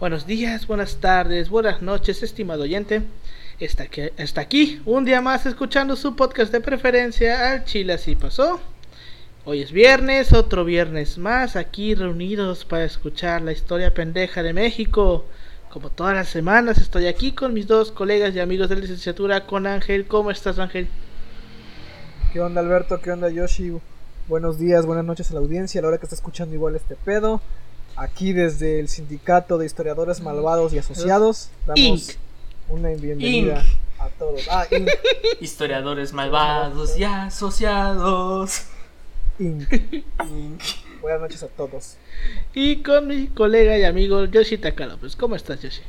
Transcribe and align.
Buenos 0.00 0.26
días, 0.26 0.66
buenas 0.66 0.96
tardes, 0.96 1.50
buenas 1.50 1.82
noches, 1.82 2.22
estimado 2.22 2.62
oyente. 2.62 3.02
Está 3.58 3.82
aquí, 3.82 4.00
está 4.16 4.40
aquí 4.40 4.80
un 4.86 5.04
día 5.04 5.20
más 5.20 5.44
escuchando 5.44 5.94
su 5.94 6.16
podcast 6.16 6.50
de 6.50 6.62
preferencia 6.62 7.52
al 7.52 7.66
Chile 7.66 7.92
así 7.92 8.16
pasó. 8.16 8.60
Hoy 9.44 9.60
es 9.60 9.72
viernes, 9.72 10.32
otro 10.32 10.64
viernes 10.64 11.18
más 11.18 11.54
aquí 11.54 11.94
reunidos 11.94 12.64
para 12.64 12.84
escuchar 12.84 13.42
la 13.42 13.52
historia 13.52 13.92
pendeja 13.92 14.42
de 14.42 14.54
México. 14.54 15.26
Como 15.70 15.90
todas 15.90 16.14
las 16.14 16.30
semanas 16.30 16.78
estoy 16.78 17.06
aquí 17.06 17.32
con 17.32 17.52
mis 17.52 17.66
dos 17.66 17.92
colegas 17.92 18.34
y 18.34 18.40
amigos 18.40 18.70
de 18.70 18.76
licenciatura, 18.76 19.44
con 19.44 19.66
Ángel. 19.66 20.06
¿Cómo 20.06 20.30
estás 20.30 20.58
Ángel? 20.58 20.88
¿Qué 22.32 22.40
onda 22.40 22.62
Alberto? 22.62 23.02
¿Qué 23.02 23.12
onda 23.12 23.28
Yoshi? 23.28 23.78
Buenos 24.28 24.58
días, 24.58 24.86
buenas 24.86 25.04
noches 25.04 25.30
a 25.30 25.34
la 25.34 25.40
audiencia, 25.40 25.78
a 25.78 25.82
la 25.82 25.88
hora 25.88 25.98
que 25.98 26.06
está 26.06 26.16
escuchando 26.16 26.54
igual 26.54 26.74
este 26.74 26.96
pedo. 26.96 27.42
Aquí 27.96 28.32
desde 28.32 28.80
el 28.80 28.88
Sindicato 28.88 29.58
de 29.58 29.66
Historiadores 29.66 30.20
Malvados 30.20 30.72
y 30.72 30.78
Asociados 30.78 31.50
damos 31.66 32.18
una 32.68 32.90
bienvenida 32.90 33.64
a 33.98 34.08
todos. 34.08 34.46
Ah, 34.50 34.66
Inc. 34.70 34.88
Historiadores 35.40 36.12
malvados 36.12 36.98
y 36.98 37.04
asociados. 37.04 38.62
Inc. 39.38 39.72
Inc. 39.72 40.62
Buenas 41.02 41.20
noches 41.20 41.42
a 41.42 41.48
todos. 41.48 41.96
Y 42.54 42.82
con 42.82 43.08
mi 43.08 43.28
colega 43.28 43.76
y 43.78 43.84
amigo 43.84 44.24
Yoshi 44.24 44.58
Takara. 44.58 44.96
Pues, 44.96 45.16
¿cómo 45.16 45.36
estás, 45.36 45.60
Yoshi? 45.60 45.82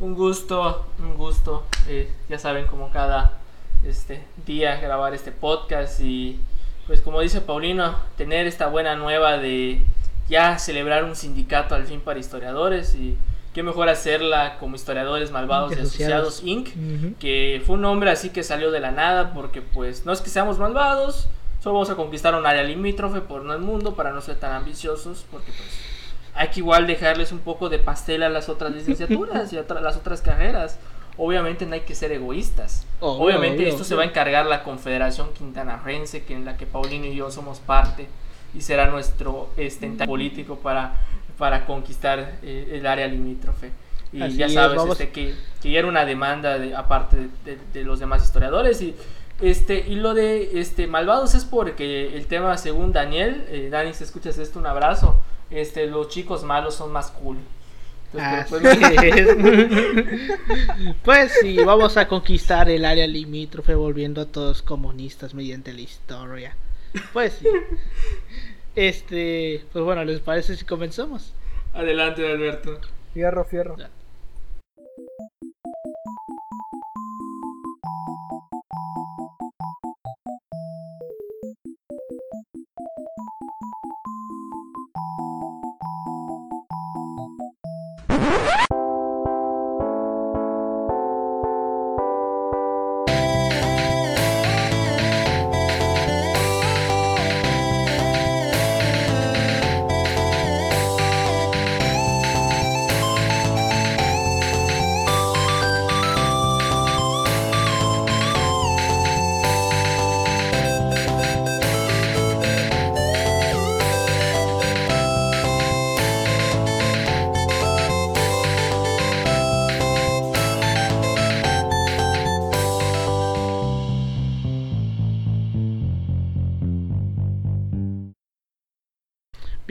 Un 0.00 0.14
gusto, 0.14 0.86
un 0.98 1.16
gusto. 1.16 1.64
Eh, 1.88 2.10
ya 2.28 2.38
saben, 2.38 2.66
como 2.66 2.90
cada 2.90 3.38
este 3.84 4.22
día 4.46 4.80
grabar 4.80 5.14
este 5.14 5.30
podcast 5.30 6.00
y 6.00 6.40
pues 6.86 7.00
como 7.00 7.20
dice 7.20 7.40
Paulino, 7.40 7.96
tener 8.16 8.46
esta 8.46 8.66
buena 8.68 8.96
nueva 8.96 9.38
de 9.38 9.82
ya 10.28 10.58
celebrar 10.58 11.04
un 11.04 11.16
sindicato 11.16 11.74
al 11.74 11.84
fin 11.84 12.00
para 12.00 12.18
historiadores 12.18 12.94
y 12.94 13.16
qué 13.52 13.62
mejor 13.62 13.88
hacerla 13.88 14.56
como 14.58 14.76
historiadores 14.76 15.30
malvados 15.30 15.72
y 15.72 15.80
asociados, 15.80 16.42
Inc., 16.44 16.68
Ujú. 16.68 17.14
que 17.20 17.62
fue 17.64 17.76
un 17.76 17.82
nombre 17.82 18.10
así 18.10 18.30
que 18.30 18.42
salió 18.42 18.70
de 18.70 18.80
la 18.80 18.90
nada 18.90 19.32
porque 19.32 19.62
pues 19.62 20.04
no 20.06 20.12
es 20.12 20.20
que 20.20 20.30
seamos 20.30 20.58
malvados, 20.58 21.28
solo 21.62 21.74
vamos 21.74 21.90
a 21.90 21.94
conquistar 21.94 22.34
un 22.34 22.46
área 22.46 22.62
limítrofe 22.62 23.20
por 23.20 23.42
no 23.44 23.52
el 23.52 23.60
mundo 23.60 23.94
para 23.94 24.12
no 24.12 24.20
ser 24.20 24.36
tan 24.36 24.52
ambiciosos 24.52 25.24
porque 25.30 25.52
pues 25.52 25.68
hay 26.34 26.48
que 26.48 26.60
igual 26.60 26.86
dejarles 26.88 27.30
un 27.30 27.38
poco 27.38 27.68
de 27.68 27.78
pastel 27.78 28.22
a 28.24 28.28
las 28.28 28.48
otras 28.48 28.72
licenciaturas 28.72 29.52
y 29.52 29.58
a 29.58 29.64
las 29.80 29.96
otras 29.96 30.20
carreras. 30.20 30.78
Obviamente 31.16 31.64
no 31.64 31.74
hay 31.74 31.82
que 31.82 31.94
ser 31.94 32.10
egoístas. 32.10 32.88
Obvio, 32.98 33.26
Obviamente 33.26 33.58
obvio, 33.62 33.68
esto 33.68 33.84
se 33.84 33.94
va 33.94 34.02
a 34.02 34.06
encargar 34.06 34.46
la 34.46 34.64
Confederación 34.64 35.32
Quintanarrense, 35.32 36.24
que 36.24 36.34
en 36.34 36.44
la 36.44 36.56
que 36.56 36.66
Paulino 36.66 37.06
y 37.06 37.14
yo 37.14 37.30
somos 37.30 37.60
parte 37.60 38.08
y 38.54 38.60
será 38.62 38.86
nuestro 38.90 39.50
este, 39.56 39.88
político 39.90 40.56
para, 40.56 40.94
para 41.38 41.66
conquistar 41.66 42.38
eh, 42.42 42.70
el 42.78 42.86
área 42.86 43.06
limítrofe. 43.08 43.70
Y 44.12 44.22
Así 44.22 44.36
ya 44.36 44.46
es, 44.46 44.54
sabes 44.54 44.76
vamos- 44.76 45.00
este, 45.00 45.10
que, 45.12 45.34
que 45.60 45.76
era 45.78 45.88
una 45.88 46.04
demanda 46.04 46.58
de, 46.58 46.74
aparte 46.76 47.16
de, 47.16 47.28
de- 47.44 47.58
de 47.72 47.84
los 47.84 47.98
demás 48.00 48.22
historiadores 48.24 48.80
y 48.82 48.94
este 49.40 49.84
y 49.88 49.96
lo 49.96 50.14
de 50.14 50.60
este 50.60 50.86
malvados 50.86 51.34
es 51.34 51.44
porque 51.44 52.16
el 52.16 52.26
tema 52.26 52.56
según 52.56 52.92
Daniel 52.92 53.44
eh, 53.48 53.68
Dani 53.70 53.92
si 53.92 54.04
escuchas 54.04 54.38
esto 54.38 54.60
un 54.60 54.66
abrazo 54.66 55.20
este 55.50 55.88
los 55.88 56.08
chicos 56.08 56.44
malos 56.44 56.76
son 56.76 56.92
más 56.92 57.10
cool 57.10 57.38
Entonces, 58.12 58.46
pues, 58.48 58.62
es. 59.02 59.36
Pues 61.02 61.32
sí, 61.40 61.56
vamos 61.64 61.96
a 61.96 62.06
conquistar 62.08 62.68
el 62.70 62.84
área 62.84 63.06
limítrofe 63.06 63.74
volviendo 63.74 64.20
a 64.20 64.26
todos 64.26 64.62
comunistas 64.62 65.34
mediante 65.34 65.72
la 65.72 65.80
historia. 65.80 66.56
Pues 67.12 67.34
sí. 67.34 67.48
Este, 68.74 69.64
pues 69.72 69.84
bueno, 69.84 70.04
¿les 70.04 70.20
parece 70.20 70.56
si 70.56 70.64
comenzamos? 70.64 71.32
adelante 71.72 72.26
Alberto 72.26 72.80
Fierro, 73.12 73.44
fierro. 73.44 73.76
Ya. 73.76 73.90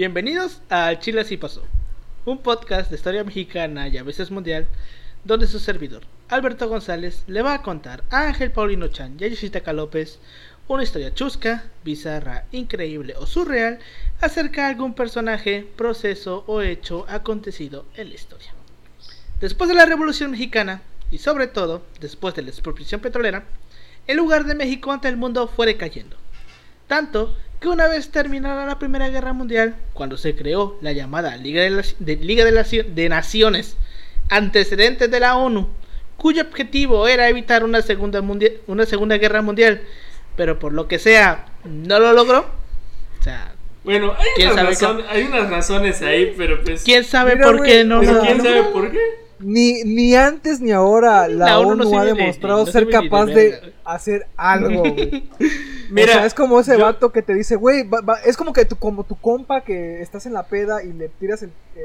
Bienvenidos 0.03 0.59
a 0.69 0.99
Chile 0.99 1.21
así 1.21 1.37
pasó, 1.37 1.63
un 2.25 2.39
podcast 2.39 2.89
de 2.89 2.97
historia 2.97 3.23
mexicana 3.23 3.87
y 3.87 3.97
a 3.97 4.03
veces 4.03 4.31
mundial, 4.31 4.67
donde 5.23 5.47
su 5.47 5.59
servidor, 5.59 6.03
Alberto 6.27 6.67
González, 6.67 7.23
le 7.27 7.41
va 7.41 7.53
a 7.53 7.61
contar 7.61 8.03
a 8.09 8.27
Ángel 8.27 8.51
Paulino 8.51 8.89
Chan 8.89 9.15
y 9.17 9.23
a 9.23 9.27
Yoshitaka 9.29 9.71
López 9.71 10.19
una 10.67 10.83
historia 10.83 11.13
chusca, 11.13 11.71
bizarra, 11.85 12.43
increíble 12.51 13.15
o 13.17 13.25
surreal 13.25 13.79
acerca 14.19 14.63
de 14.63 14.71
algún 14.73 14.93
personaje, 14.93 15.65
proceso 15.77 16.43
o 16.47 16.61
hecho 16.61 17.05
acontecido 17.07 17.85
en 17.95 18.09
la 18.09 18.15
historia. 18.15 18.53
Después 19.39 19.69
de 19.69 19.75
la 19.75 19.85
Revolución 19.85 20.31
Mexicana, 20.31 20.81
y 21.11 21.19
sobre 21.19 21.47
todo 21.47 21.81
después 22.01 22.35
de 22.35 22.41
la 22.41 22.49
expropiación 22.49 22.99
petrolera, 22.99 23.45
el 24.07 24.17
lugar 24.17 24.43
de 24.43 24.55
México 24.55 24.91
ante 24.91 25.07
el 25.07 25.15
mundo 25.15 25.47
fue 25.47 25.65
decayendo. 25.65 26.17
Tanto 26.93 27.35
que 27.59 27.69
una 27.69 27.87
vez 27.87 28.09
terminada 28.09 28.67
la 28.67 28.77
Primera 28.77 29.09
Guerra 29.09 29.33
Mundial, 29.33 29.73
cuando 29.93 30.15
se 30.15 30.35
creó 30.35 30.77
la 30.79 30.91
llamada 30.91 31.35
Liga 31.37 31.63
de, 31.63 31.71
las- 31.71 31.95
de- 31.97 32.17
Liga 32.17 32.45
de, 32.45 32.51
las- 32.51 32.69
de 32.69 33.09
Naciones, 33.09 33.77
antecedentes 34.29 35.09
de 35.09 35.19
la 35.19 35.35
ONU, 35.35 35.69
cuyo 36.17 36.43
objetivo 36.43 37.07
era 37.07 37.27
evitar 37.29 37.63
una 37.63 37.81
segunda, 37.81 38.21
mundial, 38.21 38.53
una 38.67 38.85
segunda 38.85 39.17
Guerra 39.17 39.41
Mundial, 39.41 39.81
pero 40.37 40.59
por 40.59 40.71
lo 40.71 40.87
que 40.87 40.99
sea 40.99 41.47
no 41.65 41.99
lo 41.99 42.13
logró. 42.13 42.45
O 43.19 43.23
sea, 43.23 43.55
bueno 43.83 44.13
hay 44.15 44.27
¿Quién 44.35 44.51
unas, 44.51 44.77
sabe 44.77 44.93
razón- 44.93 45.03
hay 45.09 45.23
unas 45.23 45.49
razones 45.49 46.01
ahí 46.03 46.31
pero 46.37 46.61
pues 46.63 46.83
¿quién 46.83 47.03
sabe 47.03 47.33
Mira, 47.37 47.47
por 47.47 47.57
güey, 47.57 47.71
qué 47.71 47.83
no 47.83 48.01
pero 48.01 48.21
quién 48.21 48.41
sabe 48.43 48.63
por 48.65 48.91
qué 48.91 48.99
Ni, 49.39 49.83
ni 49.83 50.15
antes 50.15 50.61
ni 50.61 50.71
ahora 50.71 51.27
la, 51.27 51.45
La 51.47 51.59
ONU 51.59 51.71
ONU, 51.83 51.91
no 51.91 51.99
ha 51.99 52.05
de- 52.05 52.13
demostrado 52.13 52.65
no 52.67 52.71
ser 52.71 52.85
de 52.85 52.91
capaz 52.91 53.25
de 53.25 53.49
güey. 53.59 53.73
hacer 53.83 54.27
algo, 54.37 54.81
güey. 54.93 55.23
Mira, 55.89 56.11
o 56.11 56.13
sea, 56.15 56.25
es 56.25 56.33
como 56.33 56.59
ese 56.59 56.77
yo- 56.77 56.83
vato 56.85 57.11
que 57.11 57.21
te 57.21 57.33
dice, 57.33 57.55
güey, 57.55 57.87
es 58.25 58.37
como 58.37 58.53
que 58.53 58.65
tu, 58.65 58.75
como 58.77 59.03
tu 59.03 59.15
compa 59.19 59.61
que 59.61 60.01
estás 60.01 60.25
en 60.25 60.33
la 60.33 60.43
peda 60.43 60.83
y 60.83 60.93
le 60.93 61.09
tiras 61.09 61.43
el, 61.43 61.51
el- 61.75 61.81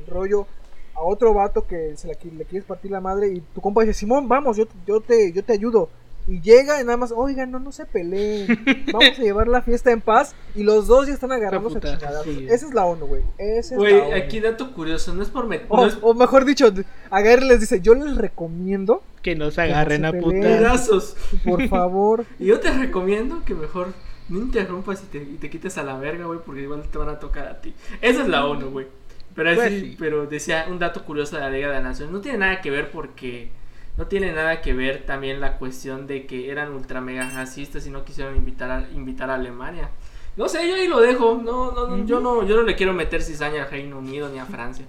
el 0.00 0.06
rollo 0.06 0.46
a 0.94 1.02
otro 1.02 1.32
vato 1.34 1.66
que 1.66 1.96
se 1.96 2.08
la, 2.08 2.14
le 2.14 2.44
quieres 2.44 2.64
partir 2.66 2.90
la 2.90 3.00
madre 3.00 3.28
y 3.28 3.40
tu 3.40 3.60
compa 3.60 3.82
dice, 3.82 3.94
Simón, 3.94 4.28
vamos, 4.28 4.56
yo, 4.56 4.66
yo, 4.86 5.00
te, 5.00 5.32
yo 5.32 5.44
te 5.44 5.52
ayudo. 5.52 5.88
Y 6.26 6.42
llega 6.42 6.78
y 6.78 6.84
nada 6.84 6.98
más, 6.98 7.10
oigan, 7.10 7.50
no, 7.50 7.58
no 7.58 7.72
se 7.72 7.86
peleen, 7.86 8.48
vamos 8.92 9.18
a 9.18 9.22
llevar 9.22 9.48
la 9.48 9.62
fiesta 9.62 9.90
en 9.92 10.02
paz 10.02 10.34
y 10.54 10.62
los 10.62 10.86
dos 10.86 11.06
ya 11.06 11.14
están 11.14 11.32
agarrándose 11.32 11.78
a 11.78 11.80
chingadas. 11.80 12.22
sí. 12.24 12.46
Esa 12.50 12.66
es 12.66 12.74
la 12.74 12.84
ONU, 12.84 13.06
güey. 13.06 13.22
Esa 13.38 13.74
es 13.76 13.78
güey 13.78 13.96
la 13.96 14.02
ONU. 14.08 14.16
aquí 14.16 14.38
dato 14.40 14.74
curioso 14.74 15.14
no 15.14 15.22
es 15.22 15.30
por 15.30 15.46
meter 15.46 15.66
O, 15.70 15.88
o 16.02 16.12
mejor 16.14 16.44
dicho, 16.44 16.70
agarre 17.10 17.46
y 17.46 17.48
les 17.48 17.60
dice, 17.60 17.80
yo 17.80 17.94
les 17.94 18.18
recomiendo, 18.18 19.02
Que 19.22 19.34
nos 19.34 19.58
agarren 19.58 20.02
se 20.02 20.06
a 20.06 20.12
pedazos 20.12 21.16
por 21.44 21.66
favor, 21.68 22.24
Y 22.38 22.46
yo 22.46 22.60
te 22.60 22.70
recomiendo 22.72 23.44
que 23.44 23.54
mejor 23.54 23.92
no 24.28 24.38
interrumpas 24.38 25.02
y 25.02 25.06
te, 25.06 25.18
y 25.18 25.36
te 25.38 25.50
quites 25.50 25.78
a 25.78 25.82
la 25.82 25.98
verga, 25.98 26.26
güey, 26.26 26.40
porque 26.44 26.62
igual 26.62 26.82
te 26.88 26.98
van 26.98 27.08
a 27.08 27.18
tocar 27.18 27.46
a 27.48 27.60
ti. 27.60 27.74
Esa 28.00 28.22
es 28.22 28.28
la 28.28 28.46
ONU, 28.46 28.70
güey. 28.70 28.86
Pero, 29.34 29.54
Pues 29.54 29.66
así- 29.68 29.80
sí. 29.80 29.96
pero 29.98 30.26
decía 30.26 30.66
un 30.68 30.78
dato 30.78 31.04
curioso 31.04 31.36
de 31.36 31.42
la 31.42 31.50
Liga 31.50 31.68
de 31.68 31.74
las 31.74 31.82
Naciones. 31.82 32.12
No 32.12 32.20
tiene 32.20 32.38
nada 32.38 32.60
que 32.60 32.70
ver 32.70 32.90
porque... 32.90 33.50
No 33.96 34.06
tiene 34.06 34.32
nada 34.32 34.60
que 34.60 34.74
ver 34.74 35.04
también 35.06 35.40
la 35.40 35.58
cuestión 35.58 36.06
de 36.06 36.24
que 36.26 36.50
eran 36.52 36.72
ultra 36.72 37.00
mega 37.00 37.28
racistas 37.30 37.84
y 37.84 37.90
no 37.90 38.04
quisieron 38.04 38.36
invitar 38.36 38.70
a, 38.70 38.88
invitar 38.94 39.28
a 39.28 39.34
Alemania. 39.34 39.90
No 40.36 40.48
sé, 40.48 40.68
yo 40.68 40.76
ahí 40.76 40.86
lo 40.86 41.00
dejo. 41.00 41.40
No, 41.42 41.72
no, 41.72 41.88
no, 41.88 42.04
yo 42.06 42.20
no, 42.20 42.46
yo 42.46 42.54
no 42.54 42.62
le 42.62 42.76
quiero 42.76 42.92
meter 42.92 43.22
cizaña 43.22 43.64
al 43.64 43.70
Reino 43.70 43.98
Unido 43.98 44.28
ni 44.28 44.38
a 44.38 44.44
Francia. 44.46 44.84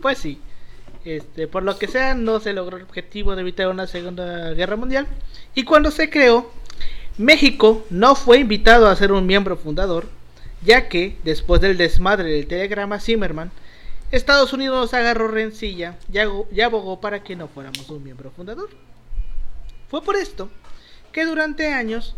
Pues 0.00 0.18
sí. 0.18 0.40
Este, 1.06 1.46
por 1.46 1.62
lo 1.62 1.78
que 1.78 1.86
sea, 1.86 2.14
no 2.14 2.40
se 2.40 2.52
logró 2.52 2.78
el 2.78 2.82
objetivo 2.82 3.36
de 3.36 3.42
evitar 3.42 3.68
una 3.68 3.86
segunda 3.86 4.52
guerra 4.54 4.74
mundial. 4.74 5.06
Y 5.54 5.62
cuando 5.62 5.92
se 5.92 6.10
creó, 6.10 6.50
México 7.16 7.86
no 7.90 8.16
fue 8.16 8.40
invitado 8.40 8.88
a 8.88 8.96
ser 8.96 9.12
un 9.12 9.24
miembro 9.24 9.56
fundador, 9.56 10.08
ya 10.62 10.88
que 10.88 11.16
después 11.22 11.60
del 11.60 11.76
desmadre 11.76 12.32
del 12.32 12.48
telegrama 12.48 12.98
Zimmerman, 12.98 13.52
Estados 14.10 14.52
Unidos 14.52 14.94
agarró 14.94 15.28
rencilla 15.28 15.96
y 16.10 16.60
abogó 16.60 17.00
para 17.00 17.22
que 17.22 17.36
no 17.36 17.46
fuéramos 17.46 17.88
un 17.88 18.02
miembro 18.02 18.32
fundador. 18.32 18.68
Fue 19.88 20.02
por 20.02 20.16
esto 20.16 20.50
que 21.12 21.24
durante 21.24 21.72
años... 21.72 22.16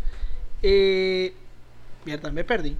Eh, 0.63 1.35
mierda, 2.05 2.31
me 2.31 2.43
perdí. 2.43 2.75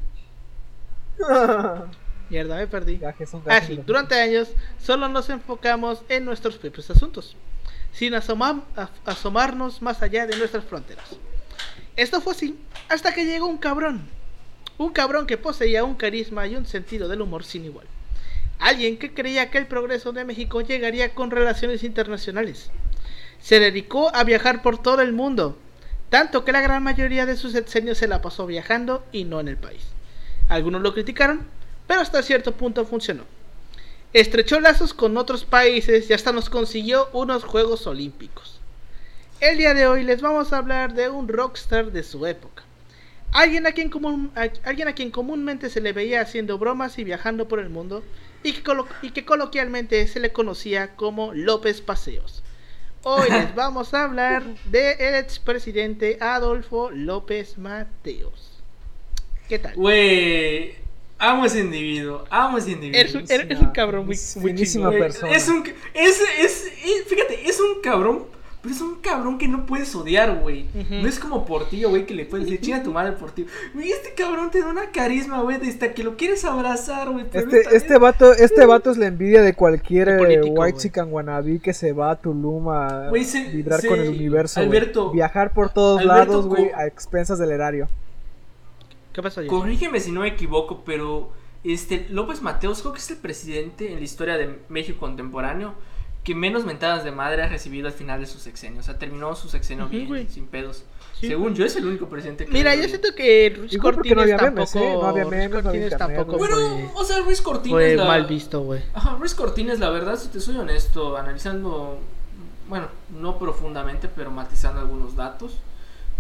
Mierda, 2.29 2.55
me 2.57 2.67
perdí. 2.67 2.97
Gajes 2.97 3.29
son 3.29 3.43
gajes, 3.43 3.67
sí, 3.67 3.75
los- 3.75 3.85
durante 3.85 4.19
años 4.19 4.49
solo 4.79 5.07
nos 5.09 5.29
enfocamos 5.29 6.03
en 6.09 6.25
nuestros 6.25 6.57
propios 6.57 6.89
asuntos, 6.89 7.35
sin 7.91 8.13
asomar- 8.13 8.63
asomarnos 9.05 9.81
más 9.81 10.01
allá 10.01 10.27
de 10.27 10.37
nuestras 10.37 10.63
fronteras. 10.63 11.05
Esto 11.95 12.21
fue 12.21 12.33
así 12.33 12.57
hasta 12.87 13.13
que 13.13 13.25
llegó 13.25 13.47
un 13.47 13.57
cabrón. 13.57 14.07
Un 14.77 14.91
cabrón 14.93 15.25
que 15.27 15.37
poseía 15.37 15.83
un 15.83 15.95
carisma 15.95 16.47
y 16.47 16.55
un 16.55 16.65
sentido 16.65 17.07
del 17.09 17.21
humor 17.21 17.43
sin 17.43 17.65
igual. 17.65 17.85
Alguien 18.59 18.97
que 18.97 19.13
creía 19.13 19.49
que 19.51 19.57
el 19.57 19.67
progreso 19.67 20.11
de 20.11 20.23
México 20.25 20.61
llegaría 20.61 21.13
con 21.13 21.31
relaciones 21.31 21.83
internacionales. 21.83 22.71
Se 23.41 23.59
dedicó 23.59 24.13
a 24.15 24.23
viajar 24.23 24.61
por 24.61 24.81
todo 24.81 25.01
el 25.01 25.13
mundo, 25.13 25.57
tanto 26.09 26.43
que 26.45 26.51
la 26.51 26.61
gran 26.61 26.83
mayoría 26.83 27.25
de 27.25 27.35
sus 27.37 27.53
sexenios 27.53 27.97
se 27.97 28.07
la 28.07 28.21
pasó 28.21 28.45
viajando 28.45 29.05
y 29.11 29.23
no 29.25 29.39
en 29.39 29.47
el 29.47 29.57
país. 29.57 29.81
Algunos 30.49 30.81
lo 30.81 30.93
criticaron, 30.93 31.47
pero 31.89 32.01
hasta 32.01 32.21
cierto 32.21 32.53
punto 32.53 32.85
funcionó. 32.85 33.23
Estrechó 34.13 34.59
lazos 34.59 34.93
con 34.93 35.17
otros 35.17 35.43
países 35.43 36.07
y 36.07 36.13
hasta 36.13 36.31
nos 36.31 36.47
consiguió 36.51 37.09
unos 37.13 37.43
Juegos 37.43 37.87
Olímpicos. 37.87 38.61
El 39.39 39.57
día 39.57 39.73
de 39.73 39.87
hoy 39.87 40.03
les 40.03 40.21
vamos 40.21 40.53
a 40.53 40.57
hablar 40.59 40.93
de 40.93 41.09
un 41.09 41.27
rockstar 41.27 41.91
de 41.91 42.03
su 42.03 42.27
época. 42.27 42.61
Alguien 43.31 43.65
a, 43.65 43.71
quien 43.71 43.89
común- 43.89 44.31
a- 44.35 44.51
alguien 44.69 44.87
a 44.87 44.93
quien 44.93 45.09
comúnmente 45.09 45.71
se 45.71 45.81
le 45.81 45.91
veía 45.93 46.21
haciendo 46.21 46.59
bromas 46.59 46.99
y 46.99 47.03
viajando 47.03 47.47
por 47.47 47.59
el 47.59 47.69
mundo 47.69 48.03
y 48.43 48.53
que, 48.53 48.63
colo- 48.63 48.87
y 49.01 49.09
que 49.09 49.25
coloquialmente 49.25 50.05
se 50.07 50.19
le 50.19 50.31
conocía 50.31 50.95
como 50.95 51.33
López 51.33 51.81
Paseos. 51.81 52.43
Hoy 53.01 53.29
les 53.31 53.55
vamos 53.55 53.95
a 53.95 54.03
hablar 54.03 54.43
del 54.65 55.15
expresidente 55.15 56.19
Adolfo 56.21 56.91
López 56.91 57.57
Mateos. 57.57 58.61
¿Qué 59.47 59.57
tal? 59.57 59.73
Güey, 59.75 60.75
amo 61.19 61.45
ese 61.45 61.59
individuo, 61.59 62.23
amo 62.29 62.57
ese 62.57 62.71
individuo. 62.71 62.99
Eres 62.99 63.13
un, 63.15 63.25
eres 63.29 63.59
un 63.59 63.67
cabrón 63.71 64.05
muy. 64.07 64.15
Güey, 64.37 64.99
persona. 64.99 65.31
Es 65.35 65.47
un. 65.47 65.63
Es, 65.93 66.21
es, 66.39 66.65
es- 66.83 67.03
fíjate, 67.07 67.47
es 67.47 67.59
un 67.59 67.81
cabrón. 67.83 68.23
Pero 68.61 68.75
es 68.75 68.81
un 68.81 68.95
cabrón 68.95 69.37
que 69.37 69.47
no 69.47 69.65
puedes 69.65 69.95
odiar, 69.95 70.39
güey. 70.41 70.65
No 70.89 71.07
es 71.07 71.17
como 71.17 71.45
Portillo, 71.45 71.87
güey, 71.91 72.05
que 72.05 72.13
le 72.13 72.25
puedes 72.25 72.45
decir, 72.45 72.59
chinga 72.59 72.83
tu 72.83 72.91
madre, 72.91 73.13
Portillo. 73.13 73.47
Güey, 73.73 73.89
este 73.89 74.13
cabrón 74.15 74.51
te 74.51 74.59
da 74.59 74.67
una 74.67 74.91
carisma, 74.91 75.41
güey, 75.43 75.55
hasta 75.65 75.93
que 75.93 76.03
lo 76.03 76.17
quieres 76.17 76.43
abrazar, 76.43 77.09
güey. 77.09 77.23
Este, 77.23 77.39
también- 77.39 77.63
este 77.71 77.97
vato, 77.97 78.33
este 78.33 78.65
vato 78.65 78.91
es 78.91 78.97
la 78.97 79.07
envidia 79.07 79.41
de 79.43 79.53
cualquier 79.53 80.09
De 80.09 80.15
eh, 80.15 80.17
político, 80.17 80.47
white 80.59 80.71
güey. 80.73 80.73
chican 80.83 81.07
wannabe 81.13 81.59
que 81.59 81.73
se 81.73 81.93
va 81.93 82.11
a 82.11 82.15
Tulum 82.17 82.67
a 82.67 83.09
se- 83.23 83.45
vibrar 83.45 83.79
se- 83.79 83.87
con 83.87 83.97
el 84.01 84.09
universo. 84.09 84.59
Alberto- 84.59 85.11
Viajar 85.11 85.53
por 85.53 85.69
todos 85.71 86.01
Alberto 86.01 86.17
lados, 86.33 86.47
güey, 86.47 86.69
a 86.75 86.85
expensas 86.85 87.39
del 87.39 87.51
erario. 87.51 87.87
¿Qué 89.19 89.23
pasó, 89.23 89.41
Jesse? 89.41 89.49
Corrígeme 89.49 89.99
si 89.99 90.11
no 90.11 90.21
me 90.21 90.27
equivoco, 90.29 90.83
pero 90.85 91.31
este 91.63 92.07
López 92.09 92.41
Mateos 92.41 92.79
creo 92.81 92.93
que 92.93 92.99
es 92.99 93.09
el 93.11 93.17
presidente 93.17 93.91
en 93.91 93.95
la 93.99 94.03
historia 94.05 94.37
de 94.37 94.59
México 94.69 94.99
contemporáneo 95.01 95.73
que 96.23 96.35
menos 96.35 96.63
mentadas 96.65 97.03
de 97.03 97.11
madre 97.11 97.41
ha 97.43 97.47
recibido 97.49 97.87
al 97.87 97.93
final 97.93 98.19
de 98.19 98.27
su 98.27 98.39
sexenio. 98.39 98.79
O 98.81 98.83
sea, 98.83 98.97
terminó 98.97 99.35
su 99.35 99.49
sexenio 99.49 99.87
bien, 99.87 100.07
güey. 100.07 100.27
sin 100.27 100.47
pedos. 100.47 100.83
Sí, 101.19 101.27
Según 101.27 101.47
güey. 101.49 101.55
yo, 101.55 101.65
es 101.65 101.75
el 101.75 101.85
único 101.85 102.07
presidente 102.07 102.45
que. 102.45 102.51
Mira, 102.51 102.73
yo 102.75 102.79
bien. 102.79 102.89
siento 102.89 103.09
que 103.15 103.53
Ruiz 103.57 103.77
Cortines 103.77 104.15
no 104.15 104.21
había 104.21 104.37
tampoco, 104.37 104.55
memes, 104.55 104.75
¿eh? 104.75 104.93
No 105.01 105.05
había 105.07 105.23
Ruiz 105.23 105.35
memes, 105.37 105.63
no 105.63 105.69
había 105.69 105.89
Cortines 105.89 105.97
tampoco. 105.97 106.37
Bueno, 106.37 106.91
o 106.95 107.03
sea, 107.03 107.19
Ruiz 107.21 107.41
Cortines. 107.41 107.71
fue 107.73 107.95
la- 107.95 108.05
mal 108.05 108.25
visto, 108.25 108.61
güey. 108.61 108.81
Ajá, 108.93 109.15
Ruiz 109.19 109.35
Cortines, 109.35 109.79
la 109.79 109.89
verdad, 109.89 110.17
si 110.17 110.29
te 110.29 110.39
soy 110.39 110.55
honesto, 110.57 111.17
analizando, 111.17 111.99
bueno, 112.69 112.87
no 113.19 113.37
profundamente, 113.39 114.07
pero 114.13 114.29
matizando 114.31 114.79
algunos 114.81 115.15
datos, 115.15 115.57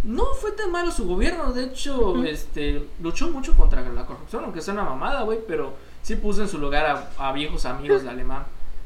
no 0.03 0.25
fue 0.39 0.51
tan 0.51 0.71
malo 0.71 0.91
su 0.91 1.05
gobierno. 1.07 1.51
De 1.53 1.65
hecho, 1.65 2.23
este, 2.23 2.83
luchó 3.01 3.29
mucho 3.29 3.53
contra 3.55 3.81
la 3.89 4.05
corrupción, 4.05 4.43
aunque 4.43 4.61
sea 4.61 4.73
una 4.73 4.83
mamada, 4.83 5.23
güey, 5.23 5.39
pero 5.47 5.73
sí 6.01 6.15
puso 6.15 6.41
en 6.41 6.47
su 6.49 6.57
lugar 6.57 6.85
a, 7.17 7.29
a 7.29 7.31
viejos 7.33 7.65
amigos 7.65 8.03
de 8.03 8.09
alemán. 8.09 8.43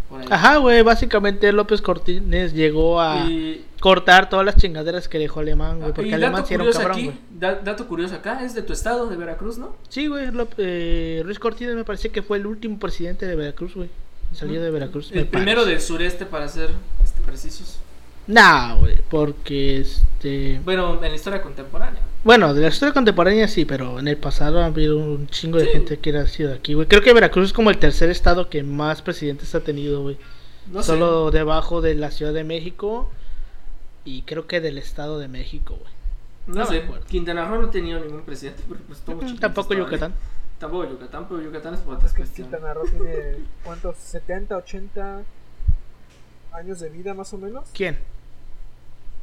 Por 0.10 0.21
ahí. 0.21 0.27
Ajá, 0.30 0.57
güey, 0.57 0.81
básicamente 0.81 1.51
López 1.54 1.81
Cortines 1.81 2.54
llegó 2.54 3.00
a 3.00 3.25
Y, 3.25 3.65
cortar 3.80 4.30
todas 4.30 4.45
las 4.45 4.57
chingaderas 4.57 5.07
que 5.07 5.18
dejó 5.18 5.39
Alemán, 5.39 5.80
güey, 5.80 5.94
porque 5.94 6.13
Alemán 6.13 6.45
sí 6.45 6.54
era 6.54 6.63
un 6.63 6.71
cabrón, 6.71 6.92
aquí, 6.92 7.04
güey. 7.06 7.18
da- 7.31 7.56
dato 7.56 7.88
curioso 7.88 8.16
acá, 8.16 8.44
es 8.44 8.54
de 8.54 8.62
tu 8.63 8.74
estado, 8.74 9.07
de 9.07 9.16
Veracruz, 9.16 9.57
¿no? 9.57 9.75
Sí, 9.89 10.07
güey, 10.07 10.27
eh, 10.57 11.21
Ruiz 11.25 11.39
Cortines 11.39 11.75
me 11.75 11.83
parece 11.86 12.09
que 12.09 12.21
fue 12.21 12.38
el 12.38 12.45
último 12.45 12.77
presidente 12.80 13.25
de 13.25 13.36
Veracruz, 13.36 13.75
güey. 13.75 13.89
Salió 14.33 14.62
de 14.62 14.71
Veracruz. 14.71 15.12
El 15.13 15.27
primero 15.27 15.62
parece. 15.62 15.71
del 15.71 15.81
sureste, 15.81 16.25
para 16.25 16.48
ser 16.48 16.71
este, 17.04 17.21
precisos. 17.21 17.77
Nah, 18.27 18.75
güey, 18.75 18.97
porque 19.09 19.79
este... 19.79 20.59
Bueno, 20.63 20.93
en 20.95 21.01
la 21.01 21.15
historia 21.15 21.41
contemporánea. 21.41 22.01
Bueno, 22.23 22.53
de 22.53 22.61
la 22.61 22.69
historia 22.69 22.93
contemporánea 22.93 23.47
sí, 23.49 23.65
pero 23.65 23.99
en 23.99 24.07
el 24.07 24.15
pasado 24.17 24.61
ha 24.61 24.65
habido 24.67 24.97
un 24.97 25.27
chingo 25.27 25.57
de 25.57 25.65
Sí. 25.65 25.71
gente 25.73 25.99
que 25.99 26.17
ha 26.17 26.25
sido 26.27 26.53
aquí, 26.53 26.73
güey. 26.73 26.87
Creo 26.87 27.01
que 27.01 27.11
Veracruz 27.13 27.47
es 27.47 27.53
como 27.53 27.69
el 27.69 27.77
tercer 27.79 28.09
estado 28.09 28.49
que 28.49 28.63
más 28.63 29.01
presidentes 29.01 29.53
ha 29.55 29.59
tenido, 29.59 30.01
güey. 30.03 30.17
No 30.71 30.81
sé. 30.81 30.87
Solo 30.93 31.31
debajo 31.31 31.81
de 31.81 31.95
la 31.95 32.11
Ciudad 32.11 32.31
de 32.33 32.45
México 32.45 33.09
y 34.05 34.21
creo 34.21 34.47
que 34.47 34.61
del 34.61 34.77
Estado 34.77 35.19
de 35.19 35.27
México, 35.27 35.75
güey. 35.77 35.91
No, 36.47 36.55
No 36.63 36.65
sé. 36.65 36.83
Quintana 37.09 37.45
Roo 37.47 37.61
no 37.61 37.67
ha 37.67 37.71
tenido 37.71 37.99
ningún 37.99 38.21
presidente, 38.21 38.63
porque 38.67 38.83
pues 38.87 38.99
todos 38.99 39.19
chiquitos 39.25 39.39
Tampoco. 39.41 39.73
Yucatán. 39.73 40.13
Tampoco 40.59 40.89
Yucatán, 40.89 41.25
pero 41.27 41.41
Yucatán 41.41 41.73
es 41.73 41.81
por 41.81 41.95
otras 41.95 42.11
Es 42.11 42.15
que 42.15 42.21
cuestiones. 42.21 42.51
Quintana 42.53 42.73
Roo 42.73 42.85
tiene, 42.85 43.37
¿cuántos? 43.65 43.95
¿70, 43.97 44.51
80 44.57 45.21
años 46.53 46.79
de 46.79 46.89
vida 46.89 47.13
más 47.13 47.33
o 47.33 47.38
menos? 47.38 47.65
¿Quién? 47.73 47.97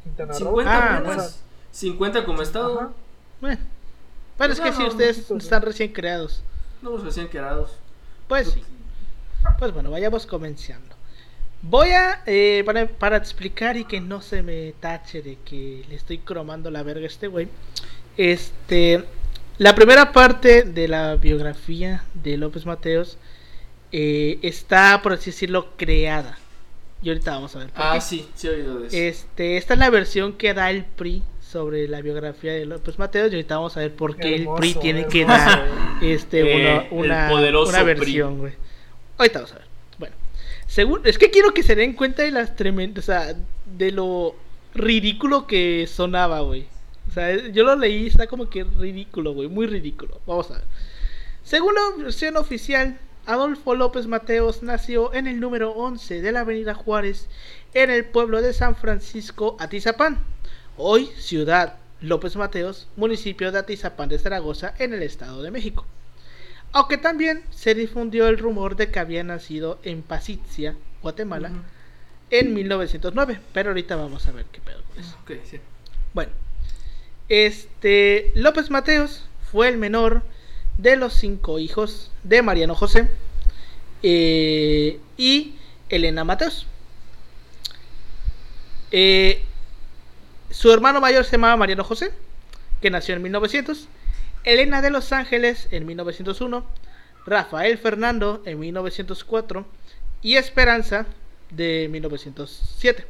Quintana 0.03 0.33
Roo. 0.33 0.59
50 0.61 0.71
Ah, 0.71 0.97
apenas. 0.97 1.05
bueno. 1.15 1.23
50 1.71 2.25
como 2.25 2.41
estado. 2.41 2.79
Ajá. 2.79 2.89
Bueno, 3.39 3.59
bueno 4.37 4.53
es 4.53 4.59
Pues 4.59 4.71
que 4.71 4.75
si 4.75 4.83
no, 4.83 4.89
ustedes 4.89 5.31
están 5.31 5.61
recién 5.61 5.93
creados. 5.93 6.43
No 6.81 6.91
los 6.91 7.03
recién 7.03 7.27
creados. 7.27 7.71
Pues 8.27 8.49
sí. 8.51 8.63
Pues 9.57 9.73
bueno, 9.73 9.91
vayamos 9.91 10.25
comenzando. 10.25 10.95
Voy 11.63 11.89
a, 11.91 12.23
eh, 12.25 12.63
para, 12.65 12.87
para 12.87 13.17
explicar 13.17 13.77
y 13.77 13.85
que 13.85 14.01
no 14.01 14.21
se 14.21 14.41
me 14.41 14.73
tache 14.79 15.21
de 15.21 15.37
que 15.45 15.85
le 15.87 15.95
estoy 15.95 16.17
cromando 16.19 16.71
la 16.71 16.81
verga 16.83 17.03
a 17.03 17.07
este 17.07 17.27
güey. 17.27 17.47
Este, 18.17 19.03
la 19.59 19.75
primera 19.75 20.11
parte 20.11 20.63
de 20.63 20.87
la 20.87 21.15
biografía 21.15 22.03
de 22.15 22.37
López 22.37 22.65
Mateos 22.65 23.17
eh, 23.91 24.39
está, 24.41 25.01
por 25.03 25.13
así 25.13 25.29
decirlo, 25.31 25.75
creada. 25.77 26.37
Y 27.01 27.09
ahorita 27.09 27.31
vamos 27.31 27.55
a 27.55 27.59
ver. 27.59 27.69
Ah, 27.75 27.93
qué. 27.95 28.01
sí, 28.01 28.27
sí 28.35 28.47
he 28.47 28.51
oído 28.51 28.79
de 28.79 28.87
eso. 28.87 28.95
Este, 28.97 29.57
esta 29.57 29.73
es 29.73 29.79
la 29.79 29.89
versión 29.89 30.33
que 30.33 30.53
da 30.53 30.69
el 30.69 30.85
PRI 30.85 31.23
sobre 31.41 31.87
la 31.87 32.01
biografía 32.01 32.53
de 32.53 32.65
López 32.65 32.97
Mateos 32.99 33.31
y 33.31 33.35
ahorita 33.35 33.55
vamos 33.55 33.75
a 33.75 33.81
ver 33.81 33.93
por 33.93 34.15
qué 34.15 34.35
el 34.35 34.47
PRI 34.57 34.75
tiene 34.75 35.07
que 35.07 35.25
dar 35.25 35.67
este, 36.01 36.41
Eh, 36.41 36.87
una, 36.91 37.31
una, 37.31 37.83
versión, 37.83 38.37
güey. 38.37 38.53
Ahorita 39.17 39.39
vamos 39.39 39.51
a 39.53 39.55
ver. 39.55 39.67
Bueno, 39.97 40.15
según, 40.67 41.01
es 41.03 41.17
que 41.17 41.31
quiero 41.31 41.53
que 41.53 41.63
se 41.63 41.75
den 41.75 41.93
cuenta 41.93 42.23
de 42.23 42.31
las 42.31 42.55
tremendas, 42.55 43.03
o 43.03 43.07
sea, 43.07 43.35
de 43.65 43.91
lo 43.91 44.35
ridículo 44.73 45.47
que 45.47 45.87
sonaba, 45.87 46.41
güey. 46.41 46.67
O 47.09 47.13
sea, 47.13 47.35
yo 47.49 47.63
lo 47.63 47.75
leí, 47.75 48.07
está 48.07 48.27
como 48.27 48.49
que 48.49 48.63
ridículo, 48.63 49.33
güey, 49.33 49.49
muy 49.49 49.65
ridículo. 49.65 50.21
Vamos 50.25 50.49
a 50.51 50.53
ver. 50.53 50.63
Según 51.43 51.73
la 51.73 52.03
versión 52.03 52.37
oficial, 52.37 52.97
Adolfo 53.25 53.75
López 53.75 54.07
Mateos 54.07 54.63
nació 54.63 55.13
en 55.13 55.27
el 55.27 55.39
número 55.39 55.71
11 55.71 56.21
de 56.21 56.31
la 56.31 56.39
Avenida 56.41 56.73
Juárez, 56.73 57.27
en 57.73 57.91
el 57.91 58.05
pueblo 58.05 58.41
de 58.41 58.53
San 58.53 58.75
Francisco, 58.75 59.55
Atizapán. 59.59 60.17
Hoy, 60.75 61.05
ciudad 61.17 61.77
López 62.01 62.35
Mateos, 62.35 62.87
municipio 62.95 63.51
de 63.51 63.59
Atizapán 63.59 64.09
de 64.09 64.17
Zaragoza, 64.17 64.73
en 64.79 64.93
el 64.93 65.03
Estado 65.03 65.43
de 65.43 65.51
México. 65.51 65.85
Aunque 66.71 66.97
también 66.97 67.43
se 67.51 67.75
difundió 67.75 68.27
el 68.27 68.39
rumor 68.39 68.75
de 68.75 68.89
que 68.89 68.99
había 68.99 69.23
nacido 69.23 69.79
en 69.83 70.01
Pasitzia, 70.01 70.75
Guatemala, 71.03 71.51
en 72.31 72.53
1909. 72.53 73.39
Pero 73.53 73.69
ahorita 73.69 73.95
vamos 73.97 74.27
a 74.27 74.31
ver 74.31 74.45
qué 74.51 74.61
pedo 74.61 74.81
con 74.83 74.99
eso. 74.99 75.15
Ok, 75.21 75.31
sí. 75.43 75.59
Bueno, 76.13 76.31
este 77.29 78.31
López 78.35 78.71
Mateos 78.71 79.25
fue 79.51 79.67
el 79.67 79.77
menor 79.77 80.23
de 80.81 80.95
los 80.95 81.13
cinco 81.13 81.59
hijos 81.59 82.11
de 82.23 82.41
Mariano 82.41 82.73
José 82.73 83.07
eh, 84.01 84.99
y 85.15 85.55
Elena 85.89 86.23
Mateos. 86.23 86.65
Eh, 88.91 89.43
su 90.49 90.71
hermano 90.73 90.99
mayor 90.99 91.23
se 91.23 91.33
llamaba 91.33 91.55
Mariano 91.55 91.83
José, 91.83 92.11
que 92.81 92.89
nació 92.89 93.15
en 93.15 93.21
1900. 93.21 93.87
Elena 94.43 94.81
de 94.81 94.89
Los 94.89 95.13
Ángeles 95.13 95.67
en 95.71 95.85
1901. 95.85 96.65
Rafael 97.27 97.77
Fernando 97.77 98.41
en 98.45 98.59
1904. 98.59 99.65
Y 100.23 100.35
Esperanza 100.35 101.05
de 101.51 101.87
1907. 101.91 103.05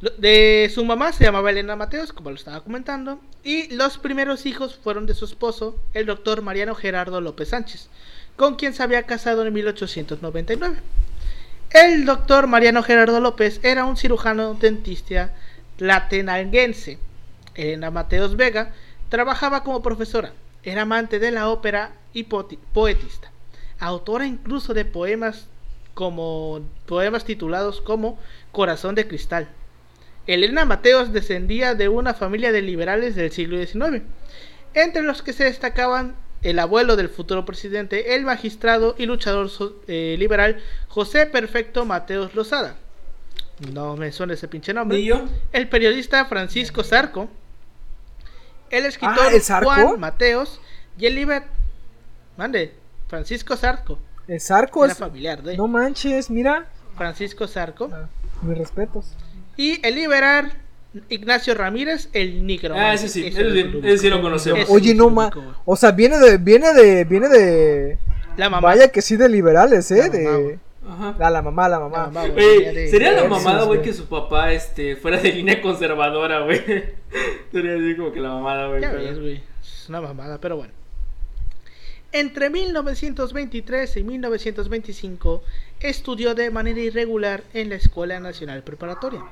De 0.00 0.70
su 0.74 0.84
mamá 0.84 1.12
se 1.12 1.24
llamaba 1.24 1.50
Elena 1.50 1.74
Mateos, 1.74 2.12
como 2.12 2.28
lo 2.28 2.36
estaba 2.36 2.60
comentando. 2.62 3.18
Y 3.42 3.74
los 3.74 3.96
primeros 3.96 4.44
hijos 4.44 4.76
fueron 4.76 5.06
de 5.06 5.14
su 5.14 5.24
esposo, 5.24 5.78
el 5.94 6.04
doctor 6.04 6.42
Mariano 6.42 6.74
Gerardo 6.74 7.20
López 7.22 7.48
Sánchez, 7.48 7.88
con 8.36 8.56
quien 8.56 8.74
se 8.74 8.82
había 8.82 9.04
casado 9.04 9.46
en 9.46 9.54
1899. 9.54 10.76
El 11.70 12.04
doctor 12.04 12.46
Mariano 12.46 12.82
Gerardo 12.82 13.20
López 13.20 13.58
era 13.62 13.86
un 13.86 13.96
cirujano 13.96 14.54
dentista 14.54 15.34
latenanguense. 15.78 16.98
Elena 17.54 17.90
Mateos 17.90 18.36
Vega 18.36 18.72
trabajaba 19.08 19.64
como 19.64 19.82
profesora, 19.82 20.32
era 20.62 20.82
amante 20.82 21.18
de 21.18 21.30
la 21.30 21.48
ópera 21.48 21.92
y 22.12 22.24
poetista, 22.24 23.30
autora 23.78 24.26
incluso 24.26 24.74
de 24.74 24.84
poemas 24.84 25.46
como 25.94 26.60
poemas 26.84 27.24
titulados 27.24 27.80
como 27.80 28.18
Corazón 28.52 28.94
de 28.94 29.08
Cristal. 29.08 29.48
Elena 30.26 30.64
Mateos 30.64 31.12
descendía 31.12 31.74
de 31.74 31.88
una 31.88 32.14
familia 32.14 32.52
de 32.52 32.62
liberales 32.62 33.14
del 33.14 33.30
siglo 33.30 33.64
XIX, 33.64 34.02
entre 34.74 35.02
los 35.02 35.22
que 35.22 35.32
se 35.32 35.44
destacaban 35.44 36.16
el 36.42 36.58
abuelo 36.58 36.96
del 36.96 37.08
futuro 37.08 37.44
presidente, 37.44 38.14
el 38.14 38.24
magistrado 38.24 38.94
y 38.98 39.06
luchador 39.06 39.50
eh, 39.88 40.16
liberal 40.18 40.62
José 40.88 41.26
Perfecto 41.26 41.84
Mateos 41.84 42.34
Lozada. 42.34 42.76
No 43.72 43.96
me 43.96 44.12
suena 44.12 44.34
ese 44.34 44.48
pinche 44.48 44.74
nombre. 44.74 45.02
El 45.52 45.68
periodista 45.68 46.24
Francisco 46.26 46.84
Zarco. 46.84 47.28
El 48.68 48.84
escritor 48.84 49.28
ah, 49.50 49.60
Juan 49.62 50.00
Mateos 50.00 50.60
y 50.98 51.06
el 51.06 51.14
liber... 51.14 51.44
Mande, 52.36 52.74
Francisco 53.08 53.56
Zarco. 53.56 53.98
El 54.28 54.40
Zarco 54.40 54.84
Era 54.84 54.94
familiar 54.94 55.42
de... 55.42 55.56
No 55.56 55.68
manches, 55.68 56.30
mira. 56.30 56.66
Francisco 56.96 57.46
Zarco. 57.46 57.88
Ah, 57.92 58.08
mis 58.42 58.58
respetos. 58.58 59.06
Y 59.56 59.84
el 59.86 59.94
liberal 59.94 60.52
Ignacio 61.08 61.54
Ramírez, 61.54 62.08
el 62.12 62.46
Nicro. 62.46 62.74
Ah, 62.74 62.94
ese 62.94 63.08
sí, 63.08 63.26
ese, 63.26 63.98
sí 63.98 64.10
lo 64.10 64.22
conocemos. 64.22 64.66
Oye, 64.68 64.94
no 64.94 65.10
ma, 65.10 65.30
o 65.64 65.76
sea, 65.76 65.92
viene 65.92 66.18
de, 66.18 66.38
viene 66.38 66.72
de, 66.72 67.04
viene 67.04 67.28
de. 67.28 67.98
La 68.36 68.50
mamá. 68.50 68.68
Vaya 68.68 68.88
que 68.88 69.02
sí 69.02 69.16
de 69.16 69.28
liberales, 69.28 69.90
eh, 69.90 70.10
de. 70.10 70.58
Ajá. 70.88 71.16
Ah, 71.18 71.30
la 71.30 71.42
mamá, 71.42 71.68
la 71.68 71.80
mamá. 71.80 72.10
sería 72.88 73.12
la 73.12 73.24
mamada, 73.24 73.64
güey, 73.64 73.82
que 73.82 73.92
su 73.92 74.06
papá 74.06 74.52
este, 74.52 74.96
fuera 74.96 75.18
de 75.18 75.32
línea 75.32 75.60
conservadora, 75.60 76.40
güey. 76.44 76.62
sería 77.52 77.74
así 77.74 77.96
como 77.96 78.12
que 78.12 78.20
la 78.20 78.28
mamada, 78.30 78.68
güey. 78.68 79.42
Es 79.62 79.88
una 79.88 80.00
mamada, 80.00 80.38
pero 80.40 80.56
bueno. 80.56 80.72
Entre 82.12 82.50
1923 82.50 83.96
y 83.96 84.04
1925 84.04 85.42
estudió 85.80 86.34
de 86.34 86.50
manera 86.50 86.80
irregular 86.80 87.42
en 87.52 87.68
la 87.68 87.74
Escuela 87.74 88.20
Nacional 88.20 88.62
Preparatoria. 88.62 89.24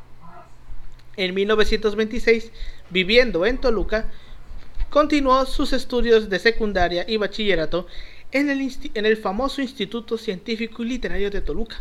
En 1.16 1.34
1926, 1.34 2.50
viviendo 2.90 3.46
en 3.46 3.58
Toluca, 3.58 4.10
continuó 4.90 5.46
sus 5.46 5.72
estudios 5.72 6.28
de 6.28 6.38
secundaria 6.38 7.04
y 7.06 7.16
bachillerato 7.16 7.86
en 8.32 8.50
el, 8.50 9.16
famoso 9.16 9.62
Instituto 9.62 10.18
Científico 10.18 10.82
y 10.82 10.88
Literario 10.88 11.30
de 11.30 11.40
Toluca, 11.40 11.76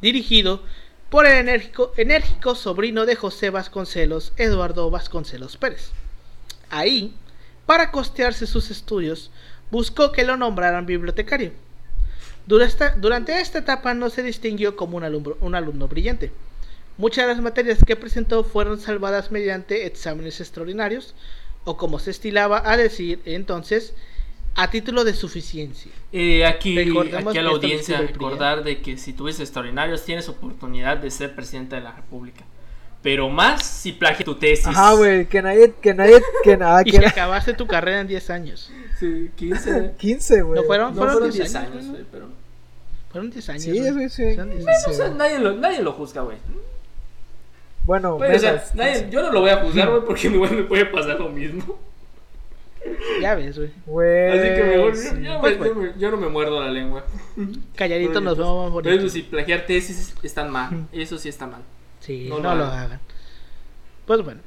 dirigido 0.00 0.62
por 1.10 1.26
el 1.26 1.48
enérgico, 1.96 2.54
sobrino 2.54 3.06
de 3.06 3.16
José 3.16 3.50
Vasconcelos, 3.50 4.32
Eduardo 4.36 4.88
Vasconcelos 4.88 5.56
Pérez. 5.56 5.90
Ahí, 6.70 7.12
para 7.66 7.90
costearse 7.90 8.46
sus 8.46 8.70
estudios, 8.70 9.32
buscó 9.72 10.12
que 10.12 10.24
lo 10.24 10.36
nombraran 10.36 10.86
bibliotecario. 10.86 11.52
Durante 12.46 13.40
esta 13.40 13.58
etapa 13.58 13.94
no 13.94 14.10
se 14.10 14.22
distinguió 14.22 14.76
como 14.76 14.98
un 14.98 15.54
alumno 15.54 15.88
brillante 15.88 16.30
Muchas 16.98 17.26
de 17.26 17.32
las 17.34 17.42
materias 17.42 17.84
que 17.84 17.96
presentó 17.96 18.42
fueron 18.42 18.80
salvadas 18.80 19.30
mediante 19.30 19.86
exámenes 19.86 20.40
extraordinarios, 20.40 21.14
o 21.64 21.76
como 21.76 21.98
se 21.98 22.10
estilaba 22.10 22.62
a 22.64 22.76
decir 22.76 23.20
entonces, 23.24 23.92
a 24.54 24.70
título 24.70 25.04
de 25.04 25.12
suficiencia. 25.12 25.92
Eh, 26.12 26.46
aquí, 26.46 26.78
aquí 26.78 27.38
a 27.38 27.42
la 27.42 27.50
audiencia 27.50 28.00
recordar 28.00 28.64
de 28.64 28.80
que 28.80 28.96
si 28.96 29.12
tuviste 29.12 29.42
extraordinarios 29.42 30.04
tienes 30.04 30.28
oportunidad 30.30 30.96
de 30.96 31.10
ser 31.10 31.34
presidente 31.34 31.76
de 31.76 31.82
la 31.82 31.92
república. 31.92 32.44
Pero 33.02 33.28
más 33.28 33.64
si 33.64 33.92
plagias 33.92 34.24
tu 34.24 34.34
tesis. 34.34 34.66
Ajá, 34.66 34.94
güey, 34.94 35.26
que 35.26 35.42
nadie, 35.42 35.74
que 35.80 35.92
nadie, 35.92 36.22
que 36.42 36.56
nada. 36.56 36.82
y 36.84 36.90
que 36.90 37.06
acabaste 37.06 37.52
tu 37.52 37.66
carrera 37.66 38.00
en 38.00 38.08
10 38.08 38.30
años. 38.30 38.70
Sí, 38.98 39.30
15. 39.36 39.92
15, 39.98 40.42
güey. 40.42 40.60
¿No 40.60 40.66
fueron? 40.66 40.96
No 40.96 41.02
fueron 41.02 41.30
10 41.30 41.54
años, 41.54 41.86
güey, 41.86 42.04
pero... 42.10 42.28
Fueron 43.12 43.30
10 43.30 43.48
años. 43.50 43.62
Sí, 43.62 43.90
güey, 43.90 44.08
sí. 44.08 44.24
nadie, 45.14 45.38
lo, 45.38 45.52
nadie 45.52 45.82
lo 45.82 45.92
juzga, 45.92 46.22
güey. 46.22 46.38
Bueno, 47.86 48.18
pues, 48.18 48.42
yo 49.10 49.22
no 49.22 49.32
lo 49.32 49.40
voy 49.40 49.50
a 49.50 49.58
juzgar, 49.58 49.88
güey, 49.88 50.02
porque 50.04 50.26
igual 50.26 50.56
me 50.56 50.64
puede 50.64 50.86
pasar 50.86 51.20
lo 51.20 51.28
mismo. 51.28 51.78
Ya 53.20 53.34
ves, 53.34 53.58
güey. 53.86 54.30
Así 54.30 54.48
que 54.54 54.62
mejor 54.64 54.92
pues, 55.40 55.98
yo, 55.98 56.10
no 56.10 56.16
me 56.16 56.28
muerdo 56.28 56.60
la 56.60 56.70
lengua. 56.70 57.04
Calladito 57.76 58.20
nos 58.20 58.36
vemos 58.36 58.64
más 58.64 58.72
bonitos. 58.72 58.92
Pero 58.92 59.06
eso 59.06 59.14
sí, 59.14 59.22
plagiar 59.22 59.66
tesis 59.66 60.14
están 60.22 60.50
mal. 60.50 60.86
Eso 60.92 61.18
sí 61.18 61.28
está 61.28 61.46
mal. 61.46 61.62
Sí, 62.00 62.28
no, 62.28 62.38
lo, 62.38 62.64
hagan. 62.64 63.00
Pues 64.04 64.22
bueno. 64.22 64.40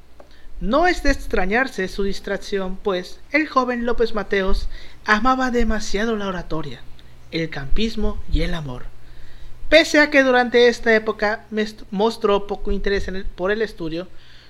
No 0.61 0.87
es 0.87 1.03
de 1.03 1.11
extrañarse 1.11 1.87
su 1.87 2.03
distracción, 2.03 2.75
pues 2.75 3.21
el 3.31 3.47
joven 3.47 3.85
López 3.85 4.13
Mateos 4.13 4.67
amaba 5.05 5.51
demasiado 5.51 6.17
la 6.17 6.27
oratoria, 6.27 6.81
el 7.31 7.49
campismo 7.49 8.21
y 8.31 8.41
el 8.41 8.53
amor. 8.53 8.83
Pese 9.69 9.99
a 9.99 10.09
que 10.09 10.23
durante 10.23 10.67
esta 10.67 10.95
época 10.95 11.45
mostró 11.91 12.47
poco 12.47 12.71
interés 12.71 13.07
por 13.35 13.51
el 13.51 13.61
estudio, 13.61 14.07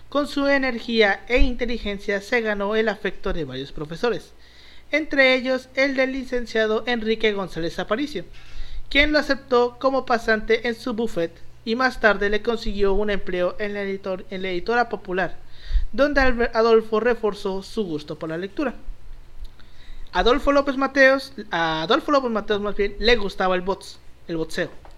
con 0.08 0.28
su 0.28 0.48
energía 0.48 1.26
e 1.28 1.40
inteligencia 1.40 2.22
se 2.22 2.40
ganó 2.40 2.78
el 2.78 2.88
afecto 2.88 3.34
de 3.34 3.44
varios 3.44 3.74
profesores, 3.74 4.32
entre 4.92 5.36
ellos 5.36 5.68
el 5.76 5.98
del 5.98 6.14
licenciado 6.14 6.86
Enrique 6.88 7.34
González 7.34 7.80
Aparicio, 7.80 8.24
quien 8.90 9.12
lo 9.12 9.20
aceptó 9.20 9.78
como 9.78 10.06
pasante 10.06 10.70
en 10.70 10.76
su 10.76 10.94
buffet 10.94 11.34
y 11.66 11.76
más 11.76 12.00
tarde 12.00 12.30
le 12.30 12.42
consiguió 12.42 12.94
un 12.94 13.10
empleo 13.10 13.58
en 13.60 13.74
la, 13.74 13.82
editora 13.82 14.88
popular, 14.88 15.36
donde 15.92 16.22
Adolfo 16.54 17.02
reforzó 17.02 17.62
su 17.62 17.84
gusto 17.84 18.18
por 18.18 18.30
la 18.30 18.38
lectura. 18.38 18.74
Adolfo 20.14 20.54
López 20.54 20.78
Mateos, 20.78 21.34
a 21.52 21.82
Adolfo 21.82 22.10
López 22.14 22.32
Mateos 22.32 22.62
más 22.62 22.78
bien, 22.78 22.96
le 23.00 23.18
gustaba 23.18 23.56
el 23.56 23.62
box, 23.62 24.00
el 24.30 24.38
boxeo 24.38 24.89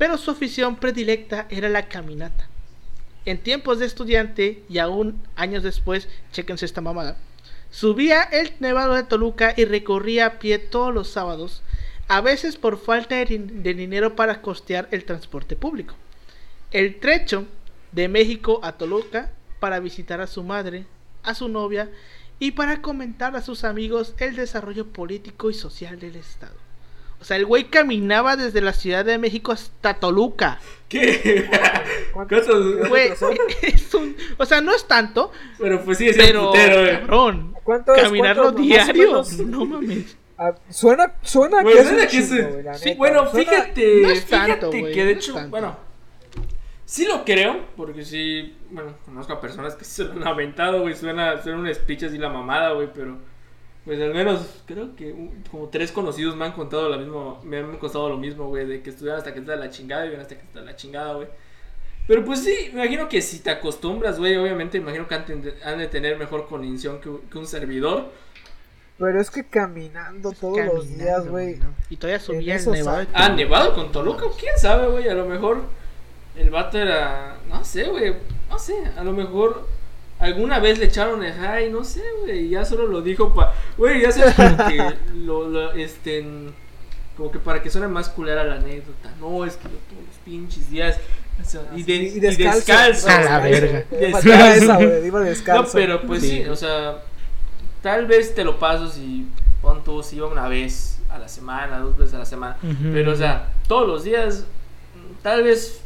pero 0.00 0.16
su 0.16 0.30
afición 0.30 0.76
predilecta 0.76 1.46
era 1.50 1.68
la 1.68 1.86
caminata. 1.86 2.48
En 3.26 3.36
tiempos 3.36 3.78
de 3.78 3.84
estudiante 3.84 4.64
y 4.66 4.78
aún 4.78 5.22
años 5.36 5.62
después, 5.62 6.08
chequense 6.32 6.64
esta 6.64 6.80
mamada, 6.80 7.18
subía 7.70 8.22
el 8.22 8.54
Nevado 8.60 8.94
de 8.94 9.02
Toluca 9.02 9.52
y 9.54 9.66
recorría 9.66 10.24
a 10.24 10.38
pie 10.38 10.58
todos 10.58 10.94
los 10.94 11.10
sábados, 11.10 11.62
a 12.08 12.22
veces 12.22 12.56
por 12.56 12.78
falta 12.78 13.16
de, 13.16 13.74
dinero 13.74 14.16
para 14.16 14.40
costear 14.40 14.88
el 14.90 15.04
transporte 15.04 15.54
público. 15.54 15.94
El 16.70 16.98
trecho 16.98 17.44
de 17.92 18.08
México 18.08 18.58
a 18.62 18.78
Toluca 18.78 19.30
para 19.58 19.80
visitar 19.80 20.22
a 20.22 20.26
su 20.26 20.42
madre, 20.42 20.86
a 21.22 21.34
su 21.34 21.46
novia 21.50 21.90
y 22.38 22.52
para 22.52 22.80
comentar 22.80 23.36
a 23.36 23.42
sus 23.42 23.64
amigos 23.64 24.14
el 24.16 24.34
desarrollo 24.34 24.86
político 24.86 25.50
y 25.50 25.54
social 25.54 26.00
del 26.00 26.16
Estado. 26.16 26.69
O 27.20 27.24
sea, 27.24 27.36
el 27.36 27.44
güey 27.44 27.64
caminaba 27.64 28.36
desde 28.36 28.60
la 28.60 28.72
Ciudad 28.72 29.04
de 29.04 29.18
México 29.18 29.52
hasta 29.52 29.94
Toluca. 29.94 30.58
¿Qué? 30.88 31.48
¿Cuántos 32.12 32.88
güey, 32.88 33.08
es 33.62 33.94
un, 33.94 34.16
o 34.38 34.46
sea, 34.46 34.60
no 34.60 34.74
es 34.74 34.86
tanto. 34.88 35.30
Pero 35.58 35.84
pues 35.84 35.98
sí, 35.98 36.08
es 36.08 36.16
pero, 36.16 36.48
putero, 36.48 36.86
eh. 36.86 36.98
cabrón. 37.00 37.54
Caminarlo 37.84 38.52
diario. 38.52 39.22
No 39.46 39.64
mames. 39.64 40.16
Ah, 40.42 40.54
suena, 40.70 41.12
suena 41.22 41.62
que 41.62 41.72
es 41.72 42.06
que 42.10 42.22
sí, 42.22 42.94
bueno, 42.96 43.26
fíjate, 43.26 44.00
no 44.00 44.08
es 44.08 44.24
tanto, 44.24 44.72
fíjate 44.72 44.92
que 44.94 45.04
de 45.04 45.12
hecho, 45.12 45.34
bueno, 45.50 45.76
sí 46.86 47.04
lo 47.06 47.26
creo, 47.26 47.66
porque 47.76 48.06
sí, 48.06 48.56
bueno, 48.70 48.94
conozco 49.04 49.34
a 49.34 49.40
personas 49.42 49.74
que 49.74 49.84
se 49.84 50.04
lo 50.04 50.12
han 50.12 50.26
aventado, 50.26 50.80
güey, 50.80 50.94
suena, 50.94 51.42
suena 51.42 51.58
un 51.58 51.74
speech 51.74 52.04
así 52.04 52.16
la 52.16 52.30
mamada, 52.30 52.72
güey, 52.72 52.88
pero 52.90 53.18
pues 53.84 54.00
al 54.00 54.12
menos 54.12 54.62
creo 54.66 54.94
que 54.94 55.14
como 55.50 55.68
tres 55.68 55.90
conocidos 55.90 56.36
me 56.36 56.44
han 56.44 56.52
contado 56.52 56.88
lo 56.88 56.98
mismo, 56.98 57.40
me 57.44 57.58
han 57.58 57.78
contado 57.78 58.08
lo 58.08 58.18
mismo, 58.18 58.46
güey, 58.48 58.66
de 58.66 58.82
que 58.82 58.90
estudian 58.90 59.16
hasta 59.16 59.32
que 59.32 59.40
está 59.40 59.56
la 59.56 59.70
chingada 59.70 60.06
y 60.06 60.10
ven 60.10 60.20
hasta 60.20 60.36
que 60.36 60.42
está 60.42 60.60
la 60.60 60.76
chingada, 60.76 61.14
güey. 61.14 61.28
Pero 62.06 62.24
pues 62.24 62.42
sí, 62.42 62.70
me 62.72 62.82
imagino 62.82 63.08
que 63.08 63.22
si 63.22 63.38
te 63.38 63.50
acostumbras, 63.50 64.18
güey, 64.18 64.36
obviamente 64.36 64.78
imagino 64.78 65.06
que 65.06 65.14
han, 65.14 65.78
de 65.78 65.86
tener 65.86 66.18
mejor 66.18 66.48
condición 66.48 67.00
que, 67.00 67.38
un 67.38 67.46
servidor. 67.46 68.10
Pero 68.98 69.20
es 69.20 69.30
que 69.30 69.46
caminando 69.46 70.32
todos 70.32 70.58
los 70.66 70.88
días, 70.88 71.26
güey. 71.26 71.58
Y 71.88 71.96
todavía 71.96 72.20
subía 72.20 72.56
el 72.56 72.70
nevado. 72.70 73.06
Ah, 73.14 73.28
nevado 73.30 73.74
con 73.74 73.92
Toluca, 73.92 74.24
quién 74.38 74.58
sabe, 74.58 74.88
güey, 74.88 75.08
a 75.08 75.14
lo 75.14 75.24
mejor 75.24 75.62
el 76.36 76.50
vato 76.50 76.78
era, 76.78 77.38
no 77.48 77.64
sé, 77.64 77.84
güey, 77.84 78.14
no 78.48 78.58
sé, 78.58 78.74
a 78.96 79.04
lo 79.04 79.12
mejor 79.12 79.66
alguna 80.20 80.58
vez 80.58 80.78
le 80.78 80.86
echaron 80.86 81.24
el 81.24 81.32
high, 81.32 81.70
no 81.70 81.82
sé, 81.82 82.02
güey, 82.20 82.50
ya 82.50 82.64
solo 82.64 82.86
lo 82.86 83.02
dijo 83.02 83.34
para, 83.34 83.52
güey, 83.76 84.02
ya 84.02 84.12
sabes 84.12 84.34
como 84.34 84.56
que 84.68 84.94
lo, 85.14 85.48
lo, 85.48 85.72
este, 85.72 86.24
como 87.16 87.32
que 87.32 87.38
para 87.38 87.62
que 87.62 87.70
suene 87.70 87.88
más 87.88 88.08
culera 88.08 88.44
la 88.44 88.56
anécdota, 88.56 89.12
no, 89.18 89.44
es 89.44 89.56
que 89.56 89.64
yo 89.64 89.76
todos 89.88 90.06
los 90.06 90.16
pinches 90.24 90.70
días, 90.70 90.98
y, 91.74 91.82
de, 91.84 91.94
y, 91.94 92.20
descalzo, 92.20 93.08
a 93.08 93.20
la 93.22 93.38
verga, 93.40 93.84
descalzo, 93.90 95.20
descalzo. 95.20 95.62
No, 95.62 95.68
pero 95.72 96.02
pues 96.02 96.20
sí. 96.20 96.44
o 96.44 96.54
sea, 96.54 96.98
tal 97.82 98.06
vez 98.06 98.34
te 98.34 98.44
lo 98.44 98.58
paso 98.58 98.90
si, 98.90 99.26
pon 99.62 99.82
tú, 99.82 100.02
si 100.02 100.16
iba 100.16 100.26
una 100.26 100.48
vez, 100.48 101.00
a 101.08 101.18
la 101.18 101.28
semana, 101.28 101.78
dos 101.78 101.96
veces 101.96 102.14
a 102.14 102.18
la 102.18 102.26
semana. 102.26 102.56
Pero, 102.92 103.12
o 103.12 103.16
sea, 103.16 103.48
todos 103.66 103.86
los 103.86 104.04
días, 104.04 104.44
tal 105.22 105.42
vez 105.42 105.80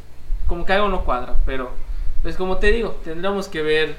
como 0.47 0.65
que 0.65 0.73
algo 0.73 0.89
no 0.89 1.05
cuadra, 1.05 1.37
pero, 1.47 1.71
pues 2.23 2.37
como 2.37 2.59
te 2.59 2.73
digo, 2.73 3.01
tendríamos 3.05 3.49
que 3.49 3.63
ver 3.63 3.97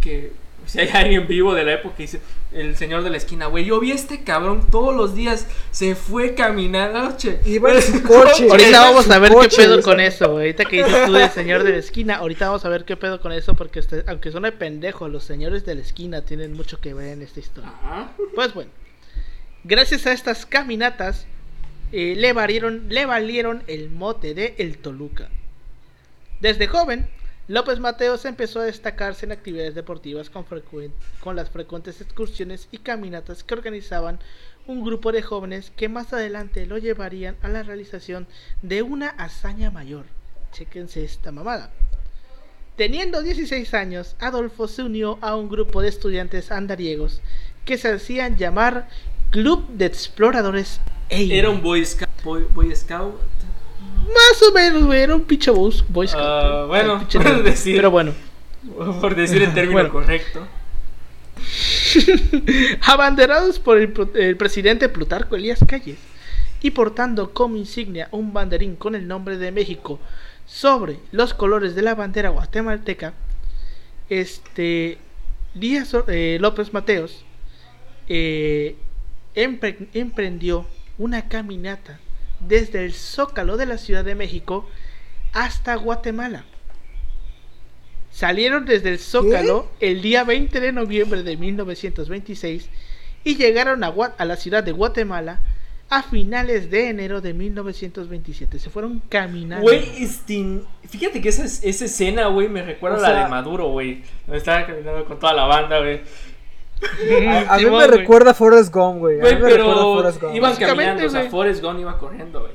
que 0.00 0.32
si 0.66 0.80
hay 0.80 0.88
alguien 0.92 1.26
vivo 1.26 1.54
de 1.54 1.64
la 1.64 1.74
época 1.74 1.96
que 1.96 2.02
dice, 2.02 2.20
el 2.52 2.76
señor 2.76 3.02
de 3.02 3.10
la 3.10 3.16
esquina, 3.16 3.46
güey, 3.46 3.64
yo 3.64 3.80
vi 3.80 3.92
a 3.92 3.94
este 3.94 4.22
cabrón 4.22 4.66
todos 4.70 4.94
los 4.94 5.14
días, 5.14 5.46
se 5.70 5.94
fue 5.94 6.34
caminando, 6.34 7.16
che. 7.16 7.40
Iba 7.46 7.74
en 7.74 7.80
su 7.82 8.02
coche. 8.06 8.48
Ahorita 8.50 8.80
vamos 8.80 9.10
a 9.10 9.18
ver 9.18 9.32
qué 9.40 9.48
pedo 9.56 9.82
con 9.82 9.98
eso, 10.00 10.30
güey. 10.32 10.46
Ahorita 10.46 10.64
que 10.66 10.84
dices 10.84 11.06
tú 11.06 11.12
del 11.12 11.30
señor 11.30 11.62
de 11.62 11.70
la 11.72 11.76
esquina, 11.78 12.16
ahorita 12.16 12.46
vamos 12.48 12.64
a 12.64 12.68
ver 12.68 12.84
qué 12.84 12.96
pedo 12.96 13.20
con 13.20 13.32
eso, 13.32 13.54
porque 13.54 13.78
este- 13.80 14.04
aunque 14.06 14.30
suene 14.30 14.52
pendejo, 14.52 15.08
los 15.08 15.24
señores 15.24 15.64
de 15.64 15.74
la 15.74 15.80
esquina 15.82 16.22
tienen 16.22 16.52
mucho 16.54 16.80
que 16.80 16.92
ver 16.94 17.08
en 17.08 17.22
esta 17.22 17.40
historia. 17.40 17.70
Ajá. 17.82 18.12
Pues 18.34 18.52
bueno, 18.52 18.70
gracias 19.64 20.06
a 20.06 20.12
estas 20.12 20.44
caminatas, 20.44 21.26
eh, 21.92 22.14
le, 22.16 22.34
valieron, 22.34 22.84
le 22.90 23.06
valieron 23.06 23.62
el 23.68 23.88
mote 23.90 24.34
de 24.34 24.54
El 24.58 24.76
Toluca. 24.78 25.28
Desde 26.40 26.66
joven, 26.66 27.08
López 27.48 27.80
Mateos 27.80 28.26
empezó 28.26 28.60
a 28.60 28.64
destacarse 28.64 29.24
en 29.24 29.32
actividades 29.32 29.74
deportivas 29.74 30.28
con, 30.28 31.34
las 31.34 31.48
frecuentes 31.48 32.02
excursiones 32.02 32.68
y 32.70 32.76
caminatas 32.76 33.42
que 33.42 33.54
organizaban 33.54 34.18
un 34.66 34.84
grupo 34.84 35.12
de 35.12 35.22
jóvenes 35.22 35.72
que 35.74 35.88
más 35.88 36.12
adelante 36.12 36.66
lo 36.66 36.76
llevarían 36.76 37.36
a 37.40 37.48
la 37.48 37.62
realización 37.62 38.26
de 38.60 38.82
una 38.82 39.08
hazaña 39.08 39.70
mayor. 39.70 40.04
Chéquense 40.52 41.02
esta 41.02 41.32
mamada. 41.32 41.70
Teniendo 42.76 43.22
16 43.22 43.72
años, 43.72 44.14
Adolfo 44.18 44.68
se 44.68 44.82
unió 44.82 45.18
a 45.22 45.34
un 45.34 45.48
grupo 45.48 45.80
de 45.80 45.88
estudiantes 45.88 46.52
andariegos 46.52 47.22
que 47.64 47.78
se 47.78 47.90
hacían 47.90 48.36
llamar 48.36 48.90
Club 49.30 49.66
de 49.68 49.86
Exploradores. 49.86 50.82
Era 51.08 51.48
un 51.48 51.62
Boy 51.62 51.86
Scout. 51.86 53.16
Más 54.08 54.42
o 54.42 54.52
menos, 54.52 54.84
güey, 54.84 55.00
era 55.02 55.14
un 55.14 55.22
pinche 55.24 55.50
Boy 55.50 55.72
Scout. 56.08 56.14
Ah, 56.24 56.64
bueno, 56.66 57.06
nerd. 57.14 57.42
decir. 57.44 57.76
Pero 57.76 57.90
bueno. 57.90 58.12
Por 59.00 59.14
decir 59.14 59.42
el 59.42 59.54
término 59.54 59.74
Bueno. 59.74 59.92
correcto. 59.92 60.46
Abanderados 62.82 63.58
por 63.58 63.78
el, 63.78 64.36
presidente 64.36 64.88
Plutarco 64.88 65.36
Elías 65.36 65.60
Calles 65.66 65.98
y 66.60 66.72
portando 66.72 67.32
como 67.32 67.56
insignia 67.56 68.08
un 68.10 68.32
banderín 68.32 68.74
con 68.76 68.94
el 68.94 69.06
nombre 69.06 69.38
de 69.38 69.52
México 69.52 70.00
sobre 70.46 70.98
los 71.12 71.34
colores 71.34 71.74
de 71.74 71.82
la 71.82 71.94
bandera 71.94 72.30
guatemalteca, 72.30 73.14
este 74.08 74.98
Díaz 75.54 75.94
eh, 76.08 76.38
López 76.40 76.72
Mateos 76.72 77.24
eh, 78.08 78.76
empre- 79.36 79.88
emprendió 79.94 80.66
una 80.98 81.28
caminata 81.28 82.00
desde 82.40 82.84
el 82.84 82.92
Zócalo 82.92 83.56
de 83.56 83.66
la 83.66 83.78
Ciudad 83.78 84.04
de 84.04 84.14
México 84.14 84.68
hasta 85.32 85.74
Guatemala. 85.76 86.44
Salieron 88.10 88.64
desde 88.64 88.90
el 88.90 88.98
Zócalo 88.98 89.68
el 89.80 90.02
día 90.02 90.24
20 90.24 90.60
de 90.60 90.72
noviembre 90.72 91.22
de 91.22 91.36
1926 91.36 92.68
y 93.24 93.36
llegaron 93.36 93.84
a, 93.84 93.94
Gua- 93.94 94.14
a 94.18 94.24
la 94.24 94.36
ciudad 94.36 94.64
de 94.64 94.72
Guatemala 94.72 95.40
a 95.90 96.02
finales 96.02 96.70
de 96.70 96.88
enero 96.90 97.20
de 97.20 97.32
1927. 97.34 98.58
Se 98.58 98.70
fueron 98.70 99.00
caminando. 99.08 99.62
Güey, 99.62 100.02
este, 100.02 100.60
fíjate 100.88 101.20
que 101.20 101.28
esa, 101.28 101.44
esa 101.44 101.84
escena, 101.84 102.26
güey, 102.26 102.48
me 102.48 102.62
recuerda 102.62 102.96
O 102.96 103.00
a 103.00 103.02
la 103.02 103.08
sea- 103.08 103.24
de 103.24 103.30
Maduro, 103.30 103.68
güey. 103.70 104.02
Donde 104.26 104.38
estaba 104.38 104.66
caminando 104.66 105.04
con 105.04 105.18
toda 105.18 105.34
la 105.34 105.44
banda, 105.44 105.78
güey. 105.78 106.00
A, 106.80 107.54
a 107.54 107.56
mí 107.56 107.64
Simón, 107.64 107.80
me 107.80 107.86
güey. 107.86 107.98
recuerda 107.98 108.30
a 108.30 108.34
Forrest 108.34 108.72
Gump, 108.74 108.98
güey. 109.00 109.14
A 109.20 109.22
mí 109.24 109.30
Güey, 109.30 109.34
me 109.42 109.48
recuerda 109.50 109.72
a 109.72 109.74
pero 109.76 109.94
Forrest 109.94 110.20
Gump. 110.22 110.34
iban 110.34 110.56
caminando, 110.56 111.06
o 111.06 111.08
sea, 111.08 111.20
güey. 111.20 111.30
Forrest 111.30 111.62
Gump 111.62 111.80
iba 111.80 111.98
corriendo, 111.98 112.40
güey. 112.40 112.52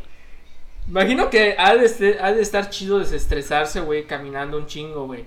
Imagino 0.87 1.29
que 1.29 1.55
ha 1.57 1.75
de, 1.75 2.17
ha 2.21 2.31
de 2.33 2.41
estar 2.41 2.69
chido 2.69 2.99
desestresarse, 2.99 3.79
güey, 3.81 4.05
caminando 4.05 4.57
un 4.57 4.65
chingo, 4.65 5.05
güey. 5.07 5.25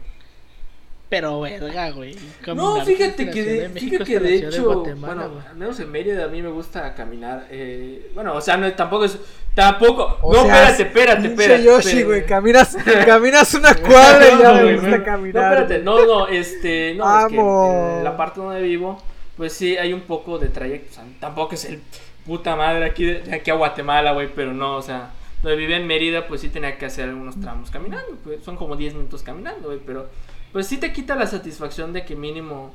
Pero 1.08 1.40
verga, 1.40 1.90
güey. 1.90 2.16
No, 2.54 2.84
fíjate 2.84 3.30
que 3.30 3.44
de, 3.44 3.60
de 3.60 3.68
México 3.68 4.04
fíjate 4.04 4.12
que 4.12 4.20
de 4.20 4.48
hecho, 4.48 4.82
bueno, 4.96 5.30
güey. 5.30 5.46
al 5.46 5.56
menos 5.56 5.78
en 5.78 5.90
Mérida 5.92 6.24
a 6.24 6.28
mí 6.28 6.42
me 6.42 6.48
gusta 6.48 6.94
caminar. 6.94 7.46
Eh, 7.48 8.10
bueno, 8.12 8.34
o 8.34 8.40
sea, 8.40 8.56
no, 8.56 8.72
tampoco 8.72 9.04
es, 9.04 9.16
tampoco. 9.54 10.18
O 10.22 10.34
no, 10.34 10.44
sea, 10.44 10.70
espérate, 10.70 10.82
espérate, 10.82 11.26
espérate. 11.28 11.62
Yoshi, 11.62 11.88
espérate. 11.88 12.04
güey. 12.04 12.26
Caminas, 12.26 12.76
caminas 13.06 13.54
una 13.54 13.74
cuadra 13.76 14.26
y 14.26 14.42
ya 14.42 14.48
No, 14.48 14.54
me 14.54 14.62
güey, 14.62 14.74
gusta 14.74 14.98
no, 14.98 15.04
caminar. 15.04 15.34
No, 15.34 15.62
espérate, 15.62 15.84
no, 15.84 16.06
no, 16.06 16.26
este, 16.28 16.94
no, 16.96 17.18
es 17.20 17.26
que 17.28 17.36
Vamos. 17.36 17.98
en 17.98 18.04
la 18.04 18.16
parte 18.16 18.40
donde 18.40 18.62
vivo, 18.62 19.00
pues 19.36 19.52
sí, 19.52 19.76
hay 19.76 19.92
un 19.92 20.00
poco 20.00 20.38
de 20.40 20.48
trayecto, 20.48 20.90
o 20.90 20.94
sea, 20.94 21.04
tampoco 21.20 21.54
es 21.54 21.66
el 21.66 21.80
puta 22.26 22.56
madre 22.56 22.84
aquí, 22.84 23.04
de, 23.04 23.20
de 23.20 23.36
aquí 23.36 23.52
a 23.52 23.54
Guatemala, 23.54 24.10
güey, 24.10 24.28
pero 24.34 24.52
no, 24.52 24.76
o 24.76 24.82
sea, 24.82 25.10
donde 25.40 25.56
vivía 25.56 25.76
en 25.76 25.86
Mérida, 25.86 26.26
pues 26.26 26.40
sí 26.40 26.48
tenía 26.48 26.76
que 26.76 26.86
hacer 26.86 27.08
algunos 27.08 27.40
tramos 27.40 27.70
caminando, 27.70 28.16
pues 28.24 28.42
son 28.42 28.56
como 28.56 28.74
10 28.74 28.94
minutos 28.94 29.22
caminando, 29.22 29.68
güey, 29.68 29.78
pero 29.86 30.08
pues 30.56 30.68
sí 30.68 30.78
te 30.78 30.90
quita 30.90 31.16
la 31.16 31.26
satisfacción 31.26 31.92
de 31.92 32.06
que 32.06 32.16
mínimo 32.16 32.72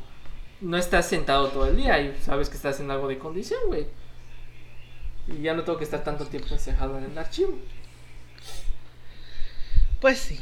no 0.62 0.78
estás 0.78 1.08
sentado 1.08 1.48
todo 1.48 1.66
el 1.66 1.78
día 1.78 2.00
y 2.00 2.16
sabes 2.22 2.48
que 2.48 2.56
estás 2.56 2.80
en 2.80 2.92
algo 2.92 3.08
de 3.08 3.18
condición, 3.18 3.60
güey. 3.66 3.88
Y 5.28 5.42
ya 5.42 5.56
no 5.56 5.64
tengo 5.64 5.80
que 5.80 5.86
estar 5.86 6.04
tanto 6.04 6.28
tiempo 6.28 6.50
encejado 6.52 7.00
en 7.00 7.06
el 7.06 7.18
archivo. 7.18 7.56
Pues 10.00 10.20
sí. 10.20 10.40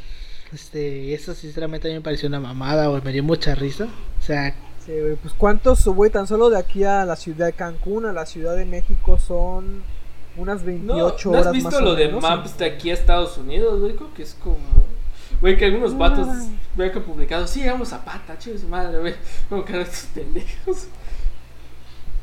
Este, 0.52 1.14
eso 1.14 1.32
sinceramente 1.32 1.88
a 1.88 1.90
mí 1.90 1.94
me 1.94 2.02
pareció 2.02 2.28
una 2.28 2.40
mamada, 2.40 2.88
güey. 2.88 3.00
Me 3.00 3.10
dio 3.10 3.24
mucha 3.24 3.54
risa. 3.54 3.84
O 3.84 4.22
sea, 4.22 4.54
Sí, 4.84 4.92
güey, 5.00 5.16
pues 5.16 5.32
cuántos, 5.32 5.82
güey, 5.86 6.10
tan 6.10 6.26
solo 6.26 6.50
de 6.50 6.58
aquí 6.58 6.84
a 6.84 7.06
la 7.06 7.16
ciudad 7.16 7.46
de 7.46 7.54
Cancún, 7.54 8.04
a 8.04 8.12
la 8.12 8.26
Ciudad 8.26 8.54
de 8.54 8.66
México 8.66 9.18
son 9.18 9.82
unas 10.36 10.62
28 10.62 11.30
¿No, 11.30 11.32
¿no 11.32 11.38
horas 11.38 11.46
has 11.46 11.52
visto 11.54 11.70
más 11.70 11.80
o 11.80 11.84
lo 11.84 11.94
de 11.94 12.08
Maps 12.10 12.58
de 12.58 12.66
aquí 12.66 12.90
a 12.90 12.92
Estados 12.92 13.38
Unidos, 13.38 13.80
güey? 13.80 13.94
Creo 13.94 14.12
que 14.12 14.24
es 14.24 14.34
como... 14.34 14.99
Güey, 15.40 15.56
que 15.56 15.64
algunos 15.66 15.96
vatos 15.96 16.28
veo 16.76 16.92
que 16.92 17.00
publicado, 17.00 17.46
sí, 17.46 17.60
llegamos 17.60 17.92
a 17.92 18.04
pata, 18.04 18.38
chido 18.38 18.58
su 18.58 18.68
madre, 18.68 18.98
güey. 18.98 19.14
Como 19.48 19.64
que 19.64 19.80
estos 19.80 20.08
pendejos. 20.14 20.86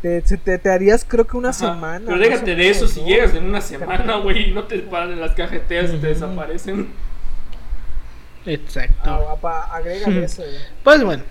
Te, 0.02 0.22
te, 0.22 0.58
te 0.60 0.70
harías 0.70 1.04
creo 1.08 1.26
que 1.26 1.36
una 1.38 1.50
Ajá. 1.50 1.60
semana. 1.74 2.06
Pero 2.06 2.20
déjate 2.20 2.56
de 2.56 2.70
eso, 2.70 2.88
si 2.88 3.02
llegas 3.02 3.34
en 3.34 3.46
una 3.46 3.62
semana, 3.62 4.18
güey, 4.18 4.50
y 4.50 4.54
no 4.54 4.64
te 4.66 4.78
paran 4.80 5.12
en 5.12 5.20
las 5.20 5.34
cajeteas 5.34 5.92
y 5.92 5.98
te 5.98 6.08
desaparecen. 6.08 6.88
exacto. 8.46 9.38
Ah, 9.44 9.70
agrégale 9.74 10.24
eso, 10.24 10.44
güey. 10.44 10.56
Pues 10.84 11.04
bueno, 11.04 11.24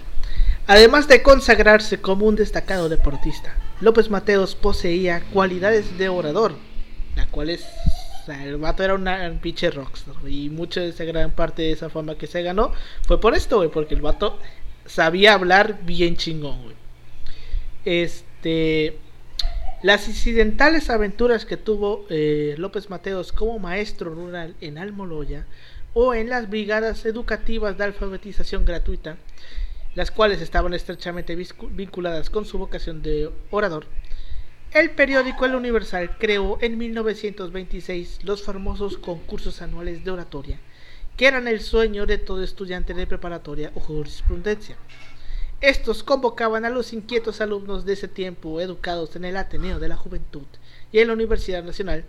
además 0.67 1.07
de 1.07 1.23
consagrarse 1.23 2.01
como 2.01 2.27
un 2.27 2.35
destacado 2.35 2.89
deportista, 2.89 3.55
López 3.81 4.11
Mateos 4.11 4.57
poseía 4.57 5.23
cualidades 5.33 5.97
de 5.99 6.09
orador, 6.09 6.57
la 7.15 7.27
cual 7.27 7.51
es, 7.51 7.63
o 7.63 7.96
sea, 8.27 8.45
el 8.45 8.57
vato 8.57 8.83
era 8.83 8.95
una, 8.95 9.29
un 9.31 9.39
pinche 9.39 9.71
rockstar 9.71 10.17
y 10.29 10.51
mucha 10.51 10.81
de 10.81 10.89
esa 10.89 11.05
gran 11.05 11.31
parte 11.31 11.63
de 11.63 11.73
esa 11.73 11.89
fama 11.91 12.17
que 12.17 12.27
se 12.27 12.43
ganó 12.43 12.73
fue 13.07 13.21
por 13.21 13.35
esto, 13.35 13.59
güey, 13.59 13.71
porque 13.71 13.95
el 13.95 14.03
vato 14.03 14.39
sabía 14.85 15.35
hablar 15.35 15.81
bien 15.85 16.17
chingón, 16.17 16.63
güey. 16.63 16.77
Este, 17.85 18.99
las 19.83 20.09
incidentales 20.09 20.91
aventuras 20.91 21.47
que 21.47 21.57
tuvo 21.57 22.07
eh, 22.11 22.55
López 22.59 22.91
Mateos 22.91 23.33
como 23.33 23.59
maestro 23.59 24.13
rural 24.13 24.57
en 24.61 24.79
Almoloya 24.79 25.47
o 25.95 26.15
en 26.15 26.29
las 26.29 26.51
brigadas 26.51 27.07
educativas 27.07 27.79
de 27.79 27.85
alfabetización 27.85 28.65
gratuita, 28.65 29.17
las 29.95 30.11
cuales 30.11 30.41
estaban 30.41 30.75
estrechamente 30.75 31.37
vinculadas 31.71 32.29
con 32.29 32.45
su 32.45 32.59
vocación 32.59 33.03
de 33.03 33.31
orador, 33.51 33.87
el 34.79 34.91
periódico 34.91 35.47
El 35.47 35.55
Universal 35.55 36.17
creó 36.19 36.59
en 36.61 36.77
1926 36.77 38.25
los 38.25 38.43
famosos 38.43 38.99
concursos 38.99 39.63
anuales 39.63 40.05
de 40.05 40.11
oratoria, 40.11 40.59
que 41.17 41.27
eran 41.27 41.49
el 41.49 41.61
sueño 41.61 42.05
de 42.05 42.19
todo 42.19 42.43
estudiante 42.43 42.93
de 42.93 43.07
preparatoria 43.07 43.73
o 43.75 43.81
jurisprudencia. 43.81 44.77
Estos 45.63 46.03
convocaban 46.03 46.67
a 46.67 46.71
los 46.71 46.93
inquietos 46.93 47.41
alumnos 47.41 47.87
de 47.87 47.95
ese 47.95 48.09
tiempo 48.09 48.61
educados 48.61 49.17
en 49.17 49.25
el 49.25 49.39
Ateneo 49.39 49.79
de 49.79 49.89
la 49.89 49.97
Juventud 49.97 50.45
y 50.93 50.99
en 50.99 51.07
la 51.09 51.15
Universidad 51.15 51.65
Nacional, 51.65 52.05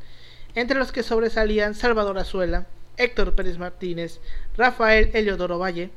entre 0.54 0.78
los 0.78 0.92
que 0.92 1.04
sobresalían 1.04 1.74
Salvador 1.74 2.18
Azuela, 2.20 2.68
Héctor 2.98 3.34
Pérez 3.34 3.58
Martínez, 3.58 4.20
Rafael 4.58 5.12
Eliodoro 5.14 5.58
Valle, 5.60 5.92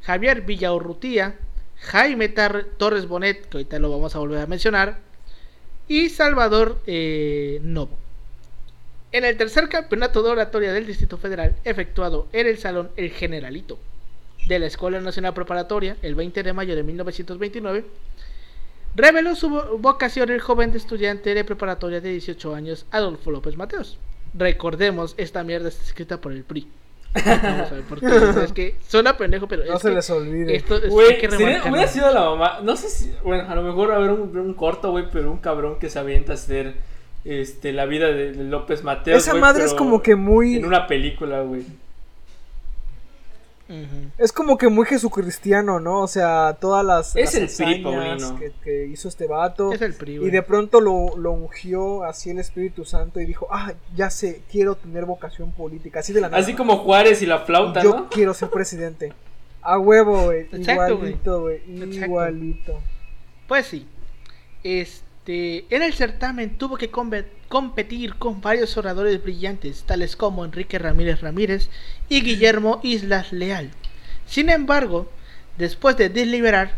Javier 0.00 0.40
Villaurrutía, 0.42 1.36
Jaime 1.78 2.28
Tar- 2.30 2.64
Torres 2.78 3.06
Bonet, 3.06 3.46
que 3.50 3.58
ahorita 3.58 3.78
lo 3.78 3.90
vamos 3.90 4.16
a 4.16 4.18
volver 4.20 4.38
a 4.40 4.46
mencionar, 4.46 5.04
y 5.88 6.08
Salvador 6.08 6.80
eh, 6.86 7.60
Novo. 7.62 7.96
En 9.12 9.24
el 9.24 9.36
tercer 9.36 9.68
campeonato 9.68 10.22
de 10.22 10.30
oratoria 10.30 10.72
del 10.72 10.86
Distrito 10.86 11.16
Federal, 11.16 11.56
efectuado 11.64 12.26
en 12.32 12.46
el 12.46 12.58
Salón 12.58 12.90
El 12.96 13.10
Generalito 13.10 13.78
de 14.48 14.58
la 14.58 14.66
Escuela 14.66 15.00
Nacional 15.00 15.34
Preparatoria, 15.34 15.96
el 16.02 16.14
20 16.14 16.42
de 16.42 16.52
mayo 16.52 16.76
de 16.76 16.82
1929, 16.82 17.84
reveló 18.94 19.34
su 19.34 19.48
vo- 19.48 19.78
vocación 19.78 20.30
el 20.30 20.40
joven 20.40 20.74
estudiante 20.74 21.34
de 21.34 21.44
preparatoria 21.44 22.00
de 22.00 22.10
18 22.10 22.54
años, 22.54 22.86
Adolfo 22.90 23.30
López 23.30 23.56
Mateos. 23.56 23.98
Recordemos, 24.34 25.14
esta 25.18 25.42
mierda 25.44 25.68
está 25.68 25.82
escrita 25.84 26.20
por 26.20 26.32
el 26.32 26.44
PRI. 26.44 26.68
Vamos 27.24 27.70
a 27.70 27.74
ver 27.74 27.82
por 27.84 28.00
qué. 28.00 28.06
O 28.06 28.32
sea, 28.32 28.44
es 28.44 28.52
que 28.52 28.74
suena 28.86 29.16
pendejo, 29.16 29.46
pero 29.48 29.64
No 29.64 29.74
es 29.76 29.82
se 29.82 29.88
que 29.88 29.94
les 29.94 30.10
olvide. 30.10 30.56
esto 30.56 30.76
es- 30.76 30.88
Güey, 30.90 31.08
hay 31.14 31.18
que 31.18 31.30
sería- 31.30 31.46
remarcarlo. 31.46 31.72
hubiera 31.72 31.88
sido 31.90 32.12
la 32.12 32.20
mamá. 32.24 32.60
No 32.62 32.76
sé 32.76 32.88
si. 32.88 33.12
Bueno, 33.24 33.48
a 33.48 33.54
lo 33.54 33.62
mejor 33.62 33.90
va 33.90 33.94
a 33.94 33.96
haber 33.96 34.10
un, 34.10 34.36
un 34.36 34.54
corto, 34.54 34.90
güey, 34.90 35.06
pero 35.12 35.30
un 35.30 35.38
cabrón 35.38 35.78
que 35.78 35.88
se 35.90 35.98
avienta 35.98 36.32
a 36.32 36.34
hacer 36.34 36.74
este, 37.24 37.72
la 37.72 37.86
vida 37.86 38.06
de, 38.08 38.32
de 38.32 38.44
López 38.44 38.84
Mateos. 38.84 39.18
Esa 39.18 39.32
güey, 39.32 39.40
madre 39.40 39.64
es 39.64 39.74
como 39.74 40.02
que 40.02 40.14
muy. 40.16 40.56
En 40.56 40.64
una 40.66 40.86
película, 40.86 41.40
güey. 41.42 41.62
Es 44.18 44.32
como 44.32 44.56
que 44.56 44.68
muy 44.68 44.86
jesucristiano, 44.86 45.80
¿no? 45.80 46.00
O 46.02 46.06
sea, 46.06 46.56
todas 46.60 46.84
las, 46.84 47.16
Es 47.16 47.34
las 47.34 47.60
el 47.60 47.66
PRI, 47.66 47.82
que, 48.38 48.52
que 48.62 48.86
hizo 48.86 49.08
este 49.08 49.26
vato. 49.26 49.72
Es 49.72 49.82
el 49.82 49.94
PRI, 49.94 50.16
Y 50.16 50.30
de 50.30 50.42
pronto 50.42 50.80
lo, 50.80 51.16
lo 51.16 51.32
ungió 51.32 52.04
así 52.04 52.30
el 52.30 52.38
Espíritu 52.38 52.84
Santo 52.84 53.20
y 53.20 53.26
dijo, 53.26 53.48
ah, 53.50 53.72
ya 53.96 54.10
sé, 54.10 54.42
quiero 54.50 54.76
tener 54.76 55.04
vocación 55.04 55.50
política. 55.52 56.00
Así 56.00 56.12
de 56.12 56.20
la 56.20 56.28
nada. 56.28 56.40
Así 56.40 56.54
como 56.54 56.78
Juárez 56.78 57.22
y 57.22 57.26
la 57.26 57.40
flauta, 57.40 57.82
Yo 57.82 57.90
¿no? 57.96 58.08
quiero 58.08 58.34
ser 58.34 58.50
presidente. 58.50 59.12
A 59.62 59.78
huevo, 59.78 60.24
güey. 60.26 60.46
Igualito, 60.52 61.40
güey. 61.40 61.60
Igualito. 61.68 62.78
Pues 63.48 63.66
sí. 63.66 63.88
Este, 64.62 65.05
en 65.28 65.82
el 65.82 65.92
certamen 65.92 66.56
tuvo 66.56 66.76
que 66.76 66.90
competir 66.90 68.14
con 68.14 68.40
varios 68.40 68.76
oradores 68.76 69.22
brillantes, 69.22 69.82
tales 69.82 70.14
como 70.14 70.44
Enrique 70.44 70.78
Ramírez 70.78 71.20
Ramírez 71.20 71.68
y 72.08 72.22
Guillermo 72.22 72.80
Islas 72.82 73.32
Leal. 73.32 73.70
Sin 74.26 74.50
embargo, 74.50 75.10
después 75.58 75.96
de 75.96 76.08
deliberar, 76.08 76.72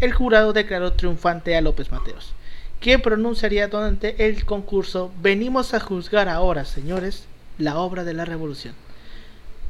el 0.00 0.12
jurado 0.12 0.52
declaró 0.52 0.92
triunfante 0.92 1.56
a 1.56 1.60
López 1.60 1.90
Mateos, 1.90 2.34
quien 2.80 3.00
pronunciaría 3.00 3.68
durante 3.68 4.26
el 4.26 4.44
concurso 4.44 5.10
Venimos 5.22 5.72
a 5.72 5.80
juzgar 5.80 6.28
ahora, 6.28 6.64
señores, 6.64 7.24
la 7.58 7.78
obra 7.78 8.04
de 8.04 8.12
la 8.12 8.24
revolución. 8.24 8.74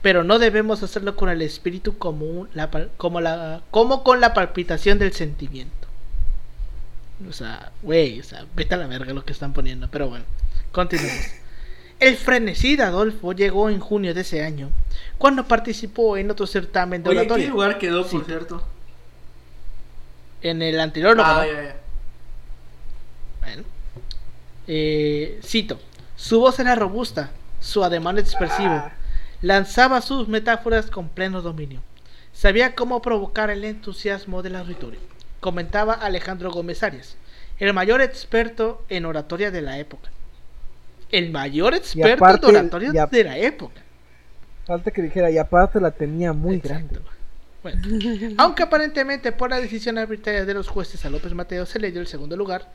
Pero 0.03 0.25
no 0.25 0.39
debemos 0.39 0.83
hacerlo 0.83 1.15
con 1.17 1.29
el 1.29 1.41
espíritu 1.41 1.97
como, 1.99 2.49
como 3.71 4.05
con 4.05 4.21
la 4.21 4.35
palpitación 4.35 4.99
del 4.99 5.13
sentimiento. 5.13 5.84
O 7.29 7.33
sea, 7.33 7.73
güey, 7.83 8.21
o 8.21 8.25
sea, 8.25 8.45
vete 8.55 8.75
a 8.75 8.79
la 8.79 8.87
verga 8.87 9.13
lo 9.13 9.25
que 9.25 9.33
están 9.33 9.53
poniendo. 9.53 9.89
Pero 9.91 10.09
bueno, 10.09 10.25
continuemos. 10.73 11.27
El 12.01 12.17
frenesí 12.17 12.77
de 12.77 12.83
Adolfo 12.83 13.33
llegó 13.33 13.71
en 13.71 13.79
junio 13.81 14.15
de 14.15 14.23
ese 14.23 14.43
año, 14.45 14.71
cuando 15.17 15.47
participó 15.47 16.17
en 16.17 16.31
otro 16.31 16.47
certamen 16.47 17.03
de 17.03 17.11
Oye, 17.11 17.21
¿en 17.21 17.27
qué 17.27 17.33
oratoria. 17.33 17.51
lugar 17.51 17.79
quedó, 17.79 18.03
por 18.03 18.11
Sí. 18.11 18.27
cierto? 18.27 18.67
En 20.43 20.61
el 20.61 20.79
anterior 20.81 21.17
Ah, 21.21 21.45
ya, 21.47 21.63
ya. 21.63 21.77
Bueno. 23.41 23.63
Eh, 24.67 25.41
cito. 25.43 25.81
Su 26.17 26.41
voz 26.41 26.59
era 26.59 26.75
robusta, 26.75 27.31
su 27.61 27.83
ademán 27.85 28.19
expresivo. 28.19 28.69
Ah. 28.75 28.93
Lanzaba 29.41 30.01
sus 30.01 30.29
metáforas 30.29 30.87
con 30.91 31.09
pleno 31.09 31.43
dominio. 31.43 31.81
Sabía 32.33 32.75
cómo 32.75 33.01
provocar 33.03 33.51
el 33.51 33.65
entusiasmo 33.65 34.43
del 34.43 34.57
auditorio. 34.57 35.01
Comentaba 35.49 35.93
Alejandro 35.93 36.51
Gómez 36.51 36.83
Arias, 36.83 37.19
el 37.59 37.75
mayor 37.75 38.01
experto 38.01 38.83
en 38.89 39.05
oratoria 39.05 39.51
de 39.51 39.61
la 39.61 39.77
época. 39.79 40.09
El 41.11 41.33
mayor 41.33 41.75
experto 41.75 42.25
aparte- 42.25 42.49
en 42.49 42.57
oratoria 42.57 43.03
a- 43.03 43.07
de 43.09 43.25
la 43.25 43.37
época. 43.37 43.83
Falta 44.67 44.91
que 44.91 45.03
dijera, 45.03 45.31
y 45.31 45.37
aparte 45.37 45.83
la 45.83 45.91
tenía 45.91 46.33
muy 46.33 46.55
Exacto. 46.57 46.95
grande. 46.95 47.11
Bueno, 47.63 47.83
aunque 48.39 48.63
aparentemente 48.63 49.33
por 49.33 49.51
la 49.51 49.61
decisión 49.61 49.99
arbitraria 49.99 50.47
de 50.47 50.55
los 50.55 50.69
jueces 50.69 51.05
a 51.05 51.11
López 51.11 51.35
Mateo 51.35 51.67
se 51.67 51.79
le 51.79 51.93
dio 51.93 52.01
el 52.01 52.07
segundo 52.07 52.39
lugar, 52.39 52.73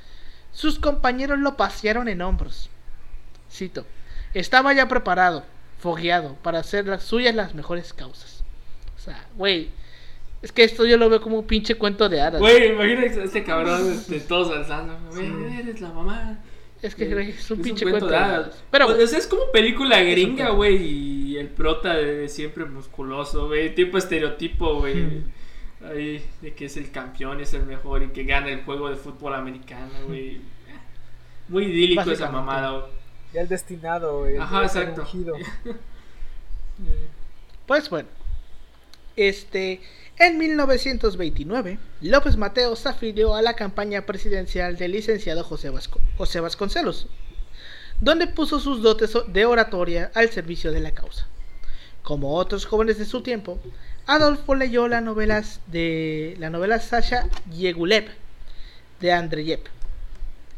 sus 0.51 0.77
compañeros 0.77 1.39
lo 1.39 1.57
pasearon 1.57 2.07
en 2.07 2.21
hombros. 2.21 2.69
Cito, 3.51 3.87
estaba 4.35 4.73
ya 4.73 4.87
preparado, 4.87 5.43
fogueado, 5.79 6.35
para 6.43 6.59
hacer 6.59 6.85
las 6.85 7.01
suyas 7.01 7.33
las 7.33 7.55
mejores 7.55 7.93
causas. 7.95 8.43
O 8.95 8.99
sea, 9.01 9.25
güey, 9.37 9.71
es 10.41 10.51
que 10.51 10.63
esto 10.63 10.85
yo 10.85 10.97
lo 10.97 11.09
veo 11.09 11.21
como 11.21 11.39
un 11.39 11.47
pinche 11.47 11.75
cuento 11.75 12.07
de 12.07 12.21
hadas. 12.21 12.39
Güey, 12.39 12.71
imagínate 12.71 13.21
a 13.21 13.23
este 13.25 13.43
cabrón, 13.43 13.91
este, 13.91 14.19
todos 14.21 14.55
alzando. 14.55 14.97
Güey, 15.13 15.59
eres 15.59 15.81
la 15.81 15.89
mamá. 15.89 16.39
es 16.81 16.95
que 16.95 17.03
es 17.03 17.51
un 17.51 17.59
Es 17.59 17.63
pinche 17.63 17.85
cuento, 17.85 18.07
de 18.07 18.15
hadas. 18.15 18.63
Pero, 18.71 18.85
Pues, 18.87 19.03
o 19.03 19.07
sea, 19.07 19.19
es 19.19 19.27
como 19.27 19.51
película 19.51 20.01
gringa, 20.01 20.49
güey. 20.51 20.77
Y 20.77 21.37
el 21.37 21.49
prota 21.49 21.93
de 21.95 22.29
siempre 22.29 22.65
musculoso, 22.65 23.47
güey. 23.47 23.75
Tipo 23.75 23.97
estereotipo, 23.97 24.79
güey. 24.79 24.95
Hmm. 24.95 25.31
Ahí, 25.85 26.23
de 26.41 26.53
que 26.53 26.65
es 26.65 26.75
el 26.77 26.91
campeón, 26.91 27.39
es 27.39 27.53
el 27.53 27.65
mejor 27.65 28.03
y 28.03 28.09
que 28.09 28.23
gana 28.23 28.49
el 28.49 28.63
juego 28.63 28.89
de 28.89 28.95
fútbol 28.95 29.33
americano, 29.33 29.91
güey. 30.07 30.41
Muy 31.49 31.65
idílico 31.65 32.11
esa 32.11 32.29
mamada, 32.29 32.71
güey. 32.71 32.83
Ya 33.33 33.41
el 33.41 33.47
destinado, 33.47 34.19
güey. 34.19 34.37
Ajá, 34.37 34.63
exacto. 34.63 35.05
Pues 37.65 37.87
bueno, 37.89 38.09
este, 39.15 39.79
en 40.19 40.37
1929, 40.37 41.79
López 42.01 42.35
Mateos 42.37 42.79
se 42.79 42.89
afilió 42.89 43.35
a 43.35 43.41
la 43.41 43.55
campaña 43.55 44.05
presidencial 44.05 44.77
del 44.77 44.91
licenciado 44.91 45.43
José, 45.43 45.69
Vasco- 45.69 46.01
José 46.17 46.39
Vasconcelos, 46.41 47.07
donde 48.01 48.27
puso 48.27 48.59
sus 48.59 48.81
dotes 48.81 49.13
de 49.27 49.45
oratoria 49.45 50.11
al 50.13 50.29
servicio 50.29 50.71
de 50.71 50.81
la 50.81 50.91
causa. 50.91 51.27
Como 52.03 52.35
otros 52.35 52.65
jóvenes 52.65 52.97
de 52.97 53.05
su 53.05 53.21
tiempo, 53.21 53.59
Adolfo 54.07 54.55
leyó 54.55 54.87
las 54.87 55.03
novelas 55.03 55.61
de 55.67 56.35
la 56.39 56.49
novela 56.49 56.79
Sasha 56.79 57.27
Yegulev 57.51 58.09
de 58.99 59.13
Andreyev 59.13 59.61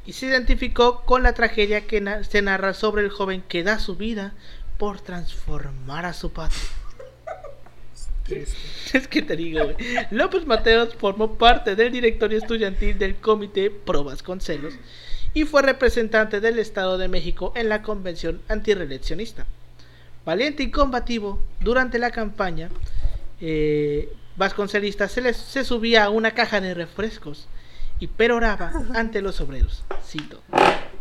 y 0.05 0.13
se 0.13 0.25
identificó 0.27 1.01
con 1.05 1.21
la 1.23 1.33
tragedia 1.33 1.85
que 1.85 2.23
se 2.27 2.41
narra 2.41 2.73
sobre 2.73 3.03
el 3.03 3.09
joven 3.09 3.43
que 3.47 3.63
da 3.63 3.77
su 3.77 3.95
vida 3.95 4.33
por 4.77 5.01
transformar 5.01 6.05
a 6.05 6.13
su 6.13 6.31
patria. 6.31 6.80
Es 8.93 9.07
que 9.07 9.21
te 9.21 9.35
digo, 9.37 9.63
güey. 9.63 9.75
López 10.11 10.45
Mateos 10.45 10.95
formó 10.95 11.35
parte 11.37 11.75
del 11.75 11.91
directorio 11.91 12.37
estudiantil 12.37 12.97
del 12.97 13.15
Comité 13.15 13.69
Pro 13.71 14.03
Vasconcelos 14.03 14.73
y 15.33 15.45
fue 15.45 15.61
representante 15.61 16.41
del 16.41 16.59
Estado 16.59 16.97
de 16.97 17.07
México 17.07 17.53
en 17.55 17.69
la 17.69 17.81
convención 17.83 18.41
antireeleccionista. 18.49 19.45
Valiente 20.25 20.63
y 20.63 20.71
combativo, 20.71 21.41
durante 21.61 21.99
la 21.99 22.11
campaña 22.11 22.69
eh, 23.39 24.11
vasconcelista 24.35 25.07
se, 25.07 25.21
les- 25.21 25.37
se 25.37 25.63
subía 25.63 26.03
a 26.05 26.09
una 26.09 26.31
caja 26.31 26.59
de 26.61 26.73
refrescos 26.73 27.47
y 27.99 28.07
peroraba 28.07 28.73
ante 28.93 29.21
los 29.21 29.39
obreros. 29.41 29.83
Cito: 30.05 30.41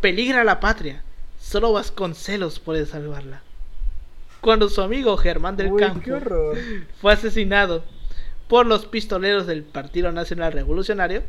Peligra 0.01 0.45
la 0.45 0.61
patria, 0.61 1.03
solo 1.41 1.73
Vasconcelos 1.73 2.61
puede 2.61 2.87
salvarla. 2.87 3.43
Cuando 4.41 4.69
su 4.69 4.81
amigo 4.81 5.17
Germán 5.17 5.57
del 5.57 5.73
Uy, 5.73 5.81
Campo 5.81 6.11
fue 7.01 7.13
asesinado 7.13 7.85
por 8.49 8.67
los 8.67 8.87
pistoleros 8.87 9.47
del 9.47 9.63
Partido 9.63 10.11
Nacional 10.13 10.53
Revolucionario, 10.53 11.23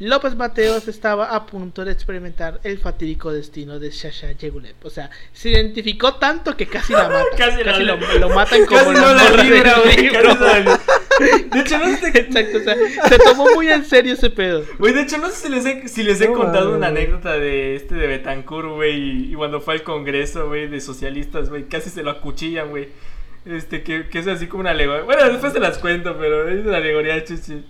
López 0.00 0.36
Mateos 0.36 0.86
estaba 0.86 1.34
a 1.34 1.44
punto 1.46 1.84
de 1.84 1.90
experimentar 1.90 2.60
el 2.62 2.78
fatídico 2.78 3.32
destino 3.32 3.80
de 3.80 3.90
Shasha 3.90 4.30
Yegulev. 4.30 4.76
O 4.84 4.90
sea, 4.90 5.10
se 5.32 5.50
identificó 5.50 6.14
tanto 6.14 6.56
que 6.56 6.68
casi 6.68 6.92
la 6.92 7.08
mata. 7.08 7.24
Casi 7.36 7.64
casi 7.64 7.82
la- 7.82 7.96
lo, 7.96 8.18
lo 8.18 8.28
matan 8.28 8.64
como 8.66 8.78
Casi 8.80 8.94
la 8.94 9.00
no 9.14 9.42
libra, 9.42 9.74
libro. 9.96 10.38
casi 10.38 10.64
De 11.18 11.60
hecho, 11.60 11.78
no 11.78 11.96
sé, 11.96 12.08
Exacto, 12.08 12.58
o 12.58 12.60
sea, 12.60 12.76
se 13.08 13.18
tomó 13.18 13.46
muy 13.54 13.68
en 13.68 13.84
serio 13.84 14.14
ese 14.14 14.30
pedo. 14.30 14.64
güey, 14.78 14.92
de 14.92 15.02
hecho, 15.02 15.18
no 15.18 15.28
sé 15.30 15.46
si 15.46 15.48
les 15.48 15.66
he, 15.66 15.88
si 15.88 16.02
les 16.02 16.20
he 16.20 16.28
No 16.28 16.34
contado 16.34 16.76
una 16.76 16.88
anécdota 16.88 17.32
de 17.32 17.76
este 17.76 17.94
de 17.94 18.06
Betancourt, 18.06 18.70
güey, 18.70 18.96
y, 18.96 19.32
y 19.32 19.34
cuando 19.34 19.60
fue 19.60 19.74
al 19.74 19.82
congreso, 19.82 20.48
güey, 20.48 20.68
de 20.68 20.80
socialistas, 20.80 21.48
güey, 21.50 21.64
casi 21.68 21.90
se 21.90 22.02
lo 22.02 22.10
acuchillan, 22.10 22.70
güey. 22.70 22.88
Este, 23.44 23.82
que, 23.82 24.08
que 24.08 24.18
es 24.18 24.26
así 24.26 24.46
como 24.46 24.60
una 24.60 24.70
alegoría. 24.70 25.04
Bueno, 25.04 25.24
después 25.30 25.52
te 25.52 25.60
las 25.60 25.78
cuento, 25.78 26.16
pero 26.18 26.48
es 26.48 26.66
una 26.66 26.76
alegoría, 26.76 27.24
chuchi. 27.24 27.64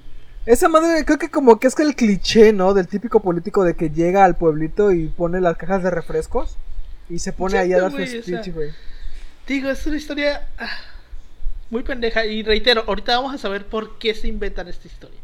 Esa 0.45 0.69
madre 0.69 1.05
creo 1.05 1.19
que 1.19 1.29
como 1.29 1.61
que 1.61 1.67
es 1.67 1.75
que 1.75 1.83
el 1.83 1.95
cliché, 1.95 2.53
¿no? 2.53 2.73
Del 2.75 2.89
típico 2.89 3.21
político 3.21 3.65
de 3.65 3.75
que 3.75 3.91
llega 3.91 4.25
al 4.25 4.37
pueblito 4.37 4.93
y 4.93 5.09
pone 5.09 5.41
las 5.41 5.57
cajas 5.57 5.83
de 5.83 5.91
refrescos 5.91 6.57
y 7.11 7.19
se 7.19 7.33
pone 7.33 7.59
ahí 7.59 7.73
a 7.73 7.81
dar 7.83 7.91
su 7.91 7.99
güey, 7.99 8.19
o 8.19 8.23
sea, 8.23 8.43
speech, 8.43 8.55
güey. 8.55 8.71
Digo, 9.47 9.71
es 9.71 9.87
una 9.87 9.97
historia 9.97 10.49
ah, 10.59 10.69
muy 11.71 11.83
pendeja. 11.83 12.27
Y 12.27 12.43
reitero, 12.43 12.85
ahorita 12.87 13.17
vamos 13.17 13.35
a 13.35 13.39
saber 13.39 13.67
por 13.67 13.99
qué 13.99 14.15
se 14.15 14.29
inventan 14.29 14.69
esta 14.69 14.87
historia. 14.87 15.21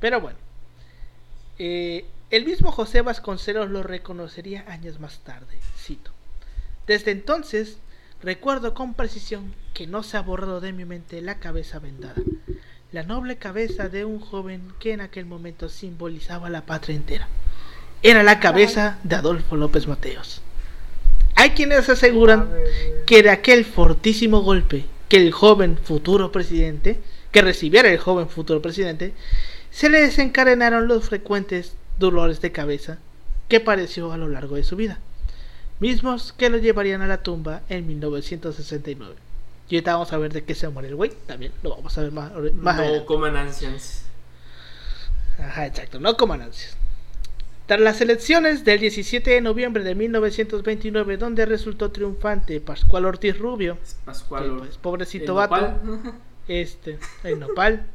Pero 0.00 0.20
bueno. 0.20 0.38
eh, 1.58 2.04
el 2.30 2.44
mismo 2.44 2.70
José 2.70 3.00
Vasconcelos 3.00 3.70
lo 3.70 3.82
reconocería 3.82 4.64
años 4.68 5.00
más 5.00 5.20
tarde. 5.20 5.58
Cito. 5.78 6.10
Desde 6.86 7.10
entonces, 7.10 7.78
recuerdo 8.22 8.74
con 8.74 8.92
precisión 8.92 9.54
que 9.72 9.86
no 9.86 10.02
se 10.02 10.18
ha 10.18 10.20
borrado 10.20 10.60
de 10.60 10.74
mi 10.74 10.84
mente 10.84 11.22
la 11.22 11.38
cabeza 11.38 11.78
vendada. 11.78 12.22
La 12.92 13.02
noble 13.02 13.36
cabeza 13.36 13.88
de 13.88 14.04
un 14.04 14.20
joven 14.20 14.72
que 14.78 14.92
en 14.92 15.00
aquel 15.00 15.24
momento 15.24 15.70
simbolizaba 15.70 16.50
la 16.50 16.66
patria 16.66 16.96
entera. 16.96 17.28
Era 18.02 18.22
la 18.22 18.40
cabeza 18.40 18.98
de 19.04 19.16
Adolfo 19.16 19.56
López 19.56 19.86
Mateos. 19.86 20.42
Hay 21.34 21.50
quienes 21.50 21.88
aseguran 21.88 22.50
que 23.06 23.22
de 23.22 23.30
aquel 23.30 23.64
fortísimo 23.64 24.40
golpe 24.40 24.84
que 25.08 25.16
el 25.16 25.32
joven 25.32 25.78
futuro 25.78 26.32
presidente, 26.32 27.00
que 27.32 27.42
recibiera 27.42 27.88
el 27.90 27.98
joven 27.98 28.28
futuro 28.28 28.62
presidente, 28.62 29.14
se 29.70 29.88
le 29.88 30.00
desencadenaron 30.00 30.88
los 30.88 31.04
frecuentes 31.04 31.74
dolores 31.98 32.40
de 32.40 32.52
cabeza 32.52 32.98
que 33.48 33.60
padeció 33.60 34.12
a 34.12 34.16
lo 34.16 34.28
largo 34.28 34.56
de 34.56 34.64
su 34.64 34.76
vida, 34.76 34.98
mismos 35.80 36.32
que 36.32 36.50
lo 36.50 36.58
llevarían 36.58 37.02
a 37.02 37.06
la 37.06 37.22
tumba 37.22 37.62
en 37.68 37.86
1969. 37.86 39.14
Y 39.70 39.76
ahorita 39.76 39.92
vamos 39.94 40.12
a 40.12 40.18
ver 40.18 40.32
de 40.32 40.44
qué 40.44 40.54
se 40.54 40.68
muere 40.68 40.88
el 40.88 40.96
güey, 40.96 41.12
también 41.26 41.52
lo 41.62 41.70
vamos 41.70 41.96
a 41.96 42.02
ver 42.02 42.12
más, 42.12 42.32
más 42.54 42.76
no 42.76 42.82
adelante. 42.82 43.06
coman 43.06 43.36
ansias. 43.36 44.04
Ajá, 45.38 45.66
exacto, 45.66 46.00
no 46.00 46.16
coman 46.16 46.42
ansias. 46.42 46.76
Tras 47.68 47.80
las 47.80 48.00
elecciones 48.00 48.64
del 48.64 48.80
17 48.80 49.30
de 49.30 49.40
noviembre 49.42 49.84
de 49.84 49.94
1929, 49.94 51.18
donde 51.18 51.44
resultó 51.44 51.90
triunfante 51.92 52.60
Pascual 52.62 53.04
Ortiz 53.04 53.38
Rubio, 53.38 53.76
Pascual. 54.06 54.44
que, 54.44 54.50
pues, 54.58 54.78
pobrecito 54.78 55.32
¿El 55.32 55.48
vato, 55.48 55.56
nopal? 55.84 56.14
este, 56.48 56.98
el 57.24 57.38
nopal, 57.38 57.86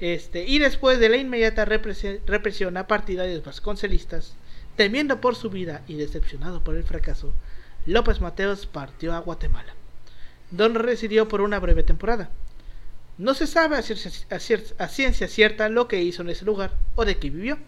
este, 0.00 0.44
y 0.46 0.58
después 0.58 0.98
de 1.00 1.10
la 1.10 1.18
inmediata 1.18 1.66
represi- 1.66 2.20
represión 2.26 2.78
a 2.78 2.86
partidarios 2.86 3.44
vasconcelistas, 3.44 4.34
temiendo 4.76 5.20
por 5.20 5.36
su 5.36 5.50
vida 5.50 5.82
y 5.86 5.96
decepcionado 5.96 6.64
por 6.64 6.74
el 6.74 6.82
fracaso, 6.84 7.34
López 7.84 8.22
Mateos 8.22 8.64
partió 8.64 9.12
a 9.12 9.18
Guatemala, 9.18 9.74
donde 10.50 10.78
residió 10.78 11.28
por 11.28 11.42
una 11.42 11.58
breve 11.58 11.82
temporada. 11.82 12.30
No 13.18 13.34
se 13.34 13.46
sabe 13.46 13.76
a 13.76 13.82
ciencia, 13.82 14.10
a 14.78 14.88
ciencia 14.88 15.28
cierta 15.28 15.68
lo 15.68 15.88
que 15.88 16.02
hizo 16.02 16.22
en 16.22 16.30
ese 16.30 16.46
lugar 16.46 16.72
o 16.94 17.04
de 17.04 17.18
qué 17.18 17.28
vivió. 17.28 17.58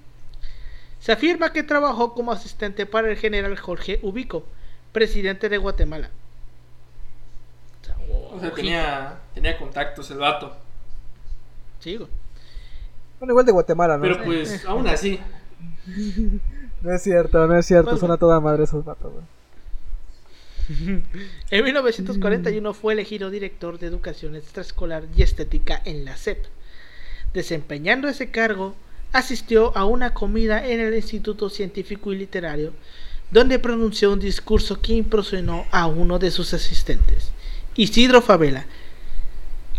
Se 1.00 1.12
afirma 1.12 1.52
que 1.52 1.62
trabajó 1.62 2.14
como 2.14 2.30
asistente 2.32 2.86
para 2.86 3.10
el 3.10 3.16
general 3.16 3.56
Jorge 3.56 3.98
Ubico, 4.02 4.44
presidente 4.92 5.48
de 5.48 5.58
Guatemala. 5.58 6.10
O 7.82 7.86
sea, 7.86 7.96
O 8.32 8.40
sea, 8.40 8.52
tenía, 8.52 9.18
tenía 9.34 9.58
contactos 9.58 10.10
el 10.10 10.18
vato. 10.18 10.56
Sí, 11.80 11.96
güey. 11.96 12.08
Bueno, 13.18 13.32
igual 13.32 13.46
de 13.46 13.52
Guatemala, 13.52 13.96
¿no? 13.96 14.02
Pero 14.02 14.22
pues, 14.24 14.64
aún 14.66 14.86
así. 14.86 15.20
No 16.82 16.94
es 16.94 17.02
cierto, 17.02 17.46
no 17.46 17.58
es 17.58 17.66
cierto. 17.66 17.90
Bueno. 17.90 18.00
Son 18.00 18.10
a 18.10 18.16
toda 18.16 18.40
madre 18.40 18.64
esos 18.64 18.82
vatos, 18.82 19.12
güey. 19.12 19.24
En 21.50 21.64
1941 21.64 22.72
fue 22.74 22.94
elegido 22.94 23.28
director 23.28 23.78
de 23.78 23.86
educación 23.86 24.34
extraescolar 24.34 25.04
y 25.14 25.22
estética 25.22 25.82
en 25.84 26.04
la 26.04 26.16
SEP. 26.16 26.46
Desempeñando 27.34 28.08
ese 28.08 28.30
cargo, 28.30 28.74
asistió 29.12 29.76
a 29.76 29.84
una 29.84 30.14
comida 30.14 30.66
en 30.66 30.80
el 30.80 30.94
Instituto 30.94 31.48
Científico 31.50 32.12
y 32.12 32.16
Literario, 32.16 32.72
donde 33.30 33.58
pronunció 33.58 34.12
un 34.12 34.18
discurso 34.20 34.80
que 34.80 34.92
impresionó 34.94 35.64
a 35.70 35.86
uno 35.86 36.18
de 36.18 36.30
sus 36.30 36.52
asistentes, 36.54 37.30
Isidro 37.76 38.20
Favela. 38.22 38.66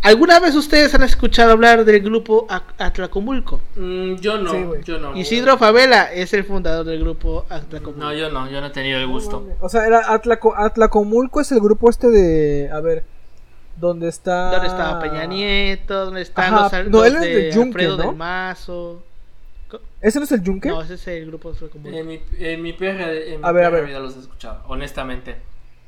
¿Alguna 0.04 0.39
vez 0.39 0.56
ustedes 0.56 0.96
han 0.96 1.04
escuchado 1.04 1.52
hablar 1.52 1.86
del 1.86 2.02
grupo 2.02 2.48
At- 2.50 2.63
Atlacomulco? 2.80 3.62
Mm, 3.76 4.15
yo 4.15 4.39
no, 4.39 4.52
Sí, 4.52 4.65
yo 4.84 4.98
no. 4.98 5.15
Isidro 5.15 5.60
Favela 5.60 6.12
es 6.12 6.34
el 6.34 6.44
fundador 6.44 6.86
del 6.88 7.02
grupo 7.02 7.46
Atlacomulco. 7.50 8.00
No, 8.04 8.12
yo 8.12 8.32
no, 8.32 8.50
yo 8.50 8.62
no 8.62 8.67
he 8.67 8.70
tenido 8.72 8.98
el 9.00 9.06
gusto. 9.06 9.46
O 9.60 9.70
sea, 9.70 9.86
era 9.86 10.02
Atlaco- 10.12 10.56
Atlacomulco 10.58 11.39
es 11.39 11.52
el 11.52 11.60
grupo 11.60 11.88
este 11.89 12.10
de. 12.10 12.70
A 12.74 12.80
ver. 12.80 13.04
¿Dónde 13.78 14.10
está. 14.10 14.50
¿Dónde 14.52 14.67
estaba 14.67 15.00
Peña 15.00 15.26
Nieto? 15.26 16.06
¿Dónde 16.06 16.22
están 16.22 16.52
Ajá, 16.54 16.80
los, 16.84 16.89
no, 16.91 16.98
los 16.98 17.08
él 17.08 17.15
es 17.15 17.22
de 17.22 17.28
de 17.52 17.63
Alfredo 17.63 17.98
¿no? 17.98 18.04
del 18.08 18.15
Mazo? 18.15 19.04
¿Ese 20.02 20.20
no 20.20 20.26
es 20.26 20.32
el 20.32 20.42
Yunque? 20.42 20.70
No, 20.70 20.82
ese 20.82 20.96
es 20.96 21.08
el 21.08 21.28
grupo 21.28 21.52
de. 21.54 22.00
En 22.00 22.08
mi, 22.08 22.20
en 22.40 22.62
mi 22.62 22.74
perra, 22.74 23.12
en 23.14 23.42
mi 23.42 23.48
A 23.48 23.52
ver, 23.52 23.66
a 23.66 23.70
perra 23.70 23.82
ver. 23.82 23.86
vida 23.90 24.00
los 24.00 24.16
he 24.16 24.20
escuchado, 24.20 24.64
honestamente. 24.68 25.36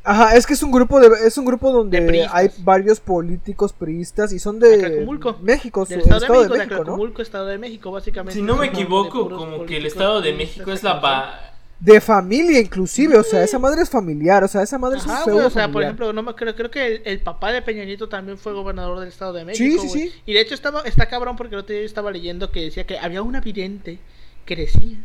Ajá, 0.05 0.35
es 0.35 0.45
que 0.45 0.53
es 0.53 0.61
un 0.61 0.71
grupo 0.71 0.99
de 0.99 1.07
es 1.25 1.37
un 1.37 1.45
grupo 1.45 1.71
donde 1.71 2.01
De 2.01 2.27
hay 2.29 2.49
varios 2.59 2.99
políticos 2.99 3.71
priistas 3.71 4.33
y 4.33 4.39
son 4.39 4.59
de. 4.59 5.05
México, 5.41 5.85
su- 5.85 5.91
Del 5.91 6.01
Estado, 6.01 6.23
de 6.43 6.49
México, 6.49 6.83
de 6.83 6.91
México, 6.97 7.21
Estado 7.21 7.45
de 7.47 7.57
México, 7.57 7.91
básicamente. 7.91 8.33
Si 8.33 8.41
no 8.41 8.57
me 8.57 8.67
equivoco, 8.67 9.29
como 9.29 9.65
que 9.65 9.77
el 9.77 9.85
Estado 9.85 10.21
de 10.21 10.33
México 10.33 10.71
es 10.71 10.83
la. 10.83 11.52
De 11.83 11.99
familia 11.99 12.61
inclusive, 12.61 13.17
o 13.17 13.23
sea, 13.23 13.43
esa 13.43 13.59
madre 13.59 13.81
es 13.81 13.89
familiar, 13.89 14.41
o 14.41 14.47
sea, 14.47 14.61
esa 14.63 14.77
madre 14.77 14.99
es 14.99 15.05
un 15.05 15.11
o 15.11 15.15
sea, 15.15 15.25
por 15.25 15.51
familiar. 15.51 15.83
ejemplo, 15.83 16.13
no 16.13 16.23
me 16.23 16.33
creo, 16.33 16.55
creo 16.55 16.71
que 16.71 16.85
el, 16.85 17.01
el 17.03 17.19
papá 17.19 17.51
de 17.51 17.61
Peña 17.61 17.83
Nieto 17.83 18.07
también 18.07 18.37
fue 18.37 18.53
gobernador 18.53 18.99
del 18.99 19.09
Estado 19.09 19.33
de 19.33 19.43
México. 19.43 19.81
sí, 19.81 19.87
güey. 19.87 20.09
sí. 20.09 20.13
Y 20.25 20.31
de 20.33 20.39
hecho 20.39 20.53
estaba, 20.53 20.81
está 20.83 21.07
cabrón 21.07 21.35
porque 21.35 21.55
el 21.55 21.59
otro 21.59 21.73
día 21.73 21.81
yo 21.81 21.85
estaba 21.85 22.09
leyendo 22.11 22.51
que 22.51 22.61
decía 22.61 22.85
que 22.85 22.97
había 22.97 23.21
una 23.21 23.41
vidente 23.41 23.99
que 24.45 24.55
decía 24.55 24.97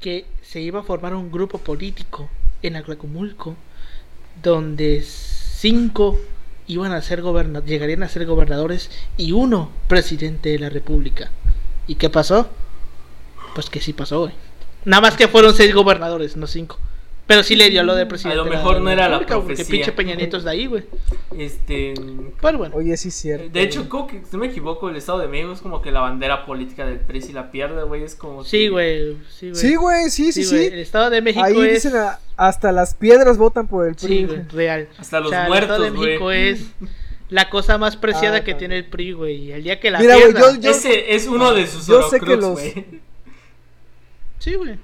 que 0.00 0.26
se 0.42 0.60
iba 0.60 0.80
a 0.80 0.82
formar 0.82 1.14
un 1.14 1.32
grupo 1.32 1.56
político 1.56 2.28
en 2.60 2.76
Atlacomulco 2.76 3.56
donde 4.42 5.02
cinco 5.02 6.18
iban 6.66 6.92
a 6.92 7.00
ser 7.00 7.22
goberna 7.22 7.64
llegarían 7.64 8.02
a 8.02 8.08
ser 8.10 8.26
gobernadores 8.26 8.90
y 9.16 9.32
uno 9.32 9.70
presidente 9.88 10.50
de 10.50 10.58
la 10.58 10.68
república. 10.68 11.30
¿Y 11.86 11.94
qué 11.94 12.10
pasó? 12.10 12.50
Pues 13.54 13.70
que 13.70 13.80
sí 13.80 13.94
pasó, 13.94 14.20
güey. 14.20 14.34
Nada 14.84 15.00
más 15.00 15.16
que 15.16 15.28
fueron 15.28 15.54
seis 15.54 15.74
gobernadores, 15.74 16.36
no 16.36 16.46
cinco. 16.46 16.78
Pero 17.26 17.42
sí 17.42 17.56
le 17.56 17.70
dio 17.70 17.82
lo 17.84 17.94
de 17.94 18.04
presidente. 18.04 18.38
A 18.38 18.44
lo 18.44 18.50
mejor 18.50 18.82
no 18.82 18.90
era 18.90 19.08
la 19.08 19.16
güey, 19.16 19.26
profecía. 19.26 19.64
Que 19.64 19.70
pinche 19.70 19.92
Peña 19.92 20.14
Nieto 20.14 20.36
es 20.36 20.44
de 20.44 20.50
ahí, 20.50 20.66
güey. 20.66 20.84
Este... 21.38 21.94
Pero 22.42 22.58
bueno. 22.58 22.76
Oye, 22.76 22.94
sí 22.98 23.08
es 23.08 23.14
cierto. 23.14 23.48
De 23.48 23.62
hecho, 23.62 23.88
creo 23.88 24.06
que, 24.06 24.16
si 24.20 24.28
no 24.32 24.40
me 24.40 24.48
equivoco, 24.48 24.90
el 24.90 24.96
Estado 24.96 25.20
de 25.20 25.28
México 25.28 25.52
es 25.52 25.60
como 25.62 25.80
que 25.80 25.90
la 25.90 26.00
bandera 26.00 26.44
política 26.44 26.84
del 26.84 26.98
PRI 27.00 27.22
si 27.22 27.32
la 27.32 27.50
pierde, 27.50 27.82
güey, 27.84 28.02
es 28.02 28.14
como... 28.14 28.44
Sí, 28.44 28.64
que- 28.64 28.68
güey. 28.68 29.16
Sí, 29.30 29.48
güey. 29.48 29.54
Sí, 29.54 29.74
güey, 29.76 30.10
sí, 30.10 30.32
sí, 30.32 30.44
Sí, 30.44 30.50
güey, 30.54 30.68
sí. 30.68 30.74
El 30.74 30.80
Estado 30.80 31.08
de 31.08 31.22
México 31.22 31.44
Ahí 31.46 31.58
es. 31.62 31.82
dicen 31.82 31.96
a- 31.98 32.18
hasta 32.36 32.72
las 32.72 32.94
piedras 32.94 33.38
votan 33.38 33.68
por 33.68 33.88
el 33.88 33.94
PRI. 33.94 34.06
Sí, 34.06 34.24
güey. 34.24 34.36
güey, 34.40 34.48
real. 34.50 34.88
Hasta 34.98 35.20
los 35.20 35.28
O 35.28 35.30
sea, 35.30 35.46
muertos, 35.46 35.78
El 35.78 35.84
Estado 35.86 36.00
de 36.02 36.06
México 36.06 36.24
güey. 36.24 36.48
es 36.50 36.66
la 37.30 37.48
cosa 37.48 37.78
más 37.78 37.96
preciada 37.96 38.36
Ah, 38.38 38.44
que 38.44 38.54
tiene 38.54 38.76
el 38.76 38.84
PRI, 38.84 39.12
güey. 39.12 39.36
Y 39.44 39.52
el 39.52 39.62
día 39.64 39.80
que 39.80 39.90
la 39.90 39.98
Mira, 39.98 40.16
güey, 40.16 40.32
pierda. 40.32 40.52
yo- 40.56 40.60
yo- 40.60 40.70
Ese 40.70 41.14
es 41.14 41.26
uno 41.26 41.54
de 41.54 41.66
sus 41.66 41.86
Yo 41.86 42.02
sé 42.10 42.20
que 42.20 42.34
Horcrux, 42.34 42.42
los- 42.42 42.52
güey. 42.60 42.84
Sí, 44.44 44.56
güey. 44.56 44.76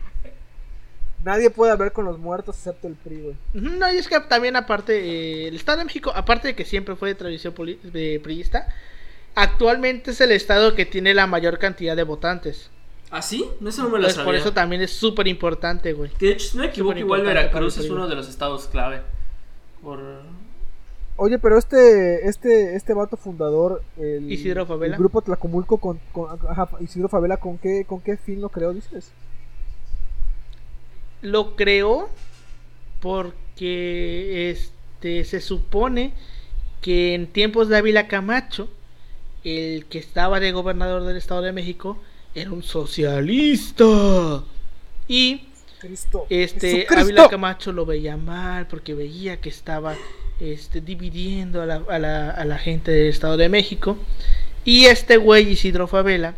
Nadie 1.23 1.51
puede 1.51 1.71
hablar 1.71 1.93
con 1.93 2.07
los 2.07 2.19
muertos 2.19 2.57
excepto 2.57 2.89
el 2.89 2.95
PRI, 2.95 3.21
güey. 3.21 3.37
No, 3.53 3.93
y 3.93 3.99
es 3.99 4.09
que 4.09 4.19
también 4.21 4.57
aparte, 4.57 4.99
eh, 4.99 5.49
el 5.49 5.57
Estado 5.57 5.79
de 5.79 5.85
México, 5.85 6.11
aparte 6.15 6.49
de 6.49 6.55
que 6.55 6.65
siempre 6.65 6.97
fue 6.97 7.11
de 7.11 7.15
tradición 7.15 7.55
de 7.83 8.19
priista, 8.25 8.69
actualmente 9.35 10.13
es 10.13 10.21
el 10.23 10.33
estado 10.33 10.75
que 10.75 10.87
tiene 10.87 11.13
la 11.13 11.27
mayor 11.27 11.59
cantidad 11.59 11.95
de 11.95 12.05
votantes. 12.05 12.71
¿Ah, 13.11 13.21
sí? 13.21 13.45
No, 13.61 13.69
eso 13.69 13.83
no 13.83 13.91
me 13.91 13.93
lo 13.93 13.97
Entonces, 13.99 14.15
sabía. 14.15 14.25
por 14.25 14.35
eso 14.35 14.55
también 14.55 14.81
es 14.81 14.93
súper 14.93 15.29
importante, 15.29 15.93
güey. 15.93 16.11
Que 16.13 16.27
de 16.27 16.33
hecho, 16.33 16.49
si 16.53 16.57
no 16.57 16.63
me 16.63 16.71
equivoco, 16.71 16.97
igual 16.97 17.21
Veracruz 17.21 17.77
es 17.77 17.91
uno 17.91 18.09
de 18.09 18.15
los 18.15 18.31
estados 18.31 18.67
clave. 18.67 19.03
Por... 19.83 20.01
Oye, 21.17 21.39
pero 21.39 21.59
este, 21.59 22.27
este, 22.27 22.77
este 22.77 22.95
vato 22.95 23.19
fundador, 23.19 23.83
el, 23.99 24.33
Isidro 24.33 24.65
Favela. 24.65 24.95
el 24.95 24.99
grupo 24.99 25.21
Tlacomulco 25.21 25.77
con, 25.77 26.01
con 26.13 26.31
ajá, 26.49 26.71
Isidro 26.81 27.11
Favela, 27.11 27.37
¿con 27.37 27.59
qué, 27.59 27.85
con 27.85 28.01
qué 28.01 28.17
fin 28.17 28.41
lo 28.41 28.49
creó, 28.49 28.73
dices? 28.73 29.13
Lo 31.23 31.57
creó 31.57 32.09
porque 33.01 34.51
este 34.51 35.25
se 35.25 35.41
supone 35.41 36.13
que 36.81 37.15
en 37.15 37.27
tiempos 37.27 37.69
de 37.69 37.77
Ávila 37.77 38.09
Camacho, 38.09 38.69
el 39.45 39.87
que 39.87 39.99
estaba 39.99 40.41
de 40.41 40.53
gobernador 40.53 41.05
del 41.05 41.17
Estado 41.17 41.43
de 41.43 41.53
México 41.53 41.99
era 42.35 42.51
un 42.51 42.63
socialista. 42.63 44.45
Y 45.09 45.49
Cristo. 45.79 46.27
este. 46.31 46.87
Ávila 46.89 47.29
Camacho 47.29 47.73
lo 47.73 47.87
veía 47.87 48.17
mal 48.17 48.67
porque 48.67 48.95
veía 48.95 49.41
que 49.41 49.49
estaba 49.49 49.95
este, 50.41 50.81
dividiendo 50.81 51.63
a 51.63 51.67
la, 51.67 51.83
a, 51.89 51.99
la, 51.99 52.31
a 52.31 52.45
la 52.45 52.59
gente 52.59 52.91
del 52.91 53.09
Estado 53.09 53.37
de 53.37 53.49
México. 53.49 53.97
Y 54.65 54.87
este 54.87 55.17
güey 55.17 55.51
Isidro 55.53 55.87
Favela 55.87 56.35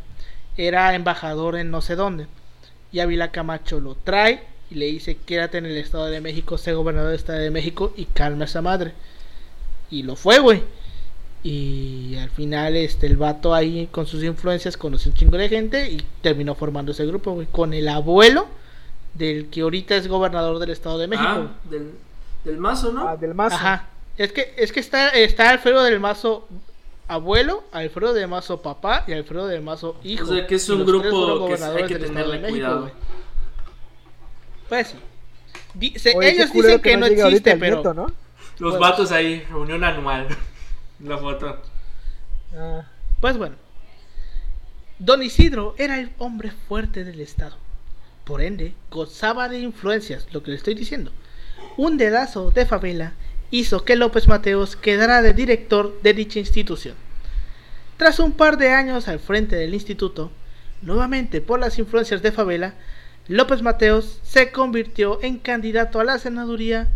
era 0.57 0.95
embajador 0.95 1.57
en 1.57 1.71
no 1.71 1.81
sé 1.81 1.97
dónde. 1.97 2.27
Y 2.93 3.01
Ávila 3.01 3.33
Camacho 3.33 3.81
lo 3.81 3.95
trae 3.95 4.52
y 4.73 4.75
le 4.75 4.87
dice, 4.87 5.19
quédate 5.27 5.59
en 5.59 5.67
el 5.67 5.77
Estado 5.77 6.07
de 6.07 6.23
México, 6.23 6.57
sé 6.57 6.73
gobernador 6.73 7.11
del 7.11 7.19
Estado 7.19 7.41
de 7.41 7.51
México 7.51 7.93
y 7.95 8.07
calma 8.07 8.45
a 8.45 8.47
esa 8.47 8.63
madre. 8.63 8.95
Y 9.91 10.03
lo 10.03 10.17
fue, 10.17 10.39
güey. 10.39 10.63
Y 11.43 12.17
al 12.17 12.31
final, 12.31 12.75
este, 12.77 13.07
el 13.07 13.19
vato 13.19 13.55
ahí 13.55 13.89
con 13.93 14.07
sus 14.07 14.23
influencias 14.23 14.79
conoció 14.79 15.11
un 15.11 15.17
chingo 15.17 15.37
de 15.37 15.51
gente 15.51 15.91
y 15.91 16.03
terminó 16.23 16.55
formando 16.55 16.93
ese 16.93 17.05
grupo, 17.05 17.33
güey. 17.33 17.47
Con 17.51 17.75
el 17.75 17.87
abuelo 17.87 18.47
del 19.13 19.49
que 19.51 19.61
ahorita 19.61 19.95
es 19.97 20.09
gobernador 20.09 20.59
del 20.59 20.71
Estado 20.71 20.97
de 20.97 21.09
México. 21.09 21.29
Ah, 21.31 21.51
del, 21.69 21.91
del 22.45 22.57
mazo, 22.57 22.93
¿no? 22.93 23.09
Ah, 23.09 23.17
del 23.19 23.35
mazo. 23.35 23.57
Ajá. 23.57 23.91
Es 24.17 24.33
que, 24.33 24.55
es 24.57 24.73
que 24.73 24.81
está, 24.81 25.11
está 25.11 25.51
Alfredo 25.51 25.83
del 25.83 26.01
Mazo 26.01 26.49
abuelo, 27.09 27.65
Alfredo 27.73 28.15
del 28.15 28.29
Mazo 28.29 28.63
papá 28.63 29.05
y 29.07 29.13
Alfredo 29.13 29.47
del 29.47 29.63
Mazo 29.63 29.97
hijo. 30.05 30.25
O 30.25 30.35
sea, 30.35 30.47
que 30.47 30.55
es 30.55 30.69
un 30.69 30.87
grupo 30.87 31.47
que 31.47 31.55
hay 31.55 31.85
que 31.87 31.95
del 31.95 32.05
Estado 32.05 32.31
tenerle 32.31 32.35
de 32.35 32.41
México, 32.41 32.51
cuidado. 32.51 32.81
güey. 32.83 32.93
Pues 34.69 34.89
sí. 34.89 34.97
Dice- 35.75 36.13
Oye, 36.17 36.29
qué 36.29 36.35
ellos 36.37 36.53
dicen 36.53 36.81
que, 36.81 36.97
no 36.97 37.07
existe, 37.07 37.57
pero... 37.57 37.77
nieto, 37.77 37.95
¿no? 37.95 38.07
Los 38.59 38.73
Pues- 38.73 38.81
vatos 38.81 39.13
ahí, 39.13 39.41
reunión 39.51 39.83
anual. 39.85 40.29
La 41.05 41.19
foto. 41.19 41.61
Ah, 42.57 42.83
Pues 43.21 43.37
bueno, 43.37 43.57
Don 44.99 45.23
Isidro 45.23 45.75
era 45.79 45.99
el 45.99 46.13
hombre 46.19 46.51
fuerte 46.69 47.05
del 47.05 47.21
Estado. 47.21 47.57
Por 48.25 48.41
ende, 48.41 48.75
gozaba 48.91 49.49
de 49.49 49.59
influencias, 49.59 50.27
lo 50.33 50.43
que 50.43 50.51
le 50.53 50.57
estoy 50.57 50.75
diciendo. 50.75 51.11
Un 51.77 51.97
dedazo 51.99 52.51
de 52.51 52.67
favela 52.67 53.15
hizo 53.51 53.85
que 53.85 53.97
López 53.97 54.29
Mateos 54.29 54.77
quedara 54.77 55.23
de 55.23 55.33
director 55.33 56.01
de 56.03 56.13
dicha 56.15 56.39
institución. 56.39 56.95
Tras 57.97 58.21
un 58.21 58.33
par 58.33 58.59
de 58.59 58.71
años 58.71 59.09
al 59.09 59.19
frente 59.19 59.57
del 59.57 59.75
instituto, 59.75 60.31
nuevamente 60.83 61.41
por 61.41 61.59
las 61.59 61.79
influencias 61.79 62.23
de 62.23 62.33
favela, 62.33 62.75
López 63.29 63.63
Mateos 63.63 64.19
se 64.23 64.51
convirtió 64.51 65.23
en 65.23 65.39
candidato 65.39 66.01
a 66.01 66.05
la 66.05 66.19
senaduría 66.19 66.89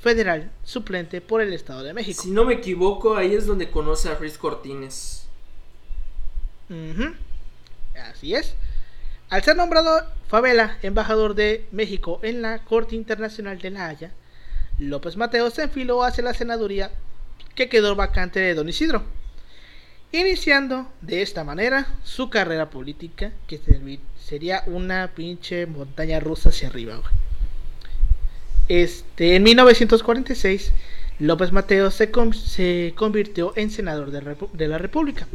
federal 0.00 0.50
suplente 0.64 1.20
por 1.20 1.40
el 1.40 1.52
Estado 1.52 1.84
de 1.84 1.94
México. 1.94 2.22
Si 2.22 2.30
no 2.30 2.44
me 2.44 2.54
equivoco, 2.54 3.16
ahí 3.16 3.34
es 3.34 3.46
donde 3.46 3.70
conoce 3.70 4.08
a 4.08 4.16
Ruiz 4.16 4.36
Cortines. 4.36 5.28
Así 8.10 8.34
es. 8.34 8.54
Al 9.30 9.42
ser 9.42 9.56
nombrado 9.56 10.04
Favela 10.28 10.78
embajador 10.82 11.34
de 11.34 11.66
México 11.70 12.18
en 12.22 12.42
la 12.42 12.64
Corte 12.64 12.96
Internacional 12.96 13.58
de 13.58 13.70
La 13.70 13.86
Haya, 13.86 14.12
López 14.78 15.16
Mateos 15.16 15.54
se 15.54 15.64
enfiló 15.64 16.02
hacia 16.02 16.24
la 16.24 16.34
senaduría 16.34 16.90
que 17.54 17.68
quedó 17.68 17.94
vacante 17.94 18.40
de 18.40 18.54
Don 18.54 18.68
Isidro, 18.68 19.04
iniciando 20.12 20.90
de 21.00 21.22
esta 21.22 21.42
manera 21.42 21.86
su 22.04 22.28
carrera 22.28 22.70
política, 22.70 23.32
que 23.46 23.60
sería 24.18 24.62
una 24.66 25.12
pinche 25.14 25.66
montaña 25.66 26.20
rusa 26.20 26.50
hacia 26.50 26.68
arriba. 26.68 27.00
Este, 28.68 29.36
en 29.36 29.42
1946, 29.42 30.72
López 31.18 31.52
Mateos 31.52 31.94
se, 31.94 32.92
convirtió 32.94 33.52
en 33.56 33.70
senador 33.70 34.10
de, 34.10 34.36
de 34.52 34.68
la 34.68 34.78
República. 34.78 35.26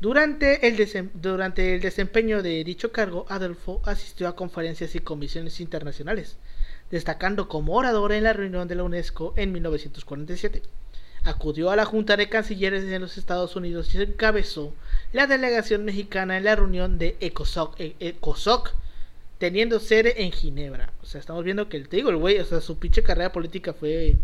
Durante 0.00 0.66
el, 0.66 1.10
durante 1.14 1.74
el 1.74 1.80
desempeño 1.80 2.42
de 2.42 2.64
dicho 2.64 2.92
cargo, 2.92 3.24
Adolfo 3.28 3.80
asistió 3.84 4.26
a 4.28 4.34
conferencias 4.34 4.94
y 4.94 5.00
comisiones 5.00 5.60
internacionales, 5.60 6.36
destacando 6.90 7.48
como 7.48 7.74
orador 7.76 8.12
en 8.12 8.24
la 8.24 8.32
reunión 8.32 8.68
de 8.68 8.74
la 8.74 8.82
UNESCO 8.82 9.32
en 9.36 9.52
1947. 9.52 10.62
Acudió 11.24 11.70
a 11.70 11.76
la 11.76 11.84
Junta 11.84 12.16
de 12.16 12.28
Cancilleres 12.28 12.84
de 12.86 12.98
los 12.98 13.16
Estados 13.16 13.54
Unidos 13.54 13.94
y 13.94 14.02
encabezó 14.02 14.74
la 15.12 15.26
delegación 15.26 15.84
mexicana 15.84 16.36
en 16.36 16.44
la 16.44 16.56
reunión 16.56 16.98
de 16.98 17.16
ECOSOC, 17.20 17.78
e, 17.78 17.94
ECOSOC 18.00 18.74
teniendo 19.38 19.80
sede 19.80 20.24
en 20.24 20.32
Ginebra. 20.32 20.92
O 21.02 21.06
sea, 21.06 21.20
estamos 21.20 21.44
viendo 21.44 21.68
que 21.68 21.76
el, 21.76 21.88
te 21.88 21.96
digo, 21.96 22.10
el 22.10 22.16
güey, 22.16 22.38
o 22.38 22.44
sea, 22.44 22.60
su 22.60 22.78
pinche 22.78 23.02
carrera 23.02 23.32
política 23.32 23.72
fue 23.72 24.16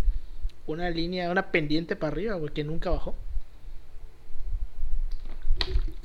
una 0.66 0.90
línea, 0.90 1.30
una 1.30 1.50
pendiente 1.50 1.96
para 1.96 2.12
arriba, 2.12 2.34
güey, 2.34 2.52
que 2.52 2.64
nunca 2.64 2.90
bajó. 2.90 3.14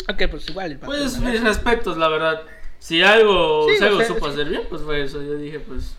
Ok, 0.09 0.23
pues 0.29 0.49
igual. 0.49 0.79
pues 0.83 1.19
mis 1.19 1.41
respetos, 1.41 1.97
la 1.97 2.07
verdad. 2.07 2.41
Si 2.79 3.01
algo, 3.01 3.67
si 3.69 3.83
algo 3.83 4.03
supo 4.03 4.27
hacer 4.27 4.49
bien, 4.49 4.63
pues 4.69 4.81
fue 4.81 5.03
eso. 5.03 5.21
Yo 5.21 5.35
dije, 5.35 5.59
pues. 5.59 5.95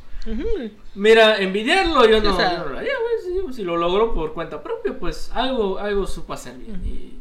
Mira, 0.95 1.39
envidiarlo 1.39 2.07
yo 2.09 2.21
no, 2.21 2.33
lo 2.33 2.79
haría, 2.79 2.93
güey. 2.99 3.53
Si, 3.53 3.63
lo 3.63 3.77
logró 3.77 4.15
por 4.15 4.33
cuenta 4.33 4.63
propia, 4.63 4.99
pues 4.99 5.31
algo, 5.35 5.79
algo 5.79 6.07
supo 6.07 6.33
hacer 6.33 6.57
bien. 6.57 6.81
Y, 6.85 7.21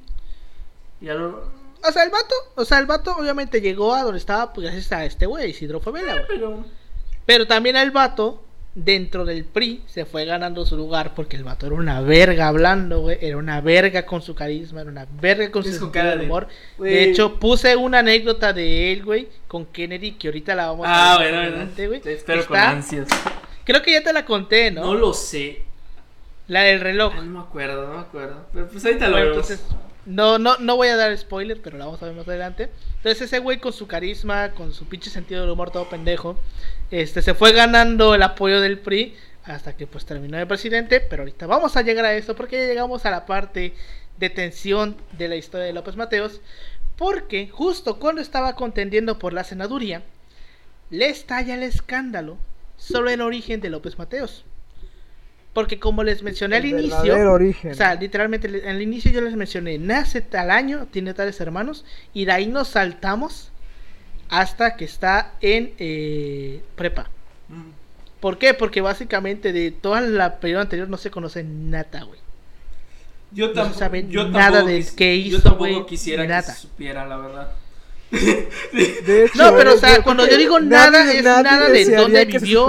y 1.02 1.10
O 1.10 1.92
sea, 1.92 2.04
el 2.04 2.10
vato, 2.10 2.36
o 2.56 2.66
sea, 2.66 2.80
el 2.80 2.86
vato 2.86 3.16
obviamente 3.18 3.62
llegó 3.62 3.94
a 3.94 4.04
donde 4.04 4.20
estaba 4.20 4.54
pues, 4.54 4.66
gracias 4.66 4.92
a 4.92 5.06
este 5.06 5.26
güey, 5.26 5.50
Isidro 5.50 5.80
Favela, 5.80 6.24
Pero... 6.28 6.63
pero 7.26 7.48
también 7.48 7.76
el 7.76 7.92
vato 7.92 8.43
dentro 8.76 9.24
del 9.24 9.46
PRI 9.46 9.84
se 9.86 10.06
fue 10.06 10.26
ganando 10.26 10.66
su 10.66 10.76
lugar 10.76 11.14
porque 11.16 11.36
el 11.38 11.44
vato 11.44 11.68
era 11.68 11.76
una 11.76 12.02
verga 12.02 12.48
hablando, 12.48 13.02
güey. 13.02 13.18
Era 13.22 13.38
una 13.38 13.62
verga 13.62 14.06
con 14.06 14.22
su 14.22 14.36
carisma, 14.36 14.82
era 14.82 14.90
una 14.90 15.08
verga 15.22 15.52
con 15.52 15.64
su 15.64 15.92
cara 15.92 16.16
de 16.16 16.26
humor. 16.26 16.48
De 16.80 17.04
hecho, 17.04 17.40
puse 17.40 17.76
una 17.76 18.00
anécdota 18.00 18.54
de 18.54 18.92
él, 18.92 19.04
güey, 19.04 19.28
con 19.48 19.66
Kennedy, 19.66 20.14
que 20.14 20.28
ahorita 20.28 20.56
la 20.56 20.68
vamos 20.68 20.88
a 20.88 21.18
ver. 21.20 21.34
Ah, 21.34 21.48
bueno, 21.48 21.72
güey. 21.88 22.02
Te 22.02 22.14
espero 22.14 22.46
con 22.46 22.58
ansias. 22.58 23.08
Creo 23.64 23.82
que 23.82 23.94
ya 23.94 24.04
te 24.04 24.12
la 24.12 24.26
conté, 24.26 24.72
¿no? 24.72 24.82
No 24.82 24.94
lo 24.96 25.14
sé. 25.14 25.64
La 26.48 26.64
del 26.64 26.82
reloj. 26.82 27.16
no 27.16 27.22
me 27.24 27.40
acuerdo, 27.40 27.88
no 27.88 27.94
me 27.94 28.02
acuerdo. 28.02 28.48
Pero 28.54 28.68
pues 28.68 28.84
ahorita 28.84 29.08
lo 29.08 29.16
vemos. 29.16 29.30
Entonces, 29.30 29.64
no, 30.06 30.38
no, 30.38 30.58
no 30.58 30.76
voy 30.76 30.90
a 30.90 30.98
dar 30.98 31.18
spoiler, 31.18 31.62
pero 31.62 31.78
la 31.78 31.86
vamos 31.86 32.04
a 32.04 32.08
ver 32.08 32.16
más 32.16 32.28
adelante. 32.28 32.70
Entonces 32.98 33.22
ese 33.22 33.40
güey 33.40 33.60
con 33.60 33.72
su 33.72 33.88
carisma, 33.88 34.52
con 34.52 34.74
su 34.74 34.86
pinche 34.86 35.10
sentido 35.10 35.42
del 35.42 35.52
humor 35.52 35.72
todo 35.72 35.88
pendejo, 35.90 36.38
este 37.02 37.24
se 37.24 37.34
fue 37.34 37.54
ganando 37.54 38.14
el 38.14 38.22
apoyo 38.22 38.62
del 38.62 38.78
PRI 38.78 39.16
hasta 39.46 39.76
que 39.76 39.88
pues 39.88 40.06
terminó 40.06 40.38
de 40.38 40.46
presidente, 40.46 41.02
pero 41.02 41.24
ahorita 41.24 41.48
vamos 41.48 41.76
a 41.76 41.82
llegar 41.82 42.06
a 42.06 42.14
eso 42.14 42.36
porque 42.36 42.60
ya 42.60 42.68
llegamos 42.68 43.06
a 43.06 43.12
la 43.12 43.26
parte 43.26 43.74
de 44.20 44.30
tensión 44.30 44.96
de 45.18 45.28
la 45.28 45.36
historia 45.36 45.66
de 45.66 45.74
López 45.74 45.96
Mateos, 45.96 46.40
porque 46.96 47.50
justo 47.50 47.98
cuando 47.98 48.22
estaba 48.22 48.56
contendiendo 48.56 49.18
por 49.18 49.34
la 49.34 49.44
senaduría, 49.44 50.04
le 50.92 51.10
estalla 51.10 51.56
el 51.56 51.64
escándalo 51.64 52.38
sobre 52.78 53.14
el 53.14 53.22
origen 53.22 53.60
de 53.60 53.70
López 53.70 53.98
Mateos. 53.98 54.46
Porque 55.54 55.80
como 55.80 56.04
les 56.04 56.22
mencioné 56.22 56.58
al 56.58 56.66
inicio, 56.66 57.16
o 57.72 57.74
sea, 57.74 57.96
literalmente 57.96 58.68
al 58.68 58.82
inicio 58.82 59.12
yo 59.12 59.22
les 59.22 59.36
mencioné, 59.36 59.80
nace 59.80 60.22
tal 60.22 60.52
año, 60.52 60.88
tiene 60.92 61.14
tales 61.16 61.42
hermanos, 61.42 61.86
y 62.14 62.26
de 62.26 62.32
ahí 62.34 62.48
nos 62.48 62.70
saltamos 62.70 63.52
hasta 64.34 64.76
que 64.76 64.86
está 64.86 65.34
en 65.41 65.74
eh, 65.78 66.63
prepa. 66.76 67.10
Mm. 67.50 67.69
¿Por 68.19 68.39
qué? 68.39 68.56
Porque 68.56 68.82
básicamente 68.82 69.54
de 69.54 69.69
toda 69.69 70.02
la 70.02 70.39
periodo 70.39 70.62
anterior 70.62 70.89
no 70.89 70.98
se 70.98 71.12
conoce 71.12 71.43
nada, 71.43 72.04
güey. 72.04 72.19
Yo, 73.32 73.54
no 73.54 73.72
yo 74.10 74.28
nada 74.30 74.63
de 74.63 74.86
qué 74.96 75.15
hizo, 75.15 75.38
Yo 75.38 75.43
tampoco 75.43 75.86
quisiera 75.86 76.26
que 76.26 76.52
se 76.52 76.62
supiera, 76.62 77.06
la 77.06 77.17
verdad. 77.17 77.52
De 78.12 79.26
hecho, 79.26 79.38
no, 79.41 79.58
pero 79.58 79.74
o 79.74 79.78
sea, 79.78 80.04
cuando 80.04 80.28
yo 80.28 80.38
digo 80.38 80.60
nada, 80.60 81.12
es 81.12 81.24
nada 81.24 81.67
de 81.69 81.96
dónde 81.96 82.26
vivió, 82.26 82.67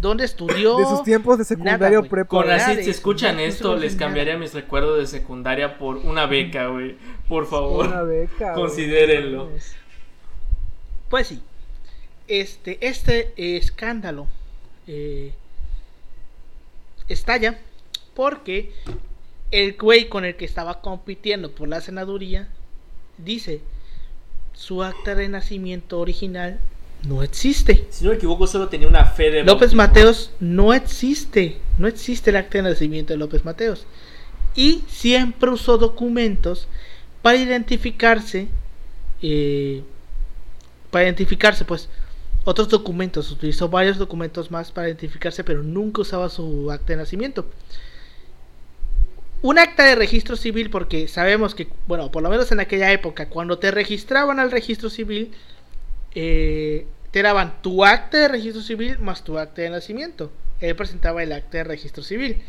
dónde 0.00 0.24
estudió. 0.24 0.78
De 0.78 0.84
sus 0.84 1.04
tiempos 1.04 1.38
de 1.38 1.44
secundaria 1.44 2.00
o 2.00 2.04
prepa. 2.04 2.28
Con 2.28 2.50
así, 2.50 2.84
si 2.84 2.90
escuchan 2.90 3.38
esto, 3.40 3.76
les 3.76 3.96
cambiaría 3.96 4.36
mis 4.36 4.52
recuerdos 4.52 4.98
de 4.98 5.06
secundaria 5.06 5.78
por 5.78 5.96
una 5.96 6.26
beca, 6.26 6.68
güey. 6.68 6.96
Por 7.28 7.46
favor. 7.46 7.86
Una 7.86 8.02
beca. 8.02 8.52
Considérenlo. 8.54 9.50
Pues 11.10 11.26
sí. 11.26 11.42
Este, 12.28 12.78
este 12.80 13.32
escándalo 13.56 14.28
eh, 14.86 15.34
estalla 17.08 17.58
porque 18.14 18.72
el 19.50 19.76
güey 19.76 20.08
con 20.08 20.24
el 20.24 20.36
que 20.36 20.44
estaba 20.44 20.80
compitiendo 20.80 21.50
por 21.50 21.68
la 21.68 21.80
senaduría 21.80 22.48
dice 23.18 23.60
su 24.54 24.84
acta 24.84 25.16
de 25.16 25.28
nacimiento 25.28 25.98
original 25.98 26.60
no 27.02 27.22
existe. 27.22 27.86
Si 27.90 28.04
no 28.04 28.10
me 28.10 28.16
equivoco, 28.16 28.46
solo 28.46 28.68
tenía 28.68 28.86
una 28.86 29.06
fe 29.06 29.30
de 29.30 29.42
López 29.42 29.74
Mateos 29.74 30.32
no 30.38 30.74
existe. 30.74 31.56
No 31.78 31.88
existe 31.88 32.30
el 32.30 32.36
acta 32.36 32.58
de 32.58 32.62
nacimiento 32.62 33.12
de 33.12 33.18
López 33.18 33.44
Mateos. 33.44 33.86
Y 34.54 34.84
siempre 34.86 35.50
usó 35.50 35.78
documentos 35.78 36.68
para 37.22 37.38
identificarse. 37.38 38.48
Eh, 39.22 39.82
para 40.90 41.04
identificarse, 41.04 41.64
pues. 41.64 41.88
Otros 42.44 42.68
documentos. 42.68 43.30
Utilizó 43.30 43.68
varios 43.68 43.98
documentos 43.98 44.50
más 44.50 44.72
para 44.72 44.88
identificarse, 44.88 45.44
pero 45.44 45.62
nunca 45.62 46.02
usaba 46.02 46.28
su 46.28 46.70
acta 46.70 46.94
de 46.94 46.96
nacimiento 46.96 47.46
un 49.42 49.58
acta 49.58 49.84
de 49.84 49.94
registro 49.94 50.36
civil 50.36 50.70
porque 50.70 51.08
sabemos 51.08 51.54
que, 51.54 51.68
bueno, 51.86 52.10
por 52.10 52.22
lo 52.22 52.28
menos 52.28 52.52
en 52.52 52.60
aquella 52.60 52.92
época, 52.92 53.28
cuando 53.28 53.58
te 53.58 53.70
registraban 53.70 54.38
al 54.38 54.50
registro 54.50 54.90
civil, 54.90 55.32
eh, 56.14 56.86
te 57.10 57.22
daban 57.22 57.62
tu 57.62 57.84
acta 57.84 58.18
de 58.18 58.28
registro 58.28 58.62
civil 58.62 58.98
más 58.98 59.24
tu 59.24 59.38
acta 59.38 59.62
de 59.62 59.70
nacimiento. 59.70 60.30
Él 60.60 60.76
presentaba 60.76 61.22
el 61.22 61.32
acta 61.32 61.58
de 61.58 61.64
registro 61.64 62.02
civil. 62.02 62.42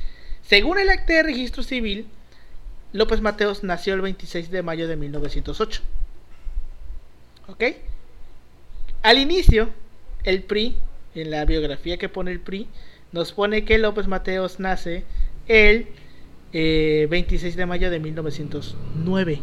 Según 0.43 0.79
el 0.79 0.89
acta 0.89 1.13
de 1.13 1.23
registro 1.23 1.63
civil, 1.63 2.07
López 2.91 3.21
Mateos 3.21 3.63
nació 3.63 3.93
el 3.93 4.01
26 4.01 4.51
de 4.51 4.61
mayo 4.61 4.87
de 4.87 4.97
1908. 4.97 5.81
¿Ok? 7.47 7.63
Al 9.01 9.17
inicio, 9.17 9.69
el 10.23 10.43
PRI, 10.43 10.75
en 11.15 11.31
la 11.31 11.45
biografía 11.45 11.97
que 11.97 12.09
pone 12.09 12.31
el 12.31 12.39
PRI, 12.39 12.67
nos 13.11 13.31
pone 13.33 13.65
que 13.65 13.77
López 13.77 14.07
Mateos 14.07 14.59
nace 14.59 15.03
el 15.47 15.87
26 16.53 17.43
eh, 17.53 17.57
de 17.57 17.65
mayo 17.65 17.89
de 17.89 17.99
1909. 17.99 19.41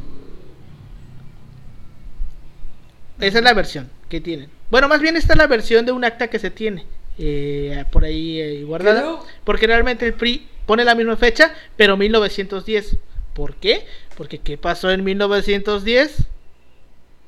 Esa 3.21 3.38
es 3.38 3.44
la 3.44 3.55
versión 3.55 3.90
que 4.09 4.21
tienen. 4.21 4.49
Bueno, 4.71 4.88
más 4.88 5.01
bien 5.01 5.16
esta 5.16 5.33
es 5.33 5.38
la 5.38 5.47
versión 5.49 5.85
de 5.87 5.92
un 5.92 6.05
acta 6.05 6.29
que 6.29 6.38
se 6.38 6.51
tiene 6.51 6.87
eh, 7.18 7.85
por 7.90 8.05
ahí 8.05 8.40
eh, 8.40 8.64
guardada. 8.64 9.21
Porque 9.44 9.66
realmente 9.66 10.07
el 10.07 10.14
PRI 10.14 10.47
pone 10.66 10.85
la 10.85 10.94
misma 10.94 11.16
fecha, 11.16 11.53
pero 11.77 11.97
1910. 11.97 12.97
¿Por 13.35 13.57
qué? 13.57 13.87
Porque 14.16 14.38
¿qué 14.38 14.57
pasó 14.57 14.90
en 14.90 15.03
1910? 15.03 16.27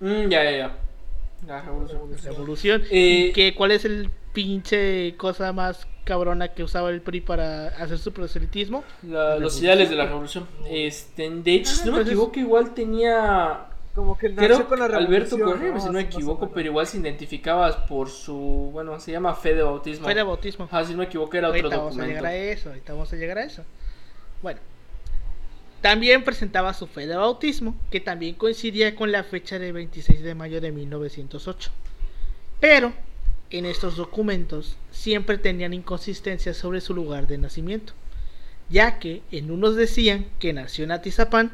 Mm, 0.01 0.29
ya, 0.29 0.45
ya, 0.45 0.51
ya. 0.51 0.77
La 1.47 1.63
revolución. 1.63 2.83
¿Qué, 2.89 3.55
¿Cuál 3.57 3.73
es 3.73 3.85
el 3.85 4.11
pinche 4.33 5.17
cosa 5.17 5.53
más 5.53 5.87
cabrona 6.05 6.49
que 6.49 6.63
usaba 6.63 6.91
el 6.91 7.03
PRI 7.03 7.21
para 7.21 7.69
hacer 7.69 7.99
su 7.99 8.13
proselitismo. 8.13 8.85
los 9.03 9.61
ideales 9.61 9.91
de 9.91 9.97
la 9.97 10.07
revolución. 10.07 10.47
Este, 10.69 11.31
de 11.31 11.55
hecho, 11.55 11.73
si 11.73 11.89
no 11.89 11.97
me 11.97 12.03
equivoco, 12.03 12.39
igual 12.39 12.75
tenía. 12.75 13.67
Como 13.95 14.17
que 14.17 14.33
creo 14.33 14.69
con 14.69 14.79
la 14.79 14.85
Alberto 14.85 15.37
Correa, 15.39 15.79
si 15.81 15.87
no 15.87 15.93
me 15.93 16.03
equivoco, 16.03 16.51
pero 16.51 16.69
igual 16.69 16.87
se 16.87 16.99
identificaba 16.99 17.87
por 17.87 18.09
su, 18.09 18.71
bueno, 18.73 18.99
se 19.01 19.11
llama 19.11 19.35
fe 19.35 19.55
de 19.55 19.63
bautismo. 19.65 20.07
Fe 20.07 20.15
de 20.15 20.23
bautismo. 20.23 20.69
Ah, 20.71 20.85
si 20.85 20.93
no 20.93 20.99
me 20.99 21.05
equivoco 21.05 21.37
era 21.37 21.49
otro 21.49 21.63
documento. 21.63 21.87
Vamos 21.87 21.99
a 21.99 22.07
llegar 22.07 22.27
a 22.27 22.37
eso, 22.37 22.69
ahorita 22.69 22.93
vamos 22.93 23.13
a 23.13 23.17
llegar 23.17 23.39
a 23.39 23.45
eso. 23.45 23.65
Bueno, 24.43 24.61
también 25.81 26.25
presentaba 26.25 26.75
su 26.75 26.87
fe 26.87 27.07
de 27.07 27.17
bautismo, 27.17 27.75
que 27.91 28.01
también 28.01 28.35
coincidía 28.35 28.95
con 28.95 29.13
la 29.13 29.25
fecha 29.25 29.59
de 29.59 29.73
26 29.73 30.23
de 30.23 30.35
mayo 30.35 30.61
de 30.61 30.73
1908. 30.73 31.71
Pero 32.61 32.93
en 33.51 33.65
estos 33.67 33.97
documentos 33.97 34.77
siempre 34.91 35.39
tenían 35.39 35.73
inconsistencias 35.73 36.57
sobre 36.57 36.81
su 36.81 36.95
lugar 36.95 37.27
de 37.27 37.39
nacimiento, 37.39 37.95
ya 38.69 38.99
que 38.99 39.23
en 39.31 39.51
unos 39.51 39.75
decían 39.77 40.27
que 40.39 40.53
nació 40.53 40.85
en 40.85 40.93
Atizapán 40.93 41.53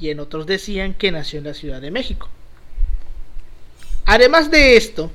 y 0.00 0.08
en 0.08 0.20
otros 0.20 0.46
decían 0.46 0.94
que 0.94 1.12
nació 1.12 1.38
en 1.38 1.44
la 1.44 1.54
Ciudad 1.54 1.80
de 1.80 1.90
México. 1.90 2.28
Además 4.06 4.50
de 4.50 4.76
esto, 4.76 5.12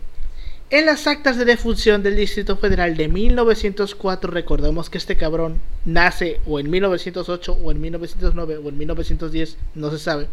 en 0.71 0.87
las 0.87 1.05
actas 1.05 1.37
de 1.37 1.45
defunción 1.45 2.01
del 2.01 2.15
Distrito 2.15 2.57
Federal 2.57 2.97
de 2.97 3.07
1904, 3.07 4.31
recordemos 4.31 4.89
que 4.89 4.97
este 4.97 5.15
cabrón 5.15 5.61
nace 5.85 6.39
o 6.47 6.59
en 6.59 6.71
1908 6.71 7.53
o 7.53 7.71
en 7.71 7.81
1909 7.81 8.57
o 8.57 8.69
en 8.69 8.77
1910, 8.77 9.57
no 9.75 9.91
se 9.91 9.99
sabe. 9.99 10.27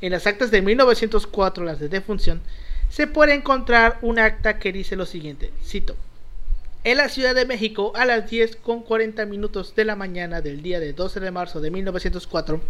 En 0.00 0.12
las 0.12 0.28
actas 0.28 0.52
de 0.52 0.62
1904, 0.62 1.64
las 1.64 1.80
de 1.80 1.88
defunción, 1.88 2.40
se 2.88 3.08
puede 3.08 3.34
encontrar 3.34 3.98
un 4.02 4.20
acta 4.20 4.58
que 4.58 4.72
dice 4.72 4.94
lo 4.94 5.06
siguiente, 5.06 5.50
cito, 5.64 5.96
en 6.84 6.98
la 6.98 7.08
Ciudad 7.08 7.34
de 7.34 7.46
México 7.46 7.92
a 7.96 8.04
las 8.04 8.30
10 8.30 8.56
con 8.56 8.82
40 8.82 9.26
minutos 9.26 9.74
de 9.74 9.84
la 9.84 9.96
mañana 9.96 10.40
del 10.40 10.62
día 10.62 10.78
de 10.78 10.92
12 10.92 11.18
de 11.20 11.30
marzo 11.30 11.60
de 11.60 11.70
1904, 11.70 12.60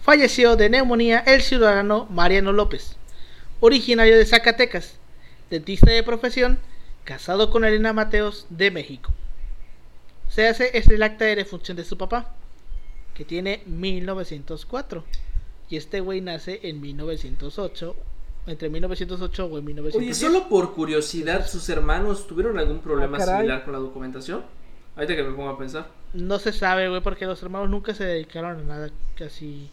falleció 0.00 0.56
de 0.56 0.68
neumonía 0.68 1.20
el 1.20 1.42
ciudadano 1.42 2.06
Mariano 2.10 2.52
López, 2.52 2.96
originario 3.60 4.16
de 4.16 4.26
Zacatecas, 4.26 4.98
dentista 5.50 5.90
de 5.90 6.02
profesión, 6.02 6.58
casado 7.04 7.50
con 7.50 7.64
Elena 7.64 7.92
Mateos 7.92 8.46
de 8.50 8.70
México. 8.70 9.12
Se 10.28 10.46
hace 10.46 10.76
es 10.76 10.86
el 10.88 11.02
acta 11.02 11.24
de 11.24 11.36
defunción 11.36 11.76
de 11.76 11.84
su 11.84 11.96
papá, 11.96 12.34
que 13.14 13.24
tiene 13.24 13.62
1904. 13.66 15.04
Y 15.70 15.76
este 15.76 16.00
güey 16.00 16.20
nace 16.20 16.60
en 16.62 16.80
1908, 16.80 17.96
entre 18.46 18.68
1908 18.70 19.46
o 19.46 19.58
en 19.58 19.64
1910. 19.64 20.02
Oye, 20.02 20.14
solo 20.14 20.48
por 20.48 20.74
curiosidad, 20.74 21.46
¿sus 21.46 21.68
hermanos 21.68 22.26
tuvieron 22.26 22.58
algún 22.58 22.80
problema 22.80 23.18
Ah, 23.18 23.20
similar 23.38 23.64
con 23.64 23.72
la 23.72 23.78
documentación? 23.78 24.44
Ahorita 24.96 25.14
que 25.14 25.22
me 25.22 25.32
pongo 25.34 25.50
a 25.50 25.58
pensar. 25.58 25.90
No 26.14 26.38
se 26.38 26.52
sabe, 26.52 26.88
güey, 26.88 27.02
porque 27.02 27.26
los 27.26 27.42
hermanos 27.42 27.68
nunca 27.70 27.94
se 27.94 28.04
dedicaron 28.04 28.58
a 28.60 28.62
nada 28.62 28.90
casi 29.16 29.70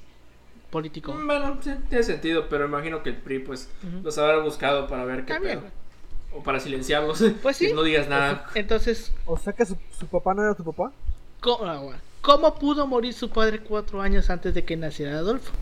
político. 0.76 1.14
Mm, 1.14 1.26
Bueno, 1.26 1.58
sí, 1.62 1.72
tiene 1.88 2.04
sentido, 2.04 2.50
pero 2.50 2.66
imagino 2.66 3.02
que 3.02 3.12
el 3.12 3.16
PRI 3.16 3.40
pues 3.40 3.70
los 4.04 4.18
habrá 4.18 4.40
buscado 4.40 4.88
para 4.88 5.06
ver 5.06 5.24
qué 5.24 5.34
También, 5.34 5.60
pedo. 5.62 5.72
O 6.34 6.44
para 6.44 6.60
silenciarlos. 6.60 7.24
Pues 7.42 7.56
sí. 7.62 7.72
No 7.74 7.82
digas 7.82 8.10
nada. 8.10 8.46
Entonces, 8.56 9.14
O 9.26 9.38
sea 9.38 9.54
que 9.54 9.66
su, 9.66 9.78
su 9.98 10.06
papá 10.08 10.34
no 10.34 10.44
era 10.44 10.54
tu 10.54 10.66
papá. 10.66 10.92
¿cómo, 11.40 11.64
ah? 11.66 11.96
¿cómo 12.22 12.56
pudo 12.56 12.86
morir 12.88 13.14
su 13.14 13.30
padre 13.30 13.60
cuatro 13.60 14.02
años 14.02 14.30
antes 14.30 14.54
de 14.54 14.66
que 14.66 14.76
naciera 14.76 15.18
Adolfo? 15.20 15.54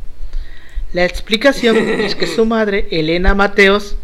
La 0.93 1.05
explicación 1.05 1.77
es 2.07 2.15
que 2.15 2.25
su 2.25 2.45
madre, 2.47 2.87
Elena 2.89 3.35
Mateos, 3.35 3.95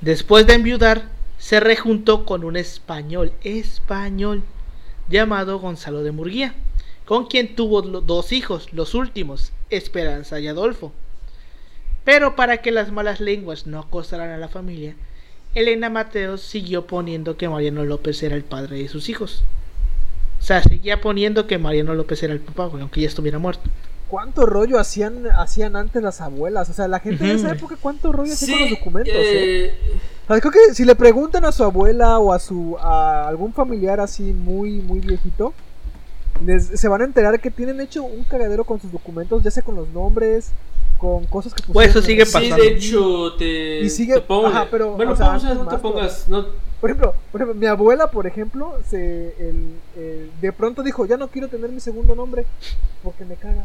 después 0.00 0.48
de 0.48 0.54
enviudar, 0.54 1.04
se 1.38 1.60
rejuntó 1.60 2.24
con 2.24 2.42
un 2.42 2.56
español, 2.56 3.30
español, 3.44 4.42
llamado 5.08 5.60
Gonzalo 5.60 6.02
de 6.02 6.10
Murguía, 6.10 6.54
con 7.06 7.26
quien 7.26 7.54
tuvo 7.54 7.80
dos 7.82 8.32
hijos, 8.32 8.72
los 8.72 8.94
últimos, 8.94 9.52
Esperanza 9.70 10.40
y 10.40 10.48
Adolfo. 10.48 10.92
Pero 12.04 12.36
para 12.36 12.58
que 12.58 12.72
las 12.72 12.92
malas 12.92 13.20
lenguas 13.20 13.66
no 13.66 13.78
acosaran 13.78 14.30
a 14.30 14.36
la 14.38 14.48
familia, 14.48 14.94
Elena 15.54 15.88
Mateos 15.88 16.42
siguió 16.42 16.86
poniendo 16.86 17.36
que 17.36 17.48
Mariano 17.48 17.84
López 17.84 18.22
era 18.22 18.36
el 18.36 18.44
padre 18.44 18.76
de 18.78 18.88
sus 18.88 19.08
hijos. 19.08 19.42
O 20.38 20.42
sea, 20.42 20.62
seguía 20.62 21.00
poniendo 21.00 21.46
que 21.46 21.58
Mariano 21.58 21.94
López 21.94 22.22
era 22.22 22.34
el 22.34 22.40
papá, 22.40 22.64
aunque 22.64 23.00
ya 23.00 23.08
estuviera 23.08 23.38
muerto. 23.38 23.62
¿Cuánto 24.08 24.46
rollo 24.46 24.78
hacían, 24.78 25.26
hacían 25.36 25.74
antes 25.74 26.00
las 26.02 26.20
abuelas? 26.20 26.68
O 26.70 26.72
sea, 26.72 26.86
la 26.86 27.00
gente 27.00 27.24
de 27.24 27.34
esa 27.34 27.52
época, 27.52 27.76
¿cuánto 27.80 28.12
rollo 28.12 28.32
hacía 28.32 28.54
con 28.54 28.60
los 28.62 28.78
documentos? 28.78 29.14
eh? 29.16 29.64
eh, 29.66 30.00
O 30.28 30.32
sea, 30.32 30.40
creo 30.40 30.52
que 30.52 30.74
si 30.74 30.84
le 30.84 30.94
preguntan 30.94 31.44
a 31.44 31.50
su 31.50 31.64
abuela 31.64 32.18
o 32.18 32.32
a 32.32 32.38
su 32.38 32.76
a 32.78 33.26
algún 33.26 33.52
familiar 33.52 33.98
así 33.98 34.22
muy 34.22 34.72
muy 34.80 35.00
viejito, 35.00 35.54
les, 36.44 36.66
se 36.66 36.88
van 36.88 37.00
a 37.02 37.04
enterar 37.04 37.38
que 37.40 37.50
tienen 37.50 37.80
hecho 37.80 38.02
un 38.04 38.24
cagadero 38.24 38.64
con 38.64 38.80
sus 38.80 38.92
documentos, 38.92 39.42
ya 39.42 39.50
sea 39.50 39.62
con 39.62 39.76
los 39.76 39.88
nombres, 39.88 40.50
con 40.98 41.24
cosas 41.26 41.52
que 41.54 41.62
Pues 41.72 41.90
eso 41.90 42.00
pusieron 42.00 42.04
sigue 42.06 42.26
sí, 42.26 42.32
pasando. 42.32 42.56
de 42.56 42.68
hecho, 42.68 43.32
te, 43.38 43.80
Y 43.80 43.90
sigue- 43.90 44.14
te 44.14 44.20
pongo- 44.22 44.46
ajá, 44.46 44.66
pero, 44.70 44.92
bueno, 44.92 45.12
o 45.12 45.16
sea, 45.16 45.26
pausa, 45.26 45.54
no 45.54 45.66
te 45.68 45.78
pongas. 45.78 46.28
No, 46.28 46.46
Por 46.80 46.90
ejemplo, 46.90 47.14
por 47.32 47.40
ejemplo, 47.40 47.58
mi 47.60 47.66
abuela, 47.66 48.10
por 48.10 48.26
ejemplo, 48.26 48.78
se 48.88 49.34
el- 49.38 49.76
el- 49.96 50.30
de 50.40 50.52
pronto 50.52 50.82
dijo, 50.82 51.06
ya 51.06 51.16
no 51.16 51.28
quiero 51.28 51.48
tener 51.48 51.70
mi 51.70 51.80
segundo 51.80 52.14
nombre 52.14 52.44
porque 53.02 53.24
me 53.24 53.34
caga. 53.36 53.64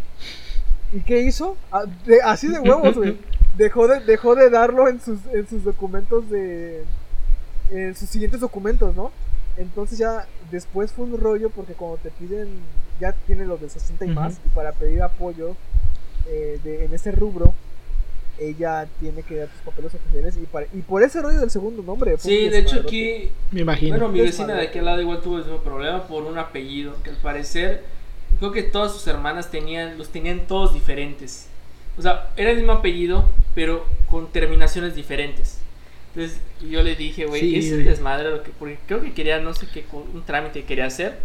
¿Y 0.93 1.01
qué 1.01 1.21
hizo? 1.21 1.55
Ah, 1.71 1.83
de- 2.05 2.21
así 2.21 2.47
de 2.47 2.59
huevos, 2.59 2.95
güey. 2.95 3.17
Dejó 3.57 3.87
de, 3.87 3.99
dejó 3.99 4.33
de 4.35 4.49
darlo 4.49 4.87
en 4.87 4.99
sus, 5.01 5.19
en 5.33 5.47
sus 5.47 5.63
documentos 5.63 6.29
de... 6.29 6.83
En 7.69 7.95
sus 7.95 8.09
siguientes 8.09 8.39
documentos, 8.41 8.95
¿no? 8.95 9.11
Entonces 9.57 9.97
ya 9.97 10.25
después 10.49 10.91
fue 10.91 11.05
un 11.05 11.19
rollo 11.19 11.49
porque 11.49 11.73
cuando 11.73 11.97
te 11.97 12.09
piden, 12.11 12.49
ya 12.99 13.11
tienen 13.11 13.47
los 13.47 13.59
de 13.61 13.69
60 13.69 14.05
y 14.05 14.09
más, 14.09 14.39
y 14.45 14.49
para 14.49 14.71
pedir 14.71 15.01
apoyo 15.01 15.55
eh, 16.27 16.59
de, 16.63 16.85
en 16.85 16.93
ese 16.93 17.11
rubro, 17.11 17.53
ella 18.39 18.87
tiene 18.99 19.21
que 19.23 19.35
dar 19.37 19.49
sus 19.49 19.61
papeles 19.61 19.93
oficiales 19.93 20.35
y, 20.37 20.45
para- 20.45 20.65
y 20.73 20.81
por 20.81 21.03
ese 21.03 21.21
rollo 21.21 21.39
del 21.39 21.51
segundo 21.51 21.83
nombre. 21.83 22.17
sí, 22.17 22.49
de 22.49 22.59
hecho 22.59 22.77
aquí 22.79 23.29
Me 23.51 23.61
imagino. 23.61 23.89
Bueno, 23.97 24.09
mi 24.09 24.19
vecina 24.21 24.55
de 24.55 24.63
aquel 24.67 24.85
lado 24.85 25.01
igual 25.01 25.21
tuvo 25.21 25.37
el 25.37 25.43
mismo 25.43 25.59
problema 25.59 26.07
por 26.07 26.23
un 26.23 26.37
apellido, 26.37 26.95
que 27.03 27.11
al 27.11 27.17
parecer 27.17 27.83
creo 28.39 28.51
que 28.51 28.63
todas 28.63 28.93
sus 28.93 29.05
hermanas 29.07 29.51
tenían 29.51 29.97
los 29.97 30.09
tenían 30.09 30.47
todos 30.47 30.73
diferentes. 30.73 31.47
O 31.97 32.01
sea, 32.01 32.29
era 32.37 32.51
el 32.51 32.57
mismo 32.57 32.71
apellido, 32.71 33.25
pero 33.53 33.85
con 34.09 34.31
terminaciones 34.31 34.95
diferentes. 34.95 35.57
Entonces 36.13 36.39
yo 36.69 36.83
le 36.83 36.95
dije, 36.95 37.25
güey, 37.25 37.41
Sí, 37.41 37.55
es 37.73 37.85
desmadre 37.85 38.29
lo 38.31 38.43
que 38.43 38.51
porque 38.57 38.77
creo 38.85 39.01
que 39.01 39.13
quería 39.13 39.39
no 39.39 39.53
sé 39.53 39.67
qué 39.73 39.85
un 39.93 40.23
trámite 40.25 40.61
que 40.61 40.65
quería 40.65 40.85
hacer. 40.85 41.19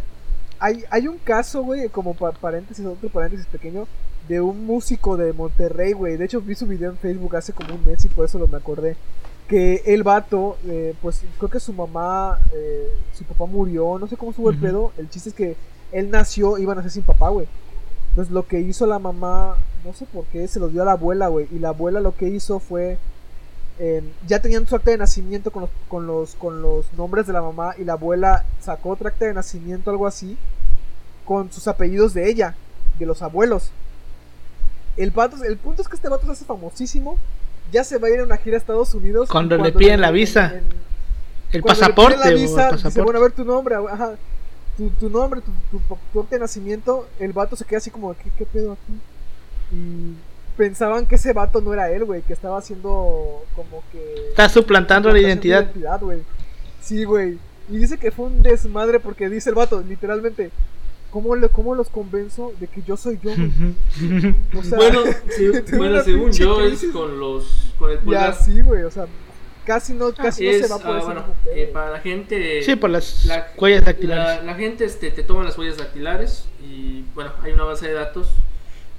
Hay, 0.58 0.84
hay 0.90 1.08
un 1.08 1.18
caso, 1.18 1.62
güey, 1.62 1.88
como 1.88 2.14
pa- 2.14 2.32
paréntesis, 2.32 2.84
otro 2.86 3.08
paréntesis 3.10 3.46
pequeño, 3.46 3.86
de 4.28 4.40
un 4.40 4.64
músico 4.64 5.16
de 5.16 5.32
Monterrey, 5.32 5.92
güey. 5.92 6.16
De 6.16 6.24
hecho, 6.24 6.40
vi 6.40 6.54
su 6.54 6.66
video 6.66 6.90
en 6.90 6.96
Facebook 6.98 7.36
hace 7.36 7.52
como 7.52 7.74
un 7.74 7.84
mes 7.84 8.04
y 8.04 8.08
por 8.08 8.24
eso 8.24 8.38
lo 8.38 8.46
me 8.46 8.56
acordé. 8.56 8.96
Que 9.48 9.82
el 9.86 10.02
vato, 10.02 10.56
eh, 10.66 10.94
pues 11.02 11.22
creo 11.38 11.50
que 11.50 11.60
su 11.60 11.72
mamá, 11.72 12.38
eh, 12.54 12.88
su 13.12 13.24
papá 13.24 13.46
murió, 13.46 13.98
no 13.98 14.06
sé 14.08 14.16
cómo 14.16 14.30
estuvo 14.30 14.50
el 14.50 14.56
pedo. 14.58 14.92
El 14.98 15.08
chiste 15.10 15.28
es 15.28 15.34
que 15.34 15.56
él 15.92 16.10
nació, 16.10 16.58
iba 16.58 16.72
a 16.72 16.76
nacer 16.76 16.90
sin 16.92 17.02
papá, 17.02 17.28
güey. 17.28 17.46
Entonces 18.10 18.32
lo 18.32 18.46
que 18.46 18.60
hizo 18.60 18.86
la 18.86 18.98
mamá, 18.98 19.56
no 19.84 19.92
sé 19.92 20.06
por 20.06 20.24
qué, 20.26 20.48
se 20.48 20.58
lo 20.58 20.68
dio 20.68 20.82
a 20.82 20.86
la 20.86 20.92
abuela, 20.92 21.28
güey. 21.28 21.46
Y 21.52 21.58
la 21.58 21.68
abuela 21.68 22.00
lo 22.00 22.16
que 22.16 22.28
hizo 22.28 22.58
fue, 22.60 22.98
eh, 23.78 24.02
ya 24.26 24.40
tenían 24.40 24.66
su 24.66 24.74
acta 24.74 24.90
de 24.90 24.98
nacimiento 24.98 25.50
con 25.50 25.62
los, 25.62 25.70
con, 25.88 26.06
los, 26.06 26.34
con 26.36 26.62
los 26.62 26.90
nombres 26.94 27.26
de 27.26 27.34
la 27.34 27.42
mamá 27.42 27.74
y 27.78 27.84
la 27.84 27.94
abuela 27.94 28.44
sacó 28.60 28.90
otra 28.90 29.10
acta 29.10 29.26
de 29.26 29.34
nacimiento, 29.34 29.90
algo 29.90 30.06
así, 30.06 30.38
con 31.24 31.52
sus 31.52 31.68
apellidos 31.68 32.14
de 32.14 32.30
ella, 32.30 32.54
de 32.98 33.06
los 33.06 33.20
abuelos. 33.20 33.70
El, 34.96 35.10
vato, 35.10 35.42
el 35.44 35.58
punto 35.58 35.82
es 35.82 35.88
que 35.88 35.96
este 35.96 36.08
vato 36.08 36.24
se 36.26 36.32
hace 36.32 36.44
famosísimo, 36.46 37.18
ya 37.70 37.84
se 37.84 37.98
va 37.98 38.08
a 38.08 38.10
ir 38.10 38.20
a 38.20 38.24
una 38.24 38.38
gira 38.38 38.56
a 38.56 38.58
Estados 38.58 38.94
Unidos. 38.94 39.28
y 39.28 39.32
Cuando 39.32 39.58
le 39.58 39.72
piden 39.72 40.00
la 40.00 40.10
visa. 40.10 40.54
El 41.52 41.60
cuando 41.60 41.80
pasaporte, 41.80 42.18
la 42.18 42.28
el 42.28 42.34
visa, 42.36 42.70
dice, 42.70 42.84
pasaporte. 42.84 43.02
bueno, 43.02 43.18
a 43.18 43.22
ver 43.22 43.32
tu 43.32 43.44
nombre, 43.44 43.74
ajá, 43.74 44.14
tu, 44.76 44.88
tu 44.90 45.10
nombre, 45.10 45.42
tu, 45.42 45.78
tu, 45.78 45.96
tu 46.12 46.20
acta 46.20 46.36
de 46.36 46.40
nacimiento, 46.40 47.06
el 47.18 47.32
vato 47.32 47.56
se 47.56 47.64
queda 47.64 47.78
así 47.78 47.90
como, 47.90 48.14
¿qué, 48.14 48.30
qué 48.38 48.46
pedo 48.46 48.72
aquí? 48.72 49.00
Y 49.70 50.14
pensaban 50.56 51.06
que 51.06 51.16
ese 51.16 51.32
vato 51.32 51.60
no 51.60 51.72
era 51.74 51.90
él, 51.90 52.04
güey, 52.04 52.22
que 52.22 52.32
estaba 52.32 52.58
haciendo 52.58 53.44
como 53.54 53.82
que... 53.92 54.28
Está 54.30 54.48
suplantando 54.48 55.10
la 55.12 55.20
identidad. 55.20 55.62
identidad, 55.64 56.00
güey. 56.00 56.20
Sí, 56.80 57.04
güey. 57.04 57.38
Y 57.68 57.78
dice 57.78 57.98
que 57.98 58.10
fue 58.10 58.26
un 58.26 58.42
desmadre 58.42 59.00
porque 59.00 59.28
dice 59.28 59.50
el 59.50 59.56
vato, 59.56 59.82
literalmente, 59.86 60.50
¿cómo, 61.10 61.34
le, 61.36 61.48
cómo 61.48 61.74
los 61.74 61.88
convenzo 61.88 62.52
de 62.60 62.68
que 62.68 62.82
yo 62.82 62.96
soy 62.96 63.18
yo, 63.22 63.32
güey? 63.34 63.52
O 64.56 64.62
sea, 64.62 64.78
bueno, 64.78 65.00
según 66.04 66.32
yo 66.32 66.60
es 66.60 66.84
con 66.92 67.18
los 67.18 67.72
con 67.78 67.90
el 67.90 67.96
Ya 67.98 68.02
pulgar. 68.04 68.34
sí, 68.34 68.60
güey, 68.62 68.82
o 68.84 68.90
sea, 68.90 69.06
casi 69.66 69.94
no, 69.94 70.12
casi 70.14 70.46
es, 70.46 70.62
no 70.62 70.66
se 70.68 70.72
va 70.74 70.78
por 70.80 70.96
ah, 70.96 71.02
bueno, 71.04 71.24
eh, 71.46 71.68
para 71.72 71.90
la 71.90 71.98
gente 72.00 72.62
Sí, 72.62 72.76
por 72.76 72.88
las 72.90 73.24
La- 73.26 73.48
huellas 73.58 73.84
dactilares. 73.84 74.38
La, 74.44 74.52
la 74.52 74.54
gente 74.54 74.84
este, 74.84 75.10
te 75.10 75.22
toma 75.24 75.42
las 75.44 75.58
huellas 75.58 75.76
dactilares 75.76 76.44
y 76.62 77.02
bueno, 77.14 77.32
hay 77.42 77.52
una 77.52 77.64
base 77.64 77.88
de 77.88 77.94
datos. 77.94 78.28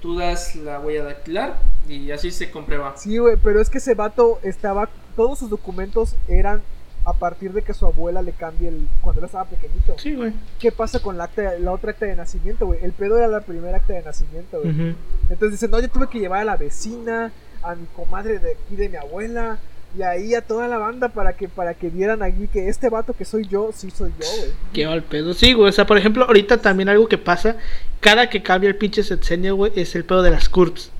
Tú 0.02 0.18
das 0.18 0.56
la 0.56 0.80
huella 0.80 1.04
dactilar 1.04 1.58
y 1.88 2.12
así 2.12 2.32
se 2.32 2.52
comprueba. 2.52 2.96
Sí, 2.98 3.18
güey, 3.18 3.38
pero 3.42 3.60
es 3.60 3.70
que 3.70 3.80
ese 3.80 3.96
vato 3.96 4.40
estaba, 4.44 4.90
todos 5.16 5.40
sus 5.40 5.50
documentos 5.50 6.16
eran 6.28 6.62
a 7.06 7.14
partir 7.14 7.54
de 7.54 7.62
que 7.62 7.74
su 7.74 7.86
abuela 7.86 8.22
le 8.22 8.34
cambie 8.34 8.68
el, 8.68 8.88
cuando 9.02 9.22
él 9.22 9.26
estaba 9.26 9.46
pequeñito. 9.46 9.96
Sí, 9.98 10.14
güey. 10.14 10.34
¿Qué 10.60 10.74
pasa 10.74 11.00
con 11.00 11.18
la, 11.18 11.24
acta, 11.24 11.58
la 11.58 11.72
otra 11.72 11.92
acta 11.92 12.06
de 12.06 12.16
nacimiento, 12.18 12.66
güey? 12.66 12.84
El 12.84 12.92
pedo 12.92 13.18
era 13.18 13.30
la 13.30 13.42
primera 13.42 13.78
acta 13.78 13.94
de 13.94 14.04
nacimiento, 14.04 14.62
güey. 14.62 14.96
Entonces 15.30 15.52
dice, 15.52 15.70
no, 15.70 15.80
yo 15.80 15.90
tuve 15.90 16.10
que 16.10 16.20
llevar 16.20 16.42
a 16.42 16.46
la 16.46 16.58
vecina, 16.58 17.32
a 17.64 17.76
mi 17.76 17.86
comadre 17.96 18.40
de 18.40 18.52
aquí 18.52 18.76
de 18.76 18.90
mi 18.90 18.98
abuela, 18.98 19.58
y 19.98 20.04
ahí 20.04 20.36
a 20.36 20.42
toda 20.42 20.68
la 20.68 20.78
banda 20.78 21.10
para 21.10 21.34
que, 21.36 21.48
para 21.48 21.74
que 21.74 21.90
vieran 21.90 22.22
allí 22.22 22.48
que 22.48 22.70
este 22.70 22.90
vato 22.90 23.14
que 23.14 23.26
soy 23.26 23.48
yo, 23.48 23.72
sí 23.76 23.90
soy 23.92 24.12
yo, 24.20 24.26
güey. 24.40 24.52
Qué 24.74 24.86
mal 24.86 25.04
pedo. 25.04 25.34
Sí, 25.34 25.54
güey. 25.54 25.70
O 25.70 25.72
sea, 25.72 25.86
por 25.88 25.98
ejemplo, 25.98 26.26
ahorita 26.26 26.62
también 26.62 26.90
algo 26.90 27.08
que 27.08 27.18
pasa, 27.18 27.58
cada 28.00 28.30
que 28.30 28.44
cambia 28.44 28.68
el 28.70 28.76
pinche 28.76 29.04
sexenio, 29.04 29.56
güey, 29.56 29.72
es 29.76 29.96
el 29.96 30.06
pedo 30.06 30.22
de 30.22 30.32
las 30.32 30.50
CURPS. 30.50 30.92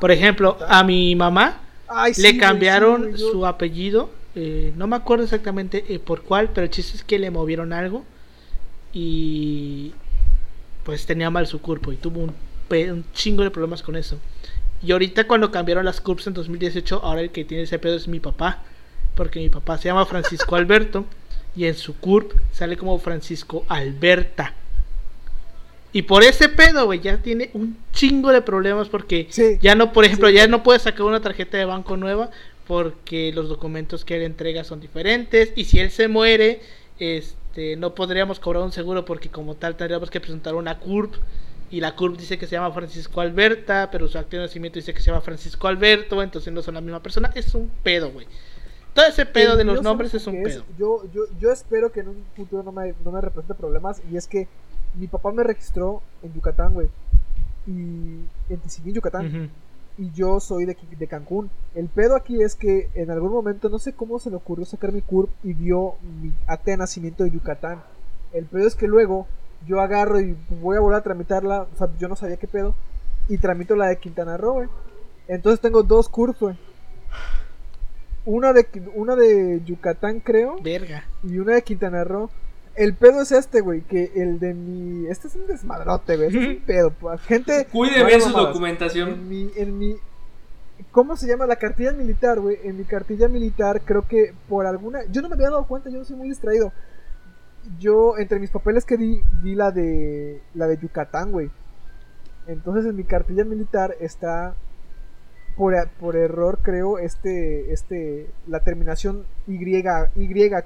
Por 0.00 0.10
ejemplo, 0.10 0.56
a 0.68 0.84
mi 0.84 1.14
mamá 1.16 1.60
Ay, 1.88 2.14
sí, 2.14 2.22
le 2.22 2.28
güey, 2.30 2.40
cambiaron 2.40 2.96
sí, 3.02 3.08
güey, 3.10 3.20
yo- 3.20 3.30
su 3.32 3.46
apellido. 3.46 4.10
eh, 4.36 4.72
no 4.76 4.86
me 4.86 4.96
acuerdo 4.96 5.24
exactamente 5.24 5.84
eh, 5.88 5.98
por 5.98 6.22
cuál, 6.22 6.50
pero 6.52 6.64
el 6.64 6.70
chiste 6.70 6.96
es 6.96 7.04
que 7.04 7.18
le 7.18 7.30
movieron 7.30 7.72
algo. 7.72 8.04
Y 8.92 9.92
pues 10.84 11.06
tenía 11.06 11.30
mal 11.30 11.46
su 11.46 11.60
cuerpo 11.60 11.92
y 11.92 11.96
tuvo 11.96 12.20
un, 12.20 12.34
un 12.70 13.04
chingo 13.12 13.42
de 13.42 13.50
problemas 13.50 13.82
con 13.82 13.96
eso. 13.96 14.18
Y 14.84 14.92
ahorita 14.92 15.26
cuando 15.26 15.50
cambiaron 15.50 15.84
las 15.84 16.00
CURPS 16.00 16.26
en 16.28 16.34
2018, 16.34 17.00
ahora 17.02 17.20
el 17.22 17.30
que 17.30 17.44
tiene 17.44 17.62
ese 17.64 17.78
pedo 17.78 17.96
es 17.96 18.06
mi 18.08 18.20
papá. 18.20 18.62
Porque 19.14 19.38
mi 19.40 19.48
papá 19.48 19.78
se 19.78 19.84
llama 19.88 20.06
Francisco 20.06 20.56
Alberto 20.56 21.04
y 21.56 21.66
en 21.66 21.74
su 21.74 21.94
CURP 21.96 22.32
sale 22.52 22.76
como 22.76 22.98
Francisco 22.98 23.64
Alberta. 23.68 24.54
Y 25.92 26.02
por 26.02 26.24
ese 26.24 26.48
pedo, 26.48 26.86
güey, 26.86 26.98
ya 27.00 27.18
tiene 27.18 27.50
un 27.54 27.78
chingo 27.92 28.32
de 28.32 28.42
problemas 28.42 28.88
porque 28.88 29.28
Sí. 29.30 29.58
ya 29.62 29.76
no, 29.76 29.92
por 29.92 30.04
ejemplo, 30.04 30.28
Sí. 30.28 30.34
ya 30.34 30.48
no 30.48 30.64
puede 30.64 30.80
sacar 30.80 31.02
una 31.02 31.20
tarjeta 31.20 31.56
de 31.56 31.64
banco 31.64 31.96
nueva 31.96 32.30
porque 32.66 33.30
los 33.32 33.48
documentos 33.48 34.04
que 34.04 34.16
él 34.16 34.22
entrega 34.22 34.64
son 34.64 34.80
diferentes 34.80 35.52
y 35.54 35.66
si 35.66 35.78
él 35.78 35.90
se 35.92 36.08
muere, 36.08 36.60
este, 36.98 37.76
no 37.76 37.94
podríamos 37.94 38.40
cobrar 38.40 38.64
un 38.64 38.72
seguro 38.72 39.04
porque 39.04 39.28
como 39.28 39.54
tal 39.54 39.76
tendríamos 39.76 40.10
que 40.10 40.18
presentar 40.20 40.56
una 40.56 40.78
CURP 40.80 41.14
y 41.70 41.80
la 41.80 41.96
CURP 41.96 42.16
dice 42.16 42.38
que 42.38 42.46
se 42.46 42.52
llama 42.52 42.72
Francisco 42.72 43.20
Alberta, 43.20 43.88
pero 43.90 44.08
su 44.08 44.18
acta 44.18 44.36
de 44.36 44.44
nacimiento 44.44 44.78
dice 44.78 44.94
que 44.94 45.00
se 45.00 45.10
llama 45.10 45.20
Francisco 45.20 45.66
Alberto, 45.66 46.22
entonces 46.22 46.52
no 46.52 46.62
son 46.62 46.74
la 46.74 46.80
misma 46.80 47.02
persona, 47.02 47.30
es 47.34 47.54
un 47.54 47.70
pedo, 47.82 48.10
güey. 48.10 48.26
Todo 48.94 49.06
ese 49.06 49.26
pedo 49.26 49.52
El 49.52 49.58
de 49.58 49.64
los 49.64 49.82
nombres 49.82 50.12
¿sabes 50.12 50.22
es 50.22 50.26
un 50.28 50.42
pedo. 50.42 50.64
Yo, 50.78 51.02
yo, 51.12 51.22
yo 51.40 51.50
espero 51.50 51.90
que 51.90 52.00
en 52.00 52.08
un 52.08 52.24
futuro 52.36 52.62
no 52.62 52.70
me, 52.70 52.94
no 53.04 53.10
me 53.10 53.20
represente 53.20 53.54
problemas. 53.54 54.00
Y 54.10 54.16
es 54.16 54.28
que 54.28 54.46
mi 54.94 55.08
papá 55.08 55.32
me 55.32 55.42
registró 55.42 56.00
en 56.22 56.32
Yucatán, 56.32 56.72
güey. 56.74 56.88
Y 57.66 58.20
en 58.48 58.60
Tizimín, 58.62 58.94
Yucatán. 58.94 59.50
Y 59.98 60.10
yo 60.12 60.38
soy 60.38 60.64
de, 60.64 60.76
de 60.96 61.06
Cancún. 61.08 61.50
El 61.74 61.88
pedo 61.88 62.14
aquí 62.14 62.40
es 62.40 62.54
que 62.54 62.88
en 62.94 63.10
algún 63.10 63.32
momento, 63.32 63.68
no 63.68 63.80
sé 63.80 63.94
cómo 63.94 64.20
se 64.20 64.30
le 64.30 64.36
ocurrió 64.36 64.64
sacar 64.64 64.92
mi 64.92 65.02
CURP 65.02 65.30
y 65.42 65.54
vio 65.54 65.94
mi 66.22 66.32
acta 66.46 66.70
de 66.70 66.76
nacimiento 66.76 67.24
de 67.24 67.30
Yucatán. 67.30 67.82
El 68.32 68.46
pedo 68.46 68.66
es 68.66 68.76
que 68.76 68.86
luego 68.86 69.26
yo 69.66 69.80
agarro 69.80 70.20
y 70.20 70.36
voy 70.60 70.76
a 70.76 70.80
volver 70.80 70.98
a 70.98 71.02
tramitarla. 71.02 71.66
O 71.72 71.76
sea, 71.76 71.88
yo 71.98 72.08
no 72.08 72.16
sabía 72.16 72.36
qué 72.36 72.46
pedo. 72.48 72.74
Y 73.28 73.38
tramito 73.38 73.74
la 73.76 73.86
de 73.88 73.98
Quintana 73.98 74.36
Roo, 74.36 74.52
güey. 74.54 74.68
Entonces 75.28 75.60
tengo 75.60 75.82
dos 75.82 76.08
CURPs, 76.08 76.40
güey. 76.40 76.58
Una 78.26 78.52
de, 78.52 78.66
una 78.94 79.16
de 79.16 79.62
Yucatán, 79.64 80.20
creo. 80.20 80.56
Verga. 80.62 81.04
Y 81.22 81.38
una 81.38 81.54
de 81.54 81.62
Quintana 81.62 82.04
Roo. 82.04 82.30
El 82.74 82.94
pedo 82.94 83.22
es 83.22 83.32
este, 83.32 83.60
güey. 83.60 83.82
Que 83.82 84.12
el 84.16 84.38
de 84.40 84.54
mi. 84.54 85.06
Este 85.08 85.28
es 85.28 85.34
un 85.36 85.46
desmadrote, 85.46 86.16
güey. 86.16 86.28
Este 86.28 86.42
es 86.42 86.48
un 86.58 86.62
pedo. 86.66 86.90
pues, 86.90 87.20
Gente. 87.22 87.66
Cuide 87.70 88.00
no 88.00 88.06
bien 88.06 88.20
su 88.20 88.30
documentación. 88.30 89.10
En 89.10 89.28
mi, 89.28 89.50
en 89.56 89.78
mi. 89.78 89.96
¿Cómo 90.90 91.16
se 91.16 91.26
llama? 91.26 91.46
La 91.46 91.56
cartilla 91.56 91.92
militar, 91.92 92.40
güey. 92.40 92.58
En 92.64 92.76
mi 92.76 92.84
cartilla 92.84 93.28
militar, 93.28 93.82
creo 93.84 94.06
que 94.08 94.34
por 94.48 94.66
alguna. 94.66 95.00
Yo 95.10 95.22
no 95.22 95.28
me 95.28 95.34
había 95.34 95.50
dado 95.50 95.66
cuenta, 95.66 95.88
yo 95.90 96.04
soy 96.04 96.16
muy 96.16 96.28
distraído. 96.28 96.72
Yo, 97.78 98.18
entre 98.18 98.38
mis 98.38 98.50
papeles 98.50 98.84
que 98.84 98.96
di, 98.96 99.22
di 99.42 99.54
la 99.54 99.70
de. 99.70 100.42
La 100.54 100.66
de 100.66 100.78
Yucatán, 100.78 101.32
güey. 101.32 101.50
Entonces 102.46 102.84
en 102.84 102.96
mi 102.96 103.04
cartilla 103.04 103.44
militar 103.44 103.96
está. 104.00 104.54
Por, 105.56 105.74
por 106.00 106.16
error, 106.16 106.58
creo, 106.62 106.98
este. 106.98 107.72
Este. 107.72 108.30
La 108.46 108.60
terminación 108.60 109.24
Y. 109.46 109.54
Y, 109.54 109.82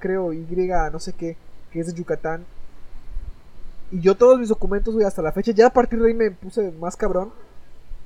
creo. 0.01 0.33
Y, 0.33 0.47
no 0.93 0.99
sé 0.99 1.13
qué. 1.13 1.37
Que 1.73 1.81
es 1.81 1.87
de 1.87 1.95
Yucatán. 1.95 2.45
Y 3.91 4.01
yo 4.01 4.15
todos 4.17 4.39
mis 4.39 4.49
documentos, 4.49 4.95
güey, 4.95 5.07
hasta 5.07 5.23
la 5.23 5.33
fecha. 5.33 5.53
Ya 5.53 5.69
a 5.69 5.73
partir 5.73 5.99
de 6.01 6.09
ahí 6.09 6.15
me 6.15 6.31
puse 6.31 6.73
más 6.73 6.97
cabrón. 6.97 7.33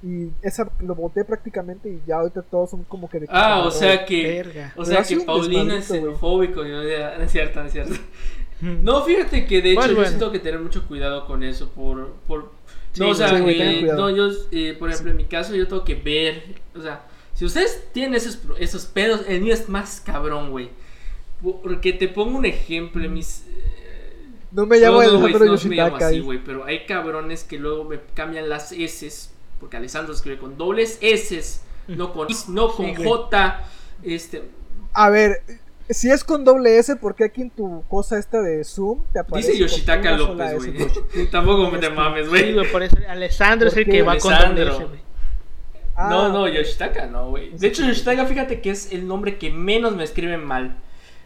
Y 0.05 0.33
esa 0.43 0.69
lo 0.81 0.97
boté 0.97 1.25
prácticamente 1.25 1.89
y 1.89 2.03
ya 2.05 2.17
ahorita 2.17 2.43
todos 2.43 2.71
son 2.71 2.83
como 2.83 3.09
que 3.09 3.21
de 3.21 3.27
Ah, 3.31 3.63
o 3.65 3.71
sea 3.71 4.05
que. 4.05 4.23
Verga. 4.23 4.73
O 4.77 4.85
sea 4.85 5.05
que 5.05 5.17
Paulino 5.19 5.75
es 5.75 5.87
xenofóbico. 5.87 6.65
No, 6.65 6.83
es 6.83 7.31
cierto, 7.31 7.61
no 7.61 7.67
es 7.67 7.73
cierto. 7.73 7.95
No, 8.63 9.03
fíjate 9.05 9.45
que 9.47 9.61
de 9.61 9.73
hecho 9.73 9.87
yo 9.89 9.95
bueno. 9.97 10.11
sí 10.11 10.19
tengo 10.19 10.33
que 10.33 10.39
tener 10.39 10.61
mucho 10.61 10.87
cuidado 10.87 11.27
con 11.27 11.43
eso 11.43 11.69
por... 11.71 12.13
por... 12.29 12.53
Sí, 12.93 13.01
no, 13.01 13.09
o 13.09 13.15
sea, 13.15 13.35
sí, 13.35 13.41
güey, 13.41 13.61
eh, 13.61 13.91
no, 13.97 14.11
yo, 14.11 14.29
eh, 14.51 14.77
por 14.79 14.91
ejemplo, 14.91 15.11
en 15.11 15.17
mi 15.17 15.25
caso 15.25 15.55
yo 15.55 15.67
tengo 15.67 15.83
que 15.85 15.95
ver, 15.95 16.45
o 16.77 16.81
sea, 16.83 17.07
si 17.35 17.45
ustedes 17.47 17.89
tienen 17.93 18.15
esos, 18.15 18.39
esos 18.59 18.85
pedos, 18.85 19.23
el 19.27 19.41
mío 19.41 19.55
es 19.55 19.69
más 19.69 20.01
cabrón, 20.05 20.51
güey. 20.51 20.71
Porque 21.43 21.93
te 21.93 22.07
pongo 22.09 22.39
un 22.39 22.45
ejemplo, 22.45 23.03
en 23.05 23.15
mis... 23.15 23.45
eh, 23.49 24.27
No 24.53 24.67
me 24.67 24.79
llamo 24.79 24.99
no, 24.99 25.01
Alejandro 25.01 25.47
no 25.47 25.53
me 25.65 25.75
llamo 25.77 25.97
Yoshitaka. 25.97 26.07
así, 26.09 26.21
güey, 26.21 26.39
pero 26.45 26.65
hay 26.65 26.85
cabrones 26.87 27.43
que 27.45 27.59
luego 27.59 27.85
me 27.85 27.99
cambian 28.15 28.49
las 28.49 28.71
S, 28.73 29.31
porque 29.59 29.77
Alessandro 29.79 30.13
escribe 30.15 30.39
con 30.39 30.57
dobles 30.57 30.99
S, 31.01 31.61
no 31.89 32.13
con 32.13 32.29
no 32.49 32.69
con 32.73 32.95
Sí. 32.95 33.03
J, 33.03 33.65
este... 34.03 34.43
A 34.93 35.09
ver, 35.11 35.43
si 35.95 36.11
es 36.11 36.25
con 36.25 36.45
doble 36.45 36.79
S, 36.79 36.95
¿por 36.97 37.15
qué 37.15 37.25
aquí 37.25 37.43
en 37.43 37.51
tu 37.51 37.83
cosa 37.89 38.19
esta 38.19 38.41
de 38.41 38.63
Zoom 38.65 39.05
te 39.13 39.19
aparece? 39.21 39.53
Dice 39.53 39.61
Yoshitaka 39.63 40.13
López, 40.13 40.55
güey. 40.57 41.27
Tampoco 41.31 41.71
me 41.71 41.79
te 41.79 41.91
mames, 41.91 42.25
Sí, 42.25 42.31
güey. 42.31 42.55
güey, 42.55 42.71
por 42.73 42.83
eso 42.83 42.97
Alessandro 43.09 43.69
es 43.69 43.77
el 43.77 43.85
¿Por 43.85 43.93
que 43.93 44.03
va 44.03 44.17
con 44.19 44.33
doble 44.33 44.45
Alessandro. 44.63 44.75
S, 44.77 44.85
güey. 44.87 45.01
Ah, 45.95 46.09
No, 46.11 46.29
no, 46.31 46.49
Yoshitaka 46.49 47.07
no, 47.07 47.31
güey. 47.31 47.51
Sí, 47.53 47.59
De 47.59 47.67
hecho, 47.69 47.83
sí. 47.83 47.89
Yoshitaka, 47.89 48.27
fíjate 48.27 48.61
que 48.61 48.71
es 48.71 48.93
el 48.93 49.07
nombre 49.07 49.39
que 49.39 49.51
menos 49.51 49.95
me 49.97 50.05
escriben 50.05 50.45
mal. 50.45 50.77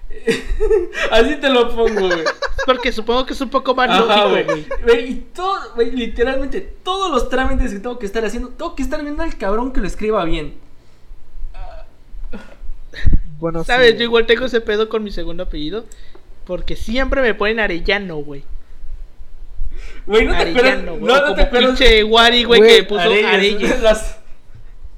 Así 1.11 1.37
te 1.37 1.49
lo 1.49 1.69
pongo, 1.75 2.07
güey. 2.09 2.25
Porque 2.65 2.91
supongo 2.93 3.27
que 3.27 3.33
es 3.33 3.41
un 3.41 3.51
poco 3.51 3.75
más 3.75 3.91
Ajá, 3.91 4.25
lógico, 4.27 4.31
güey. 4.31 4.45
güey. 4.45 4.67
Güey, 4.83 5.11
Y 5.11 5.15
todo, 5.35 5.59
güey, 5.75 5.91
literalmente 5.93 6.61
todos 6.61 7.11
los 7.11 7.29
trámites 7.29 7.73
que 7.73 7.79
tengo 7.81 7.99
que 7.99 8.07
estar 8.07 8.25
haciendo, 8.25 8.49
tengo 8.51 8.75
que 8.75 8.83
estar 8.83 9.03
viendo 9.03 9.23
al 9.23 9.37
cabrón 9.37 9.73
que 9.73 9.81
lo 9.81 9.87
escriba 9.87 10.25
bien. 10.25 10.55
Bueno, 13.39 13.65
¿Sabes? 13.65 13.97
Yo 13.99 14.05
igual 14.05 14.27
tengo 14.27 14.47
ese 14.47 14.61
pedo 14.61 14.89
con 14.89 15.05
mi 15.05 15.11
segundo 15.11 15.45
apellido. 15.45 15.85
Porque 16.47 16.77
siempre 16.77 17.23
me 17.23 17.35
ponen 17.35 17.59
Arellano, 17.61 18.17
güey. 18.19 18.45
Güey, 20.07 20.27
no 20.27 20.37
te 20.39 20.53
güey. 20.53 21.01
No, 21.03 21.35
te 21.35 21.47
pinche 21.47 22.05
Wari, 22.05 22.45
güey, 22.45 22.61
que 22.63 22.85
puso 22.85 23.01
Areyes, 23.01 23.27
Areyes. 23.27 23.81
las- 23.83 24.19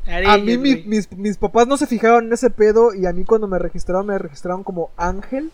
Areyes, 0.06 0.34
A 0.34 0.38
mí 0.38 0.56
mi- 0.58 0.82
mis, 0.86 1.10
mis 1.12 1.36
papás 1.38 1.66
no 1.66 1.76
se 1.76 1.86
fijaron 1.86 2.26
en 2.26 2.32
ese 2.32 2.50
pedo 2.50 2.94
y 2.94 3.06
a 3.06 3.12
mí 3.12 3.24
cuando 3.24 3.46
me 3.48 3.58
registraron 3.58 4.06
me 4.06 4.18
registraron 4.18 4.62
como 4.62 4.90
Ángel 4.96 5.50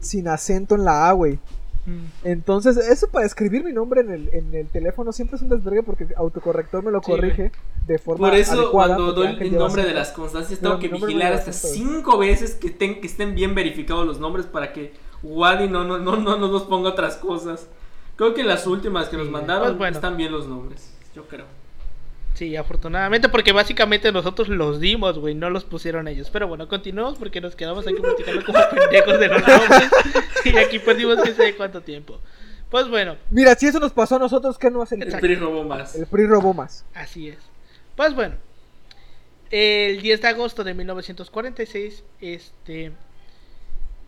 sin 0.00 0.28
acento 0.28 0.74
en 0.74 0.84
la 0.84 1.08
A, 1.08 1.12
güey. 1.12 1.38
Mm. 1.86 2.04
Entonces, 2.24 2.76
eso 2.76 3.08
para 3.08 3.24
escribir 3.24 3.62
mi 3.64 3.72
nombre 3.72 4.00
en 4.00 4.10
el, 4.10 4.28
en 4.34 4.54
el 4.54 4.66
teléfono 4.68 5.12
siempre 5.12 5.36
es 5.36 5.42
un 5.42 5.48
desvergue 5.48 5.82
porque 5.84 6.04
el 6.04 6.14
autocorrector 6.16 6.82
me 6.82 6.90
lo 6.90 7.00
Sí, 7.00 7.10
corrige 7.12 7.52
de 7.86 7.98
forma 7.98 8.28
Por 8.28 8.36
eso, 8.36 8.52
adecuada. 8.54 8.96
cuando 8.96 9.12
doy 9.12 9.36
el 9.40 9.54
nombre 9.56 9.84
de 9.84 9.94
las 9.94 10.10
constancias, 10.10 10.58
tengo 10.60 10.78
que 10.80 10.88
vigilar 10.88 11.32
hasta 11.32 11.52
cinco 11.52 12.18
veces 12.18 12.56
que, 12.56 12.66
estén- 12.76 13.00
que 13.00 13.06
estén 13.06 13.34
bien 13.34 13.54
verificados 13.54 14.04
los 14.06 14.18
nombres 14.20 14.46
para 14.46 14.72
que 14.72 14.92
Wadi 15.22 15.68
no, 15.68 15.84
no, 15.84 15.98
no, 15.98 16.16
no, 16.16 16.36
no 16.36 16.48
nos 16.48 16.64
ponga 16.64 16.90
otras 16.90 17.16
cosas. 17.16 17.68
Creo 18.16 18.34
que 18.34 18.42
las 18.42 18.66
últimas 18.66 19.08
que 19.08 19.16
nos 19.16 19.26
Sí, 19.26 19.32
mandaron 19.32 19.62
pues 19.68 19.78
bueno. 19.78 19.94
están 19.96 20.16
bien 20.16 20.32
los 20.32 20.46
nombres, 20.48 20.92
yo 21.14 21.26
creo. 21.28 21.44
Sí, 22.36 22.54
afortunadamente, 22.54 23.30
porque 23.30 23.52
básicamente 23.52 24.12
nosotros 24.12 24.48
los 24.48 24.78
dimos, 24.78 25.18
güey, 25.18 25.34
no 25.34 25.48
los 25.48 25.64
pusieron 25.64 26.06
ellos. 26.06 26.28
Pero 26.30 26.46
bueno, 26.46 26.68
continuamos 26.68 27.16
porque 27.16 27.40
nos 27.40 27.56
quedamos 27.56 27.86
aquí 27.86 27.96
platicando 27.96 28.44
como 28.44 28.58
pendejos 28.70 29.18
de 29.18 29.28
los 29.28 29.42
y 30.44 30.56
aquí 30.58 30.78
perdimos 30.78 31.16
quién 31.22 31.34
sabe 31.34 31.56
cuánto 31.56 31.80
tiempo. 31.80 32.20
Pues 32.70 32.88
bueno, 32.90 33.16
Mira, 33.30 33.54
si 33.54 33.68
eso 33.68 33.80
nos 33.80 33.92
pasó 33.92 34.16
a 34.16 34.18
nosotros, 34.18 34.58
¿qué 34.58 34.70
no 34.70 34.82
hacen? 34.82 35.00
El. 35.00 35.18
PRI 35.18 35.36
robó 35.36 35.64
más. 35.64 35.94
El 35.94 36.06
PRI 36.06 36.26
robó 36.26 36.52
más. 36.52 36.84
así 36.92 37.30
es. 37.30 37.38
Pues 37.96 38.14
bueno, 38.14 38.34
el 39.50 40.02
10 40.02 40.20
de 40.20 40.28
agosto 40.28 40.62
de 40.62 40.74
1946, 40.74 42.04
este, 42.20 42.92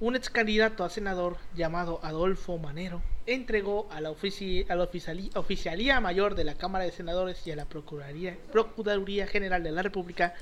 un 0.01 0.15
ex 0.15 0.31
candidato 0.31 0.85
a 0.85 0.91
senador 0.91 1.37
llamado 1.57 1.99
Adolfo 2.03 2.57
Manero 2.59 3.03
entregó 3.27 3.89
a 3.91 4.01
la, 4.01 4.11
la 4.11 5.41
Oficialía 5.41 6.01
Mayor 6.01 6.35
de 6.35 6.45
la 6.45 6.55
Cámara 6.55 6.85
de 6.85 6.93
Senadores 6.93 7.45
y 7.47 7.51
a 7.51 7.57
la 7.57 7.67
Procuraduría, 7.67 9.27
General 9.27 9.63
de 9.63 9.73
la 9.73 9.83
República 9.83 10.35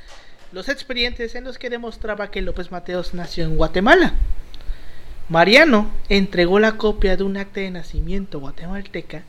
los 0.52 0.68
expedientes 0.68 1.34
en 1.34 1.44
los 1.44 1.58
que 1.58 1.70
demostraba 1.70 2.30
que 2.30 2.42
López 2.42 2.70
Mateos 2.70 3.14
nació 3.14 3.44
en 3.44 3.56
Guatemala. 3.56 4.14
Mariano 5.28 5.90
entregó 6.08 6.60
la 6.60 6.76
copia 6.76 7.16
de 7.16 7.24
un 7.24 7.36
acta 7.36 7.60
de 7.60 7.70
nacimiento 7.70 8.38
guatemalteca 8.38 9.24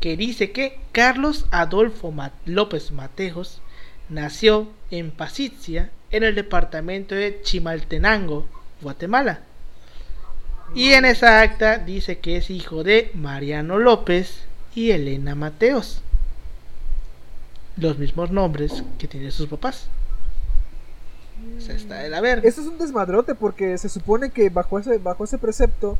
que 0.00 0.16
dice 0.16 0.50
que 0.50 0.78
Carlos 0.92 1.46
Adolfo 1.50 2.12
López 2.44 2.90
Mateos 2.90 3.62
nació 4.10 4.68
en 4.90 5.12
Pasitzia, 5.12 5.90
en 6.10 6.24
el 6.24 6.34
departamento 6.34 7.14
de 7.14 7.40
Chimaltenango, 7.42 8.46
Guatemala. 8.82 9.44
Y 10.74 10.92
en 10.92 11.04
esa 11.04 11.40
acta 11.42 11.78
dice 11.78 12.18
que 12.18 12.36
es 12.36 12.50
hijo 12.50 12.84
de 12.84 13.10
Mariano 13.14 13.78
López 13.78 14.42
y 14.74 14.90
Elena 14.92 15.34
Mateos. 15.34 16.02
Los 17.76 17.98
mismos 17.98 18.30
nombres 18.30 18.84
que 18.98 19.08
tienen 19.08 19.32
sus 19.32 19.46
papás. 19.48 19.88
O 21.56 21.60
sea, 21.60 21.74
está 21.74 21.96
de 21.96 22.10
la 22.10 22.20
verga. 22.20 22.48
Eso 22.48 22.60
es 22.60 22.66
un 22.66 22.78
desmadrote 22.78 23.34
porque 23.34 23.78
se 23.78 23.88
supone 23.88 24.30
que 24.30 24.50
bajo 24.50 24.78
ese, 24.78 24.98
bajo 24.98 25.24
ese 25.24 25.38
precepto 25.38 25.98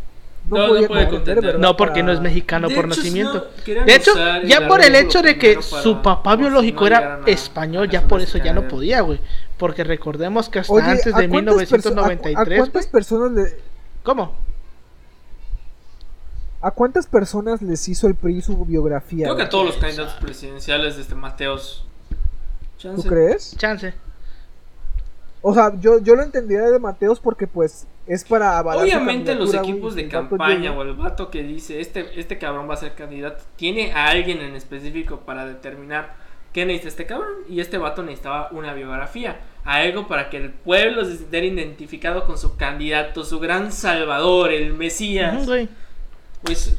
no, 0.49 0.57
No, 0.57 0.63
no 0.63 0.69
podía 0.75 0.89
puede 0.89 1.09
contender. 1.09 1.59
No, 1.59 1.77
porque 1.77 2.03
no 2.03 2.13
es 2.13 2.21
mexicano 2.21 2.69
De 2.69 2.75
por 2.75 2.85
hecho, 2.87 2.97
nacimiento. 2.97 3.35
no, 3.67 3.85
De 3.85 3.95
hecho, 3.95 4.13
ya 4.47 4.69
por 4.69 4.83
el 4.83 4.95
hecho 4.95 5.23
de 5.23 5.39
que 5.39 5.61
su 5.63 6.01
papá 6.03 6.37
biológico 6.37 6.81
no 6.83 6.87
era 6.87 7.15
a- 7.17 7.21
español, 7.31 7.89
a 7.89 7.91
ya 7.93 8.03
por 8.07 8.21
eso 8.21 8.39
ya 8.39 8.53
no 8.53 8.69
podía, 8.69 9.01
güey. 9.01 9.19
Porque 9.59 9.83
recordemos 9.85 10.49
que 10.49 10.61
hasta 10.61 10.73
Oye, 10.73 10.85
antes 10.87 11.15
¿a 11.15 11.19
de 11.19 11.29
cuántas 11.29 11.55
perso- 11.57 11.89
a- 11.99 12.05
¿A, 12.05 12.09
1993. 12.09 12.59
cuántas 12.59 12.87
personas 12.87 13.33
le, 13.33 13.57
¿Cómo? 14.03 14.35
¿A 16.63 16.71
cuántas 16.71 17.07
personas 17.07 17.63
les 17.63 17.89
hizo 17.89 18.07
el 18.07 18.15
PRI 18.15 18.43
su 18.43 18.65
biografía? 18.65 19.25
Creo 19.25 19.37
que 19.37 19.43
a 19.43 19.49
todos 19.49 19.67
los 19.67 19.77
candidatos 19.77 20.15
presidenciales 20.15 20.97
de 20.97 21.03
este 21.03 21.15
Mateos 21.15 21.87
Chance. 22.77 23.03
¿Tú 23.03 23.09
crees? 23.09 23.57
Chance. 23.57 23.95
O 25.43 25.55
sea, 25.55 25.73
yo, 25.81 26.01
yo 26.01 26.15
lo 26.17 26.23
entendería 26.23 26.71
de 26.71 26.79
Mateos 26.79 27.19
porque 27.19 27.47
pues 27.47 27.87
es 28.07 28.25
para 28.25 28.59
avalar 28.59 28.85
Obviamente 28.85 29.35
los 29.35 29.55
equipos 29.55 29.95
de 29.95 30.09
campaña 30.09 30.73
o 30.73 30.83
el 30.83 30.95
vato 30.95 31.31
que 31.31 31.43
dice 31.43 31.81
este, 31.81 32.21
este 32.21 32.39
cabrón 32.39 32.69
va 32.69 32.75
a 32.75 32.79
ser 32.79 32.95
candidato, 32.95 33.43
tiene 33.57 33.93
a 33.93 34.09
alguien 34.09 34.41
en 34.41 34.55
específico 34.55 35.21
para 35.21 35.47
determinar 35.47 36.15
qué 36.53 36.67
necesita 36.67 36.89
este 36.89 37.07
cabrón. 37.07 37.33
Y 37.49 37.61
este 37.61 37.79
vato 37.79 38.03
necesitaba 38.03 38.49
una 38.53 38.75
biografía, 38.75 39.41
algo 39.65 40.09
para 40.09 40.29
que 40.29 40.37
el 40.37 40.51
pueblo 40.51 41.05
se 41.05 41.17
sintiera 41.17 41.47
identificado 41.47 42.25
con 42.25 42.37
su 42.37 42.57
candidato, 42.57 43.25
su 43.25 43.41
gran 43.41 43.73
salvador, 43.73 44.53
el 44.53 44.75
Mesías. 44.75 45.37
Ujú, 45.37 45.47
güey. 45.47 45.69
Pues 46.43 46.75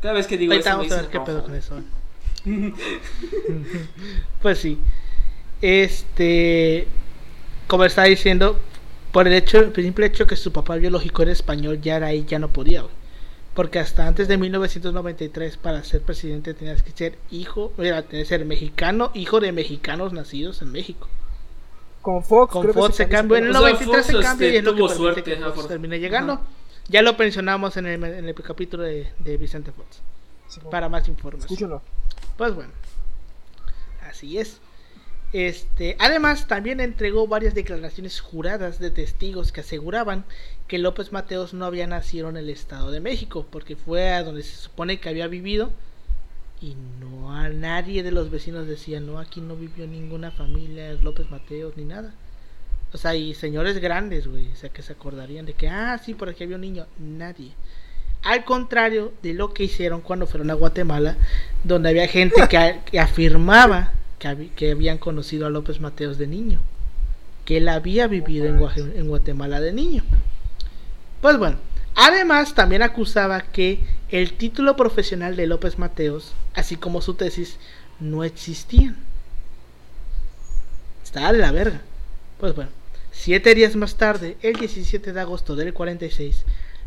cada 0.00 0.14
vez 0.14 0.26
que 0.26 0.36
digo 0.36 0.52
Ahorita 0.52 0.70
eso 0.70 0.78
me 0.78 0.84
vamos 0.84 0.98
a 0.98 1.02
ver 1.02 1.10
qué 1.10 1.18
rojo, 1.18 1.26
pedo 1.26 1.42
con 1.42 1.54
eso. 1.54 1.82
pues 4.42 4.58
sí. 4.58 4.78
Este. 5.62 6.86
Como 7.66 7.84
estaba 7.84 8.06
diciendo, 8.06 8.58
por 9.10 9.26
el 9.26 9.32
hecho, 9.32 9.58
el 9.58 9.74
simple 9.74 10.06
hecho 10.06 10.26
que 10.26 10.36
su 10.36 10.52
papá 10.52 10.76
biológico 10.76 11.22
era 11.22 11.32
español, 11.32 11.80
ya 11.80 11.96
era 11.96 12.08
ahí, 12.08 12.24
ya 12.28 12.38
no 12.38 12.48
podía, 12.48 12.82
güey. 12.82 12.94
Porque 13.54 13.78
hasta 13.78 14.06
antes 14.06 14.28
de 14.28 14.36
1993, 14.36 15.56
para 15.56 15.82
ser 15.82 16.02
presidente, 16.02 16.52
tenías 16.52 16.82
que 16.82 16.92
ser 16.92 17.18
hijo, 17.30 17.72
era, 17.78 18.02
tenías 18.02 18.28
que 18.28 18.36
ser 18.36 18.44
mexicano, 18.44 19.10
hijo 19.14 19.40
de 19.40 19.50
mexicanos 19.50 20.12
nacidos 20.12 20.60
en 20.62 20.70
México. 20.70 21.08
Con 22.02 22.22
Fox, 22.22 22.52
Con 22.52 22.62
creo 22.62 22.74
que 22.74 22.80
Fox 22.80 22.96
se 22.96 23.08
cambió 23.08 23.36
cambió 23.36 23.36
en 23.38 23.44
el 23.44 23.50
O 23.50 23.52
sea, 23.54 23.60
93 23.62 24.06
se 24.06 24.12
Fox, 24.12 24.24
cambia 24.24 24.46
y 24.46 24.48
este, 24.50 24.58
es 24.58 24.64
lo 24.64 24.86
que 24.88 24.94
suerte, 24.94 25.36
Fox 25.36 25.66
termine 25.68 25.98
llegando. 25.98 26.34
Ajá. 26.34 26.42
Ya 26.88 27.02
lo 27.02 27.16
pensionamos 27.16 27.76
en 27.76 27.86
el, 27.86 28.02
en 28.04 28.28
el 28.28 28.34
capítulo 28.34 28.82
de, 28.82 29.08
de 29.18 29.36
Vicente 29.36 29.72
Fox. 29.72 30.00
Para 30.70 30.88
más 30.88 31.08
información. 31.08 31.44
Escúchenlo. 31.44 31.82
Pues 32.36 32.54
bueno, 32.54 32.72
así 34.08 34.38
es. 34.38 34.60
Este, 35.32 35.96
además, 35.98 36.46
también 36.46 36.80
entregó 36.80 37.26
varias 37.26 37.54
declaraciones 37.54 38.20
juradas 38.20 38.78
de 38.78 38.90
testigos 38.90 39.52
que 39.52 39.60
aseguraban 39.60 40.24
que 40.68 40.78
López 40.78 41.12
Mateos 41.12 41.52
no 41.52 41.66
había 41.66 41.86
nacido 41.86 42.28
en 42.28 42.36
el 42.36 42.48
Estado 42.48 42.90
de 42.90 43.00
México, 43.00 43.46
porque 43.50 43.76
fue 43.76 44.12
a 44.12 44.22
donde 44.22 44.42
se 44.42 44.56
supone 44.56 45.00
que 45.00 45.08
había 45.08 45.26
vivido 45.26 45.72
y 46.60 46.74
no 47.00 47.34
a 47.34 47.48
nadie 47.48 48.02
de 48.02 48.12
los 48.12 48.30
vecinos 48.30 48.66
decía, 48.66 49.00
no, 49.00 49.18
aquí 49.18 49.40
no 49.40 49.56
vivió 49.56 49.86
ninguna 49.86 50.30
familia 50.30 50.92
López 50.94 51.30
Mateos 51.30 51.76
ni 51.76 51.84
nada. 51.84 52.14
O 52.92 52.98
sea, 52.98 53.14
y 53.14 53.34
señores 53.34 53.78
grandes, 53.78 54.26
güey, 54.26 54.50
o 54.52 54.56
sea, 54.56 54.70
que 54.70 54.82
se 54.82 54.92
acordarían 54.92 55.44
de 55.44 55.52
que, 55.54 55.68
ah, 55.68 56.00
sí, 56.02 56.14
por 56.14 56.28
aquí 56.28 56.44
había 56.44 56.56
un 56.56 56.62
niño, 56.62 56.86
nadie. 56.98 57.52
Al 58.22 58.44
contrario 58.44 59.12
de 59.22 59.34
lo 59.34 59.52
que 59.52 59.64
hicieron 59.64 60.00
cuando 60.00 60.26
fueron 60.26 60.50
a 60.50 60.54
Guatemala, 60.54 61.16
donde 61.64 61.90
había 61.90 62.08
gente 62.08 62.36
que, 62.48 62.80
que 62.90 62.98
afirmaba 63.00 63.92
que, 64.18 64.28
habi- 64.28 64.50
que 64.54 64.70
habían 64.70 64.98
conocido 64.98 65.46
a 65.46 65.50
López 65.50 65.80
Mateos 65.80 66.16
de 66.16 66.26
niño, 66.26 66.60
que 67.44 67.58
él 67.58 67.68
había 67.68 68.06
vivido 68.06 68.46
en, 68.46 68.58
Gua- 68.58 68.72
en 68.76 69.08
Guatemala 69.08 69.60
de 69.60 69.72
niño. 69.72 70.02
Pues 71.20 71.38
bueno, 71.38 71.56
además 71.94 72.54
también 72.54 72.82
acusaba 72.82 73.40
que 73.42 73.80
el 74.08 74.32
título 74.34 74.76
profesional 74.76 75.36
de 75.36 75.46
López 75.46 75.78
Mateos, 75.78 76.32
así 76.54 76.76
como 76.76 77.02
su 77.02 77.14
tesis, 77.14 77.58
no 78.00 78.24
existían. 78.24 78.96
Está 81.04 81.32
de 81.32 81.38
la 81.38 81.52
verga. 81.52 81.80
Pues 82.38 82.54
bueno, 82.54 82.70
siete 83.12 83.54
días 83.54 83.76
más 83.76 83.96
tarde, 83.96 84.36
el 84.42 84.54
17 84.56 85.12
de 85.12 85.20
agosto 85.20 85.56
del 85.56 85.72
46, 85.72 86.44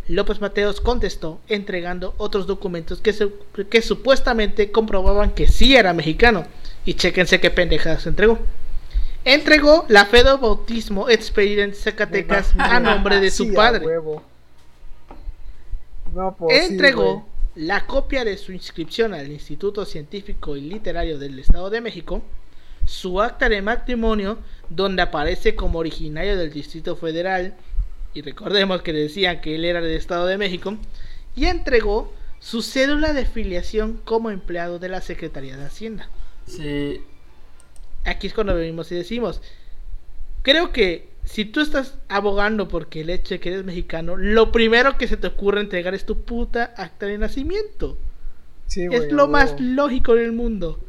López 0.07 0.41
Mateos 0.41 0.81
contestó 0.81 1.39
entregando 1.47 2.13
otros 2.17 2.47
documentos 2.47 2.99
que, 3.01 3.13
su- 3.13 3.33
que 3.69 3.81
supuestamente 3.81 4.71
comprobaban 4.71 5.31
que 5.31 5.47
sí 5.47 5.75
era 5.75 5.93
mexicano. 5.93 6.45
Y 6.85 6.95
chéquense 6.95 7.39
qué 7.39 7.51
pendejadas 7.51 8.07
entregó. 8.07 8.39
Entregó 9.25 9.85
la 9.89 10.05
fe 10.05 10.23
de 10.23 10.35
bautismo 10.35 11.09
expedida 11.09 11.63
en 11.63 11.75
Zacatecas 11.75 12.53
a 12.57 12.79
nombre 12.79 13.19
de 13.19 13.29
su 13.29 13.53
padre. 13.53 13.85
No, 16.15 16.35
pues, 16.35 16.69
Entregó 16.71 17.27
la 17.55 17.85
copia 17.85 18.23
de 18.23 18.37
su 18.37 18.51
inscripción 18.51 19.13
al 19.13 19.31
Instituto 19.31 19.85
Científico 19.85 20.55
y 20.55 20.61
Literario 20.61 21.19
del 21.19 21.37
Estado 21.37 21.69
de 21.69 21.81
México, 21.81 22.23
su 22.85 23.21
acta 23.21 23.49
de 23.49 23.61
matrimonio, 23.61 24.39
donde 24.69 25.01
aparece 25.01 25.55
como 25.55 25.79
originario 25.79 26.37
del 26.37 26.51
Distrito 26.51 26.95
Federal, 26.95 27.55
y 28.13 28.21
recordemos 28.21 28.81
que 28.81 28.93
decían 28.93 29.41
que 29.41 29.55
él 29.55 29.65
era 29.65 29.81
del 29.81 29.95
Estado 29.95 30.25
de 30.25 30.37
México, 30.37 30.77
y 31.35 31.45
entregó 31.45 32.13
su 32.39 32.61
cédula 32.61 33.13
de 33.13 33.25
filiación 33.25 33.99
como 34.03 34.29
empleado 34.31 34.79
de 34.79 34.89
la 34.89 35.01
Secretaría 35.01 35.57
de 35.57 35.65
Hacienda. 35.65 36.09
Sí, 36.45 37.01
Aquí 38.05 38.27
es 38.27 38.33
cuando 38.33 38.55
venimos 38.55 38.91
y 38.91 38.95
decimos, 38.95 39.41
creo 40.41 40.71
que 40.71 41.09
si 41.25 41.45
tú 41.45 41.59
estás 41.59 41.95
abogando 42.07 42.67
porque 42.67 43.01
el 43.01 43.09
hecho 43.09 43.35
de 43.35 43.39
que 43.39 43.49
eres 43.49 43.65
mexicano, 43.65 44.15
lo 44.15 44.51
primero 44.51 44.97
que 44.97 45.07
se 45.07 45.17
te 45.17 45.27
ocurre 45.27 45.61
entregar 45.61 45.93
es 45.93 46.05
tu 46.05 46.21
puta 46.21 46.73
acta 46.77 47.05
de 47.05 47.17
nacimiento. 47.17 47.97
Sí, 48.67 48.87
güey, 48.87 48.99
es 48.99 49.11
lo 49.11 49.27
más 49.27 49.59
lógico 49.59 50.15
del 50.15 50.31
mundo. 50.31 50.79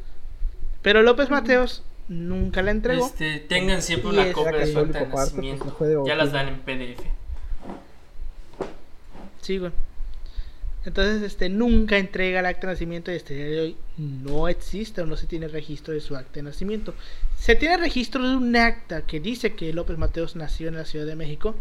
Pero 0.82 1.02
López 1.02 1.30
Mateos 1.30 1.82
nunca 2.10 2.60
la 2.62 2.72
entregó. 2.72 3.06
este, 3.06 3.38
tengan 3.38 3.80
siempre 3.80 4.10
una 4.10 4.26
es 4.26 4.34
copia 4.34 4.58
de 4.58 4.66
su 4.72 4.78
acta 4.78 4.98
de 5.00 5.06
pues, 5.06 5.24
nacimiento. 5.32 5.76
no 5.80 5.86
de 5.86 6.08
Ya 6.08 6.16
las 6.16 6.32
dan 6.32 6.48
en 6.48 6.58
PDF. 6.60 7.00
Sí, 9.40 9.58
güey. 9.58 9.72
Entonces, 10.84 11.22
este, 11.22 11.48
nunca 11.50 11.98
entrega 11.98 12.40
el 12.40 12.46
acta 12.46 12.66
de 12.66 12.72
nacimiento 12.72 13.12
y 13.12 13.16
este 13.16 13.34
día 13.34 13.44
de 13.46 13.60
hoy 13.60 13.76
no 13.98 14.48
existe 14.48 15.02
o 15.02 15.06
no 15.06 15.16
se 15.16 15.26
tiene 15.26 15.46
registro 15.48 15.92
de 15.92 16.00
su 16.00 16.16
acta 16.16 16.34
de 16.34 16.42
nacimiento. 16.44 16.94
Se 17.38 17.54
tiene 17.54 17.76
registro 17.76 18.26
de 18.28 18.34
un 18.36 18.56
acta 18.56 19.02
que 19.02 19.20
dice 19.20 19.54
que 19.54 19.72
López 19.72 19.98
Mateos 19.98 20.36
nació 20.36 20.68
en 20.68 20.76
la 20.76 20.84
Ciudad 20.86 21.04
de 21.06 21.16
México, 21.16 21.54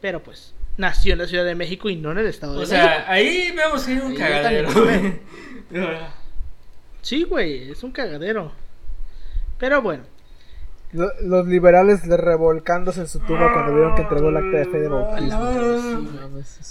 pero 0.00 0.22
pues 0.22 0.54
nació 0.78 1.12
en 1.12 1.18
la 1.18 1.26
Ciudad 1.26 1.44
de 1.44 1.54
México 1.54 1.90
y 1.90 1.96
no 1.96 2.12
en 2.12 2.18
el 2.18 2.26
Estado 2.26 2.52
de 2.54 2.58
O 2.58 2.60
México. 2.62 2.76
sea, 2.76 3.10
ahí 3.10 3.52
vemos 3.54 3.84
que 3.84 3.92
hay 3.92 3.98
un 3.98 4.12
Ahí 4.12 4.16
cagadero. 4.18 4.72
también. 4.72 5.20
güey. 5.70 5.82
Sí, 7.02 7.22
güey, 7.24 7.70
es 7.70 7.82
un 7.84 7.92
cagadero. 7.92 8.52
Pero 9.58 9.82
bueno, 9.82 10.04
Lo- 10.92 11.10
Los 11.20 11.46
liberales 11.46 12.06
le 12.06 12.16
revolcándose 12.16 13.00
en 13.00 13.08
su 13.08 13.18
tumba 13.20 13.52
cuando 13.52 13.74
vieron 13.74 13.94
que 13.94 14.02
entregó 14.02 14.30
el 14.30 14.36
acta 14.38 14.56
de 14.56 14.64
fe 14.64 14.80
de 14.80 14.88
bautismo. 14.88 15.44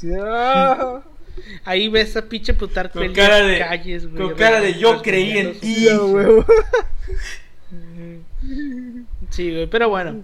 De, 0.02 0.22
¡ah! 0.28 1.02
ahí 1.66 1.88
ves 1.88 2.18
a 2.18 2.24
pinche 2.24 2.56
Plutarco 2.56 2.94
Con 2.98 3.04
en 3.04 3.14
cara 3.14 3.42
de- 3.42 3.60
calles, 3.60 4.10
güey, 4.12 4.24
con 4.28 4.36
cara 4.36 4.60
de, 4.60 4.74
"Yo 4.74 5.02
creí 5.04 5.38
en 5.38 5.60
ti". 5.60 5.88
Sí, 9.30 9.52
güey, 9.52 9.68
pero 9.68 9.90
bueno. 9.90 10.24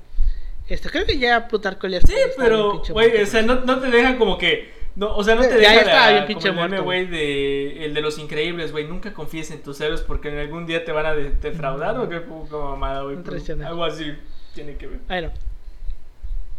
Esto, 0.68 0.90
creo 0.90 1.06
que 1.06 1.18
ya 1.20 1.48
Plutarco 1.48 1.88
ya 1.88 2.00
Sí, 2.02 2.14
pero, 2.38 2.72
pinche 2.72 2.94
güey, 2.94 3.22
o 3.22 3.26
sea, 3.28 3.42
no, 3.42 3.62
no 3.62 3.80
te 3.80 3.88
deja 3.92 4.18
como 4.18 4.38
que. 4.38 4.72
No, 4.96 5.16
o 5.16 5.24
sea, 5.24 5.36
no 5.36 5.42
te 5.42 5.60
Ya 5.60 5.72
deja 5.72 6.08
de, 6.08 6.14
bien 6.14 6.26
pinche 6.28 6.50
como 6.50 6.66
el 6.66 6.82
güey, 6.82 7.08
de 7.08 7.86
el 7.86 7.94
de 7.94 8.02
los 8.02 8.20
increíbles, 8.20 8.72
güey. 8.72 8.88
Nunca 8.88 9.14
confíes 9.14 9.50
en 9.52 9.64
tus 9.64 9.82
héroes 9.82 10.02
porque 10.02 10.30
en 10.30 10.38
algún 10.38 10.68
día 10.68 10.86
te 10.86 10.92
van 10.92 11.06
a 11.08 11.16
de- 11.16 11.32
defraudar 11.32 11.98
o 11.98 12.08
qué 12.08 12.20
poca 12.20 12.58
mamada, 12.58 13.02
güey. 13.02 13.18
Algo 13.66 13.86
así 13.86 14.14
tiene 14.54 14.76
que 14.76 14.88
ver. 14.88 15.00
Bueno. 15.08 15.32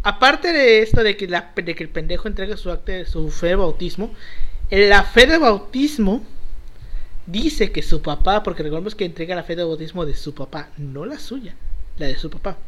Aparte 0.03 0.53
de 0.53 0.83
esto 0.83 1.03
de 1.03 1.17
que, 1.17 1.27
la, 1.29 1.53
de 1.55 1.75
que 1.75 1.83
el 1.83 1.89
pendejo 1.89 2.29
entrega 2.29 2.57
su 2.59 2.71
acta 2.71 2.93
de 2.93 3.07
su 3.07 3.31
fe 3.31 3.49
de 3.49 3.55
bautismo, 3.55 4.13
la 4.71 5.03
fe 5.03 5.27
de 5.27 5.39
bautismo 5.39 6.23
dice 7.27 7.73
que 7.73 7.83
su 7.83 8.03
papá, 8.03 8.43
porque 8.43 8.63
recordemos 8.63 8.95
que 8.95 9.07
entrega 9.07 9.35
la 9.35 9.45
fe 9.45 9.57
de 9.57 9.65
bautismo 9.65 10.05
de 10.05 10.15
su 10.15 10.35
papá, 10.35 10.69
no 10.77 11.07
la 11.07 11.19
suya, 11.19 11.55
la 11.97 12.07
de 12.07 12.17
su 12.17 12.29
papá. 12.29 12.59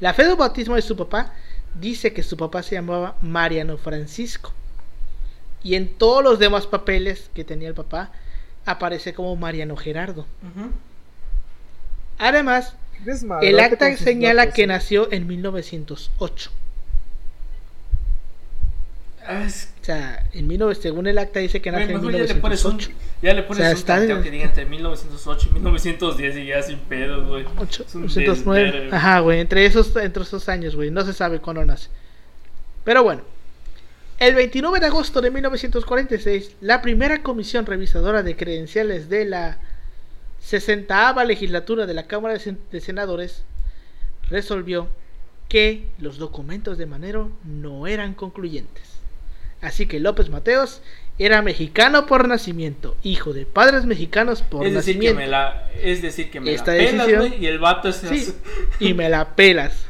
La 0.00 0.12
fe 0.12 0.26
de 0.26 0.34
bautismo 0.34 0.74
de 0.74 0.82
su 0.82 0.96
papá 0.96 1.32
dice 1.74 2.12
que 2.12 2.22
su 2.22 2.36
papá 2.36 2.62
se 2.62 2.74
llamaba 2.74 3.16
Mariano 3.22 3.78
Francisco. 3.78 4.52
Y 5.62 5.74
en 5.74 5.88
todos 5.88 6.22
los 6.22 6.38
demás 6.38 6.66
papeles 6.66 7.30
que 7.34 7.44
tenía 7.44 7.68
el 7.68 7.74
papá 7.74 8.10
aparece 8.64 9.14
como 9.14 9.34
Mariano 9.36 9.76
Gerardo. 9.76 10.26
Además, 12.18 12.74
Desmadrote 13.04 13.48
el 13.50 13.60
acta 13.60 13.96
señala 13.96 14.50
que 14.52 14.62
sí. 14.62 14.66
nació 14.66 15.12
en 15.12 15.26
1908. 15.26 16.50
Ah, 19.28 19.42
es- 19.44 19.70
O 19.82 19.84
sea, 19.84 20.24
en 20.32 20.46
19, 20.48 20.74
según 20.76 21.06
el 21.08 21.18
acta 21.18 21.40
dice 21.40 21.60
que 21.60 21.70
nació 21.72 21.86
en 21.88 21.94
mejor 21.96 22.12
ya 22.12 22.18
le 22.34 22.40
pones 22.40 22.64
un, 22.64 22.76
1908. 22.76 22.90
ya 23.22 23.34
le 23.34 23.42
pones 23.42 23.60
O 23.60 23.62
sea, 23.62 23.70
un 23.72 23.76
está- 23.76 23.96
tanteo 23.96 24.22
que 24.22 24.30
diga 24.30 24.44
entre 24.44 24.66
1908 24.66 25.48
y 25.50 25.52
1910 25.54 26.36
y 26.36 26.46
ya 26.46 26.62
sin 26.62 26.78
pedos, 26.78 27.26
güey. 27.28 27.44
Ocho- 27.58 27.84
Es 27.86 27.94
un 27.96 28.04
809. 28.04 28.64
desvergue. 28.64 28.96
Ajá, 28.96 29.20
güey, 29.20 29.40
entre 29.40 29.66
esos, 29.66 29.94
entre 29.96 30.22
esos 30.22 30.48
años, 30.48 30.76
güey. 30.76 30.90
No 30.92 31.04
se 31.04 31.12
sabe 31.12 31.40
cuándo 31.40 31.64
nace. 31.64 31.88
Pero 32.84 33.02
bueno. 33.02 33.22
El 34.18 34.34
29 34.34 34.80
de 34.80 34.86
agosto 34.86 35.20
de 35.20 35.30
1946, 35.30 36.56
la 36.62 36.80
primera 36.80 37.22
comisión 37.22 37.66
revisadora 37.66 38.22
de 38.22 38.36
credenciales 38.36 39.08
de 39.10 39.26
la 39.26 39.58
60 40.40 41.22
legislatura 41.24 41.86
de 41.86 41.94
la 41.94 42.06
Cámara 42.06 42.34
de 42.34 42.40
Sen- 42.40 42.58
de 42.70 42.80
Senadores 42.80 43.42
resolvió 44.30 44.88
que 45.48 45.86
los 45.98 46.18
documentos 46.18 46.78
de 46.78 46.86
Manero 46.86 47.30
no 47.44 47.86
eran 47.86 48.14
concluyentes. 48.14 48.84
Así 49.60 49.86
que 49.86 50.00
López 50.00 50.30
Mateos 50.30 50.80
era 51.18 51.40
mexicano 51.42 52.06
por 52.06 52.26
nacimiento, 52.28 52.96
hijo 53.02 53.32
de 53.32 53.46
padres 53.46 53.84
mexicanos 53.84 54.42
por 54.42 54.66
es 54.66 54.74
decir, 54.74 54.96
nacimiento. 54.96 55.18
que 55.18 55.24
me 55.24 55.30
la, 55.30 55.70
es 55.82 56.02
decir, 56.02 56.30
que 56.30 56.40
me 56.40 56.52
Esta 56.54 56.72
la 56.72 56.78
pelas, 56.78 57.06
decisión- 57.06 57.42
y 57.42 57.46
el 57.46 57.58
vato 57.58 57.88
es 57.88 57.96
Sí, 57.96 58.34
y 58.80 58.94
me 58.94 59.08
la 59.08 59.34
pelas. 59.36 59.86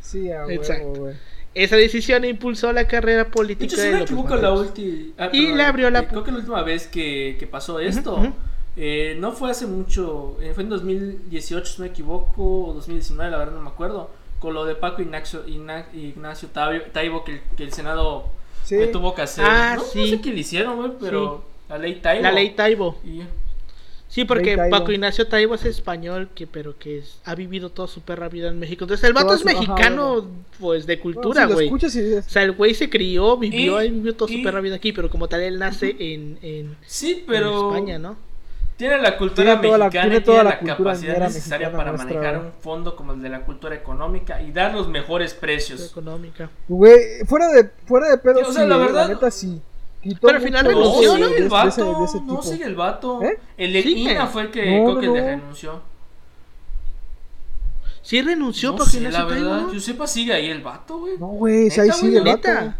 Sí, 0.00 0.30
a 0.30 0.44
Exacto. 0.46 0.84
huevo, 0.88 1.00
güey. 1.04 1.14
Esa 1.54 1.76
decisión 1.76 2.24
impulsó 2.24 2.72
la 2.72 2.86
carrera 2.88 3.24
De 3.24 3.30
política 3.30 3.66
hecho, 3.66 3.76
de 3.76 3.82
si 3.82 3.88
no 3.88 3.92
me 3.94 3.98
López 4.00 4.12
equivoco, 4.12 4.36
la 4.36 4.52
última. 4.52 5.12
ah, 5.18 5.28
Y 5.32 5.52
le 5.52 5.62
abrió 5.64 5.90
la 5.90 6.04
pu- 6.04 6.08
Creo 6.08 6.24
que 6.24 6.30
la 6.32 6.38
última 6.38 6.62
vez 6.62 6.86
que, 6.86 7.36
que 7.38 7.46
pasó 7.46 7.78
esto. 7.78 8.14
ujú. 8.16 8.32
eh, 8.76 9.16
no 9.20 9.32
fue 9.32 9.50
hace 9.50 9.66
mucho. 9.66 10.38
eh, 10.40 10.52
fue 10.54 10.62
en 10.62 10.70
2018, 10.70 11.66
si 11.66 11.78
no 11.78 11.84
me 11.84 11.90
equivoco. 11.90 12.66
O 12.68 12.72
2019, 12.74 13.30
la 13.30 13.36
verdad 13.36 13.52
no 13.54 13.60
me 13.60 13.68
acuerdo. 13.68 14.08
Con 14.38 14.54
lo 14.54 14.64
de 14.64 14.74
Paco 14.74 15.02
Ignacio, 15.02 15.44
Igna- 15.46 15.84
Ignacio 15.94 16.48
Tabio- 16.48 16.84
Taibo, 16.90 17.22
que, 17.22 17.32
el- 17.32 17.40
que 17.56 17.64
el 17.64 17.72
Senado 17.72 18.24
Sí. 18.64 18.76
eh, 18.76 18.86
tuvo 18.86 19.14
que 19.14 19.22
hacer. 19.22 19.44
Ah, 19.46 19.74
no, 19.76 19.82
no 19.82 19.88
sí. 19.88 20.08
sé 20.10 20.20
qué 20.22 20.32
le 20.32 20.40
hicieron, 20.40 20.96
pero. 21.00 21.44
La 21.68 21.76
ley 21.78 21.96
Taibo. 22.00 22.22
La 22.22 22.32
ley 22.32 22.50
Taibo. 22.50 22.96
Y- 23.04 23.22
Sí, 24.12 24.26
porque. 24.26 24.58
Paco 24.70 24.92
Ignacio 24.92 25.26
Taibo 25.26 25.54
es 25.54 25.64
español, 25.64 26.28
que 26.34 26.46
pero 26.46 26.78
que 26.78 26.98
es- 26.98 27.18
ha 27.24 27.34
vivido 27.34 27.70
toda 27.70 27.88
su 27.88 28.02
perra 28.02 28.28
vida 28.28 28.48
en 28.48 28.58
México. 28.58 28.84
Entonces 28.84 29.04
el 29.08 29.14
vato 29.14 29.32
es 29.32 29.40
su- 29.40 29.48
ajá, 29.48 29.58
mexicano, 29.58 30.12
bueno. 30.12 30.28
pues 30.60 30.84
de 30.86 30.96
Bueno, 30.96 31.02
cultura, 31.14 31.46
si 31.46 31.52
güey. 31.54 31.66
escuchas 31.66 31.96
y 31.96 32.02
dices, 32.02 32.26
O 32.26 32.30
sea, 32.30 32.42
el 32.42 32.52
güey 32.52 32.74
se 32.74 32.90
crió, 32.90 33.38
vivió 33.38 33.82
Y- 33.82 33.90
vivió 33.90 34.14
toda 34.14 34.28
su 34.30 34.34
y- 34.34 34.44
perra 34.44 34.60
vida 34.60 34.74
aquí, 34.76 34.92
pero 34.92 35.08
como 35.08 35.28
tal 35.28 35.40
él 35.40 35.58
nace 35.58 35.96
en, 35.98 36.38
en, 36.42 36.76
Sí. 36.84 37.24
España, 37.26 37.98
¿no? 37.98 38.16
Tiene 38.76 38.98
la 39.00 39.16
cultura 39.16 39.54
Tiene 39.60 39.62
toda 39.68 39.78
la- 39.78 39.84
mexicana 39.86 40.04
tiene 40.10 40.16
y 40.16 40.24
toda 40.24 40.38
tiene 40.58 40.68
la 40.72 40.76
capacidad 40.76 41.18
necesaria 41.18 41.68
mexicana 41.68 41.76
para 41.78 41.96
nuestra, 41.96 42.14
manejar 42.20 42.38
un 42.46 42.52
fondo 42.60 42.96
como 42.96 43.12
el 43.14 43.22
de 43.22 43.28
la 43.30 43.44
cultura 43.46 43.74
económica 43.74 44.42
y 44.42 44.50
dar 44.52 44.74
los 44.74 44.88
mejores 44.88 45.32
precios. 45.34 45.90
Económica. 45.90 46.50
Güey, 46.68 47.24
fuera 47.26 47.48
de, 47.48 47.70
fuera 47.86 48.10
de 48.10 48.18
pedo, 48.18 48.40
Sí, 48.40 48.44
o 48.48 48.52
sea, 48.52 48.62
sí, 48.64 48.68
la 48.68 48.76
eh, 48.76 48.78
verdad- 48.78 49.08
neta 49.08 49.30
sí. 49.30 49.60
Quitó 50.02 50.18
Pero 50.22 50.36
al 50.38 50.42
final 50.42 50.64
renunció, 50.66 51.16
¿no? 51.18 51.26
el 51.26 51.42
de 51.44 51.48
vato. 51.48 51.68
ese- 51.68 51.82
de 51.84 52.04
ese 52.04 52.20
no 52.22 52.42
sigue 52.42 52.64
el 52.64 52.74
vato. 52.74 53.22
¿Eh? 53.22 53.38
El 53.56 53.72
de 53.72 53.82
Sigue. 53.82 54.12
INA 54.12 54.26
fue 54.26 54.42
el 54.42 54.50
que 54.50 54.78
No, 54.80 54.84
creo 54.84 55.00
que 55.00 55.06
no, 55.06 55.14
le 55.14 55.24
renunció. 55.36 55.80
Sí 58.02 58.20
renunció 58.20 58.70
No 58.72 58.78
Paco 58.78 58.90
sé, 58.90 58.96
Ignacio 58.98 59.18
la 59.20 59.24
verdad. 59.24 59.60
¿no? 59.62 59.72
Yo 59.72 59.80
sepa, 59.80 60.06
sigue 60.06 60.32
ahí 60.32 60.50
el 60.50 60.60
vato, 60.60 60.98
güey. 60.98 61.18
No, 61.18 61.28
güey, 61.28 61.70
si 61.70 61.80
ahí 61.80 61.90
sigue 61.92 62.18
el 62.18 62.24
neta. 62.24 62.54
vato. 62.54 62.74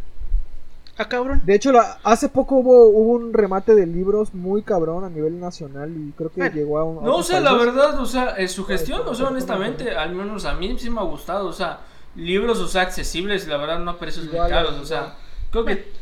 Ah, 0.98 1.08
cabrón. 1.08 1.40
De 1.44 1.54
hecho, 1.54 1.72
la, 1.72 1.98
hace 2.02 2.28
poco 2.28 2.56
hubo, 2.56 2.88
hubo 2.88 3.12
un 3.12 3.32
remate 3.32 3.74
de 3.74 3.86
libros 3.86 4.34
muy 4.34 4.62
cabrón 4.62 5.04
a 5.04 5.08
nivel 5.08 5.40
nacional 5.40 5.90
y 5.96 6.12
creo 6.12 6.30
que 6.30 6.40
Bueno, 6.40 6.54
llegó 6.54 6.78
a 6.78 6.84
un. 6.84 6.98
a 6.98 7.02
No, 7.02 7.16
o 7.16 7.22
sea, 7.22 7.40
la 7.40 7.54
verdad, 7.54 7.98
o 8.00 8.04
sea, 8.04 8.30
eh, 8.36 8.46
su 8.48 8.64
gestión, 8.64 9.02
o 9.06 9.14
sea, 9.14 9.28
honestamente, 9.28 9.92
al 9.96 10.14
menos 10.14 10.44
a 10.44 10.54
mí 10.54 10.76
sí 10.78 10.90
me 10.90 11.00
ha 11.00 11.04
gustado, 11.04 11.46
o 11.46 11.52
sea, 11.52 11.80
libros, 12.14 12.58
o 12.58 12.68
sea, 12.68 12.82
accesibles, 12.82 13.46
la 13.48 13.56
verdad, 13.56 13.78
no 13.78 13.92
a 13.92 13.98
precios 13.98 14.26
muy 14.26 14.36
caros, 14.48 14.74
o 14.78 14.84
sea, 14.84 15.14
creo 15.50 15.64
que 15.64 16.01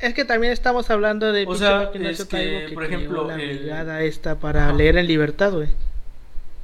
Es 0.00 0.14
que 0.14 0.24
también 0.24 0.52
estamos 0.52 0.88
hablando 0.90 1.32
de 1.32 1.44
O 1.46 1.54
sea, 1.54 1.90
es 1.94 2.24
que, 2.24 2.70
por 2.74 2.84
ejemplo, 2.84 3.26
la 3.28 3.34
el- 3.34 3.58
brigada 3.58 4.02
esta 4.02 4.36
para 4.36 4.68
Ajá. 4.68 4.72
leer 4.74 4.96
en 4.96 5.06
libertad, 5.06 5.52
güey. 5.52 5.68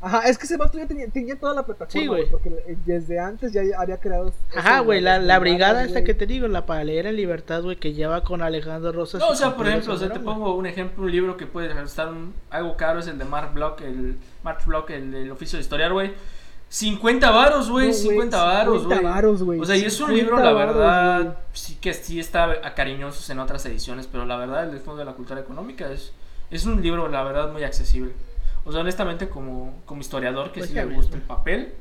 Ajá, 0.01 0.29
es 0.29 0.39
que 0.39 0.45
ese 0.45 0.57
vato 0.57 0.79
ya 0.79 0.87
tenía, 0.87 1.09
tenía 1.09 1.37
toda 1.37 1.53
la 1.55 1.65
plataforma. 1.65 2.01
Sí, 2.01 2.07
güey. 2.07 2.27
Porque 2.31 2.51
desde 2.85 3.19
antes 3.19 3.53
ya 3.53 3.63
había 3.79 3.97
creado. 3.97 4.33
Ajá, 4.55 4.81
güey, 4.81 5.01
la, 5.01 5.19
la 5.19 5.39
brigada 5.39 5.85
esta 5.85 6.05
que 6.05 6.15
te 6.15 6.27
digo, 6.27 6.47
la 6.49 6.65
para 6.65 6.85
leer 6.85 7.07
en 7.07 7.17
libertad, 7.17 7.63
güey, 7.63 7.77
que 7.77 7.93
lleva 7.93 8.23
con 8.23 8.41
Alejandro 8.43 8.93
Rosas. 8.93 9.21
No, 9.21 9.31
o 9.31 9.35
sea, 9.35 9.57
por 9.57 9.67
ejemplo, 9.67 9.95
o 9.95 9.97
sea, 9.99 10.13
te 10.13 10.21
pongo 10.21 10.55
un 10.55 10.67
ejemplo, 10.67 11.03
un 11.05 11.11
libro 11.11 11.37
que 11.37 11.47
puede 11.47 11.69
estar 11.83 12.09
un- 12.09 12.35
algo 12.51 12.77
caro, 12.77 13.01
es 13.01 13.07
el 13.09 13.19
de 13.19 13.25
Mark 13.25 13.53
Block, 13.53 13.81
el 13.81 14.17
Mark 14.45 14.59
Block, 14.67 14.91
el, 14.91 15.13
el 15.15 15.31
oficio 15.31 15.57
de 15.59 15.63
historiar, 15.63 15.93
güey. 15.93 16.13
50 16.69 17.31
varos, 17.31 17.71
güey, 17.71 17.87
No, 17.89 17.93
güey, 17.93 18.03
50 18.09 18.43
varos, 18.43 18.83
50 18.83 19.01
güey. 19.03 19.13
varos, 19.15 19.43
güey, 19.43 19.61
O 19.61 19.65
sea, 19.65 19.77
y 19.77 19.85
es 19.85 20.01
un 20.01 20.09
50 20.09 20.15
libro, 20.15 20.39
la 20.45 20.53
verdad, 20.53 21.39
sí 21.53 21.77
que 21.81 21.95
sí 21.95 22.19
está 22.21 22.45
a 22.65 22.75
cariñosos 22.75 23.31
en 23.31 23.39
otras 23.39 23.65
ediciones, 23.67 24.09
pero 24.11 24.27
la 24.27 24.37
verdad, 24.37 24.69
el 24.69 24.81
Fondo 24.81 24.99
de 24.99 25.05
la 25.05 25.13
Cultura 25.15 25.41
Económica 25.41 25.91
es, 25.91 26.13
es 26.51 26.67
un 26.67 26.83
libro, 26.83 27.09
la 27.09 27.23
verdad, 27.23 27.53
muy 27.53 27.63
accesible. 27.63 28.13
O 28.65 28.73
sea, 28.73 28.81
honestamente, 28.81 29.29
como, 29.29 29.75
como 29.87 30.01
historiador 30.01 30.51
que 30.51 30.59
Pues 30.61 30.71
sí 30.71 30.75
le 30.75 30.85
gusta 30.87 31.17
el 31.17 31.23
papel, 31.23 31.73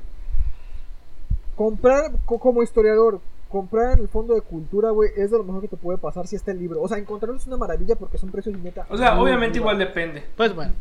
Comprar, 1.56 2.12
co- 2.26 2.38
como 2.40 2.62
historiador, 2.64 3.22
comprar 3.50 3.94
en 3.94 4.00
el 4.02 4.08
fondo 4.10 4.34
de 4.36 4.42
cultura, 4.42 4.90
güey, 4.92 5.10
es 5.16 5.32
de 5.32 5.38
lo 5.38 5.44
mejor 5.46 5.62
que 5.62 5.68
te 5.70 5.78
puede 5.78 5.98
pasar 5.98 6.28
si 6.28 6.36
está 6.36 6.52
el 6.52 6.60
libro. 6.60 6.82
O 6.82 6.88
sea, 6.88 6.98
encontrarlo 6.98 7.38
es 7.38 7.48
una 7.48 7.56
maravilla 7.58 7.96
porque 7.96 8.18
son 8.18 8.30
precios 8.30 8.58
neta. 8.60 8.86
o 8.90 8.98
sea, 8.98 9.20
obviamente 9.20 9.58
igual 9.58 9.78
depende. 9.78 10.26
Pues 10.36 10.54
bueno. 10.54 10.74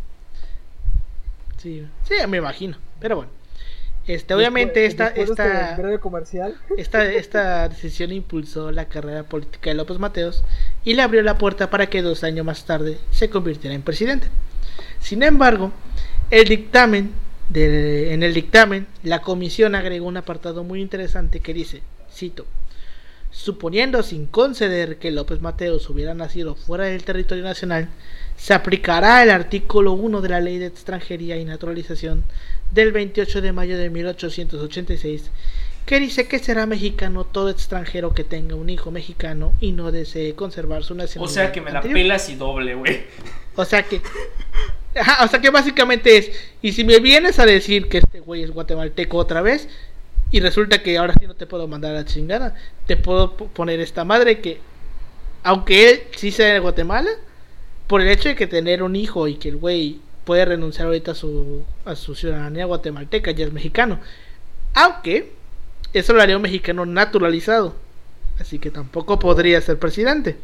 Sí, 1.58 1.86
sí, 2.02 2.14
me 2.28 2.38
imagino. 2.38 2.76
Pero 3.00 3.16
bueno. 3.16 3.30
Este, 4.06 4.12
Después- 4.34 4.36
obviamente 4.36 4.84
esta, 4.86 5.04
después 5.10 5.28
de 5.28 5.32
esta, 5.32 5.70
este 5.86 5.98
comercial. 5.98 6.54
esta, 6.76 7.04
esta 7.10 7.68
decisión 7.70 8.12
impulsó 8.12 8.70
la 8.70 8.84
carrera 8.86 9.22
política 9.24 9.70
de 9.70 9.74
López 9.76 9.98
Mateos 9.98 10.44
y 10.84 10.92
le 10.94 11.02
abrió 11.02 11.22
la 11.22 11.38
puerta 11.38 11.70
para 11.70 11.86
que 11.88 12.02
dos 12.02 12.22
años 12.22 12.44
más 12.44 12.66
tarde 12.66 12.98
se 13.10 13.30
convirtiera 13.30 13.74
en 13.74 13.82
presidente. 13.82 14.28
Sin 15.00 15.22
embargo, 15.22 15.72
el 16.30 16.48
dictamen 16.48 17.12
de- 17.48 18.12
en 18.12 18.22
el 18.22 18.34
dictamen, 18.34 18.86
la 19.02 19.22
comisión 19.22 19.74
agregó 19.74 20.06
un 20.06 20.16
apartado 20.18 20.64
muy 20.64 20.80
interesante 20.82 21.40
que 21.40 21.54
dice, 21.54 21.82
cito, 22.12 22.46
suponiendo 23.30 24.02
sin 24.02 24.26
conceder 24.26 24.98
que 24.98 25.10
López 25.10 25.40
Mateos 25.40 25.88
hubiera 25.90 26.14
nacido 26.14 26.54
fuera 26.54 26.84
del 26.84 27.04
territorio 27.04 27.42
nacional, 27.42 27.88
se 28.36 28.54
aplicará 28.54 29.22
el 29.22 29.30
artículo 29.30 29.92
1 29.92 30.20
de 30.20 30.28
la 30.28 30.40
Ley 30.40 30.58
de 30.58 30.66
Extranjería 30.66 31.36
y 31.36 31.44
Naturalización 31.44 32.24
del 32.74 32.92
28 32.92 33.40
de 33.40 33.52
mayo 33.52 33.78
de 33.78 33.88
1886, 33.90 35.30
que 35.86 36.00
dice 36.00 36.26
que 36.26 36.38
será 36.38 36.66
mexicano 36.66 37.24
todo 37.24 37.50
extranjero 37.50 38.14
que 38.14 38.24
tenga 38.24 38.54
un 38.56 38.70
hijo 38.70 38.90
mexicano 38.90 39.52
y 39.60 39.72
no 39.72 39.92
desee 39.92 40.34
conservar 40.34 40.82
su 40.82 40.94
O 40.94 40.96
nacionalidad. 40.96 41.34
sea, 41.34 41.52
que 41.52 41.60
me 41.60 41.70
la 41.70 41.78
anterior". 41.78 41.98
pelas 42.00 42.28
y 42.30 42.34
doble, 42.36 42.74
güey. 42.74 43.02
O 43.56 43.64
sea 43.64 43.82
que. 43.82 44.00
Ajá, 44.96 45.24
o 45.24 45.28
sea 45.28 45.40
que 45.40 45.50
básicamente 45.50 46.16
es. 46.16 46.30
Y 46.62 46.72
si 46.72 46.84
me 46.84 46.98
vienes 47.00 47.38
a 47.38 47.46
decir 47.46 47.88
que 47.88 47.98
este 47.98 48.20
güey 48.20 48.42
es 48.42 48.50
guatemalteco 48.50 49.16
otra 49.18 49.42
vez. 49.42 49.68
Y 50.30 50.40
resulta 50.40 50.82
que 50.82 50.98
ahora 50.98 51.14
sí 51.20 51.26
no 51.26 51.34
te 51.34 51.46
puedo 51.46 51.68
mandar 51.68 51.92
a 51.92 52.00
la 52.00 52.04
chingada. 52.04 52.56
Te 52.86 52.96
puedo 52.96 53.36
poner 53.36 53.78
esta 53.80 54.04
madre 54.04 54.40
que. 54.40 54.58
Aunque 55.42 55.90
él 55.90 56.02
sí 56.16 56.30
sea 56.32 56.52
de 56.54 56.58
Guatemala. 56.60 57.10
Por 57.86 58.00
el 58.00 58.08
hecho 58.08 58.30
de 58.30 58.34
que 58.34 58.46
tener 58.46 58.82
un 58.82 58.96
hijo 58.96 59.28
y 59.28 59.34
que 59.34 59.50
el 59.50 59.56
güey 59.56 59.98
puede 60.24 60.44
renunciar 60.44 60.86
ahorita 60.86 61.12
a 61.12 61.14
su, 61.14 61.62
a 61.84 61.94
su 61.96 62.14
ciudadanía 62.14 62.64
guatemalteca, 62.64 63.30
ya 63.30 63.46
es 63.46 63.52
mexicano. 63.52 64.00
Aunque. 64.74 65.32
Eso 65.92 66.12
lo 66.12 66.20
haría 66.20 66.34
un 66.36 66.42
mexicano 66.42 66.84
naturalizado. 66.86 67.76
Así 68.40 68.58
que 68.58 68.70
tampoco 68.70 69.18
podría 69.20 69.60
ser 69.60 69.78
presidente. 69.78 70.36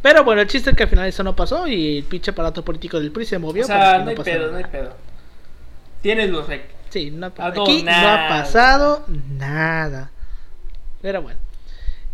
Pero 0.00 0.24
bueno, 0.24 0.40
el 0.40 0.48
chiste 0.48 0.70
es 0.70 0.76
que 0.76 0.84
al 0.84 0.88
final 0.88 1.06
eso 1.06 1.22
no 1.22 1.36
pasó 1.36 1.68
y 1.68 1.98
el 1.98 2.04
pinche 2.04 2.30
aparato 2.30 2.64
político 2.64 2.98
del 2.98 3.12
PRI 3.12 3.26
se 3.26 3.38
movió. 3.38 3.64
O 3.64 3.66
sea, 3.66 3.98
que 3.98 4.04
no 4.04 4.10
hay 4.10 4.16
pedo, 4.16 4.50
no 4.50 4.56
hay 4.56 4.62
nada. 4.62 4.72
pedo. 4.72 4.94
Tienes 6.00 6.30
los 6.30 6.46
rec. 6.46 6.70
Sí, 6.88 7.10
no, 7.10 7.26
A 7.36 7.46
aquí 7.48 7.82
no 7.82 7.92
ha 7.92 8.28
pasado 8.28 9.04
nada. 9.08 10.10
Pero 11.02 11.22
bueno. 11.22 11.38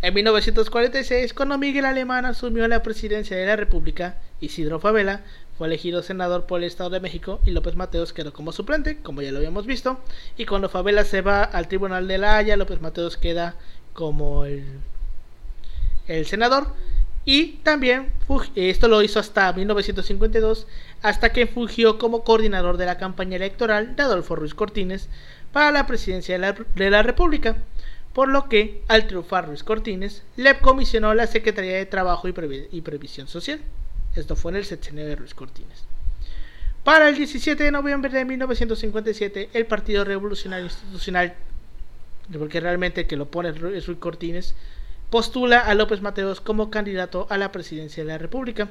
En 0.02 0.12
1946, 0.14 1.32
cuando 1.32 1.58
Miguel 1.58 1.84
Alemán 1.84 2.26
asumió 2.26 2.68
la 2.68 2.82
presidencia 2.82 3.36
de 3.36 3.46
la 3.46 3.56
República, 3.56 4.16
Isidro 4.40 4.78
Favela 4.78 5.22
fue 5.56 5.68
elegido 5.68 6.02
senador 6.02 6.44
por 6.44 6.60
el 6.60 6.66
Estado 6.66 6.90
de 6.90 7.00
México 7.00 7.40
y 7.46 7.50
López 7.50 7.76
Mateos 7.76 8.12
quedó 8.12 8.32
como 8.32 8.52
suplente, 8.52 8.98
como 8.98 9.22
ya 9.22 9.32
lo 9.32 9.38
habíamos 9.38 9.66
visto. 9.66 9.98
Y 10.36 10.44
cuando 10.44 10.68
Favela 10.68 11.04
se 11.04 11.22
va 11.22 11.42
al 11.42 11.68
Tribunal 11.68 12.06
de 12.08 12.18
la 12.18 12.36
Haya, 12.36 12.56
López 12.56 12.80
Mateos 12.80 13.16
queda 13.16 13.56
como 13.94 14.44
el, 14.44 14.66
senador. 16.26 16.68
Y 17.24 17.54
también 17.64 18.12
esto 18.54 18.86
lo 18.86 19.02
hizo 19.02 19.18
hasta 19.18 19.52
1952, 19.52 20.66
hasta 21.02 21.32
que 21.32 21.46
fungió 21.46 21.98
como 21.98 22.22
coordinador 22.22 22.76
de 22.76 22.86
la 22.86 22.98
campaña 22.98 23.36
electoral 23.36 23.96
de 23.96 24.02
Adolfo 24.02 24.36
Ruiz 24.36 24.54
Cortines 24.54 25.08
para 25.52 25.72
la 25.72 25.86
presidencia 25.86 26.38
de 26.38 26.90
la, 26.90 27.02
República, 27.02 27.56
por 28.12 28.28
lo 28.28 28.48
que 28.48 28.82
al 28.86 29.06
triunfar 29.08 29.48
Ruiz 29.48 29.64
Cortines 29.64 30.22
le 30.36 30.58
comisionó 30.58 31.14
la 31.14 31.26
Secretaría 31.26 31.76
de 31.76 31.86
Trabajo 31.86 32.28
y 32.28 32.80
Previsión 32.82 33.26
Social. 33.26 33.60
Esto 34.16 34.36
fue 34.36 34.52
en 34.52 34.56
el 34.56 34.64
sexenio 34.64 35.06
de 35.06 35.16
Ruiz 35.16 35.34
Cortines. 35.34 35.84
Para 36.84 37.08
el 37.08 37.16
17 37.16 37.64
de 37.64 37.72
noviembre 37.72 38.10
de 38.10 38.24
1957, 38.24 39.50
el 39.52 39.66
Partido 39.66 40.04
Revolucionario 40.04 40.66
Institucional, 40.66 41.34
porque 42.38 42.60
realmente 42.60 43.00
el 43.02 43.06
que 43.06 43.16
lo 43.16 43.28
pone 43.28 43.50
es 43.50 43.86
Ruiz 43.86 43.98
Cortines, 43.98 44.54
postula 45.10 45.60
a 45.60 45.74
López 45.74 46.00
Mateos 46.00 46.40
como 46.40 46.70
candidato 46.70 47.26
a 47.30 47.38
la 47.38 47.52
presidencia 47.52 48.02
de 48.04 48.08
la 48.08 48.18
República, 48.18 48.68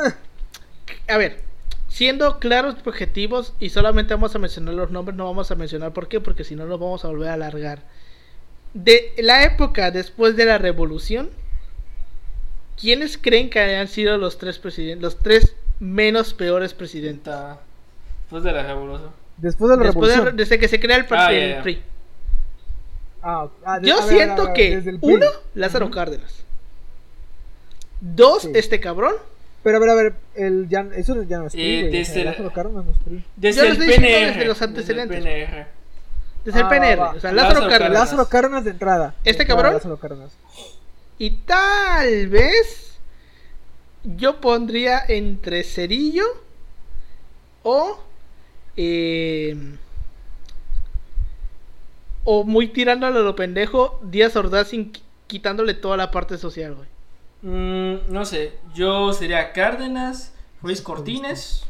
A 1.08 1.16
ver, 1.18 1.42
siendo 1.88 2.38
claros 2.38 2.76
objetivos, 2.84 3.52
y 3.60 3.70
solamente 3.70 4.14
vamos 4.14 4.34
a 4.34 4.38
mencionar 4.38 4.74
los 4.74 4.90
nombres, 4.90 5.16
no 5.16 5.24
vamos 5.24 5.50
a 5.50 5.54
mencionar 5.56 5.92
por 5.92 6.08
qué, 6.08 6.20
porque 6.20 6.44
si 6.44 6.56
no 6.56 6.64
nos 6.64 6.80
vamos 6.80 7.04
a 7.04 7.08
volver 7.08 7.28
a 7.28 7.34
alargar. 7.34 7.82
de 8.74 9.12
la 9.18 9.44
época 9.44 9.90
después 9.90 10.36
de 10.36 10.44
la 10.44 10.58
revolución, 10.58 11.30
¿quiénes 12.80 13.18
creen 13.18 13.50
que 13.50 13.60
hayan 13.60 13.88
sido 13.88 14.16
los 14.18 14.38
tres 14.38 14.58
presidentes, 14.58 15.02
los 15.02 15.18
tres 15.18 15.56
menos 15.80 16.34
peores 16.34 16.72
presidentes? 16.74 17.34
Después 18.22 18.44
de 18.44 18.52
la 18.52 18.62
revolución. 18.62 19.19
Después 19.40 19.70
de 19.70 19.76
la 19.78 19.82
Después 19.84 20.08
de- 20.10 20.14
revolución. 20.16 20.36
desde 20.36 20.58
que 20.58 20.68
se 20.68 20.78
crea 20.80 20.96
el, 20.96 21.02
Ah, 21.04 21.08
partido 21.08 21.48
ya. 21.56 21.62
PRI. 21.62 21.82
Ah, 23.22 23.44
ok. 23.44 23.52
Ah, 23.64 23.78
de- 23.80 23.88
Yo 23.88 23.96
ver, 23.96 24.04
siento 24.08 24.44
ver, 24.46 24.52
que 24.54 24.98
uno, 25.00 25.26
Lázaro 25.54 25.90
Cárdenas. 25.90 26.44
Dos, 28.00 28.42
Sí. 28.42 28.52
este 28.54 28.80
cabrón. 28.80 29.14
Pero 29.62 29.76
a 29.76 29.80
ver, 29.80 29.90
a 29.90 29.94
ver, 29.94 30.14
el 30.36 30.68
ya, 30.70 30.86
eso 30.96 31.22
ya 31.24 31.38
no 31.38 31.46
es 31.46 31.52
PRI, 31.52 31.80
Eh, 31.80 31.88
desde 31.90 32.24
Lázaro 32.24 32.50
Cárdenas 32.52 32.84
no 32.86 32.92
es 32.92 32.98
PRI. 32.98 33.24
Desde 33.36 33.60
Yo 33.60 33.66
el 33.66 33.72
estoy 33.72 33.88
PNR. 33.88 34.26
desde 34.26 34.44
los 34.46 34.58
desde 34.58 34.64
el 34.64 34.70
antecedentes. 34.70 35.18
PNR. 35.22 35.66
Desde 36.44 36.58
Ah, 36.58 36.62
el 36.62 36.68
PNR. 36.68 36.96
va. 37.00 37.10
O 37.10 37.20
sea, 37.20 37.32
Lázaro 37.32 37.34
Lázaro 37.34 37.60
Cárdenas. 37.60 37.78
Cárdenas. 37.78 38.00
Lázaro 38.00 38.28
Cárdenas 38.28 38.64
de 38.64 38.70
entrada. 38.70 39.14
¿Este 39.24 39.42
entrada, 39.42 39.48
cabrón? 39.62 39.74
Lázaro 39.74 39.96
Cárdenas. 39.98 40.30
Y 41.18 41.30
tal 41.44 42.28
vez 42.28 42.98
yo 44.04 44.40
pondría 44.40 45.02
entre 45.06 45.62
Cerillo 45.64 46.24
o 47.62 47.98
eh, 48.82 49.56
o 52.24 52.44
muy 52.44 52.68
tirándole 52.68 53.18
a 53.18 53.22
lo 53.22 53.36
pendejo 53.36 53.98
Díaz 54.02 54.36
Ordaz 54.36 54.68
sin 54.68 54.92
qui- 54.92 55.02
quitándole 55.26 55.74
toda 55.74 55.96
la 55.96 56.10
parte 56.10 56.38
social, 56.38 56.74
güey. 56.74 56.88
Mm, 57.42 58.12
no 58.12 58.24
sé, 58.24 58.52
yo 58.74 59.12
sería 59.12 59.52
Cárdenas, 59.52 60.32
Ruiz 60.62 60.80
Cortines, 60.82 61.64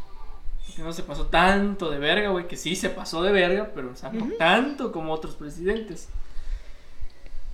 que 0.76 0.82
no 0.82 0.92
se 0.92 1.02
pasó 1.02 1.26
tanto 1.26 1.90
de 1.90 1.98
verga, 1.98 2.30
güey, 2.30 2.46
que 2.48 2.56
sí 2.56 2.74
se 2.76 2.90
pasó 2.90 3.22
de 3.22 3.32
verga, 3.32 3.70
pero 3.74 3.90
o 3.92 3.96
sea, 3.96 4.10
no 4.12 4.28
tanto 4.38 4.92
como 4.92 5.12
otros 5.12 5.34
presidentes. 5.34 6.08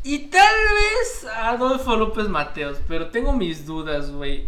Y 0.03 0.19
tal 0.29 0.55
vez 0.75 1.27
Adolfo 1.35 1.97
López 1.97 2.29
Mateos, 2.29 2.79
pero 2.89 3.09
tengo 3.09 3.33
mis 3.33 3.67
dudas, 3.67 4.11
güey. 4.13 4.47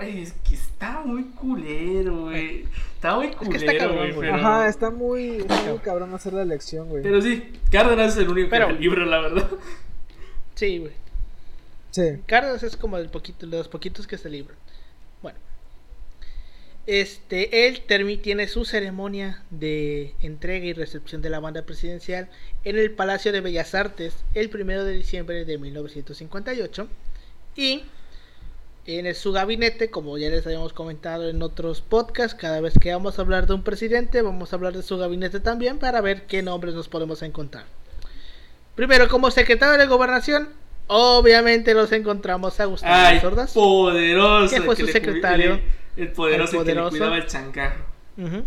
Es 0.00 0.32
que 0.32 0.54
está 0.54 1.00
muy 1.00 1.24
culero, 1.30 2.22
güey. 2.24 2.64
Está 2.94 3.16
muy 3.16 3.28
que 3.30 3.34
está 3.36 3.46
culero, 3.48 3.78
cabrón, 3.78 3.96
güey. 3.98 4.12
güey. 4.12 4.30
pero- 4.30 4.34
Ajá, 4.46 4.68
está 4.68 4.90
muy, 4.90 5.36
está 5.38 5.62
muy 5.64 5.78
cabrón 5.78 6.14
hacer 6.14 6.32
la 6.32 6.42
elección, 6.42 6.88
güey. 6.88 7.02
Pero 7.02 7.20
sí, 7.22 7.52
Cárdenas 7.70 8.12
es 8.12 8.18
el 8.24 8.28
único 8.28 8.50
Pero- 8.50 8.68
que 8.68 8.72
me 8.74 8.80
libra, 8.80 9.06
la 9.06 9.20
verdad. 9.20 9.48
Sí, 10.54 10.78
güey. 10.78 10.92
Sí. 11.90 12.02
Cárdenas 12.26 12.62
es 12.62 12.76
como 12.76 12.96
el 12.98 13.08
poquito, 13.08 13.46
de 13.46 13.56
los 13.56 13.68
poquitos 13.68 14.06
que 14.06 14.18
se 14.18 14.28
libran. 14.30 14.56
Bueno. 15.22 15.38
Este, 16.86 17.66
él 17.68 17.86
termi- 17.86 18.20
tiene 18.20 18.48
su 18.48 18.64
ceremonia 18.64 19.42
de 19.50 20.14
entrega 20.22 20.64
y 20.66 20.72
recepción 20.72 21.22
de 21.22 21.30
la 21.30 21.38
banda 21.40 21.62
presidencial 21.62 22.28
en 22.64 22.78
el 22.78 22.90
Palacio 22.92 23.32
de 23.32 23.40
Bellas 23.40 23.74
Artes 23.74 24.16
el 24.34 24.50
1 24.54 24.84
de 24.84 24.92
diciembre 24.92 25.44
de 25.44 25.58
1958. 25.58 26.88
Y 27.56 27.84
en 28.86 29.06
el- 29.06 29.14
su 29.14 29.32
gabinete, 29.32 29.90
como 29.90 30.16
ya 30.18 30.30
les 30.30 30.44
habíamos 30.46 30.72
comentado 30.72 31.28
en 31.28 31.42
otros 31.42 31.80
podcasts, 31.80 32.36
cada 32.38 32.60
vez 32.60 32.74
que 32.80 32.92
vamos 32.92 33.18
a 33.18 33.22
hablar 33.22 33.46
de 33.46 33.54
un 33.54 33.62
presidente, 33.62 34.22
vamos 34.22 34.52
a 34.52 34.56
hablar 34.56 34.72
de 34.76 34.82
su 34.82 34.96
gabinete 34.98 35.40
también 35.40 35.78
para 35.78 36.00
ver 36.00 36.26
qué 36.26 36.42
nombres 36.42 36.74
nos 36.74 36.88
podemos 36.88 37.22
encontrar. 37.22 37.64
Primero, 38.74 39.08
como 39.08 39.30
secretario 39.30 39.78
de 39.78 39.86
Gobernación, 39.86 40.48
obviamente 40.86 41.74
nos 41.74 41.92
encontramos 41.92 42.58
a 42.60 42.64
Gustavo 42.64 42.92
Ay, 42.94 43.20
Ordaz. 43.22 43.52
poderoso. 43.52 44.54
¿Qué 44.54 44.62
fue 44.62 44.74
que 44.74 44.82
su 44.82 44.86
le 44.86 44.92
secretario? 44.92 45.60
El 45.96 46.12
poderoso, 46.12 46.60
El 46.60 46.64
que 46.66 46.74
le 46.74 46.80
poderoso. 46.80 46.90
cuidaba 46.90 47.16
el 47.18 47.26
chancarro. 47.26 47.84
Ujú. 48.16 48.44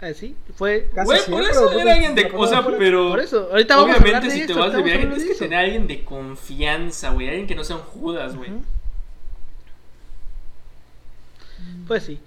Así, 0.00 0.34
fue 0.56 0.88
Casi 0.92 1.06
Güey, 1.06 1.20
por 1.30 1.42
eso 1.42 1.70
era 1.78 1.92
alguien 1.94 2.14
de. 2.16 2.28
O 2.34 2.46
sea, 2.48 2.66
pero. 2.76 3.10
por 3.10 3.20
eso. 3.20 3.48
Ahorita 3.52 3.76
vamos 3.76 3.90
a 3.94 3.98
hablar 3.98 4.14
Obviamente, 4.16 4.34
si 4.34 4.40
esto, 4.42 4.54
te 4.54 4.58
vas 4.60 4.72
de 4.72 4.82
viaje, 4.82 5.06
tienes 5.06 5.24
que 5.24 5.34
tener 5.36 5.58
a 5.58 5.62
alguien 5.62 5.86
de 5.86 6.04
confianza, 6.04 7.10
güey. 7.10 7.28
Alguien 7.28 7.46
que 7.46 7.54
no 7.54 7.62
sea 7.62 7.76
un 7.76 7.82
Judas, 7.82 8.34
güey. 8.36 8.50
Pues 11.86 12.04
sí. 12.04 12.18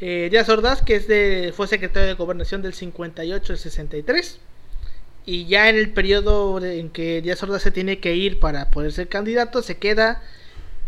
Eh, 0.00 0.28
Díaz 0.30 0.48
Ordaz, 0.48 0.82
que 0.82 0.96
es 0.96 1.06
de, 1.08 1.52
fue 1.54 1.66
secretario 1.66 2.08
de 2.08 2.14
Gobernación 2.14 2.62
del 2.62 2.72
58 2.72 3.52
al 3.52 3.58
63. 3.58 4.38
Y 5.26 5.46
ya 5.46 5.68
en 5.68 5.76
el 5.76 5.92
periodo 5.92 6.64
en 6.64 6.90
que 6.90 7.20
Díaz 7.20 7.42
Ordaz 7.42 7.62
se 7.62 7.70
tiene 7.70 8.00
que 8.00 8.14
ir 8.14 8.40
para 8.40 8.70
poder 8.70 8.92
ser 8.92 9.08
candidato, 9.08 9.62
se 9.62 9.76
queda 9.76 10.22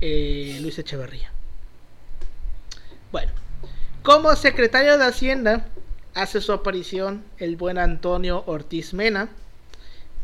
eh, 0.00 0.58
Luis 0.62 0.78
Echeverría. 0.78 1.30
Bueno, 3.12 3.30
como 4.02 4.34
secretario 4.34 4.96
de 4.96 5.04
Hacienda, 5.04 5.66
hace 6.14 6.40
su 6.40 6.52
aparición 6.52 7.22
el 7.38 7.56
buen 7.56 7.78
Antonio 7.78 8.42
Ortiz 8.46 8.94
Mena. 8.94 9.28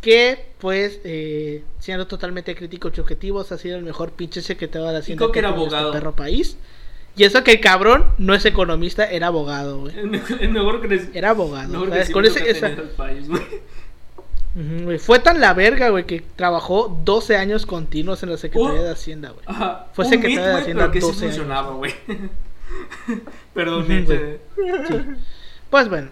Que, 0.01 0.53
pues, 0.61 1.01
eh, 1.03 1.65
siendo 1.81 2.07
totalmente 2.07 2.55
críticos 2.55 2.93
y 2.97 3.01
objetivos, 3.01 3.51
ha 3.51 3.59
sido 3.59 3.77
el 3.77 3.83
mejor 3.83 4.13
pinche 4.13 4.43
secretario 4.43 4.89
de 4.89 4.99
Hacienda 4.99 5.27
que 5.33 5.39
era 5.41 5.51
este 5.51 5.93
perro 5.93 6.15
país. 6.15 6.57
Y 7.19 7.25
eso 7.25 7.43
que 7.43 7.51
el 7.51 7.61
cabrón 7.61 8.05
no 8.17 8.33
es 8.33 8.45
economista, 8.45 9.05
era 9.11 9.27
abogado, 9.27 9.81
güey. 9.81 9.99
El 9.99 10.09
mejor, 10.09 10.89
Era 11.13 11.31
abogado. 11.31 11.85
Fue 15.01 15.19
tan 15.19 15.41
la 15.41 15.53
verga, 15.53 15.91
güey, 15.91 16.05
que 16.05 16.23
trabajó 16.37 17.01
12 17.05 17.37
años 17.37 17.67
continuos 17.67 18.23
en 18.23 18.31
la 18.31 18.37
Secretaría 18.37 18.81
Oh. 18.81 18.85
de 18.85 18.91
Hacienda, 18.91 19.31
güey. 19.31 19.45
Ajá. 19.47 19.87
Fue 19.93 20.05
mit, 20.09 20.23
de 20.23 20.53
Hacienda 20.53 20.91
pero 20.91 20.93
que 20.93 21.01
sí 21.01 21.07
12 21.07 21.25
años. 21.25 21.37
funcionaba, 21.37 21.73
güey. 21.75 21.95
Perdón, 23.55 23.87
eh. 23.89 24.39
Pues 25.71 25.89
bueno, 25.89 26.11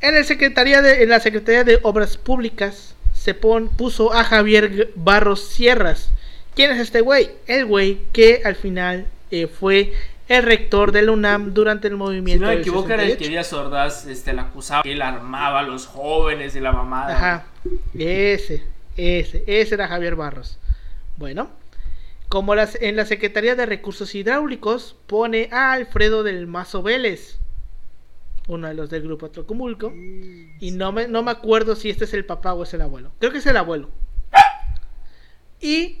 en, 0.00 0.16
el 0.16 0.24
secretaría 0.24 0.82
de, 0.82 1.02
en 1.02 1.08
la 1.08 1.20
Secretaría 1.20 1.64
de 1.64 1.80
Obras 1.82 2.16
Públicas 2.16 2.94
se 3.12 3.34
pon, 3.34 3.68
puso 3.68 4.12
a 4.12 4.24
Javier 4.24 4.90
Barros 4.94 5.44
Sierras. 5.44 6.10
¿Quién 6.54 6.70
es 6.70 6.78
este 6.80 7.00
güey? 7.00 7.30
El 7.46 7.66
güey 7.66 7.98
que 8.12 8.42
al 8.44 8.56
final 8.56 9.06
eh, 9.30 9.46
fue 9.46 9.92
el 10.38 10.44
rector 10.44 10.92
de 10.92 11.02
la 11.02 11.12
UNAM 11.12 11.52
durante 11.52 11.88
el 11.88 11.94
Si 11.94 11.98
movimiento 11.98 12.46
no 12.46 12.52
me 12.52 12.60
equivoco, 12.60 12.86
era 12.86 13.02
el 13.02 13.10
68. 13.10 13.18
que 13.18 13.28
Díaz 13.28 13.52
Ordaz 13.52 14.06
este, 14.06 14.32
la 14.32 14.42
acusaba 14.42 14.82
que 14.82 14.92
él 14.92 15.02
armaba 15.02 15.60
a 15.60 15.62
los 15.62 15.86
jóvenes 15.86 16.56
y 16.56 16.60
la 16.60 16.72
mamada. 16.72 17.14
Ajá, 17.14 17.46
ese, 17.94 18.62
ese, 18.96 19.44
ese 19.46 19.74
era 19.74 19.88
Javier 19.88 20.16
Barros. 20.16 20.58
Bueno, 21.16 21.50
como 22.28 22.54
las, 22.54 22.80
en 22.80 22.96
la 22.96 23.04
Secretaría 23.04 23.54
de 23.54 23.66
Recursos 23.66 24.14
Hidráulicos 24.14 24.96
pone 25.06 25.48
a 25.52 25.72
Alfredo 25.72 26.22
del 26.22 26.46
Mazo 26.46 26.82
Vélez, 26.82 27.38
uno 28.48 28.68
de 28.68 28.74
los 28.74 28.88
del 28.88 29.02
grupo 29.02 29.26
Atlacomulco, 29.26 29.92
y 29.94 30.70
no 30.72 30.92
me, 30.92 31.08
no 31.08 31.22
me 31.22 31.30
acuerdo 31.30 31.76
si 31.76 31.90
este 31.90 32.04
es 32.04 32.14
el 32.14 32.24
papá 32.24 32.54
o 32.54 32.62
es 32.62 32.72
el 32.72 32.80
abuelo. 32.80 33.12
Creo 33.18 33.32
que 33.32 33.38
es 33.38 33.46
el 33.46 33.56
abuelo. 33.58 33.90
Y 35.60 35.98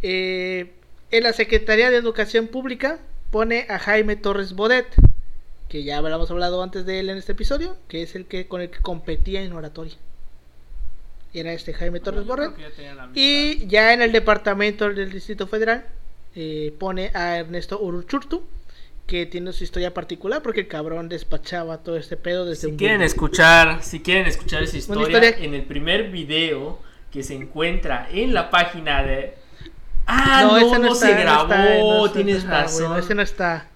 eh, 0.00 0.72
en 1.10 1.22
la 1.22 1.32
Secretaría 1.32 1.90
de 1.90 1.96
Educación 1.96 2.48
Pública 2.48 2.98
pone 3.30 3.66
a 3.68 3.78
Jaime 3.78 4.16
Torres 4.16 4.54
Bodet, 4.54 4.86
que 5.68 5.82
ya 5.84 5.98
habíamos 5.98 6.30
hablado 6.30 6.62
antes 6.62 6.86
de 6.86 7.00
él 7.00 7.10
en 7.10 7.18
este 7.18 7.32
episodio, 7.32 7.76
que 7.88 8.02
es 8.02 8.14
el 8.14 8.26
que 8.26 8.46
con 8.46 8.60
el 8.60 8.70
que 8.70 8.80
competía 8.80 9.42
en 9.42 9.52
oratoria. 9.52 9.94
Era 11.34 11.52
este 11.52 11.74
Jaime 11.74 12.00
Torres 12.00 12.24
Bodet. 12.26 12.52
ya. 12.56 13.10
Y 13.14 13.66
ya 13.66 13.92
en 13.92 14.00
el 14.02 14.12
departamento 14.12 14.88
del 14.92 15.10
Distrito 15.12 15.46
Federal 15.46 15.84
eh, 16.34 16.72
pone 16.78 17.10
a 17.14 17.38
Ernesto 17.38 17.80
Uruchurtu, 17.80 18.42
que 19.06 19.26
tiene 19.26 19.52
su 19.52 19.62
historia 19.64 19.92
particular 19.94 20.42
porque 20.42 20.60
el 20.60 20.68
cabrón 20.68 21.08
despachaba 21.08 21.78
todo 21.78 21.96
este 21.96 22.16
pedo 22.16 22.44
desde 22.44 22.62
Si 22.62 22.66
un 22.72 22.76
quieren 22.76 23.02
escuchar, 23.02 23.82
si 23.82 24.00
quieren 24.00 24.26
escuchar 24.26 24.62
esa 24.62 24.76
historia, 24.78 25.02
historia- 25.06 25.36
en 25.44 25.54
el 25.54 25.62
primer 25.64 26.10
video 26.10 26.80
que 27.12 27.22
se 27.22 27.34
encuentra 27.34 28.08
en 28.10 28.34
la 28.34 28.50
página 28.50 29.02
de 29.04 29.34
Ah, 30.06 30.42
no, 30.44 30.56
ese 30.56 30.78
no, 30.78 30.92
está, 30.92 31.06
se 31.06 31.14
no 31.14 31.20
grabó, 31.20 31.42
está, 31.42 31.64
no 31.78 32.04
está, 32.06 32.14
tienes 32.14 32.44
ajá, 32.44 32.62
razón. 32.62 32.82
bueno, 32.88 32.98
ese 32.98 33.14
no 33.14 33.22
está. 33.22 33.68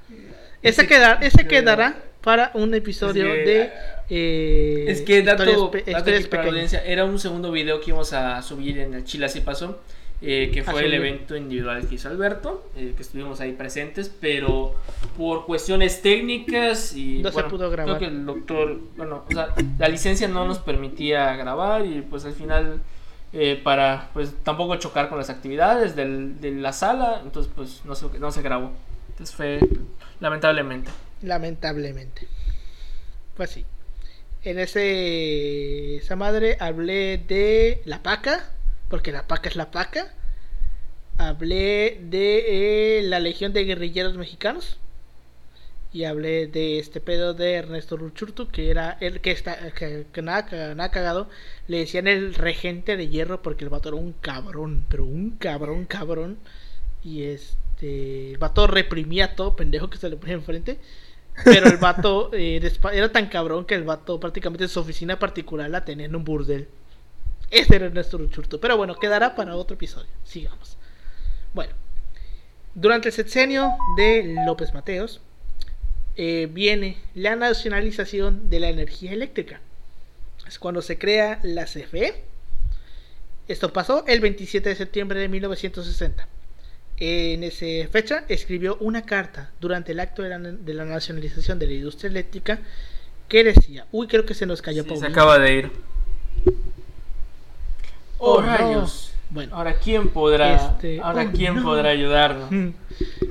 Ese- 0.63 0.83
Ese, 0.83 0.87
queda, 0.87 1.19
ese 1.23 1.47
quedará 1.47 1.97
para 2.21 2.51
un 2.55 2.75
episodio 2.75 3.27
Es 3.35 3.45
que- 3.45 3.51
de. 3.51 3.73
eh, 4.11 4.85
Es 4.89 5.03
que 5.03 5.23
dato, 5.23 5.45
dato 5.45 6.11
aquí 6.11 6.25
para 6.25 6.45
audiencia, 6.49 6.85
era 6.85 7.05
un 7.05 7.19
segundo 7.19 7.51
video 7.51 7.81
que 7.81 7.91
íbamos 7.91 8.13
a 8.13 8.41
subir 8.43 8.79
en 8.79 8.95
el 8.95 9.05
Chile 9.05 9.27
así 9.27 9.41
pasó, 9.41 9.81
eh, 10.23 10.51
que 10.53 10.61
A 10.61 10.65
fue 10.65 10.85
el 10.85 10.93
evento 10.93 11.35
individual 11.35 11.89
que 11.89 11.95
hizo 11.95 12.09
Alberto, 12.09 12.71
eh, 12.77 12.93
que 12.95 13.03
estuvimos 13.03 13.41
ahí 13.41 13.53
presentes, 13.53 14.15
pero 14.21 14.75
por 15.17 15.47
cuestiones 15.47 16.03
técnicas 16.03 16.95
y 16.95 17.23
No 17.23 17.33
se 17.33 17.43
pudo 17.45 17.71
grabar. 17.71 17.97
Creo 17.97 18.11
que 18.11 18.15
el 18.15 18.27
doctor, 18.27 18.79
bueno, 18.99 19.25
o 19.29 19.33
sea, 19.33 19.49
la 19.79 19.89
licencia 19.89 20.29
no 20.29 20.45
nos 20.47 20.59
permitía 20.59 21.35
grabar 21.37 21.87
y 21.87 22.03
pues 22.03 22.25
al 22.27 22.35
final 22.35 22.81
eh, 23.33 23.61
para 23.63 24.11
pues 24.13 24.33
tampoco 24.43 24.75
chocar 24.77 25.09
con 25.09 25.19
las 25.19 25.31
actividades 25.31 25.95
de 25.95 26.51
la 26.53 26.73
sala, 26.73 27.21
entonces 27.23 27.53
pues 27.55 27.85
no 27.85 27.95
se, 27.95 28.19
no 28.19 28.33
se 28.33 28.43
grabó. 28.43 28.73
Entonces 29.11 29.35
fue 29.35 29.61
lamentablemente. 30.19 30.91
Lamentablemente. 31.23 32.27
Pues 33.37 33.51
sí. 33.51 33.65
En 34.43 34.59
ese 34.59 35.97
esa 35.97 36.17
madre 36.17 36.57
hablé 36.61 37.19
de 37.19 37.83
la 37.85 38.03
paca, 38.03 38.51
porque 38.89 39.13
la 39.13 39.27
paca 39.27 39.49
es 39.49 39.57
la 39.57 39.71
paca. 39.71 40.13
Hablé 41.19 42.01
de 42.03 42.99
eh, 42.99 43.03
la 43.03 43.21
Legión 43.21 43.53
de 43.53 43.65
Guerrilleros 43.65 44.17
Mexicanos. 44.17 44.79
Y 45.93 46.05
hablé 46.05 46.47
de 46.47 46.79
este 46.79 47.01
pedo 47.01 47.35
de 47.35 47.55
Ernesto 47.55 47.97
Ruchurtu, 47.97 48.49
que 48.49 48.71
era 48.71 48.97
el 49.01 49.21
que 49.21 49.33
está 49.33 49.73
que, 49.73 50.07
que 50.13 50.23
nada, 50.23 50.47
que 50.47 50.57
nada 50.57 50.91
cagado, 50.91 51.29
le 51.67 51.79
decían 51.79 52.07
el 52.07 52.35
regente 52.35 52.97
de 52.97 53.09
hierro 53.09 53.43
porque 53.43 53.65
el 53.65 53.71
vato 53.71 53.89
era 53.89 53.97
un 53.97 54.13
cabrón, 54.13 54.85
pero 54.89 55.05
un 55.05 55.33
cabrón, 55.33 55.87
cabrón. 55.87 56.39
Y 57.03 57.25
este, 57.25 58.33
el 58.33 58.39
vato 58.39 58.67
reprimía 58.67 59.27
a 59.27 59.35
todo 59.35 59.57
pendejo 59.57 59.91
que 59.91 59.99
se 59.99 60.09
le 60.09 60.17
ponía 60.17 60.35
enfrente. 60.37 60.79
Pero 61.45 61.69
el 61.69 61.79
vato 61.79 62.31
eh, 62.35 62.61
era 62.93 63.11
tan 63.11 63.27
cabrón 63.29 63.65
que 63.65 63.75
el 63.75 63.85
vato 63.85 64.21
prácticamente 64.21 64.69
su 64.69 64.81
oficina 64.81 65.19
particular 65.19 65.71
la 65.71 65.85
tenía 65.85 66.07
en 66.07 66.15
un 66.15 66.25
burdel. 66.25 66.69
Este 67.51 67.77
era 67.77 67.87
Ernesto 67.87 68.19
Ruchurtu. 68.19 68.61
Pero 68.61 68.77
bueno, 68.77 68.95
quedará 68.95 69.35
para 69.35 69.57
otro 69.57 69.75
episodio. 69.75 70.11
Sigamos. 70.23 70.77
Bueno, 71.53 71.73
durante 72.75 73.09
el 73.09 73.15
sexenio 73.15 73.73
de 73.97 74.37
López 74.47 74.73
Mateos 74.73 75.21
eh, 76.23 76.49
viene 76.53 76.99
la 77.15 77.35
nacionalización 77.35 78.51
de 78.51 78.61
la 78.61 78.69
energía 78.69 79.13
eléctrica. 79.13 79.59
Es 80.47 80.59
cuando 80.59 80.83
se 80.83 80.99
crea 80.99 81.41
la 81.43 81.65
CFE. 81.65 82.13
Esto 83.49 83.73
pasó 83.73 84.05
el 84.07 84.21
27 84.21 84.69
de 84.69 84.75
septiembre 84.77 85.19
de 85.19 85.29
1960. 85.29 86.29
En 86.99 87.43
esa 87.43 87.89
fecha 87.91 88.25
escribió 88.29 88.77
una 88.81 89.01
carta 89.07 89.51
durante 89.63 89.93
el 89.93 90.01
acto 90.01 90.21
de 90.23 90.29
la, 90.29 90.39
de 90.39 90.75
la 90.75 90.85
nacionalización 90.85 91.59
de 91.59 91.67
la 91.69 91.73
industria 91.73 92.11
eléctrica 92.11 92.59
que 93.27 93.43
decía, 93.43 93.87
uy, 93.91 94.07
creo 94.07 94.27
que 94.27 94.35
se 94.35 94.45
nos 94.45 94.61
cayó 94.61 94.85
Sí, 94.85 94.97
se 94.97 95.07
acaba 95.07 95.39
de 95.39 95.55
ir. 95.55 95.71
Oh, 98.19 98.35
Oh, 98.35 98.43
no. 98.43 98.47
rayos. 98.47 99.15
Bueno. 99.31 99.57
Ahora 99.57 99.75
quién 99.79 100.11
podrá, 100.11 100.55
Este, 100.57 101.01
ahora 101.01 101.23
oh, 101.29 101.33
quién 101.35 101.55
no. 101.57 101.63
podrá 101.63 101.89
ayudarnos. 101.91 102.51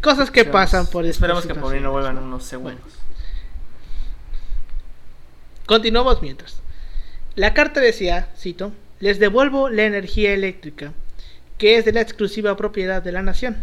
Cosas 0.00 0.30
que 0.30 0.44
pasan 0.44 0.86
por 0.86 1.04
esta 1.04 1.16
Esperemos 1.16 1.42
que 1.42 1.48
situación. 1.48 1.62
Paulino 1.62 1.92
vuelva 1.92 2.10
en 2.10 2.18
unos 2.18 2.44
segundos. 2.44 2.92
Continuamos 5.66 6.22
mientras. 6.22 6.60
La 7.34 7.54
carta 7.54 7.80
decía, 7.80 8.28
cito, 8.36 8.72
les 8.98 9.18
devuelvo 9.18 9.68
la 9.68 9.84
energía 9.84 10.32
eléctrica, 10.32 10.92
que 11.58 11.76
es 11.76 11.84
de 11.84 11.92
la 11.92 12.00
exclusiva 12.00 12.56
propiedad 12.56 13.02
de 13.02 13.12
la 13.12 13.22
nación. 13.22 13.58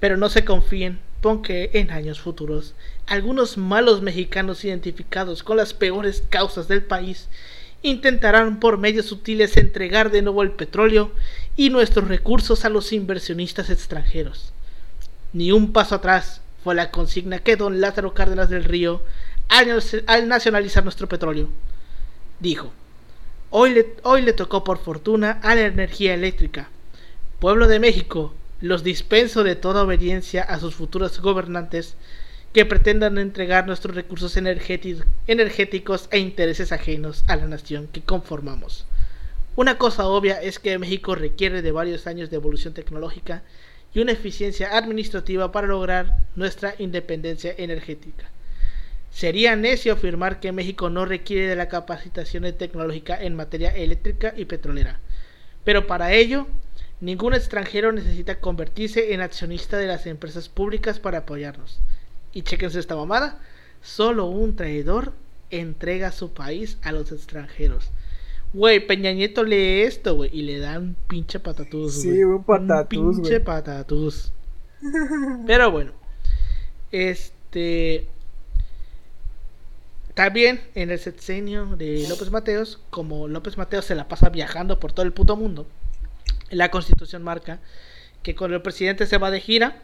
Pero 0.00 0.16
no 0.16 0.28
se 0.28 0.44
confíen, 0.44 0.98
porque 1.20 1.70
en 1.72 1.90
años 1.92 2.20
futuros, 2.20 2.74
algunos 3.06 3.56
malos 3.56 4.02
mexicanos 4.02 4.64
identificados 4.64 5.42
con 5.42 5.56
las 5.56 5.72
peores 5.72 6.22
causas 6.28 6.68
del 6.68 6.82
país 6.82 7.28
intentarán 7.82 8.58
por 8.58 8.78
medios 8.78 9.06
sutiles 9.06 9.56
entregar 9.56 10.10
de 10.10 10.22
nuevo 10.22 10.42
el 10.42 10.50
petróleo 10.50 11.12
y 11.56 11.70
nuestros 11.70 12.08
recursos 12.08 12.64
a 12.64 12.68
los 12.68 12.92
inversionistas 12.92 13.70
extranjeros. 13.70 14.52
Ni 15.32 15.52
un 15.52 15.72
paso 15.72 15.94
atrás 15.94 16.40
fue 16.64 16.74
la 16.74 16.90
consigna 16.90 17.38
que 17.38 17.56
don 17.56 17.80
Lázaro 17.80 18.14
Cárdenas 18.14 18.48
del 18.50 18.64
Río 18.64 19.02
al, 19.48 19.82
al 20.06 20.28
nacionalizar 20.28 20.84
nuestro 20.84 21.08
petróleo. 21.08 21.48
Dijo, 22.40 22.72
hoy 23.50 23.74
le, 23.74 23.94
hoy 24.02 24.22
le 24.22 24.32
tocó 24.32 24.64
por 24.64 24.78
fortuna 24.78 25.40
a 25.42 25.54
la 25.54 25.62
energía 25.62 26.14
eléctrica. 26.14 26.68
Pueblo 27.40 27.68
de 27.68 27.78
México, 27.78 28.34
los 28.60 28.82
dispenso 28.82 29.44
de 29.44 29.54
toda 29.54 29.84
obediencia 29.84 30.42
a 30.42 30.58
sus 30.58 30.74
futuros 30.74 31.20
gobernantes 31.20 31.94
que 32.52 32.64
pretendan 32.64 33.18
entregar 33.18 33.66
nuestros 33.66 33.94
recursos 33.94 34.36
energéti- 34.36 35.04
energéticos 35.26 36.08
e 36.10 36.18
intereses 36.18 36.72
ajenos 36.72 37.24
a 37.28 37.36
la 37.36 37.46
nación 37.46 37.86
que 37.86 38.00
conformamos. 38.00 38.86
Una 39.54 39.76
cosa 39.76 40.06
obvia 40.06 40.40
es 40.40 40.58
que 40.58 40.78
México 40.78 41.14
requiere 41.14 41.62
de 41.62 41.72
varios 41.72 42.06
años 42.06 42.30
de 42.30 42.36
evolución 42.36 42.74
tecnológica 42.74 43.42
y 43.94 44.00
una 44.00 44.12
eficiencia 44.12 44.76
administrativa 44.76 45.52
para 45.52 45.66
lograr 45.66 46.18
nuestra 46.36 46.74
independencia 46.78 47.54
energética. 47.56 48.26
Sería 49.10 49.56
necio 49.56 49.92
afirmar 49.92 50.40
que 50.40 50.52
México 50.52 50.90
no 50.90 51.04
requiere 51.04 51.48
de 51.48 51.56
la 51.56 51.68
capacitación 51.68 52.44
tecnológica 52.56 53.20
en 53.20 53.34
materia 53.34 53.74
eléctrica 53.74 54.34
y 54.36 54.44
petrolera, 54.44 55.00
pero 55.64 55.86
para 55.86 56.12
ello 56.12 56.46
ningún 57.00 57.34
extranjero 57.34 57.92
necesita 57.92 58.40
convertirse 58.40 59.14
en 59.14 59.20
accionista 59.20 59.76
de 59.78 59.86
las 59.86 60.06
empresas 60.06 60.48
públicas 60.48 61.00
para 61.00 61.18
apoyarnos. 61.18 61.80
Y 62.32 62.42
chequense 62.42 62.78
esta 62.78 62.96
mamada, 62.96 63.40
solo 63.82 64.26
un 64.26 64.56
traidor 64.56 65.12
entrega 65.50 66.12
su 66.12 66.32
país 66.32 66.78
a 66.82 66.92
los 66.92 67.10
extranjeros. 67.10 67.90
Güey, 68.54 68.86
Peña 68.86 69.12
Nieto 69.12 69.44
lee 69.44 69.82
esto, 69.82 70.14
güey, 70.16 70.30
y 70.32 70.42
le 70.42 70.58
dan 70.58 70.96
pinche 71.06 71.38
patatús, 71.38 72.00
Sí, 72.00 72.08
güey. 72.08 72.22
un 72.22 72.44
patatús, 72.44 73.16
pinche 73.16 73.30
güey. 73.34 73.44
patatús. 73.44 74.32
Pero 75.46 75.70
bueno, 75.70 75.92
este. 76.92 78.06
También 80.14 80.60
en 80.74 80.90
el 80.90 80.98
sexenio 80.98 81.76
de 81.76 82.04
López 82.08 82.30
Mateos, 82.32 82.80
como 82.90 83.28
López 83.28 83.56
Mateos 83.56 83.84
se 83.84 83.94
la 83.94 84.08
pasa 84.08 84.30
viajando 84.30 84.80
por 84.80 84.92
todo 84.92 85.06
el 85.06 85.12
puto 85.12 85.36
mundo, 85.36 85.66
la 86.50 86.70
constitución 86.72 87.22
marca 87.22 87.60
que 88.24 88.34
cuando 88.34 88.56
el 88.56 88.62
presidente 88.62 89.06
se 89.06 89.18
va 89.18 89.30
de 89.30 89.40
gira, 89.40 89.80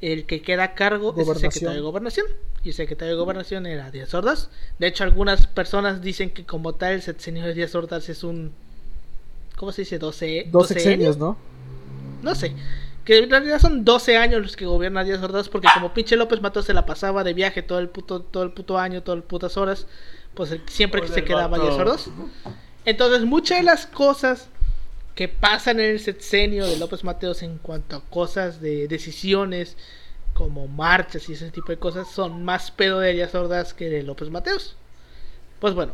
el 0.00 0.24
que 0.26 0.42
queda 0.42 0.64
a 0.64 0.74
cargo 0.74 1.14
es 1.18 1.28
el 1.28 1.36
secretario 1.36 1.76
de 1.76 1.80
gobernación. 1.80 2.26
Y 2.62 2.68
el 2.70 2.74
secretario 2.74 3.14
de 3.14 3.20
gobernación 3.20 3.66
era 3.66 3.90
Díaz 3.90 4.12
Ordaz. 4.14 4.50
De 4.78 4.86
hecho, 4.86 5.04
algunas 5.04 5.46
personas 5.46 6.02
dicen 6.02 6.30
que 6.30 6.44
como 6.44 6.74
tal 6.74 6.92
el 6.92 7.02
sexenio 7.02 7.44
de 7.44 7.54
Díaz 7.54 7.74
Ordaz 7.74 8.08
es 8.08 8.22
un... 8.22 8.52
¿Cómo 9.56 9.72
se 9.72 9.82
dice? 9.82 9.98
12, 9.98 10.44
Dos 10.50 10.68
12 10.68 10.74
sexenios, 10.74 11.18
¿no? 11.18 11.36
no 12.22 12.34
sé. 12.34 12.54
Que 13.04 13.18
en 13.18 13.30
realidad 13.30 13.58
son 13.60 13.84
12 13.84 14.16
años 14.16 14.42
los 14.42 14.56
que 14.56 14.66
gobierna 14.66 15.04
Díaz 15.04 15.22
Ordaz 15.22 15.48
porque 15.48 15.68
como 15.72 15.92
pinche 15.94 16.16
López 16.16 16.40
Matos 16.40 16.66
se 16.66 16.74
la 16.74 16.86
pasaba 16.86 17.24
de 17.24 17.34
viaje 17.34 17.62
todo 17.62 17.78
el 17.78 17.88
puto 17.88 18.20
todo 18.20 18.42
el 18.42 18.52
puto 18.52 18.78
año, 18.78 19.02
todas 19.02 19.20
las 19.20 19.26
putas 19.26 19.56
horas, 19.56 19.86
pues 20.34 20.54
siempre 20.66 21.00
que 21.00 21.08
se 21.08 21.24
quedaba. 21.24 21.58
Díaz 21.58 21.74
Ordaz. 21.74 22.10
Entonces, 22.84 23.24
muchas 23.24 23.58
de 23.58 23.64
las 23.64 23.86
cosas 23.86 24.48
que 25.20 25.28
pasan 25.28 25.80
en 25.80 25.90
el 25.90 26.00
sexenio 26.00 26.64
de 26.66 26.78
López 26.78 27.04
Mateos 27.04 27.42
en 27.42 27.58
cuanto 27.58 27.96
a 27.96 28.00
cosas 28.00 28.62
de 28.62 28.88
decisiones 28.88 29.76
como 30.32 30.66
marchas 30.66 31.28
y 31.28 31.34
ese 31.34 31.50
tipo 31.50 31.66
de 31.72 31.76
cosas 31.76 32.10
son 32.10 32.42
más 32.42 32.70
pedo 32.70 33.00
de 33.00 33.12
Díaz 33.12 33.34
Ordaz 33.34 33.74
que 33.74 33.90
de 33.90 34.02
López 34.02 34.30
Mateos. 34.30 34.76
Pues 35.58 35.74
bueno, 35.74 35.92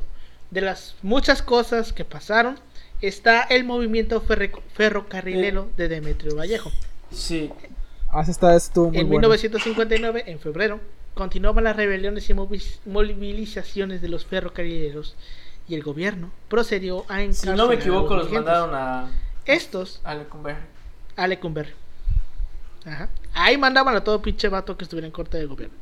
de 0.52 0.60
las 0.60 0.94
muchas 1.02 1.42
cosas 1.42 1.92
que 1.92 2.04
pasaron 2.04 2.56
está 3.00 3.42
el 3.42 3.64
movimiento 3.64 4.22
ferre- 4.22 4.52
ferrocarrilero 4.74 5.70
de 5.76 5.88
Demetrio 5.88 6.36
Vallejo. 6.36 6.70
Sí, 7.10 7.50
Ah, 8.12 8.20
esa 8.22 8.30
está, 8.30 8.54
estuvo 8.54 8.90
muy 8.90 8.98
En 9.00 9.08
bueno. 9.08 9.22
1959, 9.28 10.22
en 10.28 10.38
febrero, 10.38 10.78
continuaban 11.14 11.64
las 11.64 11.74
rebeliones 11.74 12.30
y 12.30 12.32
movi- 12.32 12.78
movilizaciones 12.84 14.00
de 14.02 14.08
los 14.08 14.24
ferrocarrileros 14.24 15.16
y 15.68 15.74
el 15.74 15.82
gobierno 15.82 16.30
procedió 16.48 17.04
a 17.08 17.20
si 17.32 17.48
no 17.48 17.68
me 17.68 17.74
equivoco, 17.74 18.16
los 18.16 18.30
mandaron 18.30 18.74
a, 18.74 19.10
Estos 19.44 20.00
a 20.04 20.14
Lecumberri. 20.14 20.60
a 21.16 21.26
Lecumberri. 21.26 21.72
Ajá. 22.84 23.08
Ahí 23.34 23.58
mandaban 23.58 23.96
a 23.96 24.04
todo 24.04 24.22
pinche 24.22 24.48
vato 24.48 24.76
que 24.76 24.84
estuviera 24.84 25.06
en 25.06 25.12
corte 25.12 25.38
del 25.38 25.48
gobierno. 25.48 25.76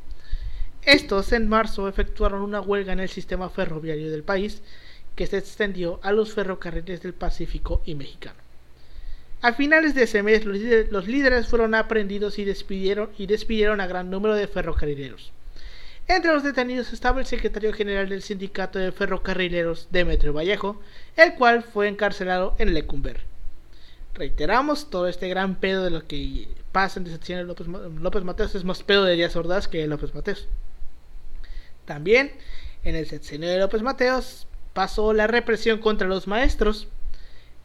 Estos 0.82 1.32
en 1.32 1.49
marzo 1.49 1.89
efectuaron 1.89 2.43
una 2.43 2.61
huelga 2.61 2.93
en 2.93 3.01
el 3.01 3.09
sistema 3.09 3.49
ferroviario 3.49 4.11
del 4.11 4.22
país 4.22 4.62
que 5.14 5.26
se 5.26 5.39
extendió 5.39 6.01
a 6.03 6.12
los 6.12 6.35
ferrocarriles 6.35 7.03
del 7.03 7.14
Pacífico 7.14 7.82
y 7.85 7.95
mexicano. 7.95 8.37
A 9.41 9.53
finales 9.53 9.95
de 9.95 10.05
ese 10.05 10.22
mes 10.22 10.45
los 10.45 10.57
líderes, 10.57 10.91
los 10.91 11.07
líderes 11.07 11.47
fueron 11.47 11.74
aprendidos 11.74 12.39
y 12.39 12.45
despidieron, 12.45 13.11
y 13.18 13.26
despidieron 13.26 13.80
a 13.80 13.87
gran 13.87 14.11
número 14.11 14.35
de 14.35 14.47
ferrocarrileros. 14.47 15.32
Entre 16.07 16.32
los 16.32 16.42
detenidos 16.42 16.92
estaba 16.92 17.20
el 17.20 17.26
secretario 17.26 17.72
general 17.72 18.11
del 18.11 18.22
sindicato 18.22 18.78
de 18.78 18.92
ferrocarrileros, 18.92 19.88
Demetrio 19.90 20.34
Vallejo, 20.34 20.80
el 21.16 21.34
cual 21.34 21.62
fue 21.62 21.88
encarcelado 21.88 22.55
en 22.59 22.74
Lecumberri. 22.74 23.22
Reiteramos, 24.12 24.90
todo 24.90 25.09
este 25.09 25.28
gran 25.28 25.57
pedo 25.57 25.82
de 25.82 25.90
lo 25.90 26.07
que 26.07 26.46
pasa 26.72 27.00
en 27.00 27.05
decepción 27.05 27.38
de 27.38 27.44
López, 27.44 27.66
López 27.66 28.22
Mateos 28.22 28.55
es 28.55 28.64
más 28.64 28.82
pedo 28.82 29.05
de 29.05 29.14
Díaz 29.14 29.34
Ordaz 29.34 29.66
que 29.66 29.78
de 29.78 29.86
López 29.86 30.14
Mateos. 30.14 30.46
También, 31.86 32.32
en 32.84 32.96
el 32.96 33.07
sexenio 33.07 33.48
de 33.48 33.59
López 33.59 33.80
Mateos, 33.80 34.46
pasó 34.74 35.14
la 35.14 35.26
represión 35.26 35.78
contra 35.78 36.07
los 36.07 36.26
maestros. 36.26 36.86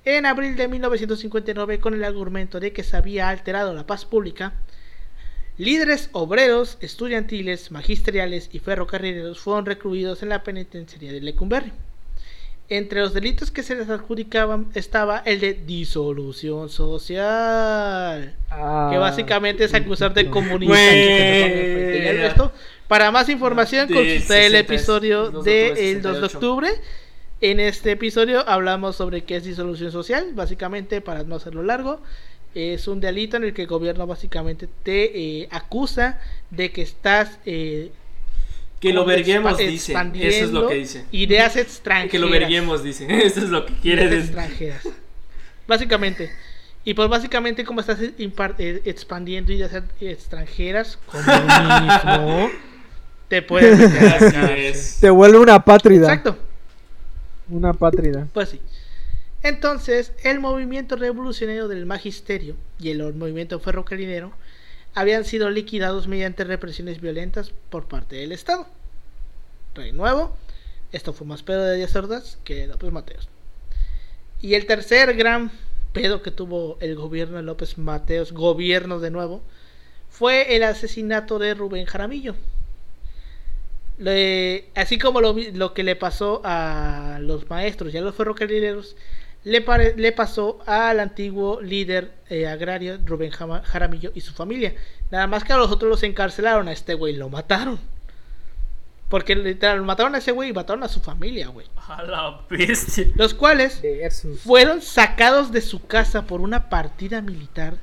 En 0.06 0.26
abril 0.26 0.56
de 0.56 0.70
1959, 0.70 1.80
con 1.82 1.94
el 1.94 2.06
argumento 2.06 2.62
de 2.62 2.72
que 2.72 2.84
se 2.84 2.96
había 2.96 3.28
alterado 3.28 3.74
la 3.74 3.86
paz 3.86 4.06
pública, 4.06 4.54
líderes 5.60 6.10
obreros, 6.14 6.78
estudiantiles, 6.80 7.70
magisteriales 7.70 8.50
y 8.52 8.60
ferrocarrileros 8.60 9.40
fueron 9.40 9.66
recluidos 9.66 10.24
en 10.24 10.30
la 10.30 10.42
penitenciaría 10.42 11.12
de 11.12 11.20
Lecumberri. 11.22 11.72
Entre 12.70 13.02
los 13.02 13.14
delitos 13.14 13.52
que 13.52 13.62
se 13.62 13.76
les 13.76 13.90
adjudicaban 13.90 14.68
estaba 14.74 15.20
el 15.26 15.40
de 15.42 15.54
disolución 15.54 16.70
social, 16.70 18.36
Ah, 18.50 18.90
que 18.92 18.98
básicamente 18.98 19.66
es 19.66 19.74
acusar 19.74 20.14
de 20.14 20.30
comunista. 20.32 20.76
Resto, 20.76 22.52
Para 22.88 23.12
más 23.12 23.28
información, 23.28 23.88
consulta 23.88 24.40
el 24.40 24.54
60, 24.54 24.60
episodio 24.60 25.32
2 25.32 25.44
de 25.46 25.72
octubre, 25.72 25.82
del 25.82 26.02
2 26.02 26.14
de 26.14 26.20
68. 26.30 26.38
octubre. 26.38 26.70
En 27.42 27.60
este 27.60 27.92
episodio 27.92 28.48
hablamos 28.48 28.96
sobre 28.96 29.24
qué 29.24 29.38
es 29.38 29.44
disolución 29.44 29.92
social, 29.92 30.28
básicamente 30.34 31.02
para 31.02 31.24
no 31.24 31.36
hacerlo 31.36 31.64
largo. 31.64 32.02
Es 32.56 32.88
un 32.88 33.00
delito 33.00 33.38
en 33.38 33.44
el 33.44 33.54
que 33.54 33.64
el 33.64 33.68
gobierno 33.68 34.08
básicamente 34.08 34.68
te 34.84 35.42
eh, 35.42 35.48
acusa 35.52 36.20
de 36.50 36.72
que 36.72 36.82
estás... 36.82 37.40
Eh, 37.46 37.92
que 38.80 38.94
lo 38.94 39.06
verguemos, 39.06 39.58
dice. 39.58 39.94
Eso 39.94 40.46
es 40.46 40.52
lo 40.52 40.68
que 40.68 40.76
dice. 40.76 41.06
Ideas 41.12 41.58
extranjeras. 41.58 42.12
Que 42.12 42.20
lo 42.20 42.30
verguemos, 42.30 42.84
dice. 42.84 43.06
Eso 43.26 43.42
es 43.42 43.50
lo 43.50 43.66
que 43.66 43.74
quiere 43.76 44.04
Ideas 44.06 44.12
decir. 44.12 44.38
extranjeras. 44.40 44.88
Básicamente. 45.68 46.32
Y 46.86 46.94
pues 46.94 47.10
básicamente 47.10 47.66
como 47.66 47.82
estás 47.82 48.00
eh, 48.02 48.82
expandiendo 48.86 49.52
ideas 49.52 49.84
extranjeras, 50.00 50.98
comunismo, 51.06 52.50
te 53.28 53.42
puedes. 53.42 54.98
Te 55.00 55.10
vuelve 55.10 55.38
una 55.38 55.56
apátrida. 55.56 56.08
Exacto. 56.08 56.38
Una 57.50 57.72
apátrida. 57.72 58.28
Pues 58.34 58.50
sí. 58.50 58.62
Entonces, 59.42 60.12
el 60.24 60.40
movimiento 60.40 60.96
revolucionario 60.96 61.68
del 61.68 61.86
magisterio 61.86 62.56
y 62.80 62.90
el 62.90 63.14
movimiento 63.14 63.60
ferrocarrilero 63.60 64.34
habían 64.94 65.24
sido 65.24 65.50
liquidados 65.50 66.08
mediante 66.08 66.44
represiones 66.44 67.00
violentas 67.00 67.52
por 67.70 67.88
parte 67.88 68.18
del 68.18 68.32
Estado. 68.32 68.68
Rey 69.76 69.92
Nuevo, 69.94 70.36
esto 70.92 71.14
fue 71.14 71.26
más 71.26 71.44
pedo 71.44 71.64
de 71.64 71.78
Díaz 71.78 71.96
Ordaz 71.96 72.38
que 72.44 72.68
López 72.68 72.92
Mateos. 72.92 73.30
Y 74.42 74.56
el 74.56 74.66
tercer 74.66 75.16
gran 75.16 75.52
pedo 75.94 76.22
que 76.22 76.32
tuvo 76.32 76.78
el 76.82 76.96
gobierno 76.96 77.38
de 77.38 77.44
López 77.44 77.78
Mateos, 77.78 78.32
gobierno 78.32 79.00
de 79.00 79.12
nuevo, 79.12 79.42
fue 80.10 80.56
el 80.56 80.64
asesinato 80.64 81.40
de 81.40 81.54
Rubén 81.54 81.86
Jaramillo. 81.86 82.36
Así 84.76 84.98
como 84.98 85.22
lo, 85.22 85.36
lo 85.54 85.74
que 85.74 85.84
le 85.84 85.96
pasó 85.96 86.42
a 86.44 87.20
los 87.22 87.50
maestros 87.50 87.94
y 87.94 87.98
a 87.98 88.02
los 88.02 88.16
ferrocarrileros, 88.16 88.96
le, 89.44 89.62
pare- 89.62 89.96
le 89.98 90.12
pasó 90.12 90.60
al 90.66 91.00
antiguo 91.00 91.62
líder 91.62 92.12
eh, 92.30 92.48
agrario 92.48 92.98
Rubén 93.06 93.32
Jaramillo 93.32 94.12
y 94.14 94.22
su 94.22 94.34
familia. 94.34 94.76
Nada 95.12 95.28
más 95.28 95.44
que 95.44 95.54
a 95.54 95.58
los 95.58 95.72
otros 95.72 95.90
los 95.90 96.04
encarcelaron, 96.04 96.68
a 96.68 96.72
este 96.72 96.94
güey 96.94 97.16
lo 97.16 97.30
mataron. 97.30 97.80
Porque 99.10 99.36
literal, 99.36 99.82
mataron 99.82 100.14
a 100.14 100.20
ese 100.20 100.32
güey 100.32 100.50
y 100.50 100.54
mataron 100.54 100.84
a 100.84 100.88
su 100.88 101.00
familia, 101.00 101.48
güey. 101.48 101.66
A 101.88 102.04
la 102.04 102.42
bestia. 102.48 103.08
Los 103.16 103.34
cuales 103.34 103.82
fueron 104.44 104.82
sacados 104.84 105.52
de 105.52 105.62
su 105.62 105.84
casa 105.88 106.28
por 106.28 106.42
una 106.42 106.70
partida 106.70 107.20
militar 107.22 107.78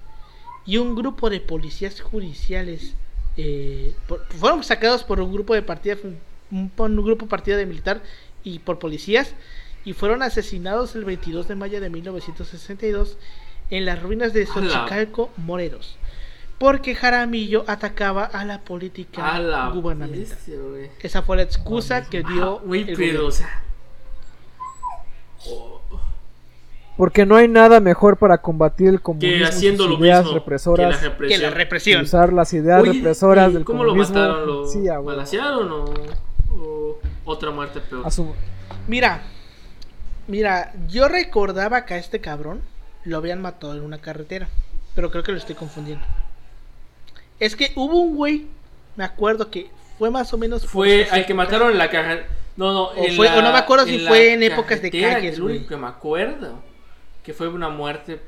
y 0.65 0.77
un 0.79 0.95
grupo 0.95 1.29
de 1.29 1.41
policías 1.41 2.01
judiciales 2.01 2.95
eh, 3.37 3.93
por- 4.07 4.25
fueron 4.35 4.63
sacados 4.63 5.03
por 5.05 5.21
un 5.21 5.33
grupo 5.33 5.55
de 5.55 5.63
partida 5.63 5.97
un, 6.53 6.71
por 6.71 6.89
un 6.91 7.05
grupo 7.05 7.27
partida 7.27 7.57
de 7.57 7.67
militar 7.67 8.01
y 8.45 8.61
por 8.61 8.79
policías 8.79 9.35
y 9.87 9.95
fueron 9.95 10.23
asesinados 10.23 10.95
el 10.97 11.05
22 11.07 11.49
de 11.49 11.55
mayo 11.55 11.81
de 11.81 11.89
1962 11.89 13.17
en 13.71 13.87
las 13.87 14.03
ruinas 14.03 14.33
de. 14.35 14.45
Xochicalco, 14.45 15.31
Moreros, 15.39 15.97
porque 16.59 16.95
Jaramillo 16.95 17.65
atacaba 17.67 18.25
a 18.25 18.45
la 18.45 18.61
política 18.61 19.35
A 19.35 19.39
la 19.39 19.69
gubernamental. 19.71 20.29
bestia. 20.29 20.57
Esa 21.01 21.23
fue 21.23 21.37
la 21.37 21.43
excusa 21.43 22.05
que 22.05 22.23
dio 22.23 22.59
Ah, 22.59 22.63
Güey, 22.65 22.81
el 22.83 22.87
pero, 22.89 22.99
gobierno. 22.99 23.27
o 23.29 23.31
sea. 23.31 23.63
oh, 25.49 25.81
Porque 26.97 27.27
no 27.27 27.37
hay 27.37 27.47
nada 27.47 27.79
mejor 27.81 28.17
para 28.17 28.39
combatir 28.39 28.89
el 28.89 29.01
comunismo 29.03 29.39
que 29.39 29.45
haciendo 29.45 29.85
sus 29.85 29.93
lo 29.99 30.05
ideas 30.05 30.23
mismo 30.25 30.39
represoras. 30.39 30.87
que 30.87 30.93
la 30.95 31.01
que 31.01 31.09
represión. 31.11 31.43
la 31.43 31.49
y 31.49 31.51
represión. 31.55 32.03
usar 32.03 32.33
las 32.33 32.53
ideas 32.55 32.83
Oye, 32.83 32.93
represoras 32.95 33.51
¿y 33.51 33.55
del 33.55 33.65
¿Cómo 33.65 33.85
lo 33.85 33.91
comunismo. 33.91 34.15
mataron? 34.19 34.47
¿Lo 34.47 34.67
Sí, 34.69 34.89
a 34.89 34.93
huevo. 34.95 35.05
balacearon 35.05 35.71
o, 35.73 35.85
o 36.59 36.99
otra 37.27 37.51
muerte 37.51 37.81
peor? 37.81 38.07
A 38.07 38.11
su- 38.11 38.35
Mira, 38.89 39.23
mira, 40.29 40.73
yo 40.89 41.09
recordaba 41.09 41.85
que 41.87 41.95
a 41.95 41.99
este 41.99 42.21
cabrón 42.21 42.61
lo 43.05 43.17
habían 43.17 43.41
matado 43.41 43.75
en 43.75 43.83
una 43.83 43.99
carretera, 43.99 44.49
pero 44.95 45.11
creo 45.11 45.23
que 45.23 45.33
lo 45.33 45.39
estoy 45.39 45.55
confundiendo. 45.55 46.05
Es 47.39 47.55
que 47.57 47.73
hubo 47.77 48.01
un 48.01 48.17
güey, 48.17 48.47
me 48.97 49.05
acuerdo 49.05 49.51
que 49.51 49.71
fue 49.99 50.11
más 50.11 50.33
o 50.33 50.39
menos 50.39 50.67
Fue 50.67 51.07
al 51.11 51.27
que 51.27 51.35
mataron 51.35 51.71
en 51.71 51.79
la 51.79 51.91
caja. 51.91 52.19
No, 52.57 52.73
no, 52.73 52.85
O 52.89 53.05
en 53.07 53.15
fue- 53.17 53.27
la- 53.27 53.37
o 53.39 53.43
no 53.43 53.53
me 53.53 53.59
acuerdo 53.59 53.85
si 53.87 53.99
fue 53.99 54.33
en 54.33 54.43
épocas 54.43 54.81
de 54.81 54.91
calles, 54.91 55.19
que 55.21 55.29
es 55.29 55.39
lo 55.39 55.45
único 55.47 55.59
güey. 55.61 55.69
que 55.69 55.77
me 55.77 55.87
acuerdo. 55.87 56.63
Que 57.23 57.35
fue 57.35 57.49
una 57.49 57.69
muerte 57.69 58.21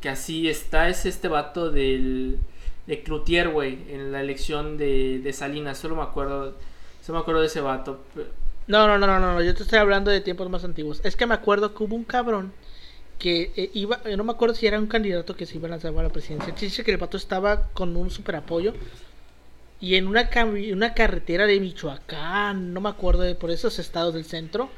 que 0.00 0.08
así 0.10 0.48
está. 0.48 0.88
Es 0.88 1.06
este 1.06 1.28
vato 1.28 1.70
del. 1.70 2.38
De 2.86 3.02
Cloutier, 3.02 3.48
güey. 3.48 3.78
En 3.88 4.12
la 4.12 4.20
elección 4.20 4.76
de, 4.76 5.20
de 5.22 5.32
Salinas. 5.32 5.78
Solo 5.78 5.96
me 5.96 6.02
acuerdo. 6.02 6.56
Solo 7.02 7.18
me 7.18 7.22
acuerdo 7.22 7.40
de 7.40 7.46
ese 7.46 7.60
vato. 7.62 8.00
No, 8.70 8.86
no, 8.86 8.98
no, 8.98 9.06
no, 9.08 9.18
no, 9.18 9.42
yo 9.42 9.52
te 9.52 9.64
estoy 9.64 9.80
hablando 9.80 10.12
de 10.12 10.20
tiempos 10.20 10.48
más 10.48 10.62
antiguos. 10.62 11.00
Es 11.02 11.16
que 11.16 11.26
me 11.26 11.34
acuerdo 11.34 11.74
que 11.74 11.82
hubo 11.82 11.96
un 11.96 12.04
cabrón 12.04 12.52
que 13.18 13.50
eh, 13.56 13.68
iba, 13.74 14.00
yo 14.04 14.16
no 14.16 14.22
me 14.22 14.30
acuerdo 14.30 14.54
si 14.54 14.68
era 14.68 14.78
un 14.78 14.86
candidato 14.86 15.34
que 15.34 15.44
se 15.44 15.56
iba 15.56 15.66
a 15.66 15.72
lanzar 15.72 15.92
a 15.92 16.02
la 16.04 16.08
presidencia. 16.08 16.54
Dice 16.54 16.84
que 16.84 16.92
el 16.92 16.96
vato 16.96 17.16
estaba 17.16 17.66
con 17.72 17.96
un 17.96 18.12
super 18.12 18.36
apoyo 18.36 18.72
y 19.80 19.96
en 19.96 20.06
una, 20.06 20.28
carretera 20.94 21.46
de 21.46 21.58
Michoacán, 21.58 22.72
no 22.72 22.80
me 22.80 22.90
acuerdo 22.90 23.22
de 23.22 23.34
por 23.34 23.50
esos 23.50 23.80
estados 23.80 24.14
del 24.14 24.24
centro, 24.24 24.70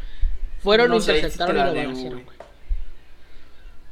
fueron, 0.61 0.89
No 0.89 0.95
lo 0.95 1.01
interceptaron 1.01 1.75
te 1.75 1.83
y 1.83 1.85
lo 1.85 2.11
güey. 2.13 2.25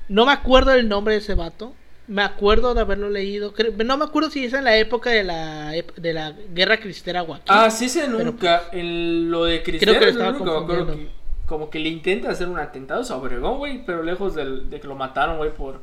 No 0.08 0.24
me 0.24 0.32
acuerdo 0.32 0.70
del 0.70 0.88
nombre 0.88 1.12
de 1.12 1.20
ese 1.20 1.34
vato. 1.34 1.74
Me 2.10 2.22
acuerdo 2.22 2.74
de 2.74 2.80
haberlo 2.80 3.08
leído. 3.08 3.54
no 3.84 3.96
me 3.96 4.04
acuerdo 4.04 4.30
si 4.30 4.44
es 4.44 4.52
en 4.52 4.64
la 4.64 4.76
época 4.76 5.10
de 5.10 5.22
la, 5.22 5.70
de 5.96 6.12
la 6.12 6.32
guerra 6.52 6.78
cristera 6.80 7.20
aquí. 7.20 7.32
Ah, 7.46 7.70
sí, 7.70 7.88
se 7.88 8.00
Pero- 8.06 8.24
nunca. 8.24 8.62
En 8.72 9.30
lo 9.30 9.44
de 9.44 9.62
Cristiano, 9.62 9.96
Creo 9.98 10.12
que 10.12 10.18
lo 10.18 10.18
que 10.36 10.42
me 10.44 10.50
acuerdo 10.50 10.86
que- 10.96 11.08
como 11.46 11.70
que 11.70 11.78
le 11.78 11.88
intenta 11.88 12.30
hacer 12.30 12.48
un 12.48 12.58
atentado 12.58 13.04
sobre 13.04 13.36
Obregón, 13.36 13.58
güey. 13.58 13.84
Pero 13.86 14.02
lejos 14.02 14.34
del- 14.34 14.68
de 14.70 14.80
que 14.80 14.88
lo 14.88 14.96
mataron, 14.96 15.36
güey, 15.36 15.54
por. 15.54 15.80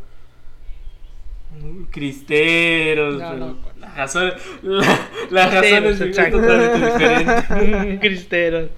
Cristeros, 1.92 3.16
No, 3.20 3.30
pero 3.32 3.38
no. 3.38 3.58
la 3.80 3.90
razón, 3.96 4.34
la, 4.64 5.00
la 5.32 5.46
razón 5.50 5.62
Cristeros, 5.62 5.94
es 5.96 6.02
exacto. 6.02 6.42
totalmente 6.42 6.86
diferente. 7.56 8.00
Cristeros. 8.08 8.70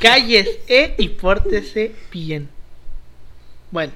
Calles 0.00 0.58
e 0.68 0.94
y 0.98 1.08
pórtese 1.08 1.92
bien. 2.12 2.48
Bueno. 3.70 3.92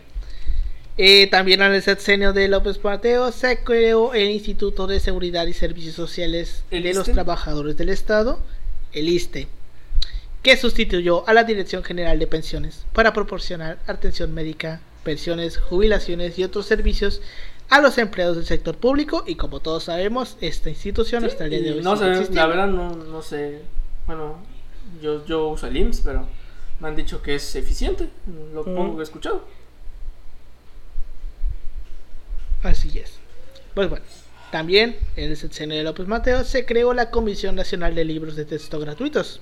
Eh, 1.03 1.27
también 1.29 1.63
al 1.63 1.81
sexenio 1.83 2.33
de 2.35 2.47
López 2.49 2.79
Mateo 2.85 3.33
se 3.33 3.63
creó 3.65 4.13
el 4.13 4.29
Instituto 4.31 4.87
de 4.87 5.01
Seguridad 5.01 5.47
y 5.47 5.55
Servicios 5.55 5.95
Sociales 5.95 6.63
¿El 6.71 6.83
de 6.83 6.93
los? 6.93 7.07
Trabajadores 7.11 7.77
del 7.79 7.89
Estado, 7.89 8.39
el 8.93 9.09
ISTE, 9.09 9.49
que 10.43 10.57
sustituyó 10.59 11.27
a 11.27 11.33
la 11.33 11.45
Dirección 11.45 11.83
General 11.85 12.19
de 12.19 12.27
Pensiones 12.27 12.85
para 12.93 13.13
proporcionar 13.15 13.79
atención 13.87 14.35
médica, 14.35 14.81
pensiones, 15.03 15.57
jubilaciones 15.57 16.39
y 16.39 16.45
otros 16.45 16.67
servicios 16.67 17.23
a 17.71 17.81
los 17.81 17.97
empleados 17.97 18.37
del 18.37 18.45
sector 18.47 18.77
público 18.77 19.25
y 19.27 19.37
como 19.37 19.61
todos 19.61 19.85
sabemos, 19.85 20.37
esta 20.43 20.69
institución 20.69 21.25
hasta 21.25 21.45
el 21.45 21.51
día 21.51 21.61
de 21.63 21.73
hoy 21.75 21.83
no 21.83 21.97
sé, 21.97 22.31
la 22.35 22.47
verdad 22.47 22.67
no, 22.67 22.95
no 22.95 23.23
sé. 23.23 23.61
Bueno, 24.07 24.39
yo, 25.01 25.25
yo 25.25 25.49
uso 25.49 25.67
el 25.67 25.77
IMSS, 25.77 26.01
pero 26.05 26.27
me 26.81 26.89
han 26.89 26.97
dicho 26.97 27.23
que 27.23 27.37
es 27.37 27.55
eficiente. 27.57 28.09
Lo 28.53 28.65
Mm. 28.65 28.75
poco 28.75 28.97
que 28.97 29.01
he 29.01 29.05
escuchado. 29.05 29.60
Así 32.63 32.99
es. 32.99 33.19
Pues 33.75 33.89
bueno, 33.89 34.05
también 34.51 34.97
en 35.17 35.31
el 35.31 35.37
sexenio 35.37 35.77
de 35.77 35.85
López 35.85 36.07
Mateo 36.07 36.45
se 36.45 36.67
creó 36.67 36.93
la 36.93 37.11
Comisión 37.11 37.55
Nacional 37.55 37.95
de 37.95 38.05
Libros 38.05 38.37
de 38.37 38.45
Texto 38.45 38.79
Gratuitos, 38.81 39.41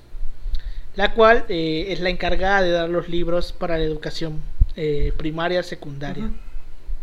la 0.95 1.13
cual 1.13 1.45
eh, 1.49 1.87
es 1.89 1.99
la 1.99 2.09
encargada 2.09 2.61
de 2.61 2.71
dar 2.71 2.89
los 2.89 3.09
libros 3.09 3.51
para 3.51 3.77
la 3.77 3.83
educación 3.83 4.41
eh, 4.75 5.13
primaria, 5.17 5.63
secundaria 5.63 6.29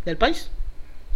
del 0.05 0.16
país. 0.16 0.51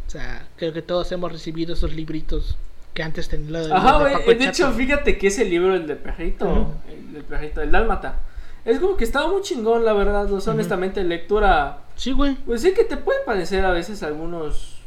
O 0.06 0.10
sea, 0.10 0.46
creo 0.56 0.72
que 0.72 0.82
todos 0.82 1.12
hemos 1.12 1.30
recibido 1.30 1.74
esos 1.74 1.94
libritos 1.94 2.56
que 2.94 3.04
antes 3.04 3.28
tenían 3.28 3.52
los 3.52 3.68
de 3.68 3.74
Ajá, 3.74 4.04
de. 4.04 4.10
Paco 4.10 4.34
De 4.34 4.44
hecho, 4.44 4.72
fíjate 4.72 5.16
que 5.16 5.28
ese 5.28 5.44
libro, 5.44 5.74
el 5.76 5.86
de 5.86 5.94
perrito, 5.94 6.74
el 6.88 7.12
del 7.12 7.22
perrito, 7.22 7.62
el 7.62 7.70
dálmata, 7.70 8.18
es 8.64 8.80
como 8.80 8.96
que 8.96 9.04
estaba 9.04 9.28
muy 9.28 9.42
chingón, 9.42 9.84
la 9.84 9.92
verdad. 9.92 10.24
O 10.32 10.40
sea, 10.40 10.52
Ujú. 10.52 10.58
honestamente, 10.58 11.04
lectura. 11.04 11.84
Sí, 11.94 12.10
güey. 12.12 12.34
Pues 12.46 12.62
sí 12.62 12.74
que 12.74 12.82
te 12.84 12.96
puede 12.96 13.20
parecer 13.24 13.64
a 13.64 13.70
veces 13.70 14.02
algunos. 14.02 14.79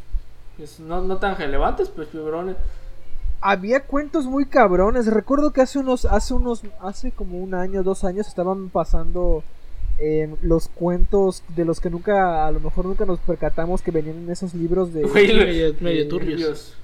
No, 0.79 1.01
no 1.01 1.17
tan 1.17 1.35
relevantes, 1.37 1.89
pues, 1.89 2.07
fibrones. 2.09 2.55
Había 3.41 3.81
cuentos 3.81 4.25
muy 4.25 4.45
cabrones. 4.45 5.07
Recuerdo 5.07 5.51
que 5.51 5.61
hace 5.61 5.79
unos, 5.79 6.05
hace 6.05 6.33
unos, 6.33 6.61
hace 6.79 7.11
como 7.11 7.39
un 7.39 7.53
año, 7.53 7.83
dos 7.83 8.03
años 8.03 8.27
estaban 8.27 8.69
pasando 8.69 9.43
eh, 9.99 10.33
los 10.41 10.69
cuentos 10.69 11.43
de 11.55 11.65
los 11.65 11.79
que 11.81 11.89
nunca, 11.89 12.47
a 12.47 12.51
lo 12.51 12.59
mejor 12.61 12.85
nunca 12.85 13.05
nos 13.05 13.19
percatamos 13.19 13.81
que 13.81 13.91
venían 13.91 14.17
en 14.23 14.29
esos 14.31 14.53
libros 14.53 14.93
de. 14.93 15.03
Güey, 15.03 15.35
medio, 15.35 15.75
medio 15.81 16.07
turbios. 16.07 16.75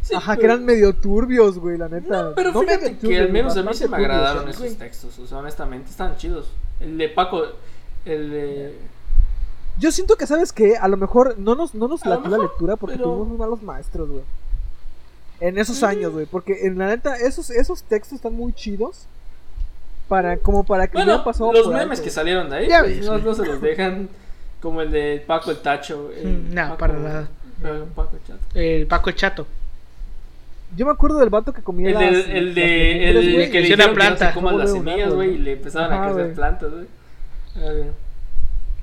Sí, 0.00 0.14
Ajá, 0.14 0.32
pero- 0.34 0.40
que 0.40 0.46
eran 0.46 0.64
medio 0.64 0.94
turbios, 0.94 1.58
güey, 1.58 1.76
la 1.78 1.88
neta. 1.88 2.22
No, 2.22 2.34
pero 2.34 2.52
No 2.52 2.60
fíjate 2.60 2.84
medio 2.84 2.94
que 2.98 3.00
turbios, 3.00 3.20
al 3.26 3.32
menos 3.32 3.56
a 3.56 3.62
mí 3.62 3.74
se 3.74 3.84
me 3.88 3.96
turbios, 3.98 4.10
agradaron 4.10 4.48
esos 4.48 4.76
textos. 4.76 5.18
O 5.18 5.26
sea, 5.26 5.38
honestamente, 5.38 5.90
están 5.90 6.16
chidos. 6.16 6.50
El 6.80 6.96
de 6.98 7.08
Paco, 7.10 7.42
el 8.04 8.30
de. 8.30 8.78
Yo 9.78 9.90
siento 9.90 10.16
que, 10.16 10.26
¿sabes 10.26 10.52
qué? 10.52 10.76
A 10.76 10.86
lo 10.88 10.96
mejor 10.96 11.38
no 11.38 11.54
nos, 11.54 11.74
no 11.74 11.88
nos 11.88 12.04
latió 12.04 12.30
la 12.30 12.38
lectura 12.38 12.76
porque 12.76 12.96
pero- 12.96 13.08
tuvimos 13.08 13.28
muy 13.28 13.38
malos 13.38 13.62
maestros, 13.62 14.08
güey. 14.10 14.22
En 15.40 15.58
esos 15.58 15.80
Mm. 15.82 15.86
años, 15.86 16.12
güey. 16.12 16.26
Porque 16.26 16.66
en 16.66 16.78
la 16.78 16.86
neta, 16.88 17.16
esos, 17.16 17.50
esos 17.50 17.82
textos 17.82 18.16
están 18.16 18.34
muy 18.34 18.52
chidos. 18.52 19.06
Para, 20.08 20.36
como 20.36 20.62
para 20.64 20.86
que 20.88 20.98
Bueno, 20.98 21.24
pasado 21.24 21.52
los 21.52 21.68
memes 21.68 21.90
alto. 21.98 22.02
que 22.04 22.10
salieron 22.10 22.50
de 22.50 22.56
ahí, 22.56 22.68
Ya 22.68 22.80
pues, 22.80 22.98
ves, 22.98 23.06
no, 23.06 23.18
no 23.18 23.34
se 23.34 23.46
los 23.46 23.60
dejan. 23.62 24.08
Como 24.60 24.82
el 24.82 24.90
de 24.92 25.24
Paco 25.26 25.50
el 25.50 25.56
Tacho. 25.58 26.10
el 26.14 26.26
Mm, 26.50 26.54
No, 26.54 26.62
Paco- 26.68 26.78
para 26.78 26.92
nada. 26.94 27.28
Un 27.62 27.88
Paco 27.94 28.18
Chato. 28.26 28.40
El 28.54 28.86
Paco 28.86 29.10
Chato. 29.12 29.46
Yo 30.76 30.84
me 30.86 30.92
acuerdo 30.92 31.18
del 31.18 31.30
vato 31.30 31.52
que 31.52 31.62
comía 31.62 31.88
El, 31.90 31.94
las, 31.94 32.26
de, 32.26 32.38
el, 32.38 32.54
de, 32.54 33.08
el, 33.10 33.14
de 33.36 33.44
que 33.46 33.50
que 33.50 33.60
le 33.60 33.68
que 33.68 33.76
no 33.88 33.94
planta. 33.94 34.28
se 34.28 34.34
coman 34.34 34.58
las 34.58 34.72
semillas, 34.72 35.12
güey, 35.14 35.34
y 35.34 35.38
le 35.38 35.52
empezaron 35.52 35.92
Ajá, 35.92 36.06
a 36.08 36.12
crecer 36.14 36.34
plantas, 36.34 36.70
güey. 36.72 36.86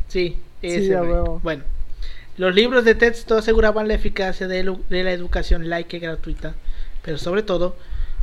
Sí, 0.08 0.38
ese. 0.62 0.88
Sí. 0.88 1.40
Bueno, 1.44 1.64
los 2.38 2.56
libros 2.56 2.86
de 2.86 2.96
texto 2.96 3.38
aseguraban 3.38 3.88
la 3.88 3.96
eficacia 3.96 4.48
de 4.48 4.64
la 4.64 5.12
educación 5.12 5.70
laica 5.70 5.98
y 5.98 6.00
gratuita, 6.00 6.56
pero 7.04 7.18
sobre 7.18 7.44
todo 7.44 7.76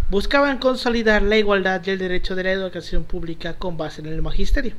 buscaban 0.08 0.58
consolidar 0.58 1.22
la 1.22 1.36
igualdad 1.36 1.82
y 1.84 1.90
el 1.90 1.98
derecho 1.98 2.34
de 2.34 2.44
la 2.44 2.52
educación 2.52 3.04
pública 3.04 3.54
con 3.54 3.76
base 3.76 4.00
en 4.00 4.06
el 4.06 4.22
magisterio. 4.22 4.74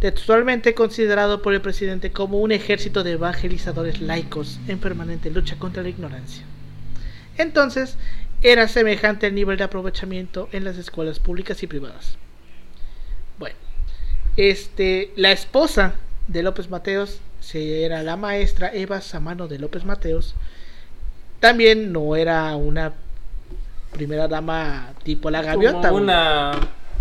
Textualmente 0.00 0.74
considerado 0.74 1.42
por 1.42 1.52
el 1.52 1.60
presidente 1.60 2.10
como 2.10 2.40
un 2.40 2.52
ejército 2.52 3.04
de 3.04 3.12
evangelizadores 3.12 4.00
laicos 4.00 4.58
en 4.66 4.78
permanente 4.78 5.30
lucha 5.30 5.56
contra 5.58 5.82
la 5.82 5.90
ignorancia. 5.90 6.42
Entonces, 7.36 7.98
era 8.42 8.66
semejante 8.66 9.26
el 9.26 9.34
nivel 9.34 9.58
de 9.58 9.64
aprovechamiento 9.64 10.48
en 10.52 10.64
las 10.64 10.78
escuelas 10.78 11.18
públicas 11.18 11.62
y 11.62 11.66
privadas. 11.66 12.16
Bueno, 13.38 13.56
este, 14.36 15.12
la 15.16 15.32
esposa 15.32 15.94
de 16.32 16.42
López 16.42 16.70
Mateos 16.70 17.20
se- 17.40 17.84
era 17.84 18.02
la 18.02 18.16
maestra 18.16 18.70
Eva 18.74 19.00
Samano 19.00 19.48
de 19.48 19.58
López 19.58 19.84
Mateos. 19.84 20.34
También 21.40 21.92
no 21.92 22.16
era 22.16 22.54
una 22.56 22.92
primera 23.92 24.28
dama 24.28 24.92
tipo 25.02 25.30
la 25.30 25.42
gaviota, 25.42 25.88
Como 25.88 26.02
una. 26.02 26.52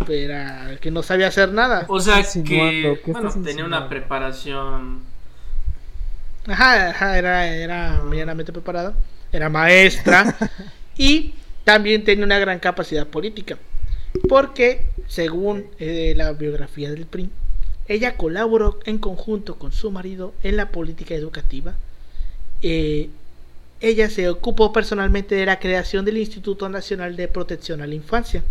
era 0.08 0.78
que 0.82 0.92
no 0.92 1.04
sabía 1.04 1.28
hacer 1.28 1.52
nada. 1.52 1.86
O 1.88 2.00
sea 2.00 2.24
que. 2.24 3.00
¿Qué 3.04 3.12
Bueno, 3.12 3.28
estás 3.30 3.44
tenía 3.44 3.66
una 3.66 3.90
preparación. 3.90 5.02
Ajá, 6.48 6.90
ajá, 6.90 7.18
era, 7.18 7.48
era 7.48 8.02
medianamente 8.04 8.52
preparada, 8.52 8.94
era 9.32 9.50
maestra 9.50 10.36
y 10.98 11.36
también 11.64 12.04
tenía 12.04 12.26
una 12.26 12.40
gran 12.40 12.60
capacidad 12.60 13.06
política, 13.06 13.58
porque 14.28 14.88
según 15.08 15.66
eh, 15.80 16.14
la 16.16 16.32
biografía 16.32 16.90
del 16.90 17.06
PRI, 17.06 17.30
ella 17.90 18.16
colaboró 18.16 18.80
en 18.86 19.00
conjunto 19.00 19.56
con 19.56 19.74
su 19.74 19.92
marido 19.92 20.34
en 20.44 20.56
la 20.56 20.70
política 20.70 21.16
educativa. 21.16 21.76
Eh, 22.62 23.10
ella 23.82 24.10
se 24.10 24.30
ocupó 24.30 24.72
personalmente 24.72 25.36
de 25.36 25.46
la 25.46 25.60
creación 25.60 26.06
del 26.06 26.18
Instituto 26.18 26.70
Nacional 26.70 27.18
de 27.18 27.28
Protección 27.28 27.82
a 27.82 27.88
la 27.88 27.96
Infancia, 27.96 28.44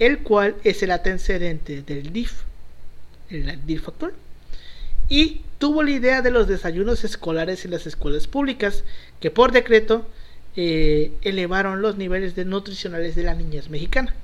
el 0.00 0.20
cual 0.20 0.56
es 0.64 0.82
el 0.82 0.90
antecedente 0.90 1.82
del 1.82 2.12
DIF, 2.12 2.42
el 3.30 3.64
DIF 3.66 3.88
actual 3.88 4.14
y 5.08 5.42
tuvo 5.58 5.82
la 5.82 5.90
idea 5.90 6.22
de 6.22 6.30
los 6.30 6.48
desayunos 6.48 7.04
escolares 7.04 7.64
en 7.64 7.72
las 7.72 7.86
escuelas 7.86 8.26
públicas, 8.26 8.84
que 9.20 9.30
por 9.30 9.52
decreto 9.52 10.06
eh, 10.56 11.12
elevaron 11.22 11.82
los 11.82 11.96
niveles 11.96 12.34
de 12.34 12.44
nutricionales 12.44 13.14
de 13.14 13.24
la 13.24 13.34
niñez 13.34 13.68
mexicana. 13.68 14.14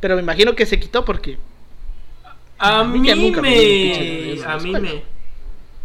Pero 0.00 0.16
me 0.16 0.22
imagino 0.22 0.54
que 0.54 0.66
se 0.66 0.78
quitó 0.78 1.04
porque 1.04 1.38
A 2.58 2.84
mí 2.84 2.98
me 3.00 3.12
A 4.44 4.56
mí 4.58 4.72
me. 4.72 5.02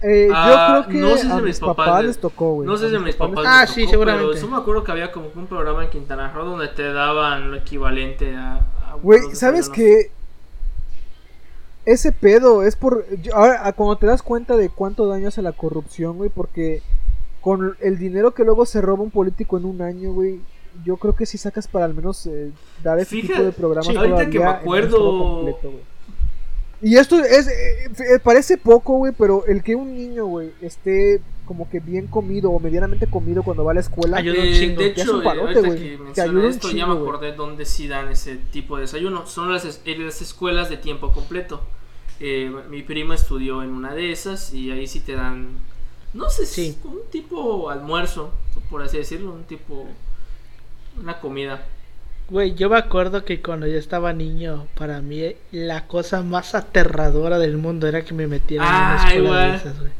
Eh, 0.05 0.27
Ah, 0.33 0.83
yo 0.83 0.83
creo 0.83 0.91
que 0.93 0.97
no 1.07 1.15
sé 1.17 1.23
si 1.27 1.31
a 1.31 1.37
mis 1.37 1.59
papás 1.61 1.75
papás 1.87 2.03
les- 2.03 2.17
tocó, 2.19 2.55
güey. 2.55 2.67
No 2.67 2.75
sé 2.75 2.87
A 2.87 2.89
si 2.89 2.95
a 2.95 2.99
mis 2.99 3.15
papás. 3.15 3.45
Ah, 3.47 3.61
les 3.61 3.69
sí, 3.69 3.81
tocó, 3.81 3.91
seguramente. 3.91 4.27
Pero 4.33 4.41
yo 4.41 4.47
me 4.51 4.57
acuerdo 4.57 4.83
que 4.83 4.91
había 4.91 5.11
como 5.13 5.29
un 5.33 5.47
programa 5.47 5.83
en 5.85 5.89
Quintana 5.89 6.33
Roo 6.33 6.43
donde 6.45 6.67
te 6.67 6.91
daban 6.91 7.51
lo 7.51 7.57
equivalente 7.57 8.35
a. 8.35 8.65
Güey, 9.01 9.21
¿sabes 9.33 9.69
qué? 9.69 10.11
Ese 11.85 12.11
pedo 12.13 12.63
es 12.63 12.75
por... 12.77 13.05
ahora, 13.33 13.65
a- 13.67 13.73
cuando 13.73 13.97
te 13.97 14.05
das 14.05 14.21
cuenta 14.23 14.55
de 14.57 14.69
cuánto 14.69 15.05
daño 15.07 15.27
hace 15.29 15.41
la 15.41 15.51
corrupción, 15.51 16.17
güey, 16.17 16.29
porque 16.29 16.81
con 17.41 17.75
el 17.81 17.97
dinero 17.97 18.33
que 18.33 18.43
luego 18.45 18.65
se 18.65 18.81
roba 18.81 19.03
un 19.03 19.11
político 19.11 19.57
en 19.57 19.65
un 19.65 19.81
año, 19.81 20.13
güey, 20.13 20.39
yo 20.85 20.95
creo 20.97 21.13
que 21.13 21.25
si 21.25 21.37
sacas 21.37 21.67
para 21.67 21.83
al 21.85 21.93
menos 21.93 22.25
eh, 22.25 22.51
dar 22.81 22.99
ese 22.99 23.09
Fíjate, 23.09 23.33
tipo 23.33 23.43
de 23.45 23.51
programas 23.51 23.87
sí, 23.87 23.95
ahorita 23.97 24.29
que 24.29 24.39
me 24.39 24.45
acuerdo- 24.45 25.19
completo, 25.19 25.71
güey. 25.71 25.92
Y 26.83 26.97
esto 26.97 27.17
es... 27.23 27.47
eh, 27.47 27.85
eh, 27.87 28.19
parece 28.21 28.57
poco, 28.57 28.97
güey, 28.97 29.13
pero 29.17 29.45
el 29.47 29.63
que 29.63 29.75
un 29.75 29.95
niño, 29.95 30.25
güey, 30.25 30.51
esté 30.61 31.21
como 31.45 31.69
que 31.69 31.79
bien 31.79 32.07
comido 32.07 32.51
o 32.51 32.59
medianamente 32.59 33.07
comido 33.07 33.41
cuando 33.43 33.63
va 33.63 33.71
a 33.71 33.75
la 33.75 33.79
escuela... 33.81 34.17
Ayuda 34.17 34.39
un 34.41 34.47
Eh, 34.47 34.53
chingo. 34.53 34.81
de 34.81 34.87
hecho, 34.87 35.15
un 35.15 35.21
eh, 35.21 35.23
parote, 35.23 35.53
que 35.61 35.99
Te 36.13 36.21
ayuda 36.21 36.47
un 36.47 36.59
ya 36.75 36.85
me 36.87 36.93
acordé 36.93 37.33
dónde 37.33 37.65
sí 37.65 37.87
dan 37.87 38.09
ese 38.09 38.35
tipo 38.51 38.75
de 38.75 38.81
desayuno. 38.83 39.25
Son 39.27 39.51
las, 39.51 39.65
es- 39.65 39.81
las 39.85 40.21
escuelas 40.21 40.69
de 40.69 40.77
tiempo 40.77 41.11
completo. 41.13 41.61
Eh, 42.19 42.51
mi 42.69 42.83
prima 42.83 43.15
estudió 43.15 43.63
en 43.63 43.71
una 43.71 43.93
de 43.93 44.11
esas 44.11 44.53
y 44.53 44.71
ahí 44.71 44.87
sí 44.87 44.99
te 45.01 45.13
dan, 45.15 45.49
no 46.13 46.29
sé 46.29 46.45
si 46.45 46.71
Sí. 46.73 46.77
un 46.85 46.99
tipo 47.11 47.69
almuerzo, 47.69 48.31
por 48.69 48.81
así 48.81 48.97
decirlo, 48.97 49.33
un 49.33 49.43
tipo, 49.43 49.85
una 51.01 51.19
comida. 51.19 51.65
Güey, 52.29 52.55
yo 52.55 52.69
me 52.69 52.77
acuerdo 52.77 53.25
que 53.25 53.41
cuando 53.41 53.67
yo 53.67 53.77
estaba 53.77 54.13
niño, 54.13 54.67
para 54.75 55.01
mí 55.01 55.35
la 55.51 55.85
cosa 55.87 56.21
más 56.23 56.55
aterradora 56.55 57.37
del 57.37 57.57
mundo 57.57 57.87
era 57.87 58.03
que 58.03 58.13
me 58.13 58.27
metieran 58.27 58.67
en 58.67 58.73
una 58.73 58.93
Ah, 58.93 58.95
escuela 59.07 59.13
de 59.17 59.23
igual. 59.25 59.55
esas, 59.55 59.79
güey. 59.79 59.91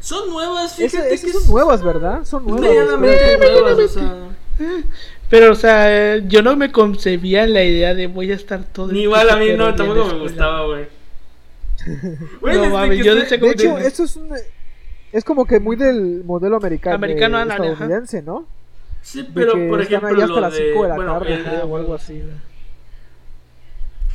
Son 0.00 0.30
nuevas, 0.30 0.74
fíjate 0.74 1.14
esas 1.14 1.26
que 1.32 1.38
son 1.38 1.48
nuevas, 1.52 1.82
¿verdad? 1.82 2.24
Son 2.24 2.44
nuevas. 2.44 2.60
medianamente 2.62 3.38
nuevas, 3.38 3.78
o 3.78 3.88
sea, 3.88 4.14
Pero, 5.28 5.52
o 5.52 5.54
sea, 5.56 6.14
eh, 6.16 6.22
yo 6.28 6.40
no 6.42 6.56
me 6.56 6.70
concebía 6.72 7.44
en 7.44 7.52
la 7.52 7.64
idea 7.64 7.94
de 7.94 8.06
voy 8.06 8.30
a 8.30 8.36
estar 8.36 8.62
todo 8.64 8.92
ni 8.92 9.00
igual 9.02 9.28
a 9.28 9.36
mí 9.36 9.48
no, 9.56 9.74
tampoco 9.74 10.06
me 10.06 10.18
gustaba, 10.20 10.64
güey. 10.66 10.86
No 12.42 12.88
que 12.88 12.96
yo 12.98 13.12
estoy- 13.16 13.38
De 13.38 13.50
hecho, 13.50 13.78
esto 13.78 14.04
es 14.04 14.16
un... 14.16 14.30
Es 15.12 15.24
como 15.24 15.46
que 15.46 15.60
muy 15.60 15.76
del 15.76 16.22
modelo 16.24 16.56
americano, 16.56 16.96
Americano, 16.96 17.38
eh, 17.38 17.42
estadounidense, 17.48 18.22
¿no? 18.22 18.46
Sí, 19.06 19.22
De 19.22 19.28
pero 19.32 19.52
que 19.54 19.68
por 19.68 19.80
están 19.82 19.98
ejemplo, 19.98 20.08
allá 20.16 20.24
hasta 20.24 20.34
lo 20.34 20.40
las 20.40 20.52
de, 20.52 20.68
cinco 20.68 20.82
de 20.82 20.88
la 20.88 20.94
bueno, 20.96 21.12
tarde, 21.12 21.34
el- 21.34 21.46
Ajá, 21.46 21.64
o 21.64 21.76
algo 21.76 21.94
así, 21.94 22.14
güey. 22.20 22.34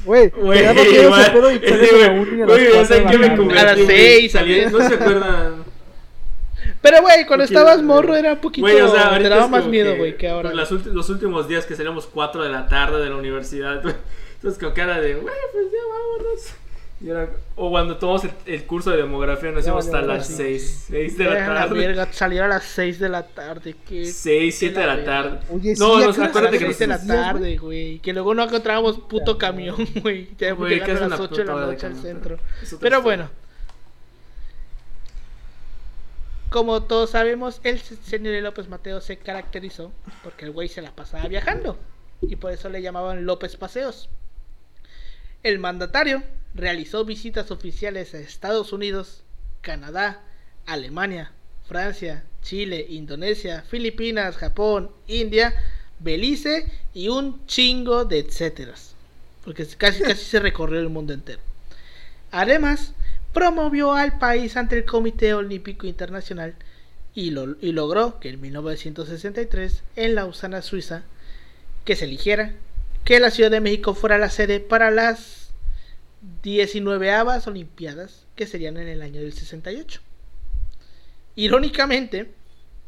Güey, 0.04 0.24
de 0.26 0.32
pedo 1.32 1.52
y 1.52 1.60
de 1.60 1.70
güey, 1.92 2.20
uni 2.20 2.42
a 2.42 2.46
las 2.46 2.58
güey, 2.58 2.66
cuatro 2.72 2.86
¿saben 2.86 3.06
de 3.06 3.12
qué 3.12 3.18
la 3.18 3.28
me 3.30 3.38
convertí, 3.38 3.62
A 3.62 3.64
las 3.66 3.76
güey? 3.76 3.88
seis, 3.88 4.32
Salí- 4.34 4.60
a 4.60 4.64
las- 4.64 4.72
¿No 4.74 4.80
se 4.90 4.94
acuerdan? 4.96 5.64
Pero, 6.82 7.02
güey, 7.02 7.26
cuando 7.28 7.28
Porque- 7.28 7.44
estabas 7.44 7.82
morro 7.84 8.16
era 8.16 8.34
un 8.34 8.40
poquito. 8.42 8.66
Güey, 8.68 8.82
o 8.82 8.88
sea, 8.92 9.18
te 9.18 9.30
daba 9.30 9.48
más 9.48 9.66
miedo, 9.68 9.96
güey, 9.96 10.18
que 10.18 10.28
ahora. 10.28 10.50
pues, 10.52 10.72
las 10.72 10.86
los 10.88 11.10
últimos 11.10 11.48
días 11.48 11.66
que 11.66 11.76
salíamos 11.76 12.08
4 12.08 12.44
de 12.44 12.50
la 12.50 12.68
tarde 12.68 13.02
de 13.04 13.10
la 13.10 13.16
universidad, 13.16 13.82
güey. 13.84 13.94
Entonces 14.36 14.60
con 14.62 14.74
cara 14.74 15.00
de, 15.00 15.14
güey, 15.14 15.34
pues 15.54 15.66
ya 15.72 15.80
vámonos. 15.88 16.54
Era- 17.04 17.30
o 17.56 17.70
cuando 17.72 17.98
tomamos 17.98 18.24
el, 18.26 18.32
el 18.46 18.66
curso 18.66 18.92
de 18.92 18.98
demografía 18.98 19.52
nos 19.52 19.64
Ya 19.64 19.70
íbamos 19.70 19.86
hasta 19.86 20.02
las 20.04 20.28
sí. 20.28 20.34
6, 20.36 20.86
6 20.90 21.18
de 21.18 21.26
la 21.26 21.46
tarde. 21.48 21.80
verga, 21.80 22.14
salir 22.14 22.42
a 22.44 22.48
las 22.48 22.64
6 22.64 23.00
de 23.00 23.10
la 23.10 23.24
tarde. 23.28 23.76
Que 23.88 24.06
6, 24.06 24.56
7 24.60 24.80
de 24.80 24.86
la 24.86 25.04
tarde. 25.04 25.40
Oye, 25.50 25.76
sí, 25.76 25.82
no, 25.82 25.96
¿a 25.98 26.00
no, 26.06 26.14
qué 26.14 26.20
hora 26.20 26.30
acuérdate 26.30 26.60
que 26.60 26.66
nos 26.68 26.76
6 26.76 26.80
de 26.80 26.88
la 26.88 27.06
tarde, 27.08 27.58
güey. 27.58 28.00
Que 28.00 28.14
luego 28.14 28.36
no 28.36 28.44
encontrábamos 28.44 29.00
puto 29.00 29.38
camión, 29.38 29.76
güey. 30.02 30.26
Teníamos 30.36 30.60
Güey, 30.68 30.84
que 30.84 30.92
a 30.92 31.08
las 31.08 31.20
8 31.20 31.36
de 31.36 31.46
la 31.46 31.54
noche 31.54 31.86
al 31.88 31.96
centro. 31.96 32.38
pero 32.80 33.02
bueno. 33.02 33.30
Como 36.50 36.84
todos 36.84 37.12
sabemos, 37.12 37.62
el 37.64 37.80
señor 37.80 38.34
López 38.44 38.68
Mateo 38.68 39.00
se 39.00 39.18
caracterizó 39.18 39.92
porque 40.24 40.46
el 40.46 40.52
güey 40.52 40.68
se 40.68 40.82
la 40.82 40.92
pasaba 40.94 41.28
viajando. 41.28 41.80
Y 42.22 42.36
por 42.36 42.52
eso 42.52 42.70
le 42.70 42.82
llamaban 42.82 43.26
López 43.26 43.56
Paseos. 43.56 44.10
El 45.44 45.60
mandatario 45.60 46.22
realizó 46.54 47.06
visitas 47.06 47.52
oficiales 47.52 48.14
a 48.14 48.20
Estados 48.20 48.74
Unidos, 48.74 49.24
Canadá, 49.62 50.22
Alemania, 50.66 51.32
Francia, 51.68 52.24
Chile, 52.42 52.86
Indonesia, 52.90 53.64
Filipinas, 53.70 54.36
Japón, 54.38 54.92
India, 55.08 55.54
Belice 56.00 56.66
y 56.94 57.08
un 57.10 57.46
chingo 57.46 58.06
de 58.06 58.20
etcéteras. 58.20 58.94
Porque 59.46 59.66
casi, 59.78 60.02
casi 60.04 60.24
se 60.26 60.40
recorrió 60.40 60.80
el 60.80 60.90
mundo 60.90 61.14
entero. 61.14 61.40
Además, 62.32 62.94
promovió 63.34 63.94
al 63.94 64.18
país 64.18 64.58
ante 64.58 64.78
el 64.78 64.86
Comité 64.86 65.34
Olímpico 65.34 65.88
Internacional 65.88 66.56
y, 67.14 67.32
lo- 67.32 67.56
y 67.62 67.72
logró 67.72 68.20
que 68.20 68.30
en 68.30 68.42
1963, 68.42 69.84
en 69.96 70.16
Lausana, 70.16 70.62
Suiza, 70.62 71.04
que 71.86 71.96
se 71.96 72.06
eligiera 72.06 72.54
que 73.04 73.20
la 73.20 73.32
Ciudad 73.32 73.52
de 73.52 73.62
México 73.62 73.94
fuera 73.96 74.18
la 74.18 74.30
sede 74.30 74.60
para 74.60 74.92
las 74.92 75.41
19avas 76.44 77.48
Olimpiadas, 77.48 78.26
que 78.36 78.48
serían 78.48 78.78
en 78.78 78.88
el 78.88 79.02
año 79.02 79.22
del 79.22 79.34
68. 79.34 80.02
Irónicamente, 81.36 82.32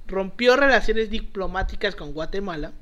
rompió 0.08 0.56
relaciones 0.56 1.10
diplomáticas 1.10 1.96
con 1.96 2.14
Guatemala 2.14 2.74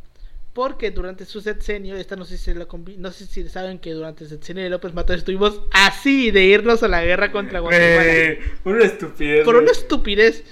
porque 0.54 0.92
durante 0.92 1.26
su 1.26 1.40
sexenio, 1.40 1.96
esta 1.96 2.16
no 2.16 2.26
sé 2.26 2.38
si, 2.38 2.46
se 2.46 2.56
lo 2.56 2.68
no 2.98 3.12
sé 3.12 3.26
si 3.26 3.48
saben 3.48 3.80
que 3.80 3.94
durante 3.94 4.26
el 4.26 4.30
sexenio 4.30 4.64
de 4.64 4.70
López 4.70 4.94
Mateo 4.94 5.16
estuvimos 5.16 5.62
así 5.72 6.30
de 6.32 6.44
irnos 6.44 6.84
a 6.84 6.90
la 6.90 7.04
guerra 7.04 7.32
contra 7.32 7.62
Guatemala. 7.62 8.04
Güey, 8.04 8.40
una 8.66 8.84
estupidez. 8.84 9.46
Por 9.46 9.56
una 9.56 9.72
estupidez, 9.72 10.44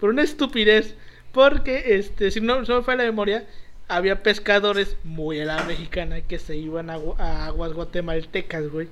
por 0.00 0.10
una 0.10 0.22
estupidez, 0.22 0.94
porque 1.32 1.96
este, 1.96 2.30
si 2.30 2.40
no, 2.40 2.62
no 2.62 2.76
me 2.78 2.82
falla 2.82 3.02
la 3.02 3.10
memoria, 3.10 3.46
había 3.88 4.22
pescadores 4.22 4.96
muy 5.04 5.40
a 5.40 5.44
la 5.44 5.62
mexicana 5.64 6.22
que 6.22 6.38
se 6.38 6.56
iban 6.56 6.88
a, 6.88 6.94
a 7.18 7.46
aguas 7.46 7.74
guatemaltecas, 7.74 8.68
güey, 8.70 8.88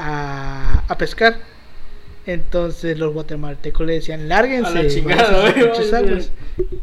a, 0.00 0.84
a 0.88 0.98
pescar. 0.98 1.36
Entonces 2.26 2.98
los 2.98 3.12
guatemaltecos 3.14 3.86
le 3.86 3.94
decían, 3.94 4.28
lárguense. 4.28 4.70
A 4.78 4.82
la 4.82 4.88
chingada, 4.88 5.30
váyanse 5.30 5.40
a 5.40 5.42
sus 5.42 5.52
güey, 5.54 5.64
pinches 5.72 5.90
vaya. 5.90 6.06
aguas". 6.08 6.32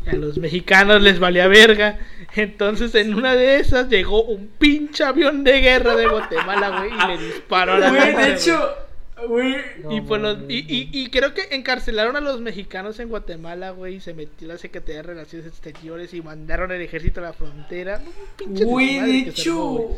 Y 0.05 0.09
a 0.09 0.13
los 0.13 0.37
mexicanos 0.37 1.01
les 1.01 1.19
valía 1.19 1.47
verga. 1.47 1.99
Entonces 2.35 2.93
en 2.95 3.13
una 3.13 3.35
de 3.35 3.59
esas 3.59 3.87
llegó 3.87 4.23
un 4.23 4.47
pinche 4.57 5.03
avión 5.03 5.43
de 5.43 5.61
guerra 5.61 5.95
de 5.95 6.07
Guatemala, 6.07 6.79
güey, 6.79 6.91
y 6.91 7.07
le 7.07 7.25
disparó 7.25 7.73
a 7.73 7.79
la 7.79 7.89
Güey, 7.89 8.15
de 8.15 8.33
hecho, 8.33 8.75
güey. 9.27 9.55
No 9.83 9.91
y, 9.95 10.01
pues 10.01 10.21
los- 10.21 10.37
y, 10.49 10.57
y, 10.67 10.89
y 10.91 11.09
creo 11.09 11.33
que 11.33 11.43
encarcelaron 11.51 12.15
a 12.15 12.19
los 12.21 12.41
mexicanos 12.41 12.99
en 12.99 13.09
Guatemala, 13.09 13.69
güey, 13.71 13.95
y 13.95 13.99
se 14.01 14.13
metió 14.13 14.47
la 14.47 14.57
Secretaría 14.57 14.97
de 14.97 15.03
Relaciones 15.07 15.47
Exteriores 15.47 16.13
y 16.13 16.21
mandaron 16.21 16.71
el 16.71 16.81
ejército 16.81 17.19
a 17.21 17.23
la 17.23 17.33
frontera. 17.33 18.01
Güey, 18.45 18.99
de 18.99 19.19
hecho. 19.29 19.95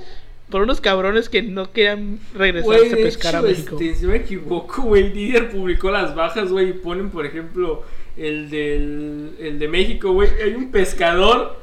Por 0.49 0.61
unos 0.61 0.81
cabrones 0.81 1.29
que 1.29 1.43
no 1.43 1.71
querían 1.71 2.19
regresarse 2.33 2.79
Güey, 2.79 2.91
a 2.91 2.95
de 2.95 3.03
pescar 3.03 3.35
a 3.35 3.39
hecho, 3.39 3.47
México. 3.47 3.77
este, 3.79 3.95
si 3.95 4.05
me 4.07 4.15
equivoco, 4.17 4.81
güey, 4.81 5.11
Didier 5.11 5.49
publicó 5.51 5.91
las 5.91 6.15
bajas, 6.15 6.51
güey, 6.51 6.69
y 6.69 6.73
ponen, 6.73 7.09
por 7.09 7.25
ejemplo, 7.25 7.83
el 8.17 8.49
del 8.49 9.35
el 9.39 9.59
de 9.59 9.67
México, 9.67 10.11
güey, 10.11 10.29
hay 10.43 10.55
un 10.55 10.71
pescador, 10.71 11.61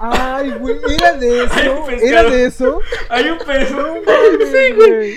Ay, 0.00 0.50
güey, 0.60 0.76
era 0.96 1.12
de 1.14 1.44
eso. 1.44 1.86
pescado. 1.86 2.06
Era 2.08 2.22
de 2.24 2.44
eso. 2.44 2.80
hay 3.08 3.30
un 3.30 3.38
pescador, 3.38 3.98
Sí, 4.52 4.72
güey. 4.76 5.16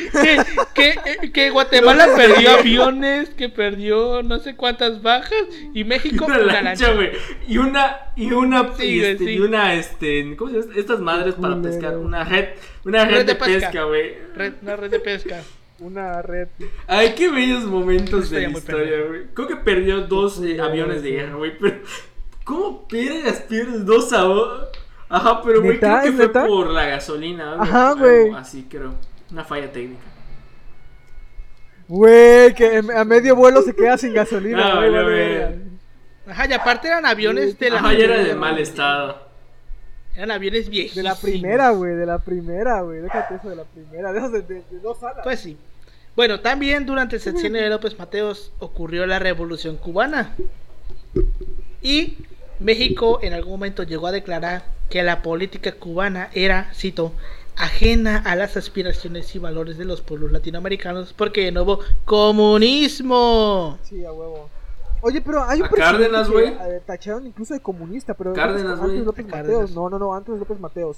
que, 0.74 0.96
que, 1.22 1.32
que 1.32 1.50
Guatemala 1.52 2.08
perdió 2.16 2.52
aviones, 2.60 3.30
que 3.30 3.50
perdió 3.50 4.24
no 4.24 4.40
sé 4.40 4.56
cuántas 4.56 5.02
bajas, 5.02 5.46
y 5.74 5.84
México 5.84 6.26
una 6.26 6.40
una 6.40 6.62
lancha, 6.62 6.94
güey, 6.94 7.12
y 7.48 7.58
una, 7.60 7.98
y 8.16 8.32
una, 8.32 8.74
Sí, 8.76 8.84
y, 8.86 9.00
güey, 9.00 9.12
este, 9.12 9.26
sí. 9.26 9.32
y 9.32 9.40
una, 9.40 9.74
este, 9.76 10.36
¿cómo 10.36 10.52
se 10.52 10.62
llama? 10.62 10.74
Estas 10.76 11.00
madres 11.00 11.36
para 11.36 11.62
pescar, 11.62 11.98
una 11.98 12.24
red, 12.24 12.50
una 12.84 13.06
red, 13.06 13.12
Red 13.18 13.26
de 13.26 13.34
de 13.34 13.36
pesca. 13.36 13.68
pesca, 13.68 13.84
güey. 13.84 14.16
Red, 14.36 14.54
una 14.62 14.76
red 14.76 14.92
de 14.92 15.00
pesca. 15.00 15.42
Una 15.80 16.22
red. 16.22 16.48
Ay, 16.86 17.16
qué 17.18 17.30
bellos 17.32 17.64
momentos 17.64 18.30
de 18.30 18.44
Historia 18.44 18.50
la 18.50 18.58
historia, 18.60 19.08
güey. 19.08 19.22
Creo 19.34 19.48
que 19.48 19.56
perdió 19.56 20.02
dos 20.02 20.40
eh, 20.44 20.62
aviones 20.62 21.02
de 21.02 21.10
guerra, 21.12 21.36
güey. 21.36 21.58
Pero, 21.58 21.80
¿cómo 22.44 22.88
pierdes, 22.88 23.42
pierdes 23.42 23.86
dos 23.86 24.12
a 24.14 24.26
Ajá, 25.10 25.42
pero, 25.44 25.62
güey, 25.62 25.78
creo 25.80 26.02
que 26.02 26.08
¿Es 26.10 26.16
fue 26.16 26.28
neta? 26.28 26.46
por 26.48 26.70
la 26.70 26.86
gasolina. 26.86 27.52
algo- 27.54 27.64
Ajá, 27.64 27.94
güey. 27.94 28.32
Así 28.34 28.64
creo. 28.70 28.94
Una 29.32 29.44
falla 29.44 29.72
técnica. 29.72 30.02
Güey, 31.88 32.54
que 32.54 32.82
a 32.96 33.04
medio 33.04 33.36
vuelo 33.36 33.62
se 33.62 33.76
queda 33.76 33.98
sin 33.98 34.14
gasolina. 34.14 34.76
Güey, 34.78 34.92
güey. 34.92 35.72
Ajá, 36.28 36.48
y 36.48 36.54
aparte 36.54 36.88
eran 36.88 37.06
aviones 37.06 37.58
de 37.60 37.70
la. 37.70 37.80
Ajá, 37.80 37.94
ya 37.94 38.06
era 38.06 38.24
de 38.24 38.36
mal 38.36 38.58
estado. 38.60 39.18
Eran 40.16 40.32
aviones 40.32 40.70
viejísimos. 40.70 40.96
De 40.96 41.04
la 41.04 41.16
primera, 41.16 41.70
güey, 41.72 41.96
de 41.96 42.06
la 42.06 42.20
primera, 42.20 42.82
güey. 42.82 43.02
Déjate 43.02 43.36
eso 43.36 43.50
de 43.50 43.56
la 43.56 43.64
primera. 43.66 44.12
De 44.14 44.20
esas 44.20 44.32
de, 44.32 44.42
de- 44.42 44.64
de 44.70 44.80
dos 44.82 45.02
alas. 45.04 45.22
Pues 45.24 45.40
sí. 45.42 45.58
Bueno, 46.16 46.40
también 46.42 46.86
durante 46.86 47.16
el 47.18 47.22
sexenio 47.22 47.62
de 47.62 47.70
López 47.70 47.98
Mateos 47.98 48.54
ocurrió 48.60 49.06
la 49.06 49.20
Revolución 49.20 49.78
Cubana. 49.78 50.36
Y 51.82 52.18
México 52.62 53.20
en 53.22 53.34
algún 53.34 53.54
momento 53.54 53.84
llegó 53.84 54.08
a 54.08 54.12
declarar 54.12 54.64
que 54.90 55.04
la 55.04 55.22
política 55.22 55.72
cubana 55.74 56.30
era, 56.34 56.72
cito, 56.74 57.14
ajena 57.58 58.18
a 58.26 58.36
las 58.36 58.56
aspiraciones 58.58 59.34
y 59.36 59.40
valores 59.40 59.78
de 59.78 59.86
los 59.86 60.02
pueblos 60.02 60.32
latinoamericanos 60.32 61.14
porque 61.14 61.52
no 61.52 61.64
hubo 61.64 61.80
comunismo. 62.06 63.78
Sí, 63.84 64.04
a 64.06 64.12
huevo. 64.12 64.50
Oye, 65.04 65.22
pero 65.22 65.44
hay 65.44 65.60
un 65.62 65.66
A 65.66 65.70
presidente 65.70 66.04
Cárdenas, 66.04 66.28
que, 66.28 66.34
güey. 66.34 66.48
eh, 66.50 66.82
tacharon 66.86 67.26
incluso 67.26 67.54
de 67.56 67.60
comunista, 67.60 68.14
pero 68.14 68.34
Cárdenas, 68.34 68.74
antes 68.74 68.86
güey. 68.86 69.00
de 69.00 69.06
López 69.06 69.26
A 69.32 69.36
Mateos. 69.38 69.72
No, 69.72 69.90
no, 69.90 69.98
no, 69.98 70.14
antes 70.14 70.34
de 70.34 70.40
López 70.40 70.60
Mateos. 70.60 70.98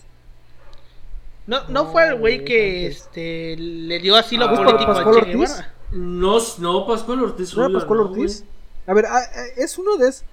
No, 1.47 1.61
no 1.69 1.69
No, 1.69 1.91
fue 1.91 2.07
el 2.07 2.15
güey 2.19 2.43
que 2.45 2.85
antes. 2.87 3.01
este 3.03 3.55
le 3.57 3.99
dio 3.99 4.15
asilo 4.15 4.45
Ah, 4.45 4.55
político 4.55 4.91
a 4.91 4.95
Pascual 4.95 5.15
Che 5.15 5.19
Ortiz. 5.21 5.33
Guevara. 5.35 5.73
No, 5.91 6.37
no, 6.59 6.87
Pascual 6.87 7.23
Ortiz 7.23 7.55
¿No 7.55 7.65
era 7.65 7.73
Pascual 7.73 7.99
¿no, 7.99 8.05
Ortiz? 8.05 8.43
A 8.87 8.93
ver, 8.93 9.05
ah, 9.05 9.19
ah, 9.19 9.45
es 9.57 9.77
uno 9.77 9.95
de 9.97 10.09
es 10.09 10.25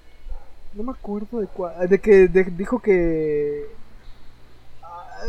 No 0.73 0.83
me 0.83 0.91
acuerdo 0.91 1.39
de 1.39 1.47
cuál. 1.47 1.87
De 1.89 1.99
que 1.99 2.27
de- 2.27 2.43
dijo 2.45 2.79
que. 2.81 3.65
ah, 4.83 5.23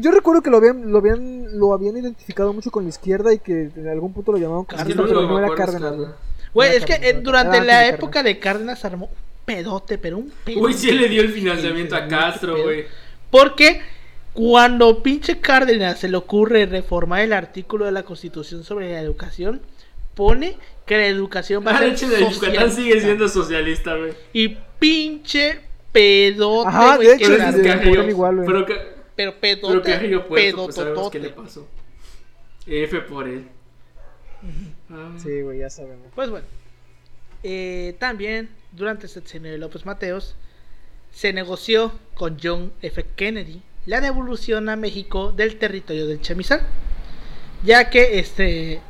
Yo 0.00 0.10
recuerdo 0.10 0.42
que 0.42 0.50
lo 0.50 0.56
habían, 0.58 0.90
lo 0.90 0.98
habían 0.98 1.58
lo 1.58 1.72
habían 1.72 1.96
identificado 1.96 2.52
mucho 2.52 2.70
con 2.70 2.84
la 2.84 2.88
izquierda 2.90 3.32
y 3.32 3.38
que 3.38 3.70
en 3.76 3.88
algún 3.88 4.12
punto 4.12 4.32
lo 4.32 4.38
llamaban 4.38 4.64
Cárdenas, 4.64 4.96
único 4.96 5.06
pero 5.08 5.22
no 5.28 5.38
era 5.38 5.54
Cárdenas. 5.54 5.96
güey. 5.96 6.08
Cárdenas. 6.54 6.74
Es 6.76 6.84
que 6.84 7.08
eh, 7.08 7.20
durante 7.22 7.60
la 7.64 7.80
de 7.80 7.88
época 7.90 8.22
de 8.22 8.38
Cárdenas 8.38 8.84
armó 8.84 9.06
un 9.06 9.12
pedote, 9.44 9.98
pero 9.98 10.18
un 10.18 10.32
pedote. 10.44 10.64
Uy, 10.64 10.72
sí 10.74 10.90
le 10.92 11.08
dio 11.08 11.22
el 11.22 11.32
financiamiento 11.32 11.94
a 11.96 12.06
Castro, 12.08 12.62
güey. 12.62 12.86
Porque 13.30 13.80
cuando 14.32 15.02
pinche 15.02 15.38
Cárdenas 15.40 15.98
se 15.98 16.08
le 16.08 16.16
ocurre 16.16 16.64
reformar 16.66 17.20
el 17.20 17.32
artículo 17.34 17.84
de 17.84 17.92
la 17.92 18.04
Constitución 18.04 18.64
sobre 18.64 18.92
la 18.92 19.00
educación, 19.00 19.60
pone 20.14 20.56
que 20.86 20.96
la 20.96 21.06
educación 21.06 21.64
va 21.66 21.72
Ah, 21.72 21.76
a 21.76 21.96
ser 21.96 22.08
de 22.08 22.30
Yucatán 22.30 22.72
sigue 22.72 23.00
siendo 23.00 23.28
socialista, 23.28 23.94
güey. 23.96 24.12
Y 24.32 24.56
pinche 24.78 25.60
pedote, 25.92 26.68
Ajá, 26.68 26.96
güey, 26.96 27.08
de 27.08 27.16
que 27.18 27.24
hecho, 27.24 27.36
que 27.36 27.52
de- 27.52 27.62
Carrillo- 27.68 28.02
de- 28.04 28.10
igual, 28.10 28.36
güey. 28.36 28.46
pero 28.46 28.66
que, 28.66 28.74
pero 29.16 29.34
pero 29.40 29.60
pedote, 29.60 29.90
Carrillo 29.92 30.26
Puerto, 30.26 30.64
pues 30.64 30.74
sabemos 30.76 31.10
qué 31.10 31.18
le 31.18 31.30
pasó. 31.30 31.68
F 32.66 33.00
por 33.02 33.26
él. 33.28 33.46
Ah. 34.90 35.12
Sí, 35.22 35.40
güey, 35.42 35.58
ya 35.60 35.70
sabemos. 35.70 36.06
Pues 36.14 36.30
bueno, 36.30 36.46
eh, 37.42 37.96
también 37.98 38.50
durante 38.72 39.06
el 39.06 39.10
sexenio 39.10 39.50
de 39.50 39.58
López 39.58 39.84
Mateos 39.86 40.36
se 41.12 41.32
negoció 41.32 41.92
con 42.14 42.38
John 42.42 42.72
F. 42.82 43.04
Kennedy 43.16 43.62
la 43.86 44.00
devolución 44.00 44.68
a 44.68 44.76
México 44.76 45.32
del 45.32 45.56
territorio 45.58 46.06
del 46.06 46.20
Chamizal, 46.20 46.60
ya 47.64 47.88
que 47.90 48.18
este, 48.18 48.80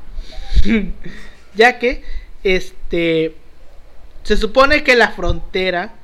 ya 1.54 1.78
que 1.78 2.02
este, 2.42 3.36
se 4.28 4.36
supone 4.36 4.84
que 4.84 4.94
la 4.94 5.08
frontera, 5.12 5.94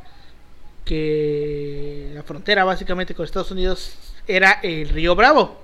que 0.87 2.11
la 2.15 2.23
frontera 2.23 2.65
básicamente 2.65 3.15
con 3.15 3.27
Estados 3.27 3.51
Unidos 3.51 3.99
era 4.27 4.61
el 4.63 4.89
río 4.89 5.15
Bravo, 5.15 5.61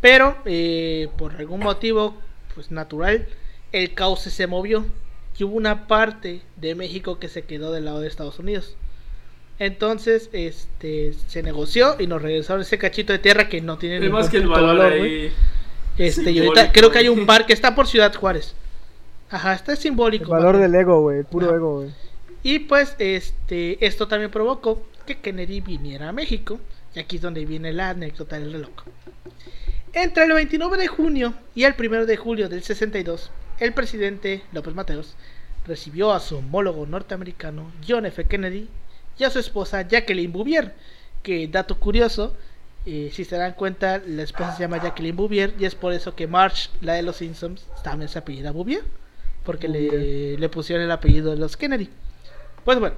pero 0.00 0.38
eh, 0.44 1.08
por 1.16 1.36
algún 1.36 1.60
motivo, 1.60 2.16
pues 2.56 2.72
natural, 2.72 3.28
el 3.70 3.94
cauce 3.94 4.32
se 4.32 4.48
movió 4.48 4.84
y 5.38 5.44
hubo 5.44 5.54
una 5.54 5.86
parte 5.86 6.42
de 6.56 6.74
México 6.74 7.20
que 7.20 7.28
se 7.28 7.42
quedó 7.42 7.70
del 7.70 7.84
lado 7.84 8.00
de 8.00 8.08
Estados 8.08 8.40
Unidos. 8.40 8.74
Entonces, 9.60 10.30
este, 10.32 11.12
se 11.28 11.44
negoció 11.44 11.94
y 12.00 12.08
nos 12.08 12.22
regresaron 12.22 12.62
ese 12.62 12.76
cachito 12.76 13.12
de 13.12 13.20
tierra 13.20 13.48
que 13.48 13.60
no 13.60 13.78
tiene 13.78 14.00
ningún 14.00 14.28
que 14.28 14.38
el 14.38 14.48
valor 14.48 14.78
valor, 14.78 14.98
güey. 14.98 15.26
ahí. 15.26 15.32
Este, 15.96 16.32
y 16.32 16.40
ahorita 16.40 16.72
creo 16.72 16.90
que 16.90 16.98
hay 16.98 17.08
un 17.08 17.24
bar 17.24 17.46
que 17.46 17.52
está 17.52 17.76
por 17.76 17.86
Ciudad 17.86 18.12
Juárez. 18.12 18.56
Ajá, 19.32 19.54
está 19.54 19.72
El 19.72 19.78
simbólico. 19.78 20.30
valor 20.30 20.56
güey. 20.56 20.62
del 20.62 20.74
ego, 20.74 21.00
güey, 21.00 21.18
el 21.18 21.24
puro 21.24 21.46
Ajá. 21.46 21.56
ego, 21.56 21.76
güey. 21.80 21.90
Y 22.44 22.58
pues 22.60 22.94
este 22.98 23.84
esto 23.84 24.06
también 24.08 24.30
provocó 24.30 24.82
que 25.06 25.18
Kennedy 25.18 25.60
viniera 25.60 26.08
a 26.08 26.12
México. 26.12 26.60
Y 26.94 27.00
aquí 27.00 27.16
es 27.16 27.22
donde 27.22 27.44
viene 27.46 27.72
la 27.72 27.90
anécdota 27.90 28.38
del 28.38 28.52
reloj. 28.52 28.70
Entre 29.94 30.24
el 30.24 30.32
29 30.32 30.76
de 30.76 30.86
junio 30.88 31.34
y 31.54 31.64
el 31.64 31.74
1 31.78 32.06
de 32.06 32.16
julio 32.16 32.48
del 32.48 32.62
62, 32.62 33.30
el 33.58 33.72
presidente 33.72 34.42
López 34.52 34.74
Mateos 34.74 35.14
recibió 35.66 36.12
a 36.12 36.20
su 36.20 36.36
homólogo 36.38 36.84
norteamericano 36.86 37.70
John 37.86 38.06
F. 38.06 38.24
Kennedy 38.24 38.68
y 39.18 39.24
a 39.24 39.30
su 39.30 39.38
esposa 39.38 39.82
Jacqueline 39.88 40.32
Bouvier, 40.32 40.74
que 41.22 41.46
dato 41.48 41.78
curioso, 41.78 42.34
eh, 42.84 43.10
si 43.12 43.24
se 43.24 43.36
dan 43.36 43.52
cuenta, 43.52 44.02
la 44.06 44.22
esposa 44.22 44.54
se 44.56 44.62
llama 44.62 44.82
Jacqueline 44.82 45.16
Bouvier 45.16 45.54
y 45.58 45.64
es 45.66 45.74
por 45.74 45.92
eso 45.92 46.14
que 46.16 46.26
Marge, 46.26 46.68
la 46.80 46.94
de 46.94 47.02
los 47.02 47.16
Simpsons, 47.16 47.66
también 47.84 48.08
se 48.08 48.18
apellida 48.18 48.50
Bouvier, 48.50 48.82
porque 49.44 49.68
le, 49.68 50.36
le 50.38 50.48
pusieron 50.48 50.84
el 50.84 50.90
apellido 50.90 51.30
de 51.30 51.36
los 51.36 51.56
Kennedy. 51.56 51.88
Pues 52.64 52.78
bueno, 52.78 52.96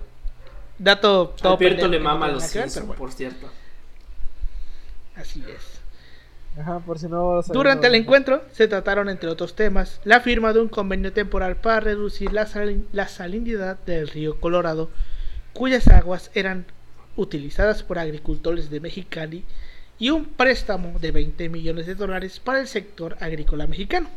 dato 0.78 1.34
todo 1.40 1.54
Alberto 1.54 1.88
le 1.88 1.98
mama 1.98 2.26
a 2.26 2.32
los 2.32 2.52
bueno, 2.52 2.94
por 2.94 3.12
cierto. 3.12 3.48
así 5.16 5.42
es. 5.48 5.80
Ajá, 6.60 6.78
por 6.80 6.98
si 6.98 7.08
no. 7.08 7.42
Durante 7.42 7.88
el 7.88 7.94
encuentro 7.96 8.42
se 8.52 8.68
trataron, 8.68 9.08
entre 9.08 9.28
otros 9.28 9.56
temas, 9.56 10.00
la 10.04 10.20
firma 10.20 10.52
de 10.52 10.60
un 10.60 10.68
convenio 10.68 11.12
temporal 11.12 11.56
para 11.56 11.80
reducir 11.80 12.32
la, 12.32 12.46
salin- 12.46 12.86
la 12.92 13.08
salinidad 13.08 13.78
del 13.86 14.06
río 14.08 14.38
Colorado, 14.40 14.88
cuyas 15.52 15.88
aguas 15.88 16.30
eran 16.34 16.66
utilizadas 17.16 17.82
por 17.82 17.98
agricultores 17.98 18.70
de 18.70 18.80
Mexicali, 18.80 19.44
y 19.98 20.10
un 20.10 20.26
préstamo 20.26 20.98
de 21.00 21.10
20 21.12 21.48
millones 21.48 21.86
de 21.86 21.94
dólares 21.94 22.40
para 22.40 22.60
el 22.60 22.66
sector 22.68 23.16
agrícola 23.20 23.66
mexicano. 23.66 24.08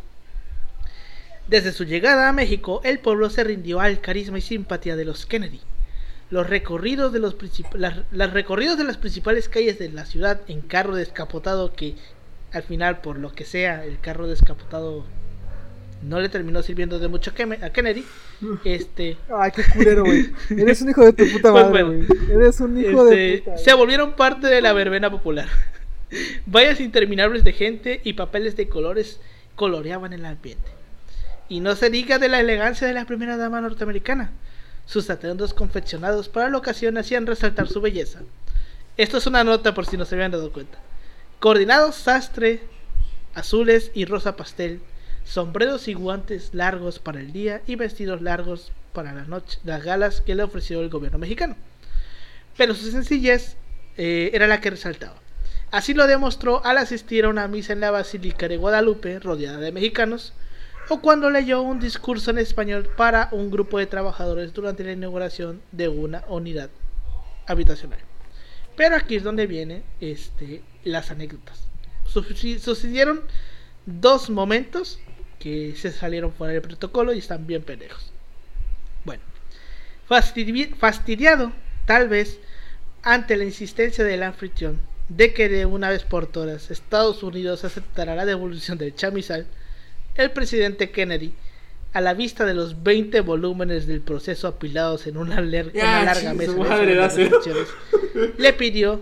Desde 1.48 1.72
su 1.72 1.86
llegada 1.86 2.28
a 2.28 2.34
México, 2.34 2.82
el 2.84 3.00
pueblo 3.00 3.30
se 3.30 3.44
rindió 3.44 3.80
al 3.80 4.02
carisma 4.02 4.38
y 4.40 4.42
simpatía 4.42 4.96
de 4.96 5.06
los 5.06 5.26
Kennedy. 5.26 5.62
Los 6.30 6.50
recorridos 6.50 7.14
de, 7.14 7.20
los 7.20 7.36
las, 7.74 8.00
las 8.12 8.34
recorridos 8.34 8.78
de 8.78 8.84
las 8.84 8.98
principales 8.98 9.48
calles 9.48 9.80
de 9.80 9.90
la 9.90 10.06
ciudad 10.06 10.42
en 10.50 10.60
carro 10.60 10.96
descapotado 10.96 11.74
que 11.74 11.96
al 12.52 12.64
final, 12.64 13.00
por 13.00 13.18
lo 13.18 13.32
que 13.32 13.46
sea, 13.46 13.86
el 13.86 14.00
carro 14.00 14.28
descapotado 14.28 15.06
no 16.04 16.20
le 16.20 16.30
terminó 16.30 16.62
sirviendo 16.62 17.00
de 17.00 17.08
mucho 17.08 17.32
a 17.32 17.70
Kennedy. 17.70 18.04
Este, 18.66 19.18
Ay, 19.36 19.52
qué 19.56 19.64
culero, 19.74 20.04
güey. 20.04 20.30
Eres 20.50 20.82
un 20.82 20.90
hijo 20.90 21.04
de 21.04 21.14
tu 21.14 21.28
puta 21.32 21.52
Pues 21.52 21.66
madre, 21.66 21.84
bueno. 21.84 22.06
güey. 22.08 22.32
Eres 22.32 22.60
un 22.60 22.80
hijo 22.80 23.06
de 23.06 23.34
este, 23.36 23.50
puta. 23.52 23.58
se 23.64 23.74
volvieron 23.74 24.16
parte 24.16 24.48
de 24.48 24.62
la 24.62 24.74
verbena 24.74 25.10
popular. 25.10 25.48
Vallas 26.46 26.80
interminables 26.82 27.44
de 27.44 27.54
gente 27.54 28.02
y 28.04 28.14
papeles 28.14 28.56
de 28.56 28.68
colores 28.68 29.20
coloreaban 29.56 30.14
el 30.14 30.26
ambiente. 30.26 30.77
Y 31.50 31.60
no 31.60 31.76
se 31.76 31.90
diga 31.90 32.20
de 32.20 32.30
la 32.30 32.40
elegancia 32.40 32.88
de 32.88 32.94
la 32.94 33.06
primera 33.06 33.38
dama 33.38 33.62
norteamericana. 33.62 34.32
Sus 34.86 35.10
atuendos 35.10 35.54
confeccionados 35.54 36.30
para 36.30 36.50
la 36.50 36.58
ocasión 36.58 36.98
hacían 36.98 37.26
resaltar 37.26 37.68
su 37.68 37.82
belleza. 37.82 38.20
Esto 38.98 39.18
es 39.18 39.28
una 39.28 39.44
nota 39.44 39.74
por 39.74 39.86
si 39.86 39.98
no 39.98 40.06
se 40.06 40.16
habían 40.16 40.32
dado 40.32 40.52
cuenta. 40.52 40.80
Coordinados 41.40 41.96
sastre, 41.96 42.62
azules 43.36 43.92
y 43.94 44.06
rosa 44.06 44.36
pastel, 44.36 44.82
sombreros 45.24 45.88
y 45.88 45.94
guantes 45.94 46.54
largos 46.54 47.00
para 47.00 47.20
el 47.20 47.32
día 47.32 47.62
y 47.68 47.76
vestidos 47.76 48.22
largos 48.22 48.72
para 48.94 49.14
la 49.14 49.26
noche, 49.26 49.60
las 49.64 49.84
galas 49.84 50.22
que 50.22 50.36
le 50.36 50.44
ofreció 50.44 50.82
el 50.82 50.90
gobierno 50.90 51.20
mexicano. 51.20 51.56
Pero 52.58 52.74
su 52.74 52.90
sencillez 52.90 53.56
eh, 53.98 54.32
era 54.34 54.48
la 54.48 54.62
que 54.62 54.72
resaltaba. 54.72 55.16
Así 55.70 55.94
lo 55.94 56.08
demostró 56.08 56.66
al 56.66 56.78
asistir 56.78 57.26
a 57.26 57.30
una 57.30 57.48
misa 57.48 57.74
en 57.74 57.82
la 57.82 57.92
Basílica 57.92 58.48
de 58.48 58.58
Guadalupe, 58.58 59.20
rodeada 59.20 59.60
de 59.60 59.72
mexicanos, 59.72 60.34
o 60.90 61.02
cuando 61.02 61.30
leyó 61.30 61.62
un 61.62 61.80
discurso 61.80 62.32
en 62.32 62.38
español 62.38 62.90
para 62.96 63.30
un 63.32 63.52
grupo 63.52 63.78
de 63.78 63.88
trabajadores 63.88 64.54
durante 64.54 64.84
la 64.84 64.94
inauguración 64.94 65.62
de 65.72 65.88
una 65.88 66.24
unidad 66.28 66.70
habitacional. 67.46 68.00
Pero 68.76 68.96
aquí 68.96 69.16
es 69.16 69.24
donde 69.24 69.48
vienen 69.48 69.84
este, 70.00 70.62
las 70.84 71.12
anécdotas. 71.12 71.68
Sucedieron 72.06 73.22
dos 73.86 74.30
momentos 74.30 75.00
que 75.40 75.76
se 75.76 75.92
salieron 75.92 76.32
fuera 76.32 76.54
del 76.54 76.62
protocolo 76.62 77.14
y 77.14 77.20
están 77.20 77.48
bien 77.48 77.64
pendejos. 77.64 78.12
Bueno, 79.04 79.24
fastidiado 80.08 81.52
tal 81.86 82.08
vez 82.08 82.40
ante 83.04 83.38
la 83.38 83.46
insistencia 83.46 84.04
del 84.04 84.24
anfitrión 84.24 84.80
de 85.10 85.34
que 85.34 85.48
de 85.48 85.66
una 85.66 85.90
vez 85.90 86.04
por 86.04 86.28
todas 86.28 86.70
Estados 86.72 87.24
Unidos 87.24 87.64
aceptará 87.64 88.16
la 88.16 88.26
devolución 88.26 88.78
del 88.78 88.96
chamizal, 88.96 89.48
el 90.18 90.32
presidente 90.32 90.92
Kennedy, 90.92 91.34
a 91.94 92.02
la 92.02 92.14
vista 92.14 92.46
de 92.46 92.54
los 92.54 92.84
20 92.84 93.22
volúmenes 93.22 93.88
del 93.88 94.02
proceso 94.02 94.48
apilados 94.48 95.08
en 95.08 95.18
una, 95.18 95.42
larga 95.42 96.34
mesa 96.34 96.54
de 96.80 96.96
le 98.38 98.54
pidió, 98.54 99.02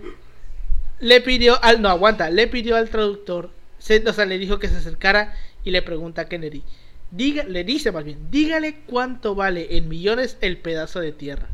le 0.99 1.21
pidió 1.21 1.61
al, 1.63 1.81
no 1.81 1.89
aguanta, 1.89 2.29
le 2.29 2.47
pidió 2.47 2.75
al 2.75 2.89
traductor, 2.89 3.49
o 3.77 4.13
sea, 4.13 4.25
le 4.25 4.37
dijo 4.37 4.59
que 4.59 4.67
se 4.67 4.77
acercara 4.77 5.35
y 5.63 5.71
le 5.71 5.81
pregunta 5.81 6.21
a 6.21 6.29
Kennedy, 6.29 6.63
diga, 7.11 7.43
le 7.43 7.63
dice 7.63 7.91
más 7.91 8.03
bien, 8.03 8.31
dígale 8.31 8.81
cuánto 8.87 9.35
vale 9.35 9.77
en 9.77 9.89
millones 9.89 10.37
el 10.41 10.57
pedazo 10.57 10.99
de 10.99 11.11
tierra. 11.11 11.47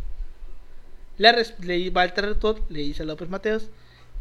Le, 1.17 1.31
le 1.61 1.89
va 1.91 2.03
al 2.03 2.13
traductor, 2.13 2.61
le 2.69 2.79
dice 2.79 3.03
a 3.03 3.05
López 3.05 3.29
Mateos, 3.29 3.69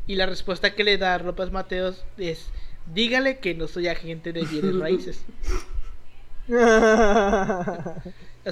y 0.07 0.17
la 0.17 0.27
respuesta 0.27 0.75
que 0.75 0.85
le 0.85 0.99
da 0.99 1.15
a 1.15 1.19
López 1.19 1.51
Mateos 1.51 2.05
es, 2.19 2.47
dígale 2.87 3.39
que 3.39 3.55
no 3.55 3.69
soy 3.69 3.89
agente 3.89 4.33
de 4.33 4.43
bienes 4.43 4.77
raíces. 4.79 5.23
o 6.49 6.53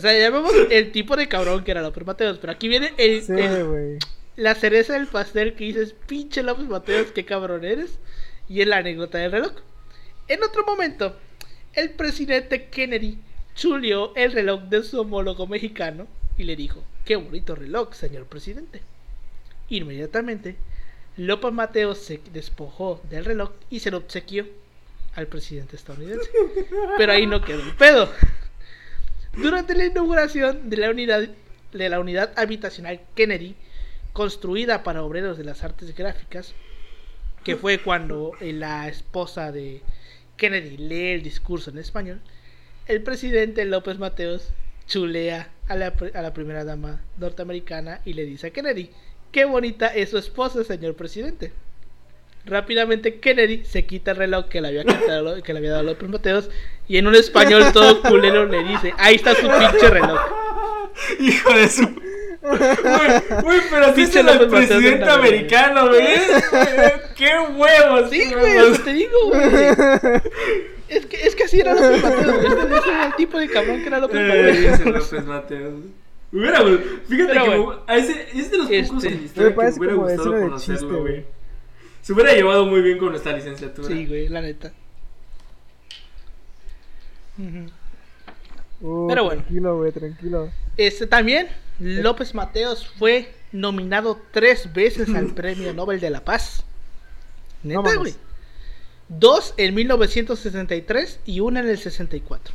sea, 0.01 0.19
ya 0.19 0.31
vemos 0.31 0.53
el 0.71 0.93
tipo 0.93 1.17
de 1.17 1.29
cabrón 1.29 1.65
que 1.65 1.73
era 1.73 1.83
López 1.83 2.07
Mateos, 2.07 2.39
pero 2.39 2.53
aquí 2.53 2.69
viene 2.69 2.93
el, 2.97 3.99
la 4.37 4.55
cereza 4.55 4.93
del 4.93 5.09
pastel 5.09 5.55
que 5.55 5.65
dices, 5.65 5.95
pinche 6.07 6.43
López 6.43 6.67
Mateos, 6.67 7.11
qué 7.13 7.25
cabrón 7.25 7.65
eres. 7.65 7.99
Y 8.49 8.63
es 8.63 8.67
la 8.67 8.79
anécdota 8.79 9.19
del 9.19 9.33
reloj. 9.33 9.53
En 10.29 10.43
otro 10.43 10.65
momento, 10.65 11.17
el 11.75 11.91
presidente 11.91 12.69
Kennedy 12.69 13.19
chuleó 13.55 14.15
el 14.15 14.33
reloj 14.33 14.63
de 14.65 14.83
su 14.85 15.01
homólogo 15.01 15.47
mexicano 15.47 16.07
y 16.39 16.45
le 16.45 16.55
dijo, 16.55 16.85
qué 17.05 17.17
bonito 17.17 17.55
reloj, 17.55 17.93
señor 17.93 18.27
presidente. 18.27 18.81
Inmediatamente, 19.69 20.57
López 21.19 21.53
Mateos 21.53 21.99
se 21.99 22.21
despojó 22.33 23.03
del 23.11 23.25
reloj 23.25 23.51
y 23.71 23.81
se 23.81 23.91
lo 23.91 23.99
obsequió 23.99 24.47
al 25.17 25.27
presidente 25.27 25.75
estadounidense. 25.75 26.31
Pero 26.97 27.13
ahí 27.13 27.27
no 27.27 27.43
quedó 27.43 27.61
el 27.61 27.75
pedo. 27.75 28.09
Durante 29.35 29.75
la 29.75 29.87
inauguración 29.87 30.71
de 30.71 30.77
la 30.77 30.91
unidad, 30.91 31.29
de 31.73 31.89
la 31.89 31.99
unidad 31.99 32.33
habitacional 32.37 33.01
Kennedy, 33.17 33.57
construida 34.13 34.85
para 34.85 35.03
obreros 35.03 35.37
de 35.37 35.45
las 35.45 35.65
artes 35.65 35.93
gráficas, 35.95 36.55
que 37.43 37.57
fue 37.57 37.79
cuando 37.79 38.33
la 38.41 38.89
esposa 38.89 39.51
de 39.51 39.83
Kennedy 40.37 40.77
lee 40.77 41.15
el 41.15 41.25
discurso 41.25 41.71
en 41.71 41.79
español, 41.79 42.21
el 42.87 43.03
presidente 43.03 43.65
López 43.65 43.99
Mateos 43.99 44.51
chulea 44.87 45.51
a 45.67 45.75
la, 45.75 45.95
a 46.15 46.23
la 46.23 46.33
primera 46.33 46.65
dama 46.65 47.01
norteamericana 47.19 48.01
y 48.05 48.13
le 48.13 48.25
dice 48.25 48.47
a 48.47 48.51
Kennedy, 48.51 48.91
qué 49.33 49.45
bonita 49.45 49.89
es 49.89 50.11
su 50.11 50.19
esposa, 50.19 50.65
señor 50.65 50.95
presidente. 50.95 51.53
Rápidamente 52.45 53.21
Kennedy 53.21 53.65
se 53.65 53.85
quita 53.85 54.13
el 54.13 54.17
reloj 54.17 54.47
que 54.47 54.61
le 54.61 54.69
había, 54.69 54.85
quitado, 54.85 55.43
que 55.43 55.53
le 55.53 55.59
había 55.59 55.73
dado 55.73 55.83
López 55.85 56.09
Mateos 56.09 56.51
y 56.89 56.97
en 56.97 57.07
un 57.07 57.15
español 57.15 57.73
todo 57.73 58.01
culero 58.03 58.47
le 58.47 58.65
dice, 58.65 58.95
ahí 58.97 59.17
está 59.17 59.35
su 59.35 59.47
pinche 59.47 59.91
reloj. 59.91 60.21
Hijo 61.21 61.53
de 61.53 61.69
su... 61.69 61.83
Uy, 61.83 63.61
pero 63.71 63.95
si 63.95 64.03
es 64.03 64.17
el 64.17 64.49
presidente 64.49 65.11
americano, 65.11 65.89
güey. 65.89 66.03
¡Qué 67.17 67.33
huevos! 67.55 68.11
Sí, 68.11 68.33
güey, 68.33 68.79
te 68.85 68.93
digo, 68.93 69.17
güey. 69.27 69.45
Es 70.89 71.05
que, 71.05 71.17
es 71.27 71.35
que 71.35 71.45
así 71.45 71.61
era 71.61 71.75
López 71.75 72.03
Mateos. 72.03 72.45
Este, 72.45 72.77
este 72.77 72.91
era 72.91 73.07
el 73.07 73.15
tipo 73.17 73.39
de 73.39 73.49
cabrón 73.49 73.81
que 73.81 73.87
era 73.89 73.99
López 73.99 74.21
eh, 74.21 74.71
Mateos. 74.71 74.95
López 74.95 75.25
Mateos. 75.25 75.75
Hubiera, 76.31 76.61
fíjate 77.07 77.33
que 77.33 77.67
a 77.87 77.97
ese, 77.97 78.29
es 78.35 78.51
de 78.51 78.59
los 78.59 78.67
pocos 78.67 79.05
este, 79.05 79.09
en 79.09 79.21
la 79.21 79.25
historia 79.25 79.55
que 79.55 79.57
me 79.57 79.79
hubiera 79.79 79.95
gustado 79.95 80.41
conocerlo, 80.41 81.01
güey. 81.01 81.25
Se 82.03 82.13
hubiera 82.13 82.35
llevado 82.35 82.67
muy 82.67 82.83
bien 82.83 82.99
con 82.99 83.11
nuestra 83.11 83.33
licenciatura. 83.33 83.89
Sí, 83.89 84.07
güey, 84.07 84.29
la 84.29 84.43
neta. 84.43 84.73
Uh, 88.81 89.09
Pero 89.09 89.25
bueno. 89.25 89.43
Tranquilo, 89.43 89.77
güey, 89.79 89.93
tranquilo. 89.93 90.51
Este 90.77 91.07
también, 91.07 91.49
López 91.79 92.35
Mateos 92.35 92.87
fue 92.87 93.33
nominado 93.53 94.21
tres 94.31 94.73
veces 94.73 95.15
al 95.15 95.27
Premio 95.35 95.73
Nobel 95.73 96.01
de 96.01 96.11
la 96.11 96.25
Paz. 96.25 96.65
Neta, 97.63 97.95
güey. 97.97 98.15
Dos 99.09 99.55
en 99.57 99.75
1963 99.75 101.21
y 101.25 101.41
una 101.41 101.61
en 101.61 101.69
el 101.69 101.79
64. 101.79 102.55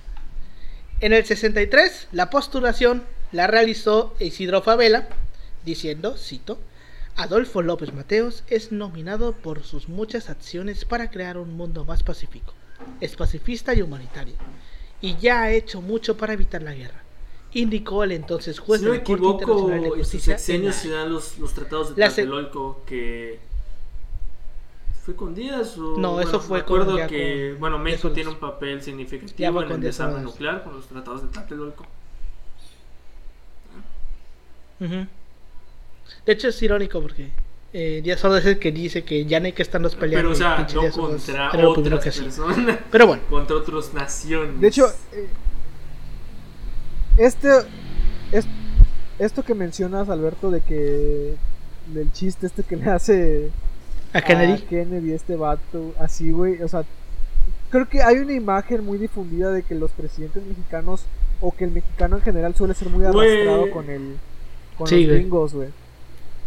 En 0.99 1.13
el 1.13 1.25
63, 1.25 2.09
la 2.11 2.29
postulación 2.29 3.03
la 3.33 3.47
realizó 3.47 4.13
Isidro 4.19 4.61
Favela, 4.61 5.09
diciendo, 5.65 6.15
cito, 6.17 6.57
Adolfo 7.15 7.61
López 7.61 7.93
Mateos 7.93 8.43
es 8.47 8.71
nominado 8.71 9.33
por 9.33 9.63
sus 9.63 9.89
muchas 9.89 10.29
acciones 10.29 10.85
para 10.85 11.09
crear 11.09 11.37
un 11.37 11.53
mundo 11.53 11.83
más 11.83 12.03
pacífico. 12.03 12.53
Es 13.01 13.15
pacifista 13.15 13.73
y 13.73 13.81
humanitario. 13.81 14.35
Y 15.01 15.17
ya 15.17 15.41
ha 15.43 15.51
hecho 15.51 15.81
mucho 15.81 16.15
para 16.15 16.33
evitar 16.33 16.61
la 16.61 16.73
guerra. 16.73 17.03
Indicó 17.53 18.03
el 18.03 18.13
entonces 18.13 18.59
juez 18.59 18.81
si 18.81 18.87
no 18.87 18.93
de 18.93 18.99
la 18.99 19.03
Corte 19.03 19.25
Internacional 19.25 19.83
de 19.83 19.89
Justicia. 19.89 20.37
En 20.47 20.65
la... 20.65 21.05
los, 21.05 21.37
los 21.37 21.53
tratados 21.53 21.89
de 21.89 21.95
Tlatelolco 21.95 22.81
que 22.85 23.39
¿Fue 25.03 25.15
con 25.15 25.35
Díaz 25.35 25.77
o.? 25.77 25.97
No, 25.97 26.21
eso 26.21 26.39
fue 26.39 26.63
con. 26.63 26.79
Recuerdo 26.79 27.07
que. 27.07 27.55
bueno, 27.59 27.77
México 27.77 28.11
tiene 28.11 28.29
un 28.29 28.37
papel 28.37 28.81
significativo 28.81 29.61
en 29.61 29.71
el 29.71 29.81
desarme 29.81 30.21
nuclear 30.21 30.63
con 30.63 30.75
los 30.75 30.87
tratados 30.87 31.23
de 31.23 31.27
Tlatelolco. 31.27 31.85
De 34.79 35.07
hecho, 36.33 36.49
es 36.49 36.61
irónico 36.61 37.01
porque 37.01 37.31
eh, 37.75 38.01
Díaz 38.03 38.23
Ordaz 38.23 38.41
es 38.41 38.45
el 38.51 38.59
que 38.59 38.71
dice 38.71 39.03
que 39.03 39.25
ya 39.25 39.39
no 39.39 39.47
hay 39.47 39.53
que 39.53 39.63
estarnos 39.63 39.95
peleando. 39.95 40.29
Pero, 40.29 40.33
o 40.33 41.17
sea, 41.19 41.51
no 41.59 41.73
contra 41.73 41.95
otras 41.95 42.15
personas. 42.15 42.79
Pero 42.91 43.07
bueno. 43.07 43.23
Contra 43.29 43.55
otras 43.55 43.93
naciones. 43.95 44.61
De 44.61 44.67
hecho, 44.67 44.87
eh, 45.11 45.27
este. 47.17 47.49
Es, 48.31 48.45
esto 49.17 49.43
que 49.43 49.55
mencionas, 49.55 50.09
Alberto, 50.09 50.51
de 50.51 50.61
que. 50.61 51.35
Del 51.87 52.11
chiste 52.13 52.45
este 52.45 52.61
que 52.63 52.75
le 52.75 52.91
hace. 52.91 53.49
A 54.13 54.21
Kennedy. 54.21 54.53
A 54.53 54.67
Kennedy, 54.67 55.11
este 55.11 55.35
vato. 55.35 55.95
Así, 55.99 56.31
güey. 56.31 56.61
O 56.61 56.67
sea, 56.67 56.83
creo 57.71 57.89
que 57.89 58.03
hay 58.03 58.17
una 58.17 58.33
imagen 58.33 58.85
muy 58.85 58.99
difundida 58.99 59.51
de 59.51 59.63
que 59.63 59.73
los 59.73 59.89
presidentes 59.91 60.45
mexicanos. 60.45 61.05
O 61.41 61.51
que 61.51 61.65
el 61.65 61.71
mexicano 61.71 62.17
en 62.17 62.21
general 62.21 62.55
suele 62.55 62.75
ser 62.75 62.89
muy 62.89 63.03
arrastrado 63.03 63.71
con 63.71 63.89
el. 63.89 64.17
Con 64.77 64.89
los 64.89 65.07
gringos, 65.07 65.53
güey. 65.53 65.69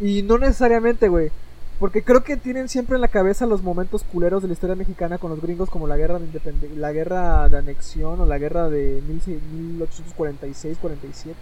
Y 0.01 0.23
no 0.23 0.39
necesariamente, 0.39 1.09
güey. 1.09 1.31
Porque 1.78 2.03
creo 2.03 2.24
que 2.24 2.39
tienen 2.39 2.70
siempre 2.70 2.94
en 2.94 3.03
la 3.03 3.09
cabeza 3.09 3.44
los 3.47 3.62
momentos 3.62 4.03
culeros 4.03 4.40
de 4.43 4.48
la 4.48 4.55
historia 4.55 4.77
mexicana 4.77 5.19
con 5.19 5.31
los 5.31 5.43
gringos 5.43 5.69
como 5.69 5.86
la 5.86 5.98
guerra 5.98 6.19
de 6.19 6.24
independencia, 6.24 6.78
la 6.78 6.93
guerra 6.93 7.51
de 7.51 7.59
anexión 7.59 8.19
o 8.20 8.27
la 8.27 8.39
guerra 8.39 8.70
de 8.70 9.03
1846-47. 9.03 11.35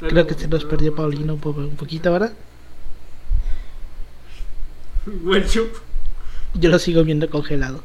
Creo 0.00 0.26
que 0.26 0.34
se 0.34 0.48
nos 0.48 0.64
perdió 0.64 0.94
Paulino 0.94 1.34
un, 1.34 1.40
un 1.44 1.76
poquito, 1.76 2.10
¿verdad? 2.10 2.32
Yo 6.54 6.70
lo 6.70 6.78
sigo 6.78 7.04
viendo 7.04 7.28
congelado. 7.28 7.82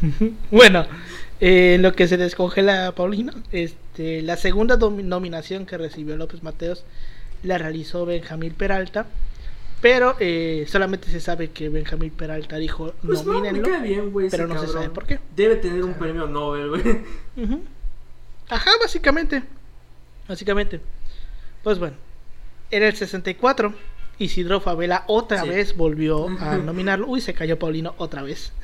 bueno, 0.50 0.86
eh, 1.44 1.76
lo 1.80 1.92
que 1.94 2.06
se 2.08 2.16
descongela 2.16 2.94
Paulino, 2.94 3.32
este, 3.50 4.22
la 4.22 4.36
segunda 4.36 4.76
nominación 4.78 5.66
que 5.66 5.76
recibió 5.76 6.16
López 6.16 6.42
Mateos 6.42 6.84
la 7.42 7.58
realizó 7.58 8.06
Benjamín 8.06 8.54
Peralta 8.54 9.06
Pero 9.80 10.14
eh, 10.20 10.64
solamente 10.68 11.10
se 11.10 11.18
sabe 11.20 11.50
que 11.50 11.68
Benjamín 11.68 12.10
Peralta 12.12 12.56
dijo 12.56 12.94
Pues 13.04 13.24
no, 13.24 13.32
me 13.32 13.38
nomínenlo. 13.50 13.68
cae 13.68 13.82
bien, 13.82 14.12
güey. 14.12 14.30
pero 14.30 14.46
no 14.46 14.60
se 14.60 14.68
sabe 14.68 14.88
por 14.90 15.04
qué. 15.06 15.18
Debe 15.34 15.56
tener 15.56 15.82
un 15.82 15.94
premio 15.94 16.28
Nobel, 16.28 16.68
güey. 16.68 16.82
Ajá, 18.48 18.70
básicamente. 18.80 19.42
Básicamente. 20.28 20.80
Pues 21.64 21.78
bueno. 21.80 21.96
En 22.70 22.84
el 22.84 22.94
64, 22.94 23.74
Isidro 24.18 24.60
Favela 24.60 25.02
otra 25.08 25.42
Sí. 25.42 25.48
vez 25.48 25.76
volvió 25.76 26.28
a 26.40 26.56
nominarlo. 26.64 27.08
Uy, 27.08 27.20
se 27.20 27.34
cayó 27.34 27.58
Paulino 27.58 27.94
otra 27.98 28.22
vez. 28.22 28.52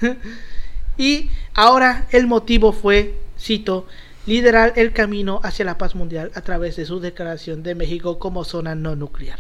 y 0.99 1.31
ahora 1.55 2.07
el 2.11 2.27
motivo 2.27 2.73
fue, 2.73 3.15
cito, 3.41 3.87
liderar 4.27 4.75
el 4.77 4.93
camino 4.93 5.41
hacia 5.43 5.65
la 5.65 5.79
paz 5.79 5.95
mundial 5.95 6.31
a 6.35 6.43
través 6.43 6.77
de 6.77 6.85
su 6.85 7.01
declaración 7.01 7.63
de 7.63 7.75
México 7.75 8.19
como 8.19 8.45
zona 8.45 8.75
no 8.75 8.95
nuclear. 8.97 9.39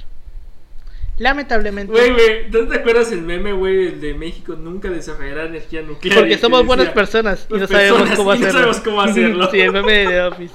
Lamentablemente, 1.18 1.92
Güey, 1.92 2.12
güey, 2.12 2.50
¿no 2.50 2.68
te 2.68 2.76
acuerdas 2.78 3.10
el 3.10 3.22
meme, 3.22 3.52
güey, 3.52 3.88
el 3.88 4.00
de 4.00 4.14
México 4.14 4.54
nunca 4.54 4.88
desarrollará 4.88 5.46
energía 5.46 5.82
nuclear? 5.82 6.16
Porque 6.16 6.34
que 6.34 6.38
somos 6.38 6.64
buenas 6.64 6.86
decía, 6.86 6.94
personas 6.94 7.46
y 7.50 7.52
"Las 7.54 7.62
no 7.62 7.66
sabemos 7.76 7.98
personas, 8.08 8.16
cómo 8.18 8.34
y 8.34 8.38
no 8.38 8.46
hacerlo. 8.46 8.52
sabemos 8.60 8.80
cómo 8.82 9.00
hacerlo. 9.02 9.50
sí, 9.50 9.60
el 9.60 9.72
meme 9.72 9.92
de 10.06 10.22
Office. 10.22 10.54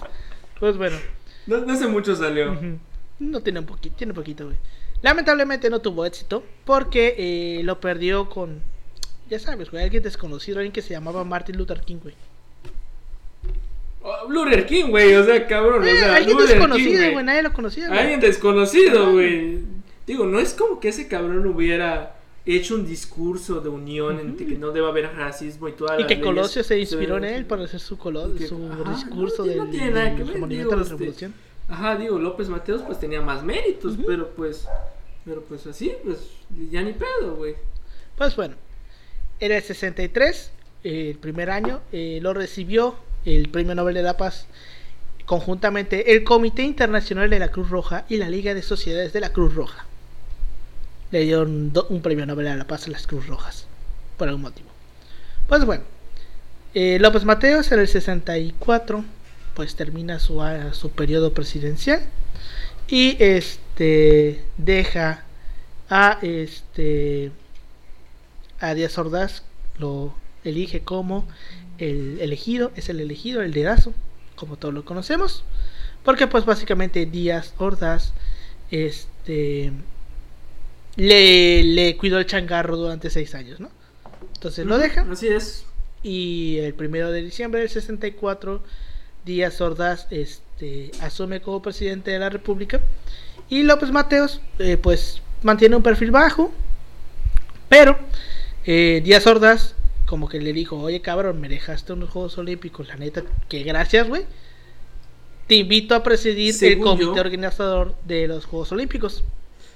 Pues 0.60 0.78
bueno. 0.78 0.96
No, 1.48 1.58
no 1.58 1.74
hace 1.74 1.88
mucho 1.88 2.16
salió. 2.16 2.58
No 3.20 3.42
tiene 3.42 3.60
un 3.60 3.66
poquito, 3.66 3.96
tiene 3.98 4.14
poquito, 4.14 4.46
güey. 4.46 4.58
Lamentablemente 5.02 5.70
no 5.70 5.80
tuvo 5.80 6.06
éxito 6.06 6.46
porque 6.64 7.16
eh, 7.18 7.64
lo 7.64 7.82
perdió 7.82 8.30
con, 8.30 8.62
ya 9.34 9.40
sabes, 9.40 9.70
güey, 9.72 9.84
alguien 9.84 10.04
desconocido, 10.04 10.60
alguien 10.60 10.72
que 10.72 10.82
se 10.82 10.92
llamaba 10.94 11.24
Martin 11.24 11.58
Luther 11.58 11.82
King, 11.82 11.98
güey. 12.02 12.16
Oh, 14.02 14.30
Luther 14.30 14.66
King, 14.66 14.86
güey, 14.90 15.14
o 15.16 15.24
sea, 15.24 15.48
cabrón. 15.48 15.88
Eh, 15.88 15.94
o 15.94 15.98
sea, 15.98 16.16
alguien 16.16 16.38
Luther 16.38 16.50
desconocido, 16.56 17.12
güey, 17.12 17.26
nadie 17.26 17.42
lo 17.44 17.54
conocía, 17.54 17.88
güey. 17.88 18.00
Alguien 18.00 18.20
desconocido, 18.20 19.12
güey. 19.14 19.60
Digo, 20.06 20.26
no 20.26 20.40
es 20.40 20.54
como 20.54 20.80
que 20.80 20.90
ese 20.90 21.08
cabrón 21.08 21.46
hubiera 21.48 22.16
hecho 22.46 22.76
un 22.76 22.86
discurso 22.86 23.62
de 23.62 23.70
unión 23.70 24.20
entre 24.20 24.46
que 24.46 24.56
no 24.56 24.72
debe 24.72 24.88
haber 24.88 25.16
racismo 25.16 25.70
y 25.70 25.72
toda 25.72 25.96
Y 25.96 26.00
las 26.00 26.08
que 26.08 26.20
Colosio 26.20 26.62
se 26.64 26.78
inspiró 26.78 27.16
en 27.18 27.24
él 27.24 27.46
para 27.46 27.64
hacer 27.64 27.80
su, 27.80 27.98
colo- 27.98 28.34
Y 28.36 28.38
que- 28.40 28.48
su 28.48 28.70
ajá, 28.70 28.92
discurso 28.92 29.46
no, 29.46 29.68
tiene 29.70 29.92
nada 29.92 30.16
que 30.16 30.24
ver, 30.26 30.48
digo, 30.50 30.74
a 30.74 30.76
la 30.76 30.82
este, 30.82 30.94
revolución. 30.96 31.34
Ajá, 31.70 31.96
digo, 31.96 32.20
López 32.20 32.50
Mateos 32.50 32.82
pues 32.82 33.00
tenía 33.00 33.22
más 33.22 33.44
méritos, 33.44 33.96
pero 34.06 34.28
pues 34.36 34.68
pero 35.24 35.42
pues 35.42 35.66
así, 35.68 35.94
pues 36.04 36.20
ya 36.70 36.82
ni 36.82 36.92
pedo, 36.92 37.36
güey. 37.38 37.56
Pues 38.18 38.36
bueno, 38.36 38.56
en 39.46 39.52
el 39.52 39.62
63, 39.62 40.52
eh, 40.86 41.10
el 41.12 41.18
primer 41.18 41.50
año, 41.50 41.82
eh, 41.92 42.20
lo 42.22 42.34
recibió 42.34 42.96
el 43.26 43.50
Premio 43.50 43.76
Nobel 43.76 43.96
de 43.96 44.04
la 44.04 44.16
Paz 44.16 44.48
conjuntamente 45.26 46.14
el 46.14 46.24
Comité 46.24 46.64
Internacional 46.64 47.30
de 47.30 47.40
la 47.40 47.50
Cruz 47.50 47.70
Roja 47.70 48.06
y 48.10 48.18
la 48.18 48.30
Liga 48.30 48.54
de 48.54 48.62
Sociedades 48.62 49.12
de 49.12 49.20
la 49.20 49.32
Cruz 49.32 49.54
Roja. 49.54 49.86
Le 51.12 51.22
dieron 51.22 51.74
un 51.90 52.02
Premio 52.02 52.26
Nobel 52.26 52.46
de 52.46 52.56
la 52.56 52.68
Paz 52.68 52.88
a 52.88 52.92
las 52.92 53.06
Cruz 53.06 53.28
Rojas, 53.28 53.68
por 54.18 54.30
algún 54.30 54.44
motivo. 54.44 54.70
Pues 55.48 55.66
bueno, 55.66 55.84
eh, 56.74 56.98
López 57.00 57.26
Mateos 57.26 57.70
en 57.74 57.80
el 57.82 57.88
64, 57.90 59.04
pues 59.56 59.76
termina 59.76 60.20
su, 60.20 60.42
su 60.72 60.92
periodo 60.92 61.34
presidencial 61.34 62.02
y 62.88 63.18
este 63.20 64.44
deja 64.58 65.26
a 65.90 66.18
este 66.22 67.32
a 68.64 68.74
Díaz 68.74 68.98
Ordaz 68.98 69.44
lo 69.78 70.14
elige 70.46 70.82
como 70.82 71.28
el 71.80 72.20
elegido, 72.22 72.72
es 72.76 72.88
el 72.88 73.02
elegido, 73.02 73.42
el 73.42 73.52
dedazo, 73.54 73.94
como 74.36 74.56
todos 74.56 74.74
lo 74.74 74.86
conocemos, 74.86 75.44
porque 76.04 76.28
pues 76.28 76.46
básicamente 76.46 77.06
Díaz 77.06 77.54
Ordaz 77.58 78.14
este 78.72 79.72
le, 80.96 81.64
le 81.64 81.98
cuidó 81.98 82.20
el 82.20 82.26
changarro 82.26 82.78
durante 82.78 83.10
seis 83.10 83.36
años, 83.36 83.60
¿no? 83.60 83.70
Entonces 84.36 84.66
lo 84.66 84.78
deja 84.78 85.06
Así 85.12 85.28
es. 85.28 85.66
y 86.02 86.58
el 86.60 86.74
primero 86.74 87.12
de 87.12 87.22
diciembre 87.22 87.60
del 87.62 87.70
64 87.70 88.62
Díaz 89.26 89.60
Ordaz 89.60 90.08
este, 90.10 90.92
asume 91.02 91.42
como 91.42 91.62
presidente 91.62 92.12
de 92.12 92.20
la 92.20 92.30
República 92.30 92.80
y 93.50 93.64
López 93.64 93.92
Mateos 93.92 94.40
eh, 94.60 94.78
pues 94.78 95.22
mantiene 95.42 95.76
un 95.76 95.84
perfil 95.84 96.12
bajo 96.12 96.52
pero 97.68 97.98
eh, 98.66 99.02
Díaz 99.04 99.26
Ordaz 99.28 99.76
como 100.06 100.28
que 100.30 100.40
le 100.40 100.54
dijo 100.54 100.78
oye 100.80 101.02
cabrón 101.02 101.40
me 101.42 101.50
dejaste 101.50 101.94
unos 101.94 102.10
Juegos 102.10 102.38
Olímpicos 102.38 102.88
la 102.88 102.96
neta 102.98 103.24
que 103.50 103.64
gracias 103.64 104.08
güey. 104.08 104.26
Te 105.48 105.56
invito 105.56 105.94
a 105.96 106.04
presidir 106.04 106.56
el 106.62 106.80
comité 106.80 107.04
yo- 107.04 107.14
organizador 107.14 107.96
de 108.06 108.28
los 108.28 108.46
Juegos 108.46 108.72
Olímpicos 108.72 109.24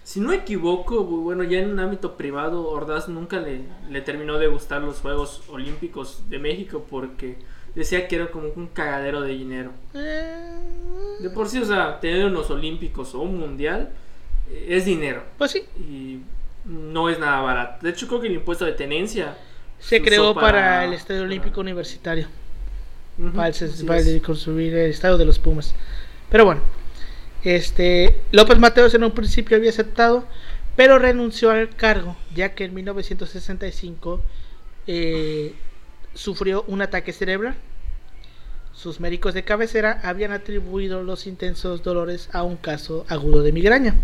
Si 0.05 0.21
no 0.21 0.29
me 0.29 0.35
equivoco, 0.35 1.05
bu- 1.05 1.21
bueno, 1.23 1.43
ya 1.43 1.59
en 1.59 1.69
un 1.71 1.79
ámbito 1.81 2.15
privado, 2.15 2.69
Ordaz 2.69 3.09
nunca 3.09 3.39
le, 3.41 3.61
le 3.89 4.01
terminó 4.01 4.37
de 4.37 4.47
gustar 4.47 4.81
los 4.81 4.99
Juegos 4.99 5.41
Olímpicos 5.49 6.29
de 6.29 6.39
México 6.39 6.85
porque 6.89 7.35
decía 7.75 8.07
que 8.07 8.15
era 8.15 8.31
como 8.31 8.47
un 8.55 8.67
cagadero 8.67 9.19
de 9.21 9.33
dinero. 9.33 9.71
Eh, 9.93 10.59
De 11.19 11.29
por 11.31 11.49
sí, 11.49 11.57
o 11.59 11.65
sea, 11.65 11.99
tener 11.99 12.25
unos 12.25 12.49
Olímpicos 12.49 13.13
o 13.15 13.19
un 13.19 13.37
Mundial 13.37 13.89
eh, 14.49 14.67
es 14.69 14.85
dinero. 14.85 15.23
Pues 15.37 15.51
sí. 15.51 15.63
Y 15.77 16.19
no 16.67 17.09
es 17.09 17.19
nada 17.19 17.41
barato. 17.41 17.85
De 17.85 17.91
hecho, 17.91 18.07
creo 18.07 18.21
que 18.21 18.27
el 18.27 18.33
impuesto 18.33 18.65
de 18.65 18.73
tenencia 18.73 19.37
se 19.79 20.01
creó 20.01 20.33
para, 20.33 20.83
el 20.85 20.93
Estadio 20.93 21.23
Olímpico 21.23 21.61
Universitario 21.61 22.27
para, 23.35 23.49
el 23.49 24.21
construir 24.21 24.73
el 24.75 24.91
estadio 24.91 25.17
de 25.17 25.25
los 25.25 25.39
Pumas. 25.39 25.73
Pero 26.29 26.45
bueno, 26.45 26.61
este 27.43 28.17
López 28.31 28.59
Mateos 28.59 28.93
en 28.93 29.03
un 29.03 29.11
principio 29.11 29.57
había 29.57 29.69
aceptado, 29.69 30.25
pero 30.75 30.99
renunció 30.99 31.51
al 31.51 31.69
cargo, 31.75 32.15
ya 32.35 32.53
que 32.53 32.65
en 32.65 32.73
1965 32.73 34.21
eh, 34.87 35.55
sufrió 36.13 36.63
un 36.67 36.81
ataque 36.81 37.13
cerebral. 37.13 37.55
Sus 38.73 38.99
médicos 38.99 39.33
de 39.33 39.43
cabecera 39.43 39.99
habían 40.03 40.31
atribuido 40.31 41.01
los 41.01 41.25
intensos 41.25 41.81
dolores 41.81 42.29
a 42.33 42.43
un 42.43 42.57
caso 42.57 43.05
agudo 43.09 43.41
de 43.41 43.51
migraña. 43.51 43.95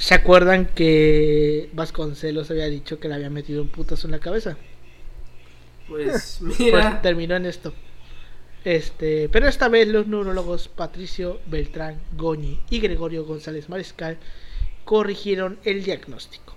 ¿Se 0.00 0.14
acuerdan 0.14 0.64
que 0.64 1.68
Vasconcelos 1.74 2.50
había 2.50 2.70
dicho 2.70 2.98
que 2.98 3.06
le 3.06 3.16
había 3.16 3.28
metido 3.28 3.60
un 3.60 3.68
putazo 3.68 4.06
en 4.06 4.12
la 4.12 4.18
cabeza? 4.18 4.56
Pues 5.86 6.38
Pues 6.40 6.58
mira, 6.58 7.02
terminó 7.02 7.36
en 7.36 7.44
esto. 7.44 7.74
Este, 8.64 9.28
pero 9.28 9.46
esta 9.46 9.68
vez 9.68 9.86
los 9.88 10.06
neurólogos 10.06 10.68
Patricio 10.68 11.38
Beltrán 11.46 12.00
Goñi 12.16 12.60
y 12.70 12.80
Gregorio 12.80 13.26
González 13.26 13.68
Mariscal 13.68 14.16
corrigieron 14.86 15.58
el 15.64 15.84
diagnóstico. 15.84 16.56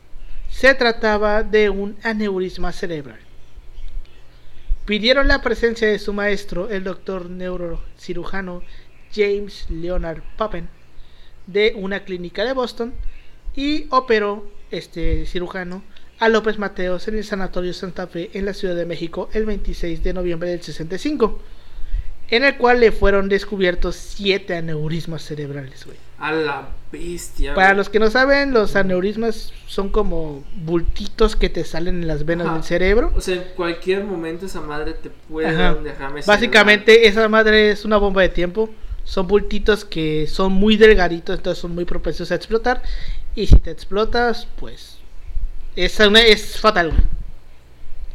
Se 0.50 0.74
trataba 0.74 1.44
de 1.44 1.70
un 1.70 1.98
aneurisma 2.02 2.72
cerebral. 2.72 3.20
Pidieron 4.86 5.28
la 5.28 5.42
presencia 5.42 5.90
de 5.90 6.00
su 6.00 6.14
maestro, 6.14 6.70
el 6.70 6.86
doctor 6.86 7.30
neurocirujano 7.30 8.64
James 9.14 9.70
Leonard 9.70 10.24
Pappen, 10.38 10.70
de 11.46 11.74
una 11.76 12.06
clínica 12.06 12.46
de 12.46 12.54
Boston, 12.54 12.94
y 13.56 13.86
operó 13.90 14.48
este 14.72 15.26
cirujano 15.26 15.84
a 16.20 16.30
López 16.30 16.58
Mateos 16.58 17.08
en 17.08 17.18
el 17.18 17.24
Sanatorio 17.24 17.74
Santa 17.74 18.08
Fe 18.08 18.30
en 18.34 18.46
la 18.46 18.54
Ciudad 18.54 18.76
de 18.76 18.86
México 18.86 19.30
el 19.34 19.46
26 19.46 20.04
de 20.04 20.14
noviembre 20.14 20.50
del 20.50 20.62
65, 20.62 21.40
en 22.30 22.44
el 22.46 22.58
cual 22.58 22.80
le 22.80 22.92
fueron 22.92 23.30
descubiertos 23.30 23.96
siete 23.96 24.56
aneurismas 24.56 25.22
cerebrales, 25.24 25.86
güey. 25.86 25.98
a 26.18 26.32
la 26.32 26.70
bestia. 26.92 27.54
Para 27.54 27.70
güey. 27.70 27.78
los 27.78 27.90
que 27.90 28.00
no 28.00 28.10
saben, 28.10 28.54
los 28.54 28.76
aneurismas 28.76 29.52
son 29.68 29.90
como 29.90 30.44
bultitos 30.56 31.36
que 31.36 31.50
te 31.50 31.64
salen 31.66 32.02
en 32.02 32.08
las 32.08 32.26
venas 32.26 32.48
Ajá. 32.48 32.56
del 32.56 32.64
cerebro. 32.64 33.12
O 33.16 33.22
sea, 33.22 33.36
en 33.36 33.44
cualquier 33.56 34.04
momento 34.06 34.46
esa 34.46 34.62
madre 34.62 34.94
te 34.94 35.10
puede 35.10 35.48
Ajá. 35.50 35.76
derrame 35.76 36.22
Básicamente 36.26 37.08
esa 37.08 37.28
madre 37.28 37.72
es 37.72 37.84
una 37.86 37.98
bomba 37.98 38.22
de 38.22 38.30
tiempo. 38.30 38.70
Son 39.04 39.28
bultitos 39.28 39.84
que 39.84 40.28
son 40.28 40.54
muy 40.54 40.78
delgaditos, 40.78 41.36
entonces 41.38 41.62
son 41.62 41.76
muy 41.76 41.84
propensos 41.84 42.32
a 42.32 42.36
explotar. 42.36 42.82
Y 43.36 43.48
si 43.48 43.60
te 43.60 43.72
explotas, 43.72 44.48
pues 44.58 44.98
es, 45.76 46.00
una- 46.00 46.22
es 46.22 46.60
fatal. 46.60 46.94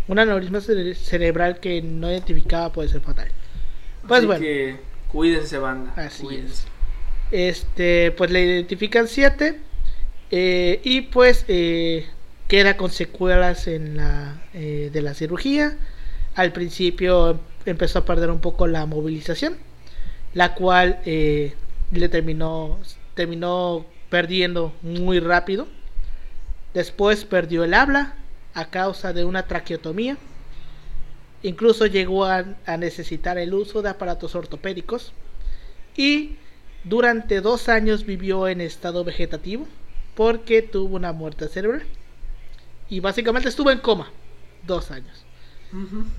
Un 0.09 0.19
aneurisma 0.19 0.61
cere- 0.61 0.95
cerebral 0.95 1.61
que 1.61 1.83
no 1.83 2.11
identificaba 2.11 2.73
puede 2.73 2.89
ser 2.89 3.01
fatal. 3.01 3.31
Pues 4.07 4.19
Así 4.19 4.27
bueno, 4.27 4.41
que 4.41 4.77
cuídense, 5.09 5.59
banda. 5.59 5.93
Así 5.97 6.23
cuídense. 6.25 6.67
este, 7.31 8.13
pues 8.13 8.31
le 8.31 8.43
identifican 8.45 9.09
siete 9.09 9.61
eh, 10.31 10.81
y 10.85 11.03
pues 11.03 11.45
eh, 11.49 12.07
queda 12.49 12.77
con 12.77 12.91
secuelas 12.91 13.67
en 13.69 13.97
la 13.97 14.43
eh, 14.55 14.91
de 14.93 15.03
la 15.03 15.15
cirugía. 15.15 15.79
Al 16.35 16.53
principio 16.53 17.31
em- 17.33 17.39
empezó 17.67 18.01
a 18.01 18.05
perder 18.05 18.31
un 18.31 18.41
poco 18.41 18.67
la 18.67 18.87
movilización, 18.87 19.59
la 20.35 20.55
cual 20.55 21.01
eh, 21.07 21.55
le 21.93 22.09
terminó 22.09 22.79
terminó 23.15 23.87
perdiendo 24.11 24.73
muy 24.83 25.21
rápido. 25.21 25.67
Después 26.75 27.25
perdió 27.25 27.65
el 27.65 27.75
habla 27.75 28.15
a 28.55 28.71
causa 28.71 29.13
de 29.13 29.25
una 29.25 29.47
traqueotomía. 29.47 30.17
Incluso 31.43 31.87
llegó 31.87 32.25
a, 32.25 32.45
a 32.67 32.77
necesitar 32.77 33.39
el 33.39 33.55
uso 33.55 33.83
de 33.83 33.91
aparatos 33.91 34.35
ortopédicos. 34.35 35.13
Y 35.97 36.37
durante 36.85 37.41
dos 37.41 37.69
años 37.69 38.05
vivió 38.05 38.49
en 38.49 38.61
estado 38.61 39.05
vegetativo 39.05 39.67
porque 40.15 40.63
tuvo 40.63 40.97
una 40.97 41.13
muerte 41.13 41.49
cerebral. 41.49 41.85
Y 42.89 43.01
básicamente 43.01 43.49
estuvo 43.49 43.71
en 43.71 43.79
coma 43.79 44.11
dos 44.67 44.91
años. 44.91 45.25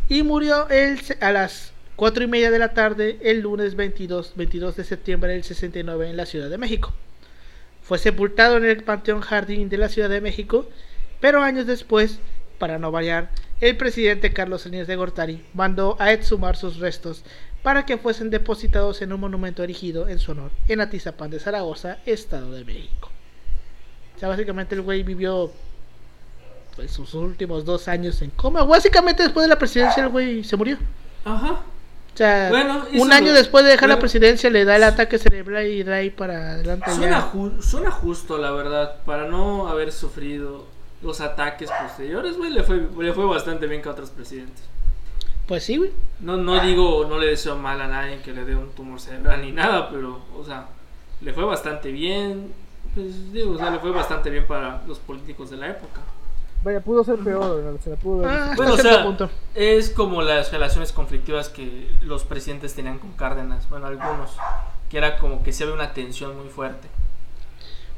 Y 0.07 0.23
murió 0.23 0.69
el, 0.69 0.99
a 1.21 1.31
las 1.31 1.73
4 1.95 2.23
y 2.23 2.27
media 2.27 2.51
de 2.51 2.59
la 2.59 2.73
tarde 2.73 3.17
el 3.21 3.41
lunes 3.41 3.75
22, 3.75 4.33
22 4.35 4.75
de 4.75 4.83
septiembre 4.83 5.33
del 5.33 5.43
69 5.43 6.09
en 6.09 6.17
la 6.17 6.25
Ciudad 6.25 6.49
de 6.49 6.57
México. 6.57 6.93
Fue 7.89 7.97
sepultado 7.97 8.57
en 8.57 8.65
el 8.65 8.83
Panteón 8.83 9.21
Jardín 9.21 9.67
de 9.67 9.79
la 9.79 9.89
Ciudad 9.89 10.09
de 10.09 10.21
México, 10.21 10.67
pero 11.19 11.41
años 11.41 11.65
después, 11.65 12.19
para 12.59 12.77
no 12.77 12.91
variar, 12.91 13.31
el 13.61 13.77
presidente 13.77 14.31
Carlos 14.31 14.61
Salinas 14.61 14.85
de 14.85 14.95
Gortari 14.95 15.43
mandó 15.55 15.97
a 15.97 16.13
exhumar 16.13 16.55
sus 16.55 16.77
restos 16.77 17.23
para 17.63 17.87
que 17.87 17.97
fuesen 17.97 18.29
depositados 18.29 19.01
en 19.01 19.11
un 19.11 19.21
monumento 19.21 19.63
erigido 19.63 20.07
en 20.07 20.19
su 20.19 20.33
honor 20.33 20.51
en 20.67 20.81
Atizapán 20.81 21.31
de 21.31 21.39
Zaragoza, 21.39 21.97
Estado 22.05 22.51
de 22.51 22.63
México. 22.63 23.09
O 24.15 24.19
sea, 24.19 24.29
básicamente 24.29 24.75
el 24.75 24.81
güey 24.81 25.01
vivió 25.01 25.51
pues, 26.75 26.91
sus 26.91 27.15
últimos 27.15 27.65
dos 27.65 27.87
años 27.87 28.21
en 28.21 28.29
coma. 28.29 28.63
Básicamente 28.65 29.23
después 29.23 29.45
de 29.45 29.49
la 29.49 29.57
presidencia 29.57 30.03
el 30.03 30.09
güey 30.09 30.43
se 30.43 30.55
murió. 30.55 30.77
Ajá. 31.25 31.63
O 32.19 32.21
sea, 32.21 32.49
Bueno, 32.49 32.83
un 32.95 33.13
año 33.13 33.27
lo- 33.27 33.33
después 33.37 33.63
de 33.63 33.69
dejar 33.71 33.87
la 33.87 33.97
presidencia 33.97 34.49
le 34.49 34.65
da 34.65 34.75
el 34.75 34.83
ataque 34.83 35.17
cerebral 35.17 35.65
y 35.67 35.83
de 35.83 35.93
ahí 35.95 36.09
para 36.09 36.51
adelante 36.51 36.91
Suena, 36.93 37.19
ya. 37.19 37.31
ju- 37.31 37.61
suena 37.61 37.91
justo, 37.91 38.37
la 38.37 38.51
verdad, 38.51 38.97
para 39.05 39.25
no 39.29 39.69
haber 39.69 39.93
sufrido 39.93 40.67
los 41.01 41.21
ataques 41.21 41.69
posteriores, 41.81 42.35
güey, 42.35 42.51
le 42.51 42.63
fue, 42.63 42.89
le 42.99 43.13
fue 43.13 43.25
bastante 43.25 43.67
bien 43.67 43.81
que 43.81 43.87
a 43.87 43.93
otros 43.93 44.09
presidentes. 44.09 44.65
Pues 45.47 45.63
sí, 45.63 45.77
güey. 45.77 45.91
No, 46.19 46.35
no 46.35 46.59
digo, 46.59 47.05
no 47.09 47.17
le 47.17 47.27
deseo 47.27 47.55
mal 47.55 47.79
a 47.79 47.87
nadie 47.87 48.19
que 48.21 48.33
le 48.33 48.43
dé 48.43 48.53
un 48.53 48.69
tumor 48.71 48.99
cerebral 48.99 49.39
ni 49.41 49.53
nada, 49.53 49.89
pero, 49.89 50.19
o 50.37 50.43
sea, 50.43 50.65
le 51.21 51.31
fue 51.31 51.45
bastante 51.45 51.89
bien. 51.89 52.51
Pues 52.95 53.31
digo, 53.31 53.51
o 53.53 53.57
sea, 53.57 53.69
le 53.69 53.79
fue 53.79 53.91
bastante 53.91 54.29
bien 54.29 54.45
para 54.45 54.81
los 54.85 54.99
políticos 54.99 55.51
de 55.51 55.55
la 55.55 55.69
época. 55.69 56.01
Vaya, 56.63 56.81
pudo 56.81 57.03
ser 57.05 57.17
peor, 57.19 57.63
¿no? 57.63 57.77
se 57.81 57.89
la 57.91 57.95
pudo 57.95 58.27
Ah, 58.27 58.53
Bueno, 58.57 58.73
o 58.73 58.77
sea, 58.77 59.03
punto. 59.03 59.29
es 59.55 59.89
como 59.91 60.21
las 60.21 60.51
relaciones 60.51 60.91
conflictivas 60.91 61.47
que 61.49 61.89
los 62.01 62.23
presidentes 62.25 62.73
tenían 62.75 62.99
con 62.99 63.13
Cárdenas, 63.13 63.69
bueno, 63.69 63.87
algunos, 63.87 64.31
que 64.89 64.97
era 64.97 65.17
como 65.17 65.41
que 65.43 65.53
se 65.53 65.65
ve 65.65 65.71
una 65.71 65.93
tensión 65.93 66.37
muy 66.37 66.49
fuerte. 66.49 66.87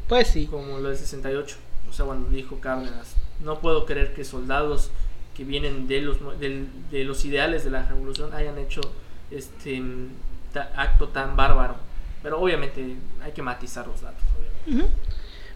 Pues 0.07 0.27
sí. 0.27 0.45
como 0.47 0.77
lo 0.79 0.89
del 0.89 0.97
68. 0.97 1.55
O 1.89 1.93
sea, 1.93 2.05
cuando 2.05 2.29
dijo 2.29 2.59
Cárdenas, 2.59 3.15
no 3.43 3.59
puedo 3.59 3.85
creer 3.85 4.13
que 4.13 4.23
soldados 4.25 4.91
que 5.35 5.43
vienen 5.45 5.88
de 5.88 6.01
los, 6.01 6.17
del- 6.39 6.67
de 6.91 7.03
los 7.05 7.23
ideales 7.25 7.63
de 7.63 7.71
la 7.71 7.83
revolución 7.83 8.33
hayan 8.33 8.57
hecho 8.57 8.81
este 9.31 9.81
ta- 10.53 10.71
acto 10.75 11.07
tan 11.07 11.35
bárbaro. 11.35 11.75
Pero 12.21 12.39
obviamente 12.39 12.97
hay 13.23 13.31
que 13.31 13.41
matizar 13.41 13.88
los 13.88 14.01
datos. 14.01 14.21
obviamente. 14.38 14.85
Ujú. 14.85 15.10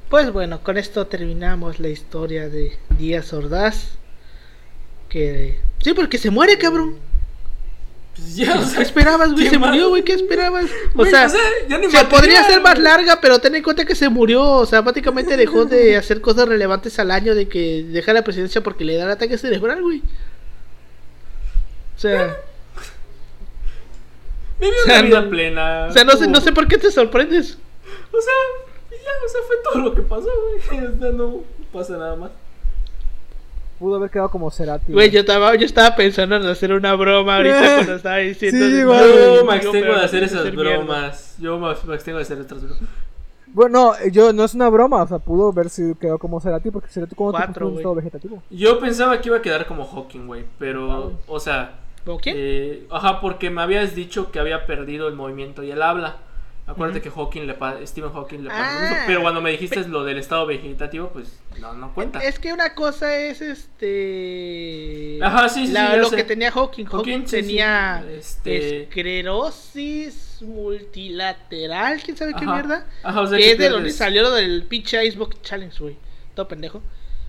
Pues 0.10 0.32
bueno, 0.32 0.62
con 0.64 0.78
esto 0.78 1.08
terminamos 1.08 1.80
la 1.80 1.90
historia 1.90 2.48
de 2.50 2.78
Díaz 2.98 3.34
Ordaz. 3.34 3.98
Que. 5.10 5.60
Sí, 5.82 5.94
porque 5.94 6.18
se 6.18 6.30
muere, 6.30 6.58
cabrón. 6.58 6.98
Pues 8.16 8.36
ya, 8.36 8.56
o 8.58 8.62
¿Qué 8.62 8.66
sea, 8.68 8.82
esperabas, 8.82 9.34
güey? 9.34 9.44
¿qué 9.46 9.50
Se 9.50 9.58
murió, 9.58 9.90
güey. 9.90 10.04
¿Qué 10.04 10.14
esperabas? 10.14 10.66
O 10.94 10.98
Güey, 11.00 11.12
sea, 11.12 11.26
o 11.26 11.30
sea, 11.30 11.42
ya 11.68 11.78
ni 11.78 11.88
se 11.88 11.98
material, 11.98 12.08
podría 12.10 12.44
ser 12.46 12.62
más 12.62 12.80
larga, 12.80 13.20
pero 13.20 13.40
ten 13.40 13.56
en 13.56 13.64
cuenta 13.64 13.84
que 13.84 13.96
se 13.96 14.08
murió. 14.10 14.42
O 14.44 14.66
sea, 14.66 14.84
prácticamente 14.84 15.36
dejó 15.38 15.66
de 15.66 15.98
hacer 15.98 16.22
cosas 16.22 16.48
relevantes 16.48 16.98
al 17.00 17.12
año 17.12 17.36
de 17.36 17.50
que 17.50 17.84
deja 17.84 18.14
la 18.14 18.24
presidencia 18.24 18.62
porque 18.64 18.86
le 18.86 18.96
da 18.96 19.06
el 19.06 19.12
ataque 19.12 19.38
cerebral, 19.38 19.82
güey. 19.82 20.02
O 21.96 22.00
sea, 22.00 22.38
Vivió 24.60 24.74
O 24.82 24.86
sea, 24.86 25.00
una 25.00 25.02
vida 25.02 25.30
plena. 25.30 25.86
o 25.90 25.92
sea, 25.92 26.04
no 26.06 26.16
sé, 26.16 26.28
no 26.28 26.40
sé 26.40 26.54
por 26.54 26.68
qué 26.68 26.78
te 26.78 26.90
sorprendes. 26.92 27.58
O 28.12 28.22
sea, 28.22 28.34
y 29.02 29.04
ya, 29.04 29.12
o 29.26 29.30
sea, 29.30 29.42
fue 29.48 29.56
todo 29.64 29.84
lo 29.84 29.96
que 29.96 30.02
pasó, 30.02 30.30
güey. 30.70 30.86
O 30.96 31.00
sea, 31.00 31.12
no 31.12 31.36
pasa 31.72 31.98
nada 31.98 32.16
más. 32.16 32.32
Pudo 33.80 33.98
haber 33.98 34.10
quedado 34.10 34.30
como 34.30 34.50
Cerati. 34.50 34.94
Güey, 34.94 35.12
yo 35.12 35.20
estaba, 35.20 35.54
yo 35.56 35.66
estaba 35.66 35.96
pensando 35.96 36.38
en 36.38 36.46
hacer 36.46 36.72
una 36.72 36.96
broma 36.96 37.36
ahorita 37.38 37.76
cuando 37.76 37.96
estaba 37.96 38.18
diciendo. 38.18 38.66
Sí, 38.66 38.74
igual. 38.80 39.06
Yo 39.36 39.46
me 39.46 39.54
abstengo 39.54 39.94
de 39.96 40.02
hacer 40.06 40.24
esas 40.24 40.40
hacer 40.42 40.56
mierda. 40.56 40.78
bromas. 40.78 41.36
Yo 41.40 41.60
me 41.60 41.68
abstengo 41.68 42.18
de 42.18 42.22
hacer 42.24 42.40
otras 42.40 42.62
bromas. 42.64 42.80
Bueno, 43.48 43.94
no, 43.98 44.08
yo 44.10 44.34
no 44.34 44.44
es 44.44 44.54
una 44.54 44.68
broma, 44.70 45.04
o 45.04 45.08
sea, 45.08 45.20
pudo 45.20 45.50
haber 45.50 45.70
sido 45.70 45.96
quedado 45.98 46.20
como 46.20 46.42
Cerati 46.42 46.72
porque 46.72 46.90
Cerati 46.90 47.16
como 47.16 47.32
Cuatro, 47.32 47.68
tipo 47.68 47.78
estado 47.80 47.96
vegetativo. 47.96 48.44
Yo 48.50 48.80
pensaba 48.80 49.22
que 49.22 49.30
iba 49.30 49.38
a 49.38 49.42
quedar 49.42 49.66
como 49.66 49.86
Hawking, 49.86 50.28
güey, 50.28 50.44
pero, 50.60 51.14
o 51.26 51.40
sea, 51.40 51.76
¿O 52.06 52.18
quién? 52.18 52.36
eh, 52.38 52.86
ajá, 52.92 53.22
porque 53.22 53.50
me 53.50 53.62
habías 53.62 53.96
dicho 53.96 54.30
que 54.30 54.40
había 54.40 54.66
perdido 54.66 55.08
el 55.08 55.16
movimiento 55.16 55.64
y 55.64 55.72
el 55.72 55.82
habla. 55.82 56.18
Acuérdate 56.68 57.00
que 57.02 57.12
Hawking 57.12 57.42
le 57.46 57.56
Stephen 57.86 58.12
Hawking 58.12 58.40
le 58.44 58.50
pasó 58.50 58.62
Ah. 58.64 58.86
eso, 58.92 58.96
pero 59.06 59.22
cuando 59.22 59.40
me 59.40 59.52
dijiste 59.52 59.88
lo 59.88 60.04
del 60.04 60.18
estado 60.18 60.48
vegetativo, 60.48 61.10
pues 61.10 61.40
no, 61.60 61.74
no 61.74 61.94
cuenta. 61.94 62.20
Es 62.24 62.40
que 62.40 62.52
una 62.54 62.74
cosa 62.74 63.16
es 63.18 63.40
este. 63.42 65.20
Ajá, 65.22 65.48
sí, 65.50 65.68
sí, 65.68 65.74
la- 65.74 65.88
sí, 65.88 65.92
ya 65.94 65.98
lo 65.98 66.10
sé. 66.10 66.16
que 66.16 66.24
tenía 66.24 66.52
Hawking. 66.52 66.86
Hawking, 66.86 66.98
Hawking, 67.14 67.28
sí, 67.28 67.36
tenía 67.42 68.04
sí, 68.08 68.14
este- 68.18 68.84
esclerosis 68.84 70.40
multilateral, 70.42 72.02
quién 72.04 72.18
sabe 72.18 72.34
qué 72.34 72.46
mierda. 72.46 72.86
Ajá, 73.04 73.22
o 73.22 73.28
sea, 73.28 73.38
que 73.38 73.52
es 73.52 73.58
de 73.58 73.70
donde 73.70 73.92
salió 73.92 74.24
lo 74.24 74.32
del 74.32 74.64
pinche 74.64 75.04
Icebox 75.06 75.42
Challenge, 75.42 75.78
güey. 75.80 75.98
Todo 76.34 76.48
pendejo. 76.48 76.82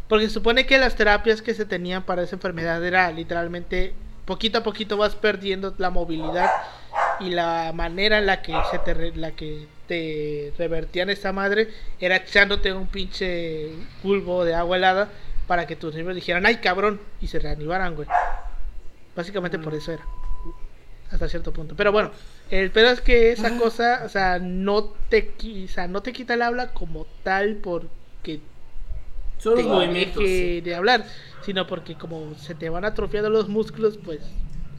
Porque 0.09 0.27
se 0.29 0.35
supone 0.35 0.67
que 0.67 0.79
las 0.79 0.97
terapias 0.97 1.43
que 1.43 1.53
se 1.55 1.65
tenían 1.67 2.05
para 2.05 2.23
esa 2.23 2.37
enfermedad 2.37 2.85
era 2.85 3.11
literalmente 3.13 3.93
poquito 4.25 4.59
a 4.59 4.63
poquito 4.63 4.97
vas 4.97 5.15
perdiendo 5.15 5.75
la 5.79 5.91
movilidad 5.91 6.51
y 7.21 7.31
la 7.31 7.73
manera 7.75 8.19
en 8.19 8.27
la 8.27 8.43
que 8.43 8.55
se 8.71 8.79
te 8.79 9.13
la 9.17 9.33
que 9.33 9.67
te 9.89 10.53
revertían 10.59 11.11
esa 11.11 11.33
madre 11.33 11.69
era 12.01 12.17
echándote 12.17 12.73
un 12.73 12.87
pinche 12.87 13.71
bulbo 14.03 14.45
de 14.45 14.55
agua 14.55 14.77
helada 14.77 15.09
para 15.47 15.67
que 15.67 15.77
tus 15.77 15.95
miembros 15.95 16.17
dijeran 16.17 16.45
ay 16.47 16.57
cabrón 16.57 17.01
y 17.21 17.29
se 17.29 17.39
reanimaran 17.39 17.95
güey. 17.95 18.09
Básicamente 19.15 19.59
por 19.59 19.75
eso 19.75 19.93
era 19.93 20.05
hasta 21.11 21.29
cierto 21.29 21.53
punto. 21.53 21.75
Pero 21.77 21.93
bueno 21.93 22.11
el 22.51 22.71
pedo 22.71 22.91
es 22.91 23.01
que 23.01 23.33
esa 23.33 23.57
cosa 23.59 24.03
o 24.05 24.09
sea 24.09 24.39
no 24.39 24.85
te 25.09 25.33
o 25.65 25.69
sea, 25.69 25.89
no 25.89 26.03
te 26.03 26.13
quita 26.13 26.35
el 26.35 26.43
habla 26.43 26.73
como 26.73 27.07
tal 27.23 27.57
porque 27.57 28.41
Son 29.39 29.55
los 29.55 29.63
te 29.63 29.69
movimientos. 29.69 30.23
deje 30.23 30.63
de 30.63 30.75
hablar, 30.75 31.05
sino 31.45 31.67
porque 31.67 31.95
como 31.95 32.35
se 32.35 32.55
te 32.55 32.69
van 32.69 32.85
atrofiando 32.85 33.31
los 33.31 33.49
músculos, 33.49 33.99
pues 34.05 34.21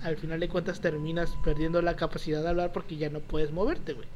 al 0.04 0.18
final 0.18 0.40
de 0.40 0.50
cuentas 0.50 0.80
terminas 0.82 1.34
perdiendo 1.44 1.82
la 1.82 1.96
capacidad 1.96 2.42
de 2.42 2.50
hablar 2.50 2.72
porque 2.72 2.98
ya 2.98 3.10
no 3.10 3.20
puedes 3.20 3.52
moverte, 3.52 3.94
güey. 3.94 4.08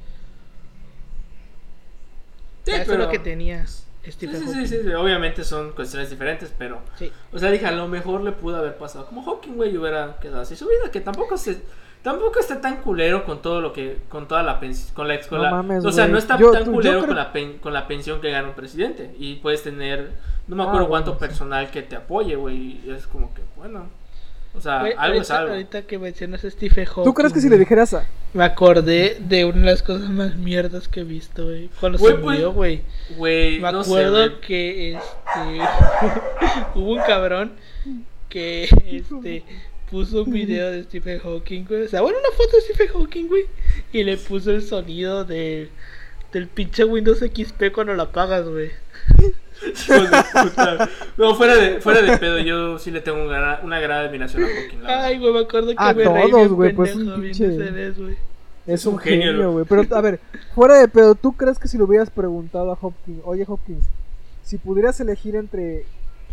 Sí, 2.65 2.71
O 2.71 2.73
sea, 2.75 2.81
eso 2.83 2.91
pero- 2.91 3.03
es 3.03 3.07
lo 3.07 3.11
que 3.11 3.19
tenía 3.19 3.65
Sí, 3.67 4.11
Stephen 4.11 4.39
sí, 4.39 4.45
sí, 4.47 4.53
Hawking. 4.53 4.67
sí, 4.67 4.77
sí, 4.83 4.93
obviamente 4.93 5.43
son 5.43 5.71
cuestiones 5.73 6.09
diferentes, 6.09 6.53
pero 6.57 6.79
Sí. 6.97 7.11
O 7.31 7.39
sea, 7.39 7.51
dije, 7.51 7.65
a 7.67 7.71
lo 7.71 7.87
mejor 7.87 8.21
le 8.21 8.31
pudo 8.31 8.57
haber 8.57 8.77
pasado 8.77 9.05
como 9.05 9.23
Hawking, 9.23 9.53
güey, 9.55 9.71
y 9.73 9.77
hubiera 9.77 10.17
quedado 10.19 10.41
así 10.41 10.55
su 10.55 10.67
vida, 10.67 10.91
que 10.91 11.01
tampoco 11.01 11.37
se 11.37 11.61
tampoco 12.03 12.39
está 12.39 12.59
tan 12.61 12.77
culero 12.81 13.25
con 13.25 13.43
todo 13.43 13.61
lo 13.61 13.73
que 13.73 13.97
con 14.09 14.27
toda 14.27 14.41
la 14.41 14.59
pensión 14.59 14.91
con 14.95 15.07
la 15.07 15.13
ex- 15.13 15.27
con 15.27 15.37
No 15.37 15.43
la- 15.43 15.51
mames, 15.51 15.85
o 15.85 15.91
sea, 15.91 16.07
no 16.07 16.17
está 16.17 16.35
Yo- 16.39 16.51
tan 16.51 16.65
tú- 16.65 16.71
culero 16.71 16.95
creo- 16.97 17.07
con 17.07 17.15
la 17.15 17.31
pen- 17.31 17.59
con 17.59 17.73
la 17.73 17.85
pensión 17.87 18.21
que 18.21 18.31
gana 18.31 18.47
un 18.47 18.55
presidente 18.55 19.13
y 19.19 19.35
puedes 19.35 19.61
tener 19.61 20.11
no 20.47 20.55
me 20.55 20.63
Ah, 20.63 20.65
acuerdo 20.65 20.87
bueno, 20.87 21.05
cuánto 21.05 21.11
sí. 21.13 21.17
personal 21.19 21.69
que 21.69 21.83
te 21.83 21.95
apoye, 21.95 22.35
güey, 22.35 22.57
y 22.83 22.89
es 22.89 23.05
como 23.05 23.31
que 23.35 23.41
bueno. 23.55 23.87
O 24.53 24.59
sea, 24.59 24.81
algo 24.81 25.21
es 25.21 25.31
ahorita, 25.31 25.37
algo. 25.39 25.51
ahorita 25.53 25.81
que 25.83 25.97
mencionas 25.97 26.43
a 26.43 26.51
Stephen 26.51 26.85
Hawking. 26.85 27.03
¿Tú 27.05 27.13
crees 27.13 27.31
que 27.31 27.39
si 27.39 27.49
le 27.49 27.57
dijeras 27.57 27.93
a... 27.93 28.05
Me 28.33 28.43
acordé 28.43 29.17
de 29.19 29.45
una 29.45 29.59
de 29.59 29.65
las 29.65 29.81
cosas 29.81 30.09
más 30.09 30.35
mierdas 30.35 30.87
que 30.87 31.01
he 31.01 31.03
visto, 31.03 31.45
güey. 31.45 31.69
Cuando 31.79 31.97
se 31.97 32.03
pues, 32.03 32.19
murió, 32.19 32.51
güey. 32.51 32.81
Güey, 33.15 33.59
Me 33.59 33.71
no 33.71 33.83
sé, 33.83 33.89
acuerdo 33.89 34.41
que 34.41 34.93
este 34.93 35.61
hubo 36.75 36.91
un 36.91 36.99
cabrón 36.99 37.53
que 38.27 38.63
este 38.63 39.43
puso 39.89 40.23
un 40.23 40.31
video 40.31 40.71
de 40.71 40.83
Stephen 40.83 41.19
Hawking, 41.19 41.65
güey. 41.65 41.83
O 41.83 41.87
sea, 41.87 42.01
bueno, 42.01 42.17
una 42.19 42.35
foto 42.35 42.55
de 42.55 42.61
Stephen 42.61 42.87
Hawking, 42.89 43.27
güey. 43.27 43.45
Y 43.93 44.03
le 44.03 44.17
puso 44.17 44.51
el 44.51 44.63
sonido 44.63 45.23
de, 45.23 45.69
del 46.31 46.47
pinche 46.47 46.83
Windows 46.83 47.19
XP 47.19 47.71
cuando 47.73 47.93
lo 47.93 48.03
apagas, 48.03 48.47
güey. 48.47 48.71
No, 51.17 51.35
fuera 51.35 51.55
de, 51.55 51.81
fuera 51.81 52.01
de 52.01 52.17
pedo, 52.17 52.39
yo 52.39 52.79
sí 52.79 52.91
le 52.91 53.01
tengo 53.01 53.23
una 53.23 53.37
gran, 53.37 53.65
una 53.65 53.79
gran 53.79 54.05
admiración 54.05 54.43
a 54.43 54.47
Hawking. 54.47 54.79
Ay, 54.85 55.19
güey, 55.19 55.33
me 55.33 55.39
acuerdo 55.41 55.69
que 55.69 55.75
A 55.77 55.93
me 55.93 56.03
reí 56.03 56.31
todos, 56.31 56.31
bien 56.41 56.55
güey, 56.55 56.73
pues, 56.73 56.95
un 56.95 57.21
pinche- 57.21 57.95
güey. 57.97 58.17
Es 58.67 58.85
un 58.85 58.93
un 58.93 58.99
genio, 58.99 59.51
güey. 59.51 59.65
Pero, 59.67 59.83
a 59.95 60.01
ver, 60.01 60.19
fuera 60.53 60.79
de 60.79 60.87
pedo, 60.87 61.15
¿tú 61.15 61.33
crees 61.33 61.57
que 61.57 61.67
si 61.67 61.77
le 61.77 61.83
hubieras 61.83 62.09
preguntado 62.09 62.71
a 62.71 62.77
Hopkins, 62.79 63.21
oye 63.23 63.43
Hopkins, 63.47 63.83
si 64.43 64.57
pudieras 64.57 64.99
elegir 64.99 65.35
entre 65.35 65.85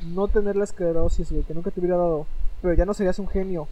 no 0.07 0.29
tener 0.29 0.57
la 0.57 0.65
esclerosis, 0.65 1.31
güey, 1.31 1.43
que 1.45 1.55
nunca 1.55 1.71
te 1.71 1.81
hubiera 1.81 1.97
dado, 1.97 2.27
pero 2.63 2.75
ya 2.75 2.85
no 2.85 2.95
serías 2.95 3.19
un 3.19 3.29
genio, 3.29 3.67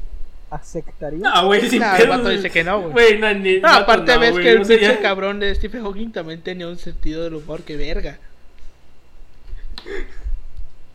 ¿aceptarías? 0.51 1.23
No, 1.23 1.47
güey, 1.47 1.69
sin 1.69 1.81
No, 1.81 1.97
el 1.97 2.09
vato 2.09 2.29
dice 2.29 2.51
que 2.51 2.65
no, 2.65 2.89
güey. 2.91 3.21
No, 3.61 3.69
aparte 3.69 4.15
no, 4.15 4.21
ves 4.21 4.33
que 4.37 4.51
el 4.51 4.63
pinche 4.63 4.99
cabrón 5.01 5.41
de 5.41 5.55
Stephen 5.55 5.83
Hawking 5.83 6.11
también 6.13 6.41
tenía 6.41 6.69
un 6.69 6.79
sentido 6.79 7.25
del 7.25 7.35
humor 7.35 7.63
que 7.63 7.77
verga. 7.77 8.19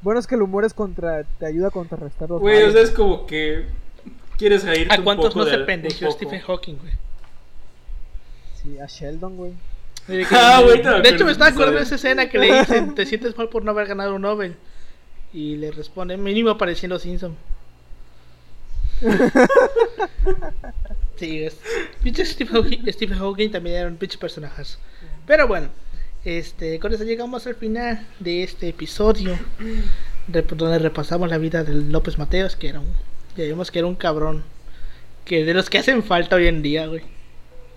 Bueno, 0.02 0.20
es 0.20 0.28
que 0.28 0.36
el 0.36 0.42
humor 0.42 0.66
es 0.66 0.74
contra, 0.74 1.24
te 1.24 1.46
ayuda 1.46 1.68
a 1.68 1.72
contrarrestar 1.72 2.30
los 2.30 2.42
Güey, 2.42 2.64
o 2.64 2.72
sea, 2.72 2.82
es 2.82 2.92
como 2.92 3.26
que 3.28 3.66
quieres 4.38 4.64
reírte 4.66 4.96
¿A 4.96 4.98
un 4.98 5.04
cuántos 5.04 5.28
poco 5.34 5.40
no 5.40 5.46
se 5.46 5.52
un 5.58 5.66
poco. 6.06 6.12
Stephen 6.18 6.42
Hawking, 6.42 6.76
güey? 6.78 6.94
Sí, 8.62 8.80
a 8.80 8.86
Sheldon, 8.88 9.38
güey. 9.38 9.54
De, 10.08 10.26
que- 10.26 10.36
Ah, 10.36 10.62
güey, 10.64 10.78
te 10.78 10.84
de 10.84 10.90
acuerdas 10.90 11.14
hecho, 11.14 11.26
me 11.26 11.32
estaba 11.32 11.52
de 11.52 11.56
acordando 11.56 11.78
de 11.78 11.84
esa 11.86 11.96
esa 11.96 12.08
escena 12.08 12.28
que 12.30 12.40
le 12.40 12.60
dicen: 12.60 12.96
¿Te 12.96 13.06
sientes 13.06 13.38
mal 13.38 13.50
por 13.50 13.64
no 13.64 13.70
haber 13.72 13.88
ganado 13.88 14.16
un 14.16 14.24
Nobel? 14.24 14.56
Y 15.32 15.58
le 15.58 15.72
responde: 15.72 16.18
Mínimo 16.18 16.50
apareciendo 16.50 16.98
Simpson. 16.98 17.36
sí, 21.16 21.44
es. 21.44 21.58
Pinche 22.04 22.26
Steve 22.26 22.50
Hawking, 22.52 22.92
Steve 22.92 23.16
Hawking 23.16 23.52
también 23.52 23.76
era 23.78 23.88
un 23.88 23.98
pinche 23.98 24.18
personajazo. 24.18 24.78
Pero 25.26 25.48
bueno, 25.48 25.70
este, 26.24 26.80
con 26.80 26.94
eso 26.94 27.04
llegamos 27.04 27.48
al 27.48 27.56
final 27.56 28.06
de 28.20 28.44
este 28.44 28.70
episodio. 28.70 29.38
donde 30.28 30.80
repasamos 30.80 31.30
la 31.30 31.38
vida 31.38 31.64
de 31.64 31.74
López 31.74 32.18
Mateos, 32.18 32.56
que 32.56 32.70
era 32.70 32.80
un. 32.80 32.88
Ya 33.36 33.44
vimos 33.46 33.72
que 33.72 33.80
era 33.80 33.88
un 33.88 33.96
cabrón. 33.96 34.44
Que 35.26 35.46
de 35.46 35.54
los 35.54 35.70
que 35.70 35.78
hacen 35.80 36.04
falta 36.04 36.36
hoy 36.36 36.48
en 36.48 36.62
día, 36.62 36.88
güey. 36.88 37.02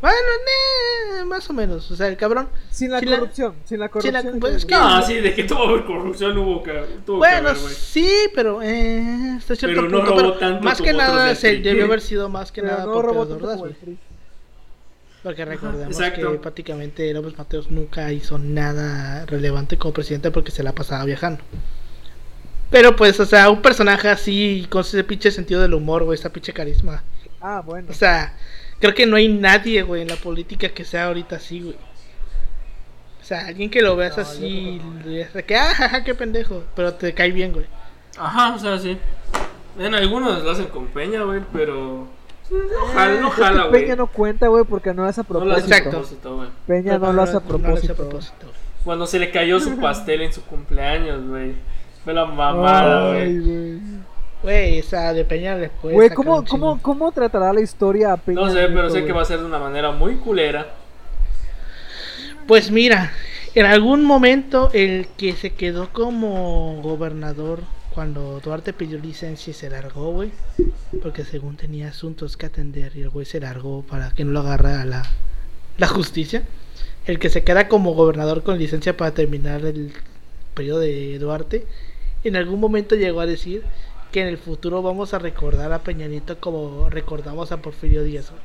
Bueno, 0.00 0.16
ne, 1.16 1.24
más 1.24 1.48
o 1.48 1.54
menos. 1.54 1.90
O 1.90 1.96
sea, 1.96 2.08
el 2.08 2.16
cabrón. 2.18 2.48
Sin 2.70 2.90
la 2.90 3.00
sin 3.00 3.10
la- 3.10 3.18
corrupción, 3.18 3.54
sin 3.64 3.80
la 3.80 3.86
sin 4.00 4.12
la- 4.12 4.20
corrupción. 4.22 4.40
pues, 4.40 4.54
es 4.56 4.66
que- 4.66 4.74
No, 4.74 5.02
sí, 5.06 5.14
de 5.14 5.34
que 5.34 5.44
tuvo 5.44 5.86
corrupción 5.86 6.36
hubo 6.36 6.62
que, 6.62 6.84
tuvo 7.06 7.18
Bueno, 7.18 7.54
sí, 7.54 8.10
pero 8.34 8.60
eh, 8.60 9.34
hasta 9.38 9.56
cierto 9.56 9.80
Pero 9.80 9.88
no 9.88 9.98
punto. 9.98 10.10
robó 10.10 10.16
pero 10.16 10.32
tanto 10.38 10.62
más 10.64 10.82
que 10.82 10.92
nada 10.92 11.34
se 11.34 11.56
debió 11.58 11.84
haber 11.86 12.02
sido 12.02 12.28
más 12.28 12.52
que 12.52 12.60
pero 12.60 12.72
nada 12.74 12.86
no 12.86 12.92
por 12.92 13.04
robó 13.06 13.24
Pedro 13.24 13.36
tanto 13.38 13.44
Ordaz, 13.46 13.56
como 13.60 13.66
el 13.66 13.72
güey. 13.72 13.84
PRI. 13.96 13.98
Porque 15.24 15.46
recordemos 15.46 15.96
que 15.96 16.38
prácticamente 16.38 17.12
López 17.14 17.38
Mateos 17.38 17.70
nunca 17.70 18.12
hizo 18.12 18.36
nada 18.36 19.24
relevante 19.24 19.78
como 19.78 19.94
presidente 19.94 20.30
porque 20.30 20.50
se 20.50 20.62
la 20.62 20.72
pasaba 20.72 21.02
viajando. 21.06 21.42
Pero 22.70 22.94
pues, 22.94 23.18
o 23.20 23.24
sea, 23.24 23.48
un 23.48 23.62
personaje 23.62 24.08
así, 24.08 24.66
con 24.68 24.82
ese 24.82 25.02
pinche 25.02 25.30
sentido 25.30 25.62
del 25.62 25.72
humor, 25.72 26.04
güey, 26.04 26.18
esa 26.18 26.30
pinche 26.30 26.52
carisma. 26.52 27.02
Ah, 27.40 27.62
bueno. 27.64 27.88
O 27.90 27.94
sea, 27.94 28.36
creo 28.80 28.94
que 28.94 29.06
no 29.06 29.16
hay 29.16 29.28
nadie, 29.28 29.82
güey, 29.82 30.02
en 30.02 30.08
la 30.08 30.16
política 30.16 30.68
que 30.68 30.84
sea 30.84 31.06
ahorita 31.06 31.36
así, 31.36 31.60
güey. 31.60 31.76
O 33.22 33.24
sea, 33.24 33.46
alguien 33.46 33.70
que 33.70 33.80
lo 33.80 33.96
veas 33.96 34.18
No, 34.18 34.22
así, 34.24 34.78
de 35.06 35.42
que, 35.46 35.56
ah, 35.56 35.72
jaja, 35.74 36.04
qué 36.04 36.14
pendejo, 36.14 36.64
pero 36.76 36.92
te 36.92 37.14
cae 37.14 37.32
bien, 37.32 37.54
güey. 37.54 37.64
Ajá, 38.18 38.54
o 38.54 38.58
sea, 38.58 38.78
sí. 38.78 38.98
En 39.78 39.94
algunos 39.94 40.42
lo 40.42 40.50
hacen 40.50 40.66
con 40.66 40.88
Peña, 40.88 41.22
güey, 41.22 41.40
pero. 41.50 42.08
No 42.50 42.86
jala, 42.92 43.20
no 43.20 43.30
jala, 43.30 43.64
güey. 43.66 43.82
Peña 43.82 43.96
no 43.96 44.06
cuenta, 44.06 44.48
güey, 44.48 44.64
porque 44.64 44.92
no 44.92 45.08
es 45.08 45.18
a 45.18 45.24
No 45.28 45.44
lo 45.44 45.52
hace 45.54 45.62
propósito. 45.62 45.74
a 45.74 45.76
Exacto. 45.78 45.90
propósito, 45.90 46.36
güey. 46.36 46.48
Peña 46.66 46.98
no 46.98 47.12
lo 47.12 47.22
hace 47.22 47.36
a 47.36 47.40
No 47.40 47.58
lo 47.58 47.74
hace 47.74 47.94
propósito. 47.94 48.46
Cuando 48.84 49.06
se 49.06 49.18
le 49.18 49.30
cayó 49.30 49.58
su 49.60 49.76
pastel 49.80 50.22
en 50.22 50.32
su 50.32 50.44
cumpleaños, 50.44 51.26
güey. 51.26 51.54
Fue 52.04 52.12
la 52.12 52.26
mamada, 52.26 53.12
Ay, 53.12 53.38
güey. 53.38 53.40
güey. 53.40 53.80
Güey, 54.42 54.78
esa 54.80 55.14
de 55.14 55.24
Peña 55.24 55.54
le 55.56 55.70
puede 55.70 55.94
Güey, 55.94 56.10
¿cómo, 56.10 56.44
cómo. 56.44 56.78
¿cómo 56.82 57.10
tratará 57.12 57.50
la 57.54 57.62
historia 57.62 58.12
a 58.12 58.16
Peña? 58.18 58.42
No 58.42 58.50
sé, 58.50 58.68
pero 58.68 58.90
sé 58.90 59.06
que 59.06 59.12
va 59.12 59.22
a 59.22 59.24
ser 59.24 59.38
de 59.40 59.46
una 59.46 59.58
manera 59.58 59.90
muy 59.90 60.16
culera. 60.16 60.66
Pues 62.46 62.70
mira, 62.70 63.10
en 63.54 63.64
algún 63.64 64.04
momento 64.04 64.68
el 64.74 65.08
que 65.16 65.32
se 65.32 65.54
quedó 65.54 65.88
como 65.94 66.80
gobernador 66.82 67.60
cuando 67.94 68.40
Duarte 68.40 68.72
pidió 68.72 68.98
licencia 68.98 69.50
y 69.50 69.54
se 69.54 69.70
largó, 69.70 70.10
güey. 70.12 70.30
Porque 71.02 71.24
según 71.24 71.56
tenía 71.56 71.88
asuntos 71.88 72.36
que 72.36 72.46
atender 72.46 72.92
y 72.96 73.02
el 73.02 73.08
güey 73.10 73.24
se 73.26 73.40
largó 73.40 73.82
para 73.82 74.10
que 74.10 74.24
no 74.24 74.32
lo 74.32 74.40
agarrara 74.40 74.84
la, 74.84 75.02
la 75.78 75.86
justicia. 75.86 76.42
El 77.06 77.18
que 77.18 77.30
se 77.30 77.44
queda 77.44 77.68
como 77.68 77.94
gobernador 77.94 78.42
con 78.42 78.58
licencia 78.58 78.96
para 78.96 79.12
terminar 79.12 79.64
el 79.64 79.92
periodo 80.54 80.80
de 80.80 81.18
Duarte, 81.18 81.66
en 82.24 82.36
algún 82.36 82.60
momento 82.60 82.94
llegó 82.96 83.20
a 83.20 83.26
decir 83.26 83.62
que 84.10 84.22
en 84.22 84.28
el 84.28 84.38
futuro 84.38 84.80
vamos 84.82 85.12
a 85.14 85.18
recordar 85.18 85.72
a 85.72 85.80
Peñanito 85.80 86.38
como 86.38 86.88
recordamos 86.88 87.52
a 87.52 87.58
Porfirio 87.58 88.02
Díaz. 88.04 88.30
güey. 88.30 88.42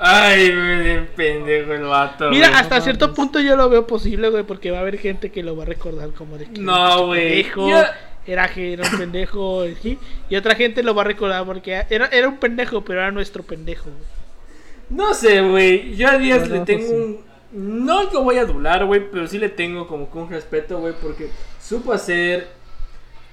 Ay, 0.00 0.50
de 0.50 1.08
pendejo 1.16 1.72
el 1.72 1.82
vato. 1.84 2.30
Mira, 2.30 2.48
güey. 2.48 2.60
hasta 2.60 2.78
no 2.78 2.84
cierto 2.84 3.14
punto 3.14 3.40
yo 3.40 3.56
lo 3.56 3.68
veo 3.68 3.86
posible, 3.86 4.28
güey, 4.28 4.44
porque 4.44 4.70
va 4.70 4.78
a 4.78 4.80
haber 4.82 4.98
gente 4.98 5.32
que 5.32 5.42
lo 5.42 5.56
va 5.56 5.64
a 5.64 5.66
recordar 5.66 6.10
como 6.10 6.38
de 6.38 6.46
que 6.46 6.60
No, 6.60 7.02
un 7.02 7.06
güey. 7.08 7.44
Ya- 7.68 8.07
era 8.28 8.46
que 8.52 8.74
era 8.74 8.88
un 8.88 8.98
pendejo, 8.98 9.64
¿sí? 9.82 9.98
y 10.28 10.36
otra 10.36 10.54
gente 10.54 10.82
lo 10.82 10.94
va 10.94 11.02
a 11.02 11.06
recordar 11.06 11.44
porque 11.46 11.82
era, 11.88 12.06
era 12.06 12.28
un 12.28 12.36
pendejo, 12.36 12.82
pero 12.82 13.00
era 13.00 13.10
nuestro 13.10 13.42
pendejo. 13.42 13.90
No 14.90 15.14
sé, 15.14 15.42
güey. 15.42 15.94
Yo 15.96 16.08
a 16.08 16.18
Díaz 16.18 16.40
Bueno, 16.40 16.54
le 16.56 16.60
tengo 16.64 16.86
pues 16.86 16.92
un. 16.92 17.28
No 17.50 18.02
lo 18.04 18.22
voy 18.22 18.36
a 18.36 18.42
adular, 18.42 18.84
güey, 18.84 19.10
pero 19.10 19.26
sí 19.26 19.38
le 19.38 19.48
tengo 19.48 19.86
como 19.86 20.10
que 20.10 20.18
un 20.18 20.30
respeto, 20.30 20.78
güey, 20.78 20.94
porque 21.00 21.30
supo 21.60 21.92
hacer. 21.92 22.48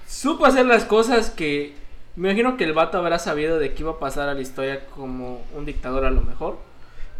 Supo 0.07 0.45
hacer 0.45 0.65
las 0.65 0.85
cosas 0.85 1.29
que. 1.29 1.73
Me 2.15 2.29
imagino 2.29 2.55
que 2.55 2.63
el 2.63 2.71
vato 2.71 2.97
habrá 2.97 3.19
sabido 3.19 3.59
de 3.59 3.73
que 3.73 3.83
iba 3.83 3.91
a 3.91 3.99
pasar 3.99 4.29
a 4.29 4.33
la 4.33 4.41
historia 4.41 4.85
como 4.87 5.43
un 5.53 5.65
dictador 5.65 6.05
a 6.05 6.11
lo 6.11 6.21
mejor. 6.21 6.57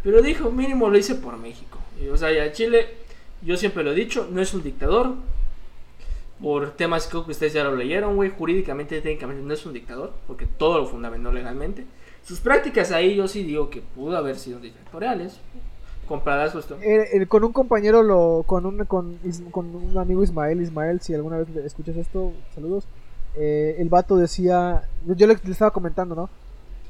Pero 0.03 0.22
dijo, 0.22 0.52
mínimo 0.52 0.89
lo 0.89 0.97
hice 0.97 1.15
por 1.15 1.35
México. 1.38 1.80
Y, 2.02 2.07
o 2.07 2.18
sea, 2.18 2.31
y 2.31 2.39
a 2.39 2.52
Chile, 2.53 2.88
yo 3.41 3.57
siempre 3.57 3.84
lo 3.84 3.91
he 3.91 3.95
dicho, 3.95 4.30
no 4.31 4.41
es 4.41 4.53
un 4.53 4.64
dictador. 4.64 5.15
Por 6.41 6.71
temas 6.71 7.07
que 7.07 7.17
ustedes 7.17 7.53
ya 7.53 7.63
lo 7.63 7.75
leyeron, 7.75 8.15
güey. 8.15 8.29
Jurídicamente, 8.29 9.01
técnicamente, 9.01 9.41
no 9.41 9.53
es 9.53 9.65
un 9.65 9.73
dictador. 9.73 10.13
Porque 10.27 10.45
todo 10.45 10.79
lo 10.79 10.85
fundamentó 10.85 11.31
legalmente. 11.31 11.85
Sus 12.23 12.39
prácticas 12.39 12.91
ahí, 12.91 13.15
yo 13.15 13.27
sí 13.27 13.43
digo 13.43 13.69
que 13.69 13.81
pudo 13.81 14.17
haber 14.17 14.37
sido 14.37 14.59
dictatoriales. 14.59 15.39
Compradas, 16.07 16.53
eh, 16.81 17.25
con 17.27 17.43
un 17.43 17.51
compañero, 17.51 18.03
lo, 18.03 18.43
con, 18.45 18.63
un, 18.67 18.77
con, 18.85 19.17
un 19.23 19.97
amigo 19.97 20.23
Ismael, 20.23 20.61
Ismael, 20.61 21.01
si 21.01 21.15
alguna 21.15 21.37
vez 21.39 21.47
escuchas 21.65 21.95
esto, 21.95 22.31
saludos. 22.53 22.83
eh, 23.35 23.77
el 23.79 23.89
vato 23.89 24.15
decía, 24.15 24.83
yo 25.03 25.25
le 25.25 25.33
estaba 25.33 25.71
comentando, 25.71 26.13
¿no? 26.13 26.29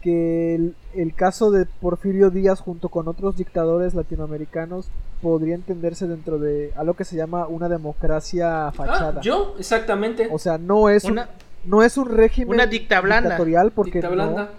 Que 0.06 0.54
el, 0.54 0.76
el 0.94 1.16
caso 1.16 1.50
de 1.50 1.66
Porfirio 1.66 2.30
Díaz 2.30 2.60
junto 2.60 2.90
con 2.90 3.08
otros 3.08 3.38
dictadores 3.38 3.96
latinoamericanos 3.96 4.86
podría 5.20 5.56
entenderse 5.56 6.06
dentro 6.08 6.38
de 6.38 6.72
algo 6.76 6.94
que 6.94 7.06
se 7.06 7.16
llama 7.16 7.48
una 7.48 7.68
democracia 7.70 8.72
fachada. 8.72 9.16
Ah, 9.18 9.22
yo, 9.22 9.56
exactamente. 9.58 10.30
O 10.32 10.38
sea, 10.38 10.60
no 10.60 10.90
es, 10.90 11.06
Una, 11.06 11.24
un, 11.64 11.72
no 11.72 11.82
es 11.82 11.98
un 11.98 12.08
régimen 12.08 12.54
una 12.54 12.68
dicta 12.68 13.02
blanda. 13.02 13.30
dictatorial 13.32 13.72
porque 13.72 13.94
Dicta 13.94 14.10
no- 14.10 14.14
blanda. 14.14 14.50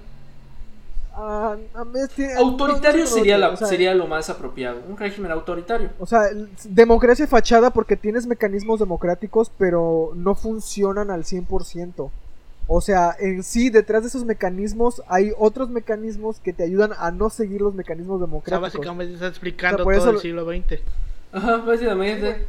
Ah, 1.15 1.57
a 1.75 2.39
Autoritario 2.39 3.05
no, 3.05 3.05
no 3.05 3.07
sé, 3.07 3.15
sería, 3.21 3.39
la, 3.39 3.49
o 3.51 3.57
sea, 3.57 3.67
sería 3.69 3.95
lo 3.95 4.07
más 4.09 4.29
apropiado. 4.29 4.81
Un 4.89 4.97
régimen 4.99 5.31
autoritario. 5.31 5.91
O 6.01 6.07
sea, 6.07 6.23
democracia 6.65 7.27
fachada 7.29 7.71
porque 7.71 7.97
tienes 7.97 8.27
mecanismos 8.27 8.81
democráticos, 8.81 9.51
pero 9.57 10.11
no 10.17 10.35
funcionan 10.35 11.11
al 11.11 11.23
100%. 11.25 12.11
O 12.69 12.81
sea, 12.81 13.15
en 13.21 13.43
sí, 13.45 13.71
detrás 13.71 14.03
de 14.03 14.09
esos 14.09 14.25
mecanismos 14.25 15.01
hay 15.09 15.31
otros 15.39 15.71
mecanismos 15.71 16.41
que 16.41 16.53
te 16.53 16.65
ayudan 16.65 16.91
a 16.99 17.11
no 17.13 17.31
seguir 17.31 17.61
los 17.61 17.75
mecanismos 17.75 18.17
o 18.17 18.19
sea, 18.19 18.27
democráticos. 18.27 18.63
básicamente 18.73 19.15
está 19.15 19.29
explicando 19.29 19.85
por 19.85 19.93
todo 19.95 20.01
eso 20.03 20.11
el 20.11 20.15
lo- 20.17 20.21
siglo 20.21 20.45
XX. 20.45 20.81
Ajá, 21.33 21.57
básicamente. 21.59 22.47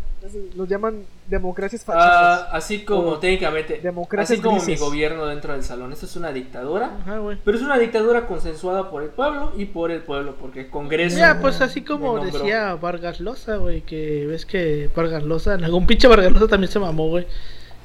Los 0.56 0.68
llaman 0.68 1.04
democracias 1.30 1.84
fachadas. 1.86 2.48
Ah, 2.52 2.58
así 2.58 2.84
como 2.84 3.02
O 3.10 3.20
técnicamente. 3.20 3.80
democracias 3.82 4.40
Así 4.40 4.44
como 4.44 4.56
grises. 4.60 4.80
mi 4.80 4.86
gobierno 4.86 5.26
dentro 5.28 5.54
del 5.54 5.64
salón. 5.64 5.94
Esto 5.94 6.06
es 6.06 6.16
una 6.16 6.32
dictadura. 6.32 6.98
Ajá, 7.02 7.20
güey. 7.20 7.38
Pero 7.46 7.58
es 7.58 7.64
una 7.64 7.78
dictadura 7.78 8.26
consensuada 8.28 8.90
por 8.90 9.04
el 9.04 9.10
pueblo 9.10 9.52
y 9.56 9.66
por 9.66 9.92
el 9.92 10.02
pueblo. 10.02 10.36
Porque 10.40 10.62
el 10.62 10.70
Congreso. 10.70 11.16
Mira, 11.16 11.40
pues 11.40 11.62
así 11.62 11.82
como 11.84 12.20
decía 12.24 12.74
Vargas 12.76 13.20
Llosa, 13.20 13.58
güey, 13.58 13.82
que 13.82 14.26
ves 14.26 14.46
que 14.46 14.90
Vargas 14.96 15.24
Llosa, 15.24 15.54
algún 15.54 15.86
pinche 15.86 16.08
Vargas 16.08 16.32
Llosa 16.34 16.48
también 16.48 16.72
se 16.72 16.80
mamó, 16.80 17.10
güey, 17.10 17.28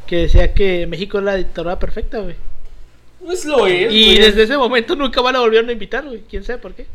que 0.06 0.16
decía 0.16 0.52
que 0.54 0.86
México 0.86 1.18
es 1.18 1.24
la 1.24 1.36
dictadura 1.36 1.78
perfecta, 1.78 2.18
güey. 2.18 2.36
Pues 3.24 3.44
lo 3.44 3.66
es. 3.66 3.92
Y 3.92 4.04
güey. 4.14 4.18
desde 4.18 4.42
ese 4.44 4.56
momento 4.56 4.96
nunca 4.96 5.20
van 5.20 5.36
a 5.36 5.40
volver 5.40 5.66
a 5.68 5.72
invitar, 5.72 6.04
güey, 6.04 6.22
quién 6.28 6.44
sabe 6.44 6.58
por 6.58 6.74
qué. 6.74 6.86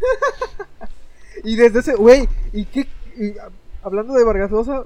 Y 1.44 1.54
desde 1.54 1.80
ese, 1.80 1.94
güey, 1.94 2.26
y 2.52 2.64
qué, 2.64 2.88
y, 3.16 3.34
hablando 3.82 4.14
de 4.14 4.24
Vargas 4.24 4.50
Llosa, 4.50 4.84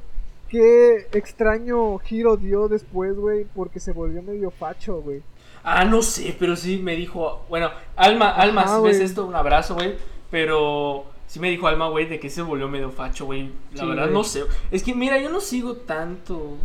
qué 0.48 1.06
extraño 1.12 1.96
giro 1.98 2.36
dio 2.36 2.68
después, 2.68 3.14
güey, 3.16 3.46
porque 3.54 3.80
se 3.80 3.92
volvió 3.92 4.20
medio 4.20 4.50
facho, 4.50 5.00
güey. 5.00 5.22
Ah, 5.62 5.84
no 5.84 6.02
sé, 6.02 6.34
pero 6.38 6.56
sí 6.56 6.78
me 6.78 6.96
dijo. 6.96 7.46
Bueno, 7.48 7.70
Alma, 7.96 8.30
Alma, 8.30 8.62
Ajá, 8.62 8.76
si 8.78 8.82
ves 8.82 9.00
esto, 9.00 9.24
un 9.26 9.34
abrazo, 9.34 9.74
güey. 9.74 9.94
Pero 10.30 11.04
sí 11.26 11.38
me 11.38 11.50
dijo 11.50 11.66
Alma, 11.68 11.88
güey, 11.88 12.06
de 12.06 12.18
que 12.18 12.30
se 12.30 12.42
volvió 12.42 12.68
medio 12.68 12.90
facho, 12.90 13.26
güey. 13.26 13.50
La 13.74 13.82
Sí, 13.82 13.86
verdad, 13.86 14.02
güey. 14.04 14.14
no 14.14 14.24
sé. 14.24 14.44
Es 14.70 14.82
que 14.82 14.94
mira, 14.94 15.18
yo 15.18 15.30
no 15.30 15.40
sigo 15.40 15.76
tanto. 15.76 16.56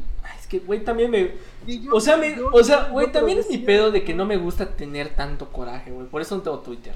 Es 0.45 0.49
que, 0.51 0.59
güey, 0.59 0.83
también 0.83 1.09
me. 1.09 1.31
Yo- 1.65 1.95
O 1.95 1.99
sea, 1.99 2.17
me- 2.17 2.35
yo- 2.35 2.49
o 2.53 2.63
sea, 2.63 2.85
yo 2.85 2.93
güey, 2.93 3.11
también 3.11 3.39
es 3.39 3.49
mi 3.49 3.57
pedo 3.57 3.89
de 3.89 4.03
que 4.03 4.13
no 4.13 4.25
me 4.25 4.37
gusta 4.37 4.67
tener 4.75 5.15
tanto 5.15 5.51
coraje, 5.51 5.89
güey. 5.89 6.05
Por 6.05 6.21
eso 6.21 6.35
no 6.35 6.43
tengo 6.43 6.59
Twitter. 6.59 6.93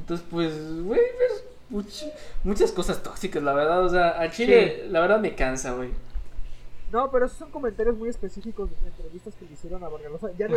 Entonces, 0.00 0.26
pues, 0.28 0.52
güey, 0.82 1.00
ves 1.00 1.44
much- 1.70 2.10
muchas 2.42 2.72
cosas 2.72 3.00
tóxicas, 3.00 3.40
la 3.40 3.52
verdad. 3.52 3.84
O 3.84 3.88
sea, 3.88 4.20
a 4.20 4.28
Chile, 4.32 4.86
la 4.90 4.98
verdad 4.98 5.20
me 5.20 5.36
cansa, 5.36 5.74
güey. 5.74 5.90
No, 6.90 7.08
pero 7.12 7.26
esos 7.26 7.38
son 7.38 7.50
comentarios 7.52 7.96
muy 7.96 8.08
específicos 8.08 8.68
de 8.68 8.88
entrevistas 8.88 9.32
que 9.38 9.44
le 9.46 9.52
hicieron 9.52 9.84
a 9.84 9.88
Vargas. 9.88 10.10
Ya 10.36 10.48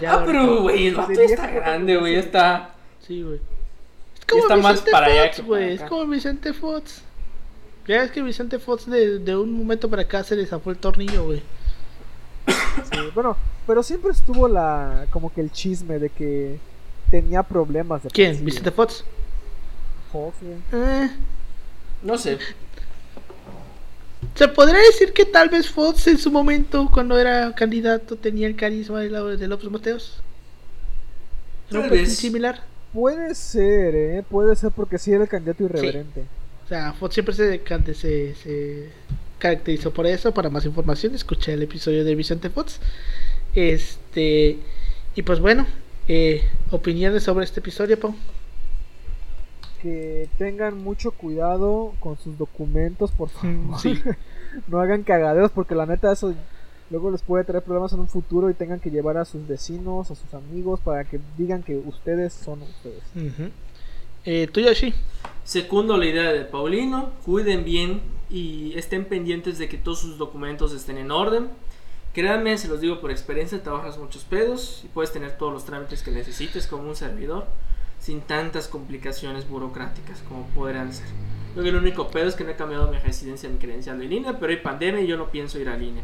ya 0.00 0.14
ah, 0.14 0.22
pero, 0.26 0.62
güey, 0.62 0.88
el 0.88 0.96
vato 0.96 1.12
está 1.12 1.46
grande, 1.46 1.96
güey. 1.98 2.16
Está. 2.16 2.74
Sí, 2.98 3.22
güey. 3.22 3.36
Es 3.36 4.34
Ya 4.34 4.38
está 4.40 4.56
más 4.56 4.80
para 4.90 5.06
allá 5.06 5.24
Fox, 5.26 5.36
que 5.36 5.42
para 5.44 5.66
es 5.68 5.82
como 5.82 6.06
Vicente 6.08 6.52
Fox. 6.52 7.02
Ya 7.86 8.02
es 8.02 8.10
que 8.10 8.22
Vicente 8.22 8.58
Fox 8.58 8.88
de, 8.90 9.20
de 9.20 9.36
un 9.36 9.52
momento 9.52 9.88
para 9.88 10.02
acá 10.02 10.22
se 10.22 10.36
le 10.36 10.46
zafó 10.46 10.70
el 10.70 10.78
tornillo, 10.78 11.24
güey. 11.24 11.42
Sí, 12.50 12.98
bueno, 13.14 13.36
pero 13.66 13.82
siempre 13.82 14.12
estuvo 14.12 14.48
la 14.48 15.06
como 15.10 15.32
que 15.32 15.40
el 15.40 15.50
chisme 15.52 15.98
de 15.98 16.10
que 16.10 16.58
tenía 17.10 17.42
problemas 17.42 18.02
de 18.02 18.10
¿Quién? 18.10 18.44
¿Vicente 18.44 18.70
Fox? 18.70 19.04
Fox. 20.12 20.36
Eh, 20.72 21.10
No 22.02 22.16
sé. 22.18 22.38
Se 24.34 24.48
podría 24.48 24.80
decir 24.80 25.12
que 25.12 25.24
tal 25.24 25.48
vez 25.48 25.68
Fox 25.70 26.06
en 26.06 26.18
su 26.18 26.30
momento, 26.30 26.88
cuando 26.92 27.18
era 27.18 27.54
candidato, 27.54 28.16
tenía 28.16 28.46
el 28.46 28.56
carisma 28.56 29.00
de, 29.00 29.10
la, 29.10 29.22
de 29.22 29.48
López 29.48 29.70
Mateos. 29.70 30.22
¿No 31.70 31.80
pues, 31.80 31.90
vez. 31.90 32.16
similar? 32.16 32.62
Puede 32.92 33.34
ser, 33.34 33.94
¿eh? 33.94 34.24
Puede 34.28 34.56
ser 34.56 34.72
porque 34.72 34.98
sí 34.98 35.12
era 35.12 35.22
el 35.24 35.28
candidato 35.28 35.64
irreverente. 35.64 36.24
O 36.64 36.68
sea, 36.68 36.92
Fox 36.92 37.14
siempre 37.14 37.34
se, 37.34 37.60
se, 37.94 38.34
se 38.34 38.90
caracterizó 39.40 39.92
por 39.92 40.06
eso. 40.06 40.32
Para 40.32 40.50
más 40.50 40.64
información, 40.64 41.16
escuché 41.16 41.54
el 41.54 41.62
episodio 41.62 42.04
de 42.04 42.14
Vicente 42.14 42.50
Fox. 42.50 42.78
Este. 43.56 44.58
Y 45.16 45.22
pues 45.22 45.40
bueno, 45.40 45.66
eh, 46.06 46.42
opiniones 46.70 47.24
sobre 47.24 47.44
este 47.44 47.58
episodio, 47.58 47.98
Pau. 47.98 48.14
Que 49.82 50.28
tengan 50.38 50.78
mucho 50.78 51.10
cuidado 51.10 51.94
con 51.98 52.16
sus 52.18 52.38
documentos, 52.38 53.10
por 53.10 53.30
favor. 53.30 53.80
Sí. 53.80 54.00
no 54.68 54.78
hagan 54.80 55.02
cagaderos 55.02 55.50
porque 55.50 55.74
la 55.74 55.86
neta 55.86 56.12
eso 56.12 56.34
luego 56.90 57.10
les 57.10 57.22
puede 57.22 57.44
traer 57.44 57.62
problemas 57.62 57.92
en 57.92 58.00
un 58.00 58.08
futuro 58.08 58.50
y 58.50 58.54
tengan 58.54 58.80
que 58.80 58.90
llevar 58.90 59.16
a 59.16 59.24
sus 59.24 59.46
vecinos, 59.46 60.10
a 60.10 60.14
sus 60.14 60.34
amigos 60.34 60.80
para 60.80 61.04
que 61.04 61.20
digan 61.38 61.62
que 61.62 61.76
ustedes 61.76 62.32
son 62.32 62.62
ustedes. 62.62 63.02
Ujú. 63.14 63.50
Eh, 64.24 64.48
¿Tú, 64.52 64.60
Yoshi? 64.60 64.92
Segundo 65.44 65.96
la 65.96 66.06
idea 66.06 66.32
de 66.32 66.44
Paulino, 66.44 67.10
cuiden 67.24 67.64
bien 67.64 68.00
y 68.30 68.72
estén 68.76 69.04
pendientes 69.04 69.58
de 69.58 69.68
que 69.68 69.76
todos 69.76 70.00
sus 70.00 70.18
documentos 70.18 70.72
estén 70.72 70.98
en 70.98 71.10
orden. 71.10 71.48
Créanme, 72.14 72.58
se 72.58 72.68
los 72.68 72.80
digo 72.80 73.00
por 73.00 73.10
experiencia, 73.10 73.60
ahorras 73.66 73.98
muchos 73.98 74.24
pedos 74.24 74.82
y 74.84 74.88
puedes 74.88 75.12
tener 75.12 75.38
todos 75.38 75.52
los 75.52 75.64
trámites 75.64 76.02
que 76.02 76.10
necesites 76.10 76.66
como 76.66 76.88
un 76.88 76.96
servidor 76.96 77.46
sin 78.00 78.20
tantas 78.22 78.66
complicaciones 78.66 79.48
burocráticas 79.48 80.20
como 80.28 80.46
podrían 80.48 80.92
ser. 80.92 81.06
Creo 81.52 81.64
que 81.64 81.70
el 81.70 81.76
único 81.76 82.08
pedo 82.08 82.28
es 82.28 82.34
que 82.34 82.44
no 82.44 82.50
he 82.50 82.56
cambiado 82.56 82.90
mi 82.90 82.98
residencia, 82.98 83.48
mi 83.48 83.58
credencial 83.58 83.98
de 83.98 84.06
línea, 84.06 84.38
pero 84.38 84.52
hay 84.52 84.58
pandemia 84.58 85.02
y 85.02 85.06
yo 85.06 85.16
no 85.16 85.30
pienso 85.30 85.58
ir 85.58 85.68
a 85.68 85.76
línea. 85.76 86.02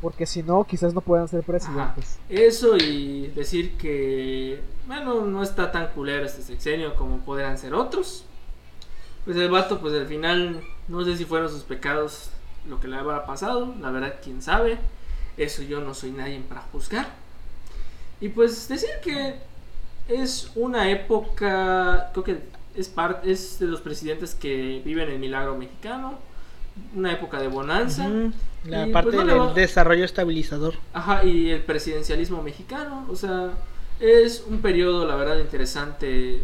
Porque 0.00 0.26
si 0.26 0.42
no, 0.42 0.64
quizás 0.64 0.94
no 0.94 1.00
puedan 1.00 1.28
ser 1.28 1.40
Ajá. 1.40 1.46
presidentes. 1.46 2.18
Eso 2.28 2.76
y 2.76 3.28
decir 3.28 3.76
que, 3.76 4.60
bueno, 4.86 5.24
no 5.24 5.42
está 5.42 5.70
tan 5.70 5.88
culero 5.88 6.24
este 6.24 6.42
sexenio 6.42 6.94
como 6.94 7.18
podrían 7.18 7.58
ser 7.58 7.74
otros. 7.74 8.24
Pues 9.24 9.36
el 9.36 9.50
vato, 9.50 9.78
pues 9.80 9.94
al 9.94 10.06
final, 10.06 10.60
no 10.88 11.04
sé 11.04 11.16
si 11.16 11.24
fueron 11.24 11.48
sus 11.50 11.62
pecados 11.62 12.30
lo 12.68 12.80
que 12.80 12.88
le 12.88 12.96
habrá 12.96 13.24
pasado, 13.26 13.74
la 13.80 13.90
verdad, 13.90 14.14
quién 14.22 14.40
sabe. 14.42 14.78
Eso 15.36 15.62
yo 15.62 15.80
no 15.80 15.94
soy 15.94 16.10
nadie 16.10 16.40
para 16.48 16.62
juzgar. 16.72 17.08
Y 18.20 18.30
pues 18.30 18.68
decir 18.68 18.90
que 19.02 19.36
es 20.08 20.50
una 20.54 20.90
época, 20.90 22.10
creo 22.12 22.24
que 22.24 22.38
es, 22.74 22.88
parte 22.88 23.30
es 23.30 23.58
de 23.58 23.66
los 23.66 23.80
presidentes 23.80 24.34
que 24.34 24.82
viven 24.84 25.08
el 25.10 25.18
milagro 25.18 25.56
mexicano, 25.56 26.18
una 26.94 27.12
época 27.12 27.38
de 27.40 27.48
bonanza. 27.48 28.06
Ujú. 28.08 28.32
La 28.64 28.86
Y, 28.88 28.92
parte 28.92 29.12
pues, 29.12 29.24
no 29.26 29.32
del 29.32 29.40
va- 29.40 29.52
desarrollo 29.54 30.04
estabilizador. 30.04 30.74
Ajá, 30.92 31.24
y 31.24 31.50
el 31.50 31.60
presidencialismo 31.62 32.42
mexicano, 32.42 33.06
o 33.08 33.14
sea, 33.14 33.50
es 34.00 34.44
un 34.48 34.60
periodo, 34.60 35.06
la 35.06 35.14
verdad, 35.14 35.38
interesante 35.38 36.36
eh, 36.36 36.40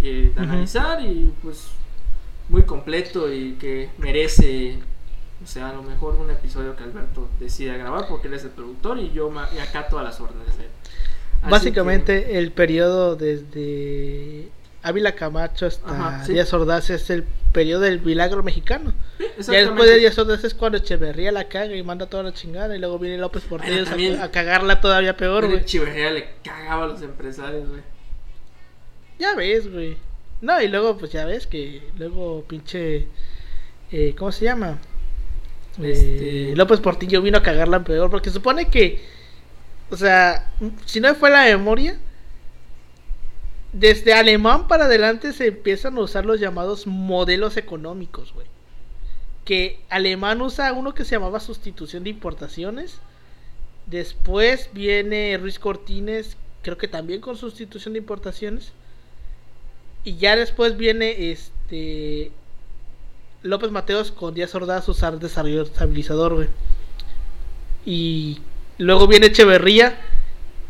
de 0.00 0.30
Ujú. 0.32 0.40
analizar 0.42 1.00
y 1.02 1.32
pues 1.42 1.68
muy 2.52 2.62
completo 2.64 3.32
y 3.32 3.54
que 3.54 3.88
merece, 3.96 4.78
o 5.42 5.46
sea, 5.46 5.70
a 5.70 5.72
lo 5.72 5.82
mejor 5.82 6.16
un 6.16 6.30
episodio 6.30 6.76
que 6.76 6.84
Alberto 6.84 7.28
decida 7.40 7.76
grabar 7.78 8.06
porque 8.08 8.28
él 8.28 8.34
es 8.34 8.44
el 8.44 8.50
productor 8.50 8.98
y 8.98 9.10
yo 9.12 9.30
me 9.30 9.40
acato 9.60 9.98
a 9.98 10.02
las 10.02 10.20
órdenes 10.20 10.58
de 10.58 10.64
él. 10.64 10.70
Así 11.40 11.50
Básicamente, 11.50 12.38
el 12.38 12.52
periodo 12.52 13.16
desde 13.16 14.50
Ávila 14.82 15.12
Camacho 15.14 15.64
hasta 15.66 15.90
Ajá, 15.90 16.24
sí. 16.24 16.34
Díaz 16.34 16.52
Ordaz 16.52 16.90
es 16.90 17.08
el 17.08 17.24
periodo 17.52 17.80
del 17.80 18.00
milagro 18.02 18.42
mexicano. 18.42 18.92
Ya 19.38 19.52
después 19.60 19.88
de 19.88 19.96
Díaz 19.98 20.18
Ordaz 20.18 20.44
es 20.44 20.54
cuando 20.54 20.76
Echeverría 20.78 21.32
la 21.32 21.48
caga 21.48 21.74
y 21.74 21.82
manda 21.82 22.06
toda 22.06 22.22
la 22.24 22.32
chingada. 22.34 22.76
Y 22.76 22.78
luego 22.78 22.98
viene 22.98 23.16
López 23.16 23.42
Portillo 23.44 23.84
también- 23.84 24.20
a, 24.20 24.24
a 24.24 24.30
cagarla 24.30 24.80
todavía 24.80 25.16
peor, 25.16 25.46
güey. 25.46 25.58
el 25.58 25.64
Chiverría 25.64 26.10
le 26.10 26.28
cagaba 26.44 26.84
a 26.84 26.88
los 26.88 27.00
empresarios, 27.02 27.68
güey. 27.68 27.80
Ya 29.18 29.34
ves, 29.34 29.72
güey. 29.72 29.96
No, 30.42 30.60
y 30.60 30.68
luego, 30.68 30.98
pues 30.98 31.10
ya 31.12 31.24
ves 31.24 31.46
que 31.46 31.82
luego 31.96 32.44
pinche. 32.46 33.08
eh, 33.90 34.14
¿Cómo 34.18 34.32
se 34.32 34.44
llama? 34.44 34.78
Eh, 35.80 35.90
Este- 35.92 36.56
López 36.56 36.80
Portillo 36.80 37.22
vino 37.22 37.38
a 37.38 37.42
cagarla 37.42 37.84
peor. 37.84 38.10
Porque 38.10 38.30
supone 38.30 38.68
que. 38.68 39.02
O 39.90 39.96
sea, 39.96 40.52
si 40.86 41.00
no 41.00 41.14
fue 41.14 41.30
la 41.30 41.44
memoria. 41.44 41.98
Desde 43.72 44.12
alemán 44.12 44.68
para 44.68 44.84
adelante 44.84 45.32
se 45.32 45.46
empiezan 45.46 45.96
a 45.96 46.00
usar 46.02 46.26
los 46.26 46.38
llamados 46.40 46.86
modelos 46.86 47.56
económicos, 47.56 48.32
güey. 48.34 48.46
Que 49.46 49.80
alemán 49.88 50.42
usa 50.42 50.72
uno 50.74 50.94
que 50.94 51.04
se 51.04 51.12
llamaba 51.16 51.40
sustitución 51.40 52.04
de 52.04 52.10
importaciones. 52.10 52.98
Después 53.86 54.68
viene 54.74 55.38
Ruiz 55.40 55.58
Cortines, 55.58 56.36
creo 56.62 56.76
que 56.76 56.86
también 56.86 57.20
con 57.22 57.36
sustitución 57.36 57.94
de 57.94 57.98
importaciones. 58.00 58.72
Y 60.04 60.16
ya 60.16 60.36
después 60.36 60.76
viene 60.76 61.30
este 61.30 62.32
López 63.42 63.70
Mateos 63.70 64.12
con 64.12 64.34
Díaz 64.34 64.54
Ordaz 64.54 64.88
usar 64.88 65.18
desarrollo 65.18 65.62
estabilizador, 65.62 66.34
güey. 66.34 66.48
Y 67.84 68.40
luego 68.78 69.06
viene 69.06 69.26
Echeverría 69.26 69.98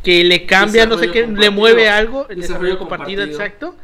que 0.03 0.25
le 0.25 0.47
cambia, 0.47 0.87
no 0.87 0.99
sé 0.99 1.11
qué, 1.11 1.27
le 1.27 1.51
mueve 1.51 1.89
algo, 1.89 2.27
el 2.29 2.41
Desarrollo 2.41 2.75
desarrollo 2.75 2.79
compartido, 2.79 3.23
compartido. 3.23 3.45
exacto. 3.45 3.77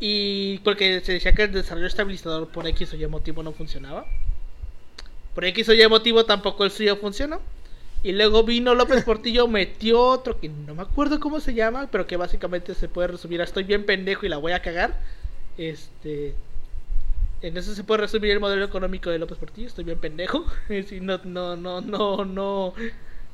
Y 0.00 0.58
porque 0.58 1.00
se 1.00 1.12
decía 1.12 1.32
que 1.32 1.44
el 1.44 1.52
desarrollo 1.52 1.86
estabilizador 1.88 2.48
por 2.48 2.66
X 2.68 2.92
o 2.92 2.96
Y 2.96 3.06
motivo 3.06 3.42
no 3.42 3.52
funcionaba. 3.52 4.06
Por 5.34 5.44
X 5.46 5.68
o 5.70 5.74
Y 5.74 5.88
motivo 5.88 6.24
tampoco 6.24 6.64
el 6.64 6.70
suyo 6.70 6.96
funcionó. 6.96 7.40
Y 8.02 8.12
luego 8.12 8.44
vino 8.44 8.74
López 8.74 9.02
Portillo, 9.04 9.48
metió 9.48 10.00
otro 10.00 10.38
que 10.38 10.48
no 10.48 10.74
me 10.74 10.82
acuerdo 10.82 11.18
cómo 11.18 11.40
se 11.40 11.54
llama, 11.54 11.88
pero 11.90 12.06
que 12.06 12.16
básicamente 12.16 12.74
se 12.74 12.88
puede 12.88 13.08
resumir 13.08 13.40
a 13.40 13.44
estoy 13.44 13.64
bien 13.64 13.84
pendejo 13.86 14.24
y 14.24 14.28
la 14.28 14.36
voy 14.36 14.52
a 14.52 14.62
cagar. 14.62 15.00
Este. 15.56 16.34
En 17.40 17.56
eso 17.56 17.74
se 17.74 17.84
puede 17.84 18.02
resumir 18.02 18.30
el 18.32 18.40
modelo 18.40 18.64
económico 18.64 19.10
de 19.10 19.18
López 19.18 19.38
Portillo, 19.38 19.66
estoy 19.68 19.84
bien 19.84 19.98
pendejo. 19.98 20.44
No, 21.00 21.18
no, 21.24 21.56
no, 21.56 21.80
no, 21.80 22.24
no. 22.24 22.74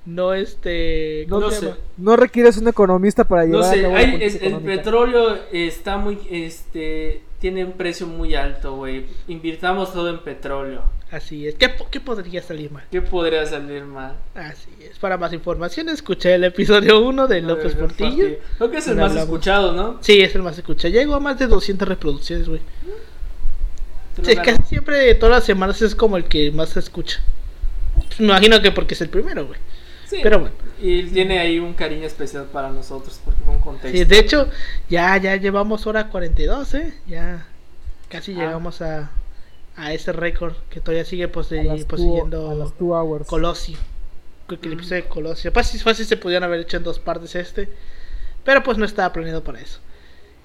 No, 0.06 0.34
este. 0.34 1.26
¿cómo 1.30 1.40
No 1.42 1.50
se 1.50 1.60
sé. 1.60 1.74
No 1.96 2.16
requieres 2.16 2.56
un 2.58 2.68
economista 2.68 3.24
para 3.24 3.46
No 3.46 3.56
llevar 3.58 3.70
a 3.70 3.72
sé, 3.74 3.82
cabo 3.82 3.94
la 3.94 3.98
hay- 4.00 4.18
es- 4.22 4.42
el 4.42 4.56
petróleo 4.58 5.38
está 5.52 5.96
muy, 5.96 6.18
este, 6.30 7.22
tiene 7.40 7.64
un 7.64 7.72
precio 7.72 8.06
muy 8.06 8.34
alto, 8.34 8.76
güey. 8.76 9.06
Invirtamos 9.28 9.92
todo 9.94 10.10
en 10.10 10.18
petróleo. 10.18 10.82
Así 11.10 11.46
es. 11.46 11.54
¿Qué, 11.54 11.70
qué 11.90 12.00
podría 12.00 12.42
salir 12.42 12.72
mal? 12.72 12.82
¿Qué 12.90 13.00
podría 13.00 13.46
salir 13.46 13.84
mal? 13.84 14.14
Así 14.34 14.68
es. 14.80 14.98
Para 14.98 15.16
más 15.16 15.32
información, 15.32 15.88
escuché 15.88 16.34
el 16.34 16.44
episodio 16.44 17.00
1 17.00 17.26
de 17.28 17.40
López 17.40 17.74
Portillo. 17.76 18.26
Creo 18.58 18.70
que 18.70 18.78
es 18.78 18.88
el 18.88 18.96
No 18.96 19.02
más 19.02 19.10
hablamos. 19.12 19.28
escuchado, 19.30 19.72
¿no? 19.72 19.98
Sí, 20.02 20.20
es 20.20 20.34
el 20.34 20.42
más 20.42 20.58
escuchado. 20.58 20.92
Llegó 20.92 21.14
a 21.14 21.20
más 21.20 21.38
de 21.38 21.46
200 21.46 21.86
reproducciones, 21.88 22.48
güey. 22.48 22.60
Lo 24.18 24.24
Sí, 24.24 24.36
casi 24.36 24.62
siempre, 24.64 25.14
todas 25.14 25.36
las 25.36 25.44
semanas 25.44 25.80
es 25.82 25.94
como 25.94 26.16
el 26.16 26.24
que 26.24 26.50
más 26.52 26.70
se 26.70 26.80
escucha. 26.80 27.20
Me 28.18 28.26
imagino 28.26 28.60
que 28.60 28.70
porque 28.72 28.94
es 28.94 29.00
el 29.00 29.08
primero, 29.08 29.46
güey. 29.46 29.58
Sí. 30.16 30.20
Pero 30.22 30.40
bueno. 30.40 30.54
Y 30.80 31.04
tiene 31.04 31.38
ahí 31.38 31.58
un 31.58 31.74
cariño 31.74 32.06
especial 32.06 32.44
para 32.52 32.70
nosotros 32.70 33.20
porque 33.24 33.40
fue 33.44 33.54
un 33.54 33.60
contexto. 33.60 33.96
Sí, 33.96 34.04
de 34.04 34.18
hecho, 34.18 34.48
ya, 34.88 35.16
ya 35.16 35.36
llevamos 35.36 35.86
hora 35.86 36.08
42, 36.08 36.74
¿eh? 36.74 36.94
Ya 37.06 37.46
casi 38.08 38.32
Ah. 38.32 38.36
llegamos 38.36 38.80
a, 38.82 39.10
a 39.76 39.92
ese 39.92 40.12
récord 40.12 40.54
que 40.70 40.80
todavía 40.80 41.04
sigue 41.04 41.26
poseyendo. 41.28 41.72
Colosio. 43.26 43.78
Que 44.48 44.56
el 44.56 44.68
Mm. 44.70 44.72
episodio 44.74 45.02
de 45.02 45.08
Colosio. 45.08 45.52
Fácil, 45.52 45.80
fácil 45.80 46.04
se 46.06 46.16
pudieron 46.16 46.44
haber 46.44 46.60
hecho 46.60 46.76
en 46.76 46.84
dos 46.84 46.98
partes 46.98 47.34
este. 47.34 47.68
Pero 48.44 48.62
pues 48.62 48.76
no 48.76 48.84
estaba 48.84 49.12
planeado 49.12 49.42
para 49.42 49.60
eso. 49.60 49.78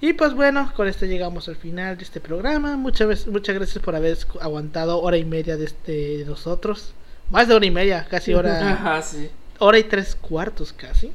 Y 0.02 0.14
pues 0.14 0.34
bueno, 0.34 0.72
con 0.78 0.88
esto 0.88 1.06
llegamos 1.06 1.50
al 1.50 1.58
final 1.58 1.98
de 1.98 2.04
este 2.04 2.22
programa. 2.22 2.78
Muchas 2.78 3.08
veces, 3.10 3.28
muchas 3.28 3.56
gracias 3.56 3.84
por 3.84 3.96
haber 3.98 4.18
aguantado 4.40 5.02
hora 5.02 5.18
y 5.18 5.26
media 5.26 5.58
de 5.58 5.66
este 5.66 5.91
de 6.20 6.26
nosotros. 6.26 6.94
Más 7.30 7.50
de 7.50 7.56
hora 7.56 7.66
y 7.66 7.72
media, 7.72 8.08
casi 8.10 8.34
hora, 8.34 8.72
Ajá, 8.74 9.02
sí. 9.02 9.30
Hora 9.60 9.80
y 9.80 9.84
tres 9.84 10.15
cuartos 10.15 10.73
casi. 10.73 11.11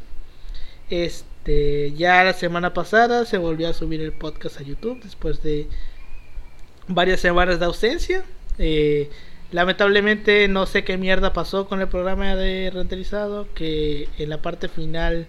Este, 0.91 1.93
ya 1.93 2.23
la 2.25 2.35
semana 2.35 2.75
pasada 2.75 3.25
se 3.25 3.39
volvió 3.39 3.69
a 3.69 3.73
subir 3.73 4.01
el 4.01 4.13
podcast 4.13 4.61
a 4.61 4.63
YouTube 4.63 5.03
después 5.03 5.43
de 5.43 5.67
varias 6.89 7.21
semanas 7.21 7.59
de 7.59 7.65
ausencia. 7.65 8.25
Eh, 8.59 9.11
lamentablemente 9.51 10.47
no 10.49 10.67
sé 10.67 10.85
qué 10.85 10.97
mierda 10.97 11.33
pasó 11.33 11.67
con 11.67 11.81
el 11.81 11.89
programa 11.89 12.37
de 12.37 12.71
renderizado, 12.73 13.49
que 13.55 14.09
en 14.19 14.29
la 14.29 14.43
parte 14.43 14.69
final 14.69 15.27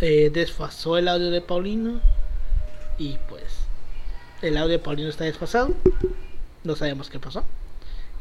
eh, 0.00 0.30
desfasó 0.32 0.98
el 0.98 1.08
audio 1.08 1.30
de 1.30 1.40
Paulino 1.40 2.00
y 2.98 3.18
pues 3.28 3.42
el 4.42 4.56
audio 4.56 4.72
de 4.72 4.78
Paulino 4.78 5.08
está 5.08 5.24
desfasado. 5.24 5.74
No 6.64 6.76
sabemos 6.76 7.10
qué 7.10 7.18
pasó. 7.18 7.44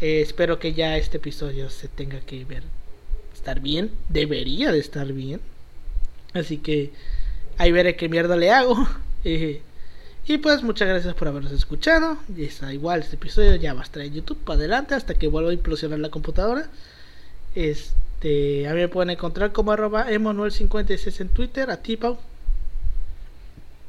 Eh, 0.02 0.22
espero 0.22 0.58
que 0.58 0.74
ya 0.74 0.98
este 0.98 1.18
episodio 1.18 1.70
se 1.70 1.88
tenga 1.88 2.20
que 2.22 2.44
ver 2.46 2.64
estar 3.42 3.60
bien, 3.60 3.90
debería 4.10 4.72
de 4.72 4.78
estar 4.78 5.12
bien. 5.12 5.42
Así 6.34 6.58
que 6.58 6.92
ahí 7.58 7.72
veré 7.72 7.96
qué 7.96 8.08
mierda 8.08 8.36
le 8.36 8.52
hago. 8.52 8.88
Y 10.28 10.38
pues 10.38 10.62
muchas 10.62 10.88
gracias 10.88 11.16
por 11.16 11.28
habernos 11.28 11.52
escuchado. 11.52 12.16
Y 12.38 12.46
está 12.46 12.72
igual, 12.72 13.00
este 13.02 13.16
episodio 13.16 13.56
ya 13.56 13.74
va 13.74 13.82
a 13.82 13.84
estar 13.84 14.04
en 14.04 14.14
YouTube 14.14 14.38
para 14.38 14.60
adelante 14.60 14.94
hasta 14.94 15.16
que 15.16 15.28
vuelva 15.28 15.50
a 15.50 15.54
implosionar 15.54 15.98
la 15.98 16.10
computadora. 16.10 16.70
Este, 17.56 18.68
a 18.68 18.74
mí 18.74 18.82
me 18.82 18.88
pueden 18.88 19.10
encontrar 19.10 19.52
como 19.52 19.72
arroba 19.72 20.12
emanuel56 20.12 21.22
en 21.22 21.30
Twitter, 21.30 21.72
a 21.72 21.78
ti 21.78 21.98
Pau. 21.98 22.20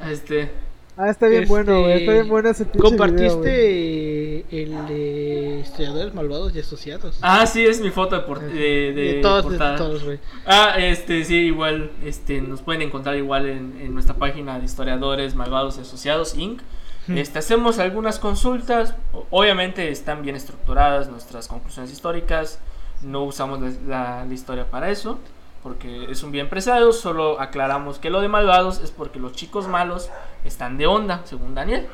Este, 0.09 0.51
Ah, 0.99 1.11
está 1.11 1.27
bien 1.29 1.43
Este, 1.43 1.53
bueno, 1.53 1.81
güey. 1.83 1.93
Está 2.01 2.13
bien 2.13 2.29
bueno 2.29 2.49
ese 2.49 2.65
pinche 2.65 2.79
video, 2.79 3.07
güey. 3.07 3.29
Compartiste 3.29 4.63
el 4.63 4.87
de 4.87 5.59
historiadores 5.61 6.15
malvados 6.15 6.55
y 6.57 6.61
asociados. 6.61 7.19
ah, 7.23 7.47
sí, 7.47 7.65
es 7.67 7.81
mi 7.81 7.91
foto 7.91 8.17
de, 8.17 8.23
por- 8.23 8.41
de, 8.41 8.49
de 8.53 8.93
de 8.93 9.21
todos, 9.21 9.45
de 9.45 9.49
portada. 9.51 9.77
todos, 9.77 10.05
güey. 10.05 10.19
Ah, 10.47 10.75
este, 10.79 11.23
sí, 11.25 11.37
igual, 11.37 11.91
este, 12.05 12.41
nos 12.41 12.63
pueden 12.63 12.81
encontrar 12.83 13.17
igual 13.17 13.47
en, 13.47 13.79
en 13.81 13.93
nuestra 13.93 14.15
página 14.15 14.59
de 14.59 14.65
historiadores 14.65 15.35
malvados 15.35 15.77
y 15.79 15.83
asociados, 15.83 16.37
Inc. 16.37 16.61
Hmm. 17.09 17.19
Este, 17.19 17.39
hacemos 17.39 17.79
algunas 17.79 18.19
consultas, 18.19 18.95
obviamente 19.31 19.91
están 19.91 20.23
bien 20.23 20.35
estructuradas 20.35 21.09
nuestras 21.09 21.47
conclusiones 21.47 21.93
históricas, 21.93 22.59
no 23.03 23.23
usamos 23.25 23.61
la, 23.61 23.71
la- 23.87 24.25
la 24.25 24.35
historia 24.35 24.65
para 24.71 24.91
eso, 24.91 25.19
porque 25.67 26.07
es 26.13 26.23
un 26.23 26.31
bien 26.31 26.49
preciado, 26.49 26.93
solo 26.93 27.41
aclaramos 27.41 27.99
que 27.99 28.09
lo 28.09 28.21
de 28.21 28.29
malvados 28.29 28.81
es 28.85 28.93
porque 28.93 29.19
los 29.19 29.33
chicos 29.33 29.67
malos 29.67 30.11
están 30.45 30.79
de 30.79 30.87
onda, 30.87 31.23
según 31.25 31.57
Daniel. 31.57 31.89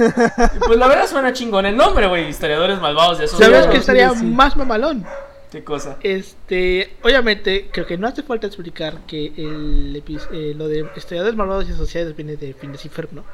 Y 0.55 0.59
pues 0.59 0.79
la 0.79 0.87
verdad 0.87 1.05
suena 1.05 1.33
chingón 1.33 1.65
el 1.65 1.75
nombre, 1.75 2.07
güey, 2.07 2.29
historiadores 2.29 2.79
malvados 2.79 3.19
y 3.19 3.25
eso. 3.25 3.37
¿Sabes 3.37 3.67
sí, 3.69 3.75
estaría 3.75 4.11
sí. 4.11 4.23
más 4.23 4.55
mamalón? 4.55 5.05
¿Qué 5.51 5.65
cosa? 5.65 5.97
Este, 6.01 6.95
obviamente, 7.03 7.69
creo 7.73 7.85
que 7.85 7.97
no 7.97 8.07
hace 8.07 8.23
falta 8.23 8.47
explicar 8.47 8.99
que 9.05 9.33
el 9.35 10.01
eh, 10.31 10.53
lo 10.55 10.69
de 10.69 10.87
historiadores 10.95 11.35
malvados 11.35 11.67
y 11.67 11.73
asociados 11.73 12.15
viene 12.15 12.37
de 12.37 12.53
Fines 12.53 12.85
Inferno. 12.85 13.25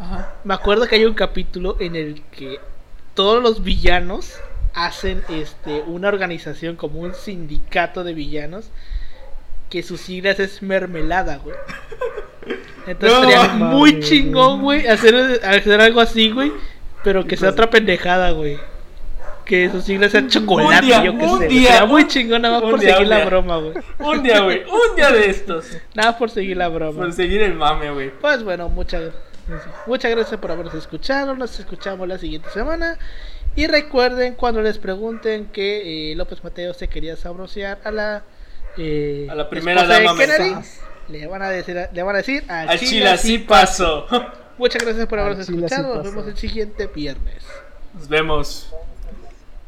Ajá. 0.00 0.36
Me 0.42 0.54
acuerdo 0.54 0.86
que 0.86 0.94
hay 0.94 1.04
un 1.04 1.12
capítulo 1.12 1.76
en 1.80 1.96
el 1.96 2.22
que 2.30 2.60
todos 3.12 3.42
los 3.42 3.62
villanos 3.62 4.40
hacen 4.72 5.22
este 5.28 5.82
una 5.82 6.08
organización 6.08 6.76
como 6.76 7.00
un 7.00 7.12
sindicato 7.12 8.04
de 8.04 8.14
villanos 8.14 8.70
que 9.70 9.82
sus 9.82 10.00
siglas 10.00 10.40
es 10.40 10.62
mermelada, 10.62 11.36
güey. 11.38 11.56
Entonces 12.86 13.18
No 13.18 13.24
sería 13.24 13.48
muy 13.54 14.00
chingón, 14.00 14.62
güey, 14.62 14.86
hacer, 14.86 15.40
hacer 15.44 15.80
algo 15.80 16.00
así, 16.00 16.30
güey, 16.30 16.52
pero 17.04 17.26
que 17.26 17.36
sea 17.36 17.48
pues- 17.48 17.52
otra 17.54 17.70
pendejada, 17.70 18.30
güey. 18.30 18.58
Que 19.44 19.70
sus 19.70 19.84
siglas 19.84 20.12
sean 20.12 20.28
chocolate, 20.28 20.84
día, 20.84 21.02
yo 21.04 21.16
qué 21.16 21.24
un 21.24 21.38
sé. 21.38 21.48
día, 21.48 21.70
Sería 21.70 21.86
muy 21.86 22.06
chingón 22.06 22.42
nada 22.42 22.60
más 22.60 22.70
por 22.70 22.80
día, 22.80 22.92
seguir 22.94 23.08
la 23.08 23.24
broma, 23.24 23.56
güey. 23.56 23.72
Un 23.98 24.22
día, 24.22 24.40
güey, 24.40 24.62
un 24.64 24.94
día 24.96 25.10
de 25.10 25.30
estos. 25.30 25.66
Nada 25.94 26.18
por 26.18 26.28
seguir 26.28 26.58
la 26.58 26.68
broma. 26.68 26.98
Por 26.98 27.12
seguir 27.14 27.40
el 27.40 27.54
mame, 27.54 27.90
güey. 27.90 28.10
Pues 28.10 28.42
bueno, 28.44 28.68
muchas, 28.68 29.10
muchas 29.86 30.10
gracias 30.10 30.38
por 30.38 30.50
habernos 30.50 30.74
escuchado. 30.74 31.34
Nos 31.34 31.58
escuchamos 31.58 32.06
la 32.06 32.18
siguiente 32.18 32.50
semana. 32.50 32.98
Y 33.56 33.66
recuerden 33.68 34.34
cuando 34.34 34.60
les 34.60 34.76
pregunten 34.76 35.46
que 35.46 36.12
eh, 36.12 36.14
López 36.14 36.44
Mateo 36.44 36.74
se 36.74 36.88
quería 36.88 37.16
sabrosear 37.16 37.78
a 37.84 37.90
la, 37.90 38.24
eh, 38.78 39.26
A 39.30 39.34
la 39.34 39.50
primera 39.50 39.82
esposa 39.82 39.98
de 39.98 40.04
dama 40.04 40.18
Kennedy, 40.18 40.54
le 41.08 41.26
van 41.26 41.42
a 41.42 41.50
decir, 41.50 41.88
le 41.92 42.02
van 42.02 42.14
a 42.14 42.18
decir 42.18 42.44
al 42.48 42.68
Al 42.68 42.78
Chile 42.78 42.90
chile 42.90 43.08
así 43.08 43.38
pasó. 43.38 44.06
Muchas 44.58 44.82
gracias 44.82 45.06
por 45.06 45.18
habernos 45.18 45.48
escuchado. 45.48 45.96
Nos 45.96 46.04
vemos 46.04 46.26
el 46.26 46.36
siguiente 46.36 46.86
viernes. 46.86 47.44
Nos 47.94 48.08
vemos. 48.08 48.74